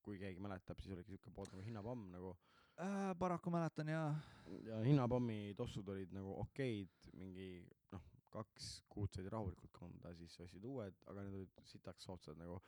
kui 0.03 0.19
keegi 0.19 0.41
mäletab, 0.41 0.81
siis 0.81 0.95
oligi 0.97 1.15
siuke 1.15 1.31
pood 1.35 1.53
nagu 1.53 1.67
hinnapomm 1.67 2.09
nagu 2.15 2.33
Äh, 2.79 3.15
paraku 3.19 3.51
mäletan 3.51 3.89
jaa. 3.89 4.15
ja 4.63 4.77
hinnapommi 4.87 5.55
tossud 5.59 5.89
olid 5.91 6.13
nagu 6.15 6.37
okeid, 6.45 7.09
mingi 7.19 7.49
noh, 7.91 8.05
kaks 8.31 8.69
kuud 8.93 9.11
said 9.11 9.27
rahulikult 9.35 9.73
kanda, 9.75 10.13
siis 10.15 10.37
ostsid 10.45 10.63
uued, 10.63 10.95
aga 11.11 11.25
need 11.25 11.41
olid 11.41 11.65
sitaks 11.67 12.07
soodsad 12.07 12.39
nagu. 12.39 12.61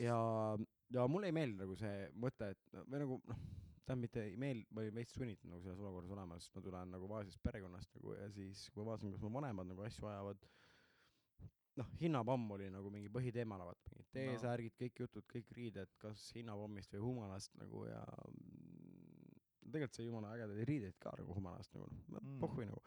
ja, 0.00 0.16
ja 0.96 1.04
mulle 1.12 1.28
ei 1.28 1.36
meeldi 1.36 1.60
nagu 1.60 1.76
see 1.76 2.08
mõte, 2.16 2.48
et 2.54 2.80
või 2.88 3.02
nagu 3.04 3.20
noh, 3.28 3.44
tähendab 3.88 4.04
mitte 4.04 4.22
ei 4.28 4.36
meeldi, 4.36 4.66
ma 4.76 4.82
olin 4.84 4.94
veits 5.00 5.14
sunnitud 5.16 5.48
nagu 5.48 5.62
selles 5.64 5.80
olukorras 5.80 6.12
olema, 6.14 6.36
sest 6.38 6.54
ma 6.58 6.62
tulen 6.66 6.90
nagu 6.92 7.08
vaesest 7.08 7.40
perekonnast 7.44 7.94
nagu 7.96 8.14
ja 8.18 8.28
siis, 8.34 8.66
kui 8.74 8.82
ma 8.84 8.90
vaatasin, 8.92 9.14
kuidas 9.14 9.24
mu 9.24 9.32
vanemad 9.40 9.70
nagu 9.70 9.84
asju 9.86 10.08
ajavad, 10.10 10.44
noh, 11.80 11.90
hinnapomm 12.02 12.50
oli 12.58 12.68
nagu 12.74 12.90
mingi 12.92 13.08
põhiteemana, 13.14 13.66
vaata 13.70 13.92
mingid 13.94 14.10
T-särgid, 14.18 14.74
kõik 14.82 15.02
jutud, 15.04 15.26
kõik 15.32 15.52
riided, 15.56 15.92
kas 16.02 16.28
hinnapommist 16.36 16.92
või 16.96 17.04
humalast 17.06 17.54
nagu 17.60 17.84
ja 17.88 18.02
mm, 18.28 19.36
tegelikult 19.68 19.98
sai 19.98 20.06
jumala 20.08 20.32
ägedaid 20.36 20.64
riideid 20.68 20.96
ka 21.02 21.12
nagu 21.20 21.36
humalast 21.40 21.74
nagu 21.76 21.88
noh 21.92 22.04
Mm. 22.08 22.34
mm., 22.34 22.40
pohhui 22.44 22.66
nagu. 22.66 22.82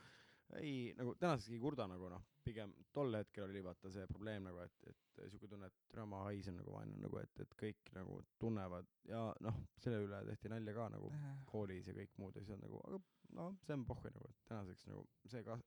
Ei 0.59 0.91
nagu 0.97 1.13
tänaseks 1.19 1.53
ei 1.53 1.59
kurda 1.61 1.85
nagu 1.87 2.09
noh, 2.11 2.23
pigem 2.43 2.73
tol 2.93 3.13
hetkel 3.15 3.47
oli 3.47 3.61
vaata 3.63 3.91
see 3.93 4.07
probleem 4.09 4.47
nagu, 4.47 4.61
et, 4.65 4.89
et 4.89 5.23
siuke 5.31 5.47
tunne, 5.47 5.69
et 5.69 5.91
tere, 5.91 6.05
ma 6.09 6.23
haisen 6.27 6.57
nagu 6.59 6.73
vaene 6.75 6.97
nagu, 7.01 7.19
et, 7.21 7.43
et 7.43 7.55
kõik 7.59 7.91
nagu 7.95 8.19
tunnevad 8.41 8.89
ja 9.09 9.27
noh, 9.45 9.59
selle 9.81 10.03
üle 10.07 10.21
tehti 10.27 10.51
nalja 10.51 10.75
ka 10.77 10.87
nagu 10.95 11.11
koolis 11.51 11.91
ja 11.91 11.95
kõik 11.97 12.15
muud 12.21 12.39
asjad 12.41 12.61
nagu, 12.63 12.81
aga 12.87 13.01
noh, 13.37 13.53
see 13.65 13.77
on 13.77 13.85
pohhui 13.87 14.13
nagu, 14.15 14.31
et 14.31 14.49
tänaseks 14.49 14.87
nagu 14.89 15.05
see 15.31 15.45
ka-, 15.47 15.59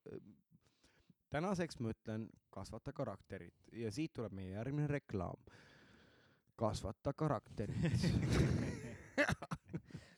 tänaseks 1.34 1.80
ma 1.82 1.94
ütlen, 1.94 2.28
kasvata 2.54 2.94
karakterit 2.96 3.70
ja 3.74 3.92
siit 3.94 4.14
tuleb 4.14 4.34
meie 4.36 4.54
järgmine 4.54 4.90
reklaam. 4.90 5.40
kasvata 6.56 7.12
karakterit. 7.12 7.98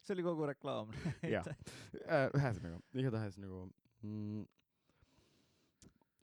see 0.05 0.15
oli 0.15 0.27
kogu 0.27 0.47
reklaam. 0.47 0.93
jah, 1.25 1.47
ühesõnaga, 2.37 2.81
igatahes 2.95 3.41
nagu 3.41 3.65
mm, 4.03 4.45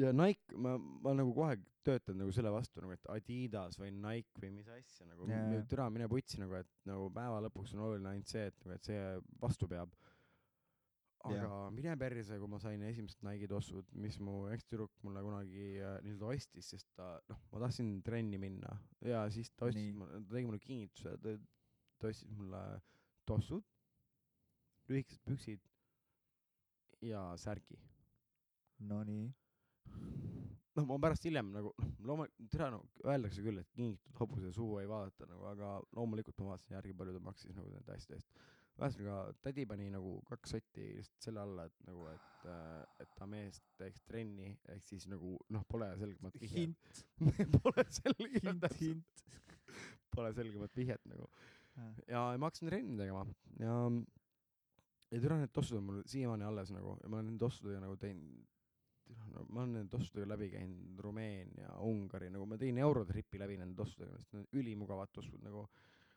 ja 0.02 0.14
Nike, 0.16 0.56
ma, 0.58 0.76
ma 0.78 1.14
nagu 1.18 1.34
kohe 1.36 1.58
töötan 1.86 2.18
nagu 2.22 2.32
selle 2.34 2.52
vastu 2.54 2.82
nagu, 2.82 2.96
et 2.96 3.10
Adidas 3.12 3.78
või 3.80 3.92
Nike 3.96 4.42
või 4.42 4.54
mis 4.56 4.70
asja 4.72 5.08
nagu 5.10 5.28
yeah., 5.30 5.66
türa 5.70 5.90
mine 5.94 6.08
putsi 6.12 6.40
nagu, 6.42 6.56
et 6.58 6.72
nagu 6.90 7.10
päeva 7.14 7.42
lõpuks 7.46 7.76
on 7.76 7.84
oluline 7.88 8.14
ainult 8.14 8.32
see, 8.32 8.48
et 8.50 8.58
nagu, 8.64 8.78
et 8.78 8.90
see 8.90 9.04
vastu 9.44 9.70
peab. 9.70 9.94
aga 11.24 11.36
yeah. 11.36 11.68
mine 11.76 11.96
perse, 12.00 12.40
kui 12.40 12.52
ma 12.52 12.60
sain 12.60 12.82
esimesed 12.88 13.22
Nike'i 13.24 13.48
tossud, 13.52 13.92
mis 14.06 14.18
mu 14.20 14.48
ekstüdruk 14.52 14.96
mulle 15.08 15.24
kunagi 15.24 15.68
äh, 15.80 16.00
nii-öelda 16.04 16.32
ostis, 16.34 16.72
sest 16.74 16.90
ta, 16.98 17.14
noh, 17.30 17.44
ma 17.52 17.62
tahtsin 17.64 17.94
trenni 18.04 18.40
minna 18.42 18.74
ja 19.04 19.28
siis 19.32 19.52
ta 19.56 19.70
ostis 19.70 19.94
ta 20.00 20.24
tegi 20.34 20.50
mulle 20.50 20.64
kingituse, 20.64 21.16
ta, 21.24 21.38
ta 22.00 22.12
ostis 22.12 22.34
mulle 22.40 22.64
tossud, 23.30 23.64
lühikesed 24.92 25.24
püksid 25.28 25.64
ja 27.04 27.24
särgi. 27.40 27.80
Nonii. 28.84 29.32
noh, 30.78 30.88
ma 30.90 30.98
pärast 31.02 31.28
hiljem 31.28 31.52
nagu 31.54 31.74
noh, 31.78 31.94
loomulikult, 32.08 32.50
tere 32.54 32.70
no 32.74 32.82
öeldakse 33.06 33.46
küll, 33.46 33.62
et 33.62 33.70
kingitud 33.78 34.20
hobuse 34.22 34.52
suu 34.56 34.80
ei 34.82 34.90
vaadata 34.90 35.28
nagu, 35.30 35.46
aga 35.52 35.76
loomulikult 35.98 36.42
ma 36.42 36.54
vaatasin 36.54 36.78
järgi, 36.78 36.98
palju 37.00 37.16
ta 37.16 37.24
maksis 37.28 37.56
nagu 37.58 37.72
nende 37.74 37.96
asjade 37.96 38.20
eest. 38.20 38.44
ühesõnaga, 38.74 39.18
tädi 39.46 39.68
pani 39.70 39.90
nagu 39.94 40.16
kaks 40.30 40.56
sotti 40.56 40.88
lihtsalt 40.98 41.28
selle 41.28 41.44
alla, 41.44 41.68
et 41.70 41.84
nagu, 41.90 42.08
et, 42.10 42.48
et 43.04 43.12
ta 43.20 43.28
mees 43.30 43.60
teeks 43.78 44.02
trenni, 44.10 44.50
ehk 44.74 44.88
siis 44.90 45.06
nagu 45.12 45.36
noh, 45.54 45.66
pole 45.70 45.92
selgemat 46.00 46.40
vihjet. 46.42 46.64
hint, 46.64 47.04
Pole 47.60 47.86
selgemat 48.00 48.80
pole 50.14 50.34
selgemat 50.38 50.76
vihjet 50.78 51.06
nagu. 51.10 51.30
ja 52.08 52.26
ma 52.38 52.50
hakkasin 52.50 52.70
trenni 52.70 52.98
tegema 53.00 53.24
ja, 53.58 53.78
ja 55.10 55.22
türa 55.22 55.40
need 55.40 55.54
tossud 55.56 55.80
on 55.80 55.88
mul 55.88 56.04
siiamaani 56.06 56.46
alles 56.46 56.70
nagu 56.70 56.94
ja 57.02 57.10
ma 57.10 57.18
olen 57.18 57.32
nende 57.32 57.42
tossudega 57.42 57.80
nagu 57.82 57.96
teinud, 58.02 58.44
no 59.34 59.46
ma 59.50 59.64
olen 59.64 59.74
nende 59.78 59.92
tossudega 59.94 60.28
läbi 60.34 60.50
käinud 60.54 61.00
Rumeenia, 61.04 61.74
Ungari, 61.88 62.30
nagu 62.34 62.46
ma 62.50 62.58
tegin 62.60 62.80
Eurotripi 62.84 63.42
läbi 63.42 63.58
nende 63.60 63.78
tossudega, 63.80 64.20
sest 64.20 64.34
need 64.34 64.46
on 64.46 64.62
ülimugavad 64.62 65.12
tossud 65.16 65.44
nagu. 65.46 65.68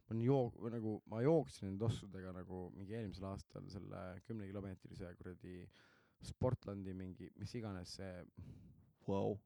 ma 0.06 0.14
olen 0.14 0.52
või 0.62 0.70
nagu 0.70 0.92
ma 1.10 1.20
jooksin 1.24 1.68
nende 1.68 1.82
tossudega 1.82 2.32
nagu 2.36 2.68
mingi 2.76 2.94
eelmisel 2.94 3.26
aastal 3.26 3.66
selle 3.72 4.02
kümnekilomeetrise 4.28 5.14
kuradi 5.18 5.58
Sportlandi 6.24 6.94
mingi, 6.94 7.28
mis 7.36 7.54
iganes 7.58 7.96
see 7.98 8.12
Vau. 9.06 9.36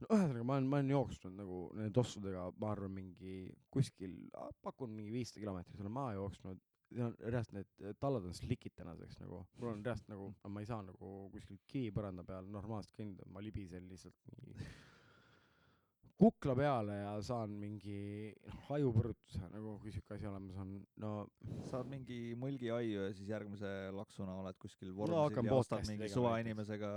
no 0.00 0.08
ühesõnaga, 0.10 0.44
ma 0.44 0.56
olen, 0.58 0.70
ma 0.70 0.78
olen 0.80 0.92
jooksnud 0.92 1.36
nagu 1.38 1.58
nende 1.76 1.92
tossudega, 1.96 2.46
ma 2.60 2.70
arvan, 2.74 2.92
mingi 2.92 3.36
kuskil, 3.72 4.16
pakun 4.62 4.92
mingi 4.94 5.14
viissada 5.14 5.42
kilomeetrit 5.44 5.80
olen 5.80 5.94
maha 5.94 6.16
jooksnud. 6.18 6.62
Reaalselt 6.94 7.54
need 7.56 7.96
tallad 8.00 8.26
on 8.28 8.34
slikid 8.36 8.76
tänaseks 8.78 9.18
nagu, 9.22 9.42
mul 9.60 9.72
on 9.72 9.84
reaalselt 9.84 10.10
nagu, 10.12 10.28
ma 10.48 10.62
ei 10.62 10.68
saa 10.68 10.82
nagu 10.86 11.14
kuskil 11.32 11.58
kivi 11.66 11.90
põranda 11.94 12.24
peal 12.26 12.46
normaalselt 12.50 12.94
kõndida, 12.98 13.26
ma 13.32 13.42
libisen 13.44 13.88
lihtsalt 13.90 14.30
mingi 14.30 14.54
kukla 16.16 16.54
peale 16.56 16.96
ja 17.02 17.10
saan 17.24 17.52
mingi 17.60 18.32
noh, 18.46 18.60
ajupõrutuse 18.78 19.50
nagu, 19.52 19.76
kui 19.82 19.92
siuke 19.92 20.16
asi 20.16 20.28
olemas 20.30 20.56
on, 20.62 20.72
no 21.02 21.12
saad 21.68 21.90
mingi 21.90 22.20
mulgi 22.38 22.70
aiu 22.72 23.04
ja 23.04 23.12
siis 23.12 23.28
järgmise 23.28 23.72
laksuna 23.92 24.38
oled 24.40 24.56
kuskil 24.62 24.94
No 24.94 25.00
vormsil 25.02 25.20
hakkan 25.26 25.50
ja 25.50 25.58
ostad 25.60 25.90
mingi 25.90 26.08
suvainimesega 26.12 26.90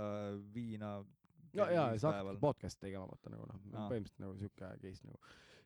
viina. 0.54 0.94
no 1.58 1.68
jaa, 1.74 1.92
sa 2.00 2.14
hakkad 2.14 2.40
podcast'i 2.40 2.86
tegema, 2.86 3.10
vaata 3.10 3.34
nagu 3.34 3.46
noh, 3.50 3.60
põhimõtteliselt 3.90 4.24
nagu 4.24 4.38
siuke 4.40 4.72
case 4.86 5.08
nagu. 5.10 5.20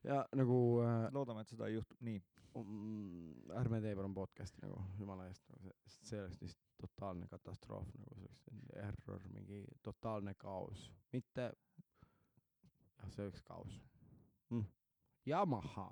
Ja 0.04 0.22
nagu 0.36 0.58
äh, 0.84 1.08
loodame, 1.14 1.44
et 1.44 1.52
seda 1.52 1.68
ei 1.68 1.78
juhtu, 1.78 1.96
nii. 2.04 2.20
mm, 2.60 3.52
ärme 3.60 3.80
tee 3.82 3.94
palun 3.98 4.14
podcast'i 4.14 4.62
nagu 4.62 4.80
jumala 4.98 5.26
eest 5.30 5.46
nagu 5.50 5.62
see, 5.64 5.76
sest 5.86 6.10
see 6.10 6.20
oleks 6.22 6.40
lihtsalt 6.42 6.76
totaalne 6.84 7.28
katastroof 7.30 7.88
nagu 7.98 8.18
see 8.18 8.26
oleks 8.28 8.44
error, 8.84 9.28
mingi 9.32 9.62
totaalne 9.82 10.34
kaos, 10.38 10.88
mitte, 11.12 11.50
jah, 12.98 13.10
see 13.16 13.26
oleks 13.26 13.42
kaos 13.48 13.80
mm.. 14.50 14.68
Yamaha 15.26 15.88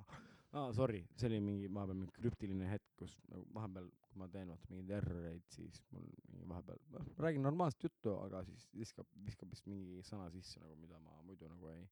ah,, 0.52 0.70
sorry, 0.76 1.02
see 1.16 1.30
oli 1.30 1.40
mingi 1.40 1.72
vahepeal 1.72 1.98
mingi 2.02 2.14
krüptiline 2.18 2.68
hetk, 2.68 2.88
kus 3.00 3.16
nagu 3.32 3.46
vahepeal, 3.56 3.88
kui 4.04 4.20
ma 4.20 4.28
teen 4.32 4.52
vaata 4.52 4.68
mingeid 4.70 4.96
erroreid, 5.00 5.44
siis 5.54 5.80
mul 5.94 6.04
mingi 6.28 6.48
vahepeal, 6.52 6.82
noh, 6.96 7.12
räägin 7.26 7.46
normaalset 7.48 7.88
juttu, 7.88 8.14
aga 8.20 8.44
siis 8.48 8.68
viskab, 8.76 9.08
viskab 9.26 9.50
vist 9.54 9.68
mingi 9.70 10.04
sõna 10.06 10.28
sisse 10.34 10.60
nagu, 10.60 10.76
mida 10.84 11.00
ma 11.00 11.16
muidu 11.26 11.48
nagu 11.48 11.72
ei 11.72 11.86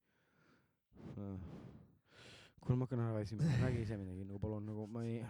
uh.. 1.16 1.88
kuule, 2.60 2.76
ma 2.76 2.86
hakkan 2.86 3.04
ära 3.04 3.16
väsima, 3.16 3.50
räägi 3.62 3.82
ise 3.86 3.98
midagi 4.00 4.24
nagu 4.28 4.40
palun, 4.42 4.66
nagu 4.68 4.86
ma 4.86 5.04
ei 5.04 5.20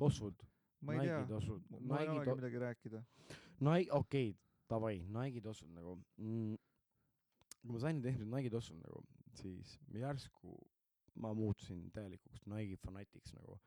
tossud, 0.00 0.46
ma 0.80 0.96
ei 0.96 1.08
tea. 1.08 1.40
mul 1.78 1.98
ei 1.98 2.08
olegi 2.08 2.36
midagi 2.40 2.58
rääkida. 2.66 3.02
Nike, 3.60 3.92
okei 3.92 4.30
okay,, 4.30 4.38
davai, 4.70 5.00
Nike'i 5.06 5.42
tossud 5.44 5.70
nagu. 5.74 5.96
Mm,. 6.18 6.56
kui 7.60 7.74
ma 7.74 7.80
sain 7.82 7.98
esimesed 8.00 8.30
Nike'i 8.32 8.52
tossud 8.52 8.78
nagu, 8.80 9.02
siis 9.36 9.74
järsku 9.94 10.54
ma 11.20 11.34
muutusin 11.36 11.90
täielikuks 11.94 12.46
Nike'i 12.48 12.78
fanatiks 12.84 13.34
nagu. 13.36 13.58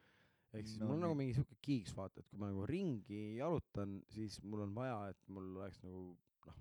ehk 0.53 0.67
siis 0.67 0.79
No 0.79 0.87
mul 0.87 0.95
on 0.95 1.05
nagu 1.07 1.15
mingi 1.17 1.33
siuke 1.37 1.55
kiiks 1.65 1.95
vaata, 1.97 2.21
et 2.21 2.27
kui 2.29 2.39
ma 2.41 2.49
nagu 2.51 2.65
ringi 2.69 3.21
jalutan, 3.39 3.99
siis 4.13 4.39
mul 4.43 4.65
on 4.67 4.75
vaja, 4.75 4.97
et 5.13 5.29
mul 5.33 5.55
oleks 5.57 5.79
nagu 5.85 6.03
noh, 6.47 6.59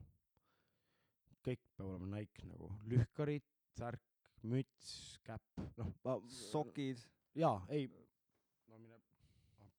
kõik 1.45 1.65
peab 1.77 1.91
olema 1.91 2.09
Nike 2.17 2.47
nagu, 2.49 2.71
lühkarid, 2.89 3.49
särk, 3.79 4.01
müts, 4.43 5.19
käpp, 5.27 5.43
noh, 5.79 5.93
ma 6.05 6.17
sokid, 6.29 7.03
jaa, 7.39 7.61
ei, 7.71 7.87
no 8.69 8.79
mine, 8.79 8.99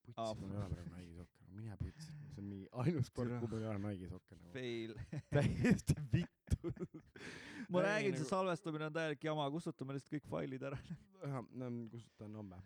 putsi 0.05 0.15
Aa, 0.17 0.33
mul 0.39 0.51
ei 0.53 0.57
ole 0.61 0.69
praegu 0.75 0.93
Nike'i 0.97 1.15
sokke, 1.17 1.47
mine 1.53 1.77
putsi, 1.81 2.11
see 2.33 2.41
on 2.41 2.47
mingi 2.49 2.67
ainus 2.83 3.09
Türa. 3.11 3.39
kuhu 3.41 3.51
mul 3.55 3.65
ei 3.65 3.69
ole 3.73 3.81
Nike'i 3.87 4.09
sokke 4.11 4.37
nagu. 4.39 4.53
fail. 4.53 4.95
täiesti 5.35 5.95
vittu. 6.13 6.73
ma 7.69 7.79
Ei, 7.81 7.85
räägin, 7.87 8.15
see 8.15 8.23
nagu- 8.23 8.29
salvestamine 8.29 8.85
on 8.89 8.93
täielik 8.95 9.23
jama, 9.27 9.49
kustutame 9.53 9.95
lihtsalt 9.97 10.15
kõik 10.17 10.29
failid 10.31 10.63
ära. 10.71 10.79
no 11.53 11.69
kustutan 11.91 12.35
homme, 12.35 12.57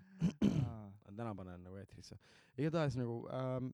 täna 1.18 1.34
panen 1.36 1.64
nagu 1.66 1.76
eetrisse. 1.82 2.18
igatahes 2.58 2.96
nagu 2.98 3.20
ähm, 3.34 3.70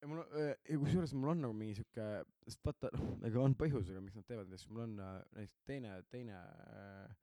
ja 0.00 0.08
mul 0.08 0.20
ja 0.68 0.78
kusjuures 0.80 1.12
mul 1.16 1.32
on 1.34 1.42
nagu 1.44 1.56
mingi 1.56 1.76
sihuke, 1.78 2.06
sest 2.46 2.62
vaata, 2.64 2.90
noh, 2.96 3.16
ega 3.28 3.42
on 3.42 3.56
põhjusega, 3.58 4.00
miks 4.04 4.16
nad 4.16 4.28
teevad 4.28 4.48
neid 4.48 4.60
asju, 4.60 4.72
mul 4.74 4.86
on 4.86 4.94
äh, 5.04 5.18
näiteks 5.36 5.66
teine, 5.68 5.96
teine 6.12 6.38
äh, 6.38 7.18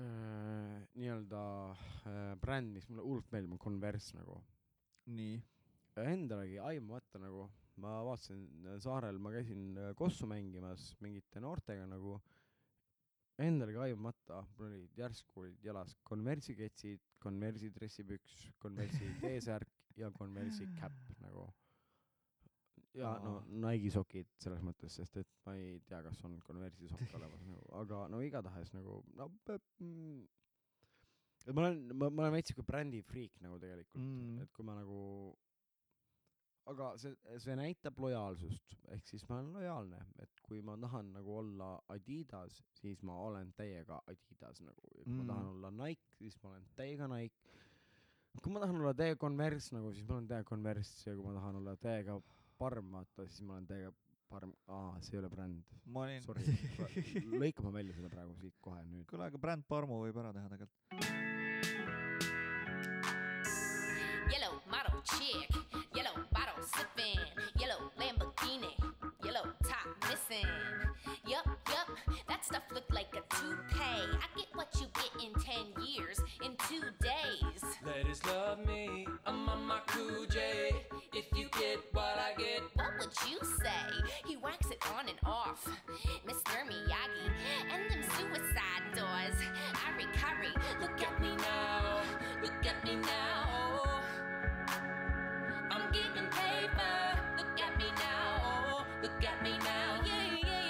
äh, 0.00 0.78
nii-öelda 0.96 1.42
äh, 1.72 2.32
bränd, 2.40 2.72
mis 2.76 2.88
mulle 2.88 3.04
hullult 3.04 3.28
meeldib, 3.34 3.56
on 3.56 3.62
Converse 3.66 4.16
nagu. 4.16 4.40
nii, 5.06 5.36
Endalegi 5.96 6.58
aimamata 6.60 7.20
nagu, 7.22 7.46
ma 7.80 7.98
vaatasin 8.04 8.40
äh, 8.66 8.80
saarel, 8.84 9.20
ma 9.22 9.32
käisin 9.36 9.68
äh, 9.80 9.92
kossu 9.96 10.28
mängimas 10.28 10.90
mingite 11.04 11.40
noortega 11.44 11.86
nagu, 11.88 12.18
endalegi 13.40 13.80
aimamata, 13.84 14.42
mul 14.56 14.70
olid 14.70 15.00
järsku 15.00 15.44
olid 15.44 15.64
jalas 15.64 15.96
Converse'i 16.08 16.56
ketsid, 16.56 17.04
Converse'i 17.20 17.72
dressipüks, 17.72 18.46
Converse'i 18.64 19.12
T-särk 19.22 19.75
ja 19.96 20.10
Converse'i 20.12 20.66
käpp 20.80 21.20
nagu. 21.22 21.46
ja 22.96 23.18
no 23.20 23.42
Nike'i 23.48 23.90
sokid 23.92 24.28
selles 24.40 24.62
mõttes, 24.64 24.94
sest 24.96 25.16
et 25.20 25.28
ma 25.46 25.52
ei 25.56 25.80
tea, 25.88 26.02
kas 26.02 26.22
on 26.24 26.38
Converse'i 26.46 26.88
sokk 26.88 27.14
olemas 27.18 27.42
nagu, 27.44 27.66
aga 27.82 28.06
no 28.08 28.20
igatahes 28.24 28.72
nagu 28.72 29.02
no 29.16 29.28
pe- 29.44 29.58
mm, 29.80 30.22
et 31.46 31.54
ma 31.54 31.66
olen, 31.66 31.82
ma, 31.94 32.08
ma 32.10 32.22
olen 32.24 32.32
veits 32.38 32.52
siuke 32.54 32.64
brändi 32.66 33.02
friik 33.02 33.36
nagu 33.44 33.58
tegelikult 33.62 34.00
Mm. 34.00 34.38
et 34.42 34.52
kui 34.52 34.64
ma 34.64 34.74
nagu 34.80 35.36
aga 36.66 36.88
see, 36.98 37.12
see 37.38 37.54
näitab 37.54 37.98
lojaalsust, 38.02 38.72
ehk 38.90 39.04
siis 39.06 39.22
ma 39.28 39.36
olen 39.38 39.52
lojaalne, 39.54 40.00
et 40.24 40.40
kui 40.42 40.60
ma 40.66 40.74
tahan 40.82 41.12
nagu 41.14 41.36
olla 41.38 41.68
Adidas, 41.94 42.56
siis 42.80 43.02
ma 43.06 43.14
olen 43.28 43.52
täiega 43.54 44.00
Adidas 44.10 44.60
nagu, 44.66 44.88
ja 44.96 45.04
kui. 45.04 45.12
Mm. 45.12 45.20
ma 45.20 45.26
tahan 45.34 45.46
olla 45.52 45.70
Nike, 45.70 46.08
siis 46.18 46.34
ma 46.42 46.50
olen 46.50 46.64
täiega 46.74 47.06
Nike. 47.12 47.36
Kui 48.42 48.52
ma 48.52 48.60
tahan 48.62 48.76
olla 48.80 48.94
täiega 48.94 49.18
Converse 49.20 49.74
nagu, 49.76 49.92
siis 49.94 50.06
ma 50.08 50.16
olen 50.18 50.26
täiega 50.30 50.48
Converse 50.48 51.10
ja 51.10 51.16
kui 51.16 51.24
ma 51.26 51.34
tahan 51.38 51.60
olla 51.60 51.76
täiega 51.76 52.18
Parm, 52.58 52.90
vaata, 52.92 53.26
siis 53.28 53.42
ma 53.46 53.56
olen 53.56 53.66
täiega 53.68 53.92
Parm, 54.28 54.52
aa, 54.66 54.96
see 55.06 55.14
ei 55.14 55.20
ole 55.20 55.28
bränd. 55.30 55.62
ma 55.86 56.00
olin. 56.02 56.22
Sorry, 56.22 56.42
lõika 57.42 57.62
ma 57.62 57.70
välja 57.76 57.94
selle 57.94 58.10
praegu 58.10 58.34
siit 58.40 58.56
kohe 58.60 58.82
nüüd. 58.84 59.06
kuule, 59.10 59.28
aga 59.30 59.38
bränd 59.38 59.66
Parmu 59.68 60.00
võib 60.02 60.18
ära 60.22 60.32
teha 60.34 60.50
tegelikult. 60.50 61.86
Yellow 64.32 64.58
model 64.72 64.98
chick, 65.12 65.54
yellow 65.94 66.16
bottle 66.34 66.66
sipping, 66.74 67.22
yellow 67.60 67.86
Lamborghini, 68.00 68.74
yellow 69.24 69.46
top 69.62 70.10
missing. 70.10 70.65
Look 72.76 72.92
like 72.92 73.14
a 73.14 73.34
toupee. 73.34 73.80
I 73.80 74.26
get 74.36 74.48
what 74.52 74.68
you 74.78 74.86
get 74.92 75.24
in 75.24 75.32
10 75.32 75.82
years, 75.86 76.20
in 76.44 76.52
two 76.68 76.84
days. 77.00 77.64
Ladies 77.86 78.20
love 78.26 78.58
me, 78.66 79.08
I'm 79.24 79.48
on 79.48 79.64
my 79.64 79.80
J. 80.28 80.72
If 81.14 81.24
you 81.34 81.48
get 81.58 81.78
what 81.92 82.18
I 82.18 82.38
get, 82.38 82.60
What 82.74 82.92
would 83.00 83.14
you 83.30 83.38
say? 83.62 83.88
He 84.26 84.34
whacks 84.36 84.66
it 84.70 84.84
on 84.94 85.08
and 85.08 85.18
off. 85.24 85.66
Mr. 86.28 86.56
Miyagi, 86.68 87.26
and 87.72 87.90
them 87.90 88.02
suicide 88.18 88.84
doors. 88.94 89.38
Ari 89.86 90.06
Curry, 90.12 90.52
look 90.78 91.00
at 91.00 91.18
me 91.18 91.34
now, 91.36 92.02
look 92.42 92.66
at 92.66 92.84
me 92.84 92.96
now. 92.96 94.02
I'm 95.70 95.90
getting 95.92 96.28
paper, 96.28 97.20
look 97.38 97.58
at 97.58 97.78
me 97.78 97.86
now, 97.96 98.84
look 99.02 99.24
at 99.24 99.42
me 99.42 99.56
now. 99.64 100.02
Yeah, 100.04 100.36
yeah, 100.44 100.65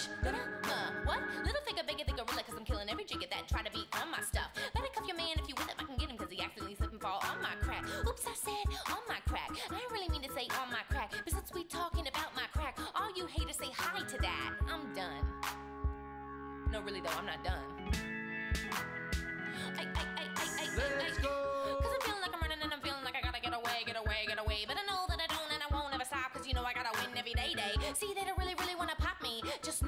yeah. 0.00 0.10
Fresh 0.10 0.22
than 0.22 0.34
a 0.34 0.42
uh, 0.70 0.90
what? 1.04 1.20
Little 1.44 1.60
figure, 1.66 1.82
bigger 1.86 2.04
than 2.04 2.16
gorilla, 2.16 2.42
cause 2.42 2.56
I'm 2.56 2.64
killing 2.64 2.88
every 2.88 3.04
jigger 3.04 3.26
that 3.30 3.48
try 3.48 3.62
to 3.62 3.70
be 3.72 3.84
on 4.00 4.10
my 4.10 4.20
stuff. 4.20 4.48
Better 4.74 4.88
cuff 4.94 5.06
your 5.06 5.16
man 5.16 5.36
if 5.36 5.48
you 5.48 5.54
with 5.56 5.68
him, 5.68 5.76
I 5.78 5.84
can 5.84 5.96
get 5.96 6.10
him, 6.10 6.16
cause 6.16 6.28
he 6.30 6.40
accidentally 6.40 6.76
slip 6.76 6.92
and 6.92 7.00
fall 7.00 7.20
on 7.24 7.40
my 7.42 7.54
crack. 7.60 7.84
Oops, 8.06 8.24
I 8.26 8.34
said 8.34 8.64
on 8.88 9.02
my 9.08 9.20
crack. 9.26 9.50
I 9.50 9.78
didn't 9.78 9.92
really 9.92 10.08
mean 10.08 10.22
to 10.22 10.32
say 10.32 10.46
on 10.60 10.70
my 10.70 10.84
crack, 10.88 11.12
but 11.12 11.32
since 11.32 11.50
we 11.54 11.64
talking 11.64 12.06
about 12.06 12.34
my 12.34 12.46
crack, 12.52 12.78
all 12.94 13.10
you 13.16 13.26
haters 13.26 13.56
say 13.56 13.70
hi 13.74 14.00
to 14.04 14.16
that. 14.18 14.50
I'm 14.68 14.92
done. 14.94 15.24
No, 16.70 16.80
really 16.82 17.00
though, 17.00 17.16
I'm 17.16 17.26
not 17.26 17.42
done. 17.44 17.64
I, 19.76 19.82
I, 19.82 20.02
I. 20.16 20.30
Cause 20.70 21.92
I'm 21.92 22.02
feeling 22.04 22.22
like 22.22 22.32
I'm 22.34 22.40
running 22.40 22.62
and 22.62 22.72
I'm 22.72 22.80
feeling 22.80 23.04
like 23.04 23.16
I 23.16 23.22
gotta 23.22 23.40
get 23.40 23.52
away, 23.52 23.82
get 23.86 23.96
away, 23.96 24.24
get 24.26 24.38
away. 24.38 24.64
But 24.66 24.76
I 24.78 24.84
know 24.86 25.04
that 25.08 25.18
I 25.18 25.26
don't 25.26 25.50
and 25.50 25.62
I 25.62 25.68
won't 25.72 25.94
ever 25.94 26.04
stop. 26.04 26.32
Cause 26.32 26.46
you 26.46 26.54
know 26.54 26.64
I 26.64 26.72
gotta 26.72 26.94
win 26.94 27.10
every 27.18 27.34
day, 27.34 27.54
day. 27.54 27.74
See, 27.98 28.12
they 28.14 28.24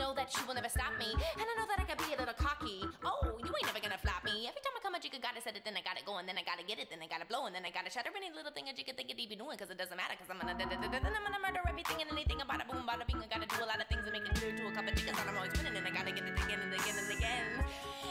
know 0.02 0.10
that 0.18 0.34
you 0.34 0.42
will 0.50 0.58
never 0.58 0.66
stop 0.66 0.90
me. 0.98 1.06
And 1.14 1.46
I 1.46 1.54
know 1.54 1.66
that 1.70 1.78
I 1.78 1.86
can 1.86 1.94
be 2.02 2.10
a 2.10 2.18
little 2.18 2.34
cocky. 2.34 2.82
Oh, 3.06 3.38
you 3.38 3.52
ain't 3.54 3.68
never 3.70 3.78
gonna 3.78 4.02
flop 4.02 4.26
me. 4.26 4.50
Every 4.50 4.58
time 4.58 4.74
I 4.74 4.82
come, 4.82 4.98
a 4.98 5.00
jigga 5.00 5.22
gotta 5.22 5.38
set 5.38 5.54
it, 5.54 5.62
then 5.62 5.78
I 5.78 5.82
gotta 5.86 6.02
go, 6.02 6.18
and 6.18 6.26
then 6.26 6.34
I 6.34 6.42
gotta 6.42 6.66
get 6.66 6.82
it, 6.82 6.90
then 6.90 6.98
I 6.98 7.06
gotta 7.06 7.22
blow, 7.30 7.46
and 7.46 7.54
then 7.54 7.62
I 7.62 7.70
gotta 7.70 7.86
shatter 7.86 8.10
any 8.10 8.34
little 8.34 8.50
thing 8.50 8.66
a 8.66 8.74
jigga 8.74 8.98
think 8.98 9.14
it 9.14 9.16
be 9.16 9.30
doing. 9.30 9.54
Cause 9.54 9.70
it 9.70 9.78
doesn't 9.78 9.94
matter, 9.94 10.18
cause 10.18 10.26
I'm 10.26 10.42
gonna, 10.42 10.58
then 10.58 10.74
I'm 10.74 10.90
gonna 10.90 11.38
murder 11.38 11.62
everything 11.70 12.02
and 12.02 12.10
anything 12.10 12.42
about 12.42 12.58
a 12.58 12.66
boom, 12.66 12.82
bada 12.82 13.06
bing. 13.06 13.22
I 13.22 13.30
gotta 13.30 13.46
do 13.46 13.62
a 13.62 13.68
lot 13.70 13.78
of 13.78 13.86
things 13.86 14.02
and 14.02 14.10
make 14.10 14.26
it 14.26 14.34
clear 14.34 14.50
to 14.50 14.62
a 14.66 14.72
couple 14.74 14.90
jiggas 14.90 15.14
that 15.14 15.26
I'm 15.30 15.38
always 15.38 15.54
winning, 15.54 15.78
and 15.78 15.86
I 15.86 15.92
gotta 15.94 16.10
get 16.10 16.26
it 16.26 16.34
again 16.34 16.58
and 16.58 16.72
again 16.74 16.96
and 16.98 17.08
again. 17.14 17.46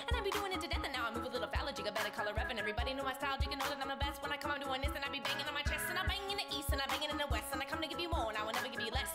And 0.08 0.14
I 0.16 0.24
be 0.24 0.32
doing 0.32 0.56
it 0.56 0.64
to 0.64 0.68
death, 0.72 0.88
and 0.88 0.96
now 0.96 1.08
I 1.08 1.12
move 1.12 1.28
a 1.28 1.32
little 1.36 1.52
foul, 1.52 1.68
jigga 1.76 1.92
better 1.92 2.14
color 2.16 2.32
rep, 2.32 2.48
and 2.48 2.60
everybody 2.60 2.96
know 2.96 3.04
my 3.04 3.16
style, 3.20 3.36
jigga 3.36 3.60
know 3.60 3.68
that 3.68 3.84
I'm 3.84 3.92
the 3.92 4.00
best. 4.00 4.24
When 4.24 4.32
I 4.32 4.40
come, 4.40 4.56
I'm 4.56 4.64
doing 4.64 4.80
this, 4.80 4.96
and 4.96 5.04
I 5.04 5.12
be 5.12 5.20
banging 5.20 5.44
on 5.44 5.56
my 5.56 5.68
chest, 5.68 5.92
and 5.92 6.00
I 6.00 6.08
bang 6.08 6.24
in 6.32 6.40
the 6.40 6.48
east, 6.56 6.72
and 6.72 6.80
I 6.80 6.88
bang 6.88 7.04
it 7.04 7.12
in 7.12 7.20
the 7.20 7.28
west, 7.28 7.52
and 7.52 7.60
I 7.60 7.68
come 7.68 7.84
to 7.84 7.90
give 7.92 8.00
you 8.00 8.11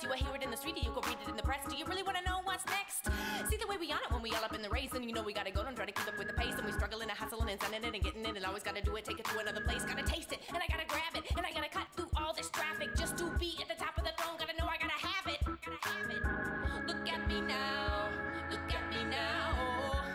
you 0.07 0.11
will 0.15 0.23
hear 0.23 0.37
it 0.39 0.43
in 0.47 0.51
the 0.55 0.57
street, 0.57 0.79
you 0.79 0.91
go 0.95 1.03
read 1.03 1.19
it 1.19 1.29
in 1.29 1.37
the 1.37 1.43
press. 1.43 1.67
Do 1.67 1.75
you 1.75 1.85
really 1.87 2.05
wanna 2.05 2.23
know 2.23 2.39
what's 2.45 2.65
next? 2.67 3.11
See 3.51 3.57
the 3.57 3.67
way 3.67 3.77
we 3.77 3.91
on 3.91 3.99
it 4.07 4.13
when 4.15 4.23
we 4.23 4.31
all 4.31 4.45
up 4.45 4.55
in 4.55 4.63
the 4.63 4.71
race, 4.71 4.93
and 4.95 5.05
you 5.05 5.13
know 5.13 5.23
we 5.23 5.35
gotta 5.35 5.51
go, 5.51 5.65
don't 5.65 5.75
try 5.75 5.85
to 5.85 5.91
keep 5.91 6.07
up 6.07 6.17
with 6.17 6.29
the 6.29 6.35
pace, 6.35 6.55
and 6.55 6.65
we 6.65 6.71
struggling 6.71 7.11
and 7.11 7.19
hustling 7.19 7.51
and 7.51 7.61
sending 7.61 7.83
it 7.83 7.93
and 7.93 8.05
getting 8.05 8.25
it, 8.25 8.37
and 8.37 8.47
always 8.47 8.63
gotta 8.63 8.83
do 8.83 8.95
it, 8.95 9.05
take 9.05 9.19
it 9.19 9.25
to 9.25 9.39
another 9.41 9.63
place, 9.63 9.83
gotta 9.83 10.05
taste 10.05 10.31
it, 10.31 10.39
and 10.49 10.59
I 10.59 10.67
gotta 10.71 10.87
grab 10.87 11.11
it, 11.17 11.25
and 11.37 11.45
I 11.45 11.51
gotta 11.51 11.69
cut 11.69 11.89
through 11.97 12.11
all 12.17 12.33
this 12.35 12.51
traffic 12.51 12.95
just 12.95 13.19
to 13.19 13.27
be 13.41 13.59
at 13.61 13.67
the 13.67 13.75
top 13.83 13.99
of 13.99 14.05
the 14.05 14.15
throne. 14.23 14.39
Gotta 14.39 14.55
know 14.55 14.71
I 14.71 14.79
gotta 14.79 14.95
have 14.95 15.27
it, 15.27 15.43
gotta 15.43 15.83
have 15.91 16.11
it. 16.15 16.23
Look 16.87 17.09
at 17.11 17.27
me 17.27 17.41
now, 17.41 18.07
look 18.51 18.71
at 18.71 18.85
me 18.95 19.11
now. 19.11 20.07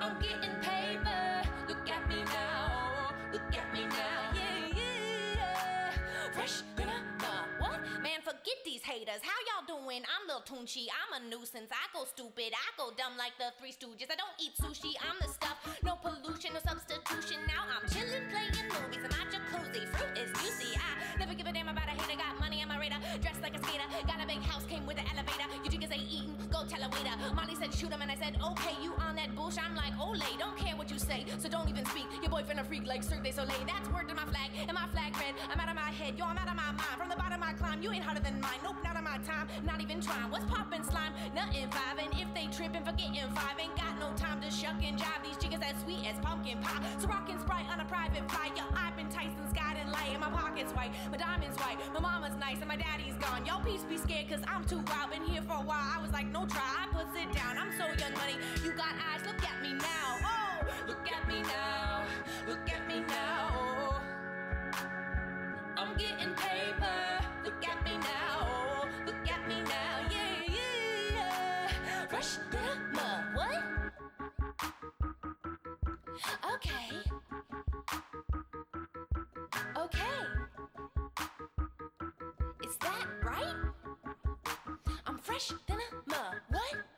I'm 0.00 0.20
getting 0.20 0.54
paper. 0.60 1.42
Look 1.66 1.88
at 1.88 2.08
me 2.08 2.22
now. 2.24 3.14
Look 3.32 3.56
at 3.56 3.72
me 3.72 3.86
now. 3.86 4.32
Yeah, 4.34 4.76
yeah. 4.76 5.77
Fresh 6.38 6.62
than 6.76 6.86
a 6.86 6.94
uh, 7.18 7.42
what? 7.58 7.82
Man, 7.98 8.22
forget 8.22 8.62
these 8.64 8.78
haters. 8.86 9.18
How 9.26 9.34
y'all 9.50 9.66
doing? 9.66 10.06
I'm 10.06 10.22
Lil 10.30 10.38
Tunchi. 10.46 10.86
I'm 10.86 11.18
a 11.18 11.20
nuisance. 11.26 11.66
I 11.74 11.90
go 11.90 12.06
stupid. 12.06 12.54
I 12.54 12.68
go 12.78 12.94
dumb 12.94 13.18
like 13.18 13.34
the 13.42 13.50
Three 13.58 13.74
Stooges. 13.74 14.06
I 14.06 14.14
don't 14.14 14.30
eat 14.38 14.54
sushi. 14.54 14.94
I'm 15.02 15.18
the 15.18 15.26
stuff. 15.26 15.58
No 15.82 15.98
pollution, 15.98 16.54
no 16.54 16.62
substitution. 16.62 17.42
Now 17.50 17.66
I'm 17.66 17.82
chilling, 17.90 18.22
playing 18.30 18.70
movies 18.70 19.02
in 19.02 19.10
my 19.10 19.26
jacuzzi. 19.26 19.82
Fruit 19.90 20.14
is 20.14 20.30
juicy. 20.38 20.78
I 20.78 21.18
never 21.18 21.34
give 21.34 21.50
a 21.50 21.52
damn 21.52 21.66
about 21.66 21.90
a 21.90 21.98
hater. 21.98 22.14
Got 22.22 22.38
money 22.38 22.62
on 22.62 22.70
my 22.70 22.78
radar. 22.78 23.02
Dressed 23.18 23.42
like 23.42 23.58
a 23.58 23.60
skater. 23.66 23.90
Got 24.06 24.22
a 24.22 24.26
big 24.30 24.38
house. 24.46 24.62
Came 24.70 24.86
with 24.86 25.02
an 25.02 25.10
elevator. 25.10 25.50
You 25.58 25.66
jiggers 25.74 25.90
ain't 25.90 26.06
eating. 26.06 26.38
Go 26.54 26.62
tell 26.70 26.78
a 26.78 26.88
waiter. 26.94 27.18
Molly 27.34 27.58
said 27.58 27.74
shoot 27.74 27.90
him, 27.90 27.98
and 27.98 28.14
I 28.14 28.14
said 28.14 28.38
okay. 28.54 28.78
You 28.78 28.94
on 29.02 29.18
that 29.18 29.34
bullshit? 29.34 29.66
I'm 29.66 29.74
like 29.74 29.98
Olay. 29.98 30.38
Don't 30.38 30.54
care 30.54 30.78
what 30.78 30.86
you 30.86 31.02
say, 31.02 31.26
so 31.42 31.50
don't 31.50 31.66
even 31.66 31.82
speak. 31.90 32.06
Your 32.22 32.30
boyfriend 32.30 32.62
a 32.62 32.64
freak 32.64 32.86
like 32.86 33.02
Cirque 33.02 33.26
du 33.26 33.34
Soleil. 33.34 33.66
That's 33.66 33.90
word 33.90 34.06
to 34.06 34.14
my 34.14 34.26
flag, 34.30 34.54
and 34.54 34.78
my 34.78 34.86
flag 34.94 35.18
red. 35.18 35.34
I'm 35.50 35.58
out 35.58 35.68
of 35.68 35.74
my 35.74 35.90
head, 35.90 36.14
yo. 36.14 36.27
I'm 36.28 36.36
out 36.36 36.48
of 36.48 36.56
my 36.56 36.72
mind. 36.76 36.96
From 37.00 37.08
the 37.08 37.16
bottom 37.16 37.42
I 37.42 37.52
climb. 37.54 37.82
You 37.82 37.90
ain't 37.92 38.04
harder 38.04 38.20
than 38.20 38.40
mine. 38.40 38.60
Nope, 38.62 38.76
not 38.84 38.96
on 38.96 39.04
my 39.04 39.16
time. 39.24 39.48
Not 39.64 39.80
even 39.80 40.00
trying. 40.00 40.30
What's 40.30 40.44
poppin' 40.44 40.84
slime? 40.84 41.12
Nothing 41.34 41.68
five. 41.70 41.96
If 42.12 42.28
they 42.34 42.46
trippin', 42.52 42.84
forgettin' 42.84 43.32
five. 43.32 43.56
Ain't 43.58 43.76
got 43.76 43.98
no 43.98 44.12
time 44.16 44.40
to 44.42 44.50
shuck 44.50 44.76
and 44.84 44.98
jive. 44.98 45.22
These 45.24 45.38
chickens 45.38 45.62
as 45.64 45.80
sweet 45.82 46.04
as 46.04 46.18
pumpkin 46.20 46.58
pie. 46.60 46.84
So 46.98 47.08
rockin' 47.08 47.40
sprite 47.40 47.64
on 47.72 47.80
a 47.80 47.84
private 47.86 48.28
flight. 48.30 48.52
Yo, 48.56 48.62
I've 48.76 48.96
been 48.96 49.08
Tyson 49.08 49.48
Scott 49.48 49.76
and 49.80 49.90
light. 49.90 50.12
And 50.12 50.20
my 50.20 50.28
pockets 50.30 50.72
white, 50.72 50.92
my 51.10 51.16
diamonds 51.16 51.56
white. 51.56 51.78
My 51.94 52.00
mama's 52.00 52.36
nice 52.36 52.58
and 52.58 52.68
my 52.68 52.76
daddy's 52.76 53.16
gone. 53.16 53.46
Yo, 53.46 53.58
peace 53.64 53.84
be 53.88 53.96
scared, 53.96 54.28
cause 54.28 54.44
I'm 54.46 54.64
too 54.64 54.84
wild. 54.84 55.10
Been 55.10 55.24
here 55.24 55.42
for 55.42 55.56
a 55.56 55.64
while. 55.64 55.88
I 55.96 56.02
was 56.02 56.12
like, 56.12 56.26
no 56.28 56.44
try. 56.44 56.60
I 56.60 56.86
put 56.92 57.08
it 57.16 57.32
down. 57.32 57.56
I'm 57.56 57.72
so 57.78 57.86
young 57.96 58.12
money. 58.20 58.36
You 58.62 58.72
got 58.72 58.92
eyes. 59.00 59.24
Look 59.24 59.40
at 59.40 59.62
me 59.62 59.72
now. 59.74 60.08
Oh, 60.20 60.66
look 60.86 61.06
at 61.08 61.26
me 61.28 61.40
now. 61.42 62.04
Look 62.46 62.68
at 62.68 62.86
me 62.86 63.00
now. 63.00 64.17
I'm 65.78 65.96
getting 65.96 66.34
paper. 66.34 67.20
Look 67.44 67.64
at 67.64 67.84
me 67.84 67.96
now. 67.98 68.84
Look 69.06 69.30
at 69.30 69.46
me 69.48 69.62
now. 69.62 70.00
Yeah, 70.10 70.42
yeah, 70.48 71.14
yeah. 71.14 72.06
Fresh 72.08 72.38
drama. 72.50 73.24
What? 73.36 73.62
Okay. 76.54 76.90
Okay. 79.76 80.20
Is 82.66 82.76
that 82.78 83.06
right? 83.22 83.54
I'm 85.06 85.18
fresh 85.18 85.52
than 85.68 85.78
a 85.78 86.10
mug. 86.10 86.40
What? 86.48 86.97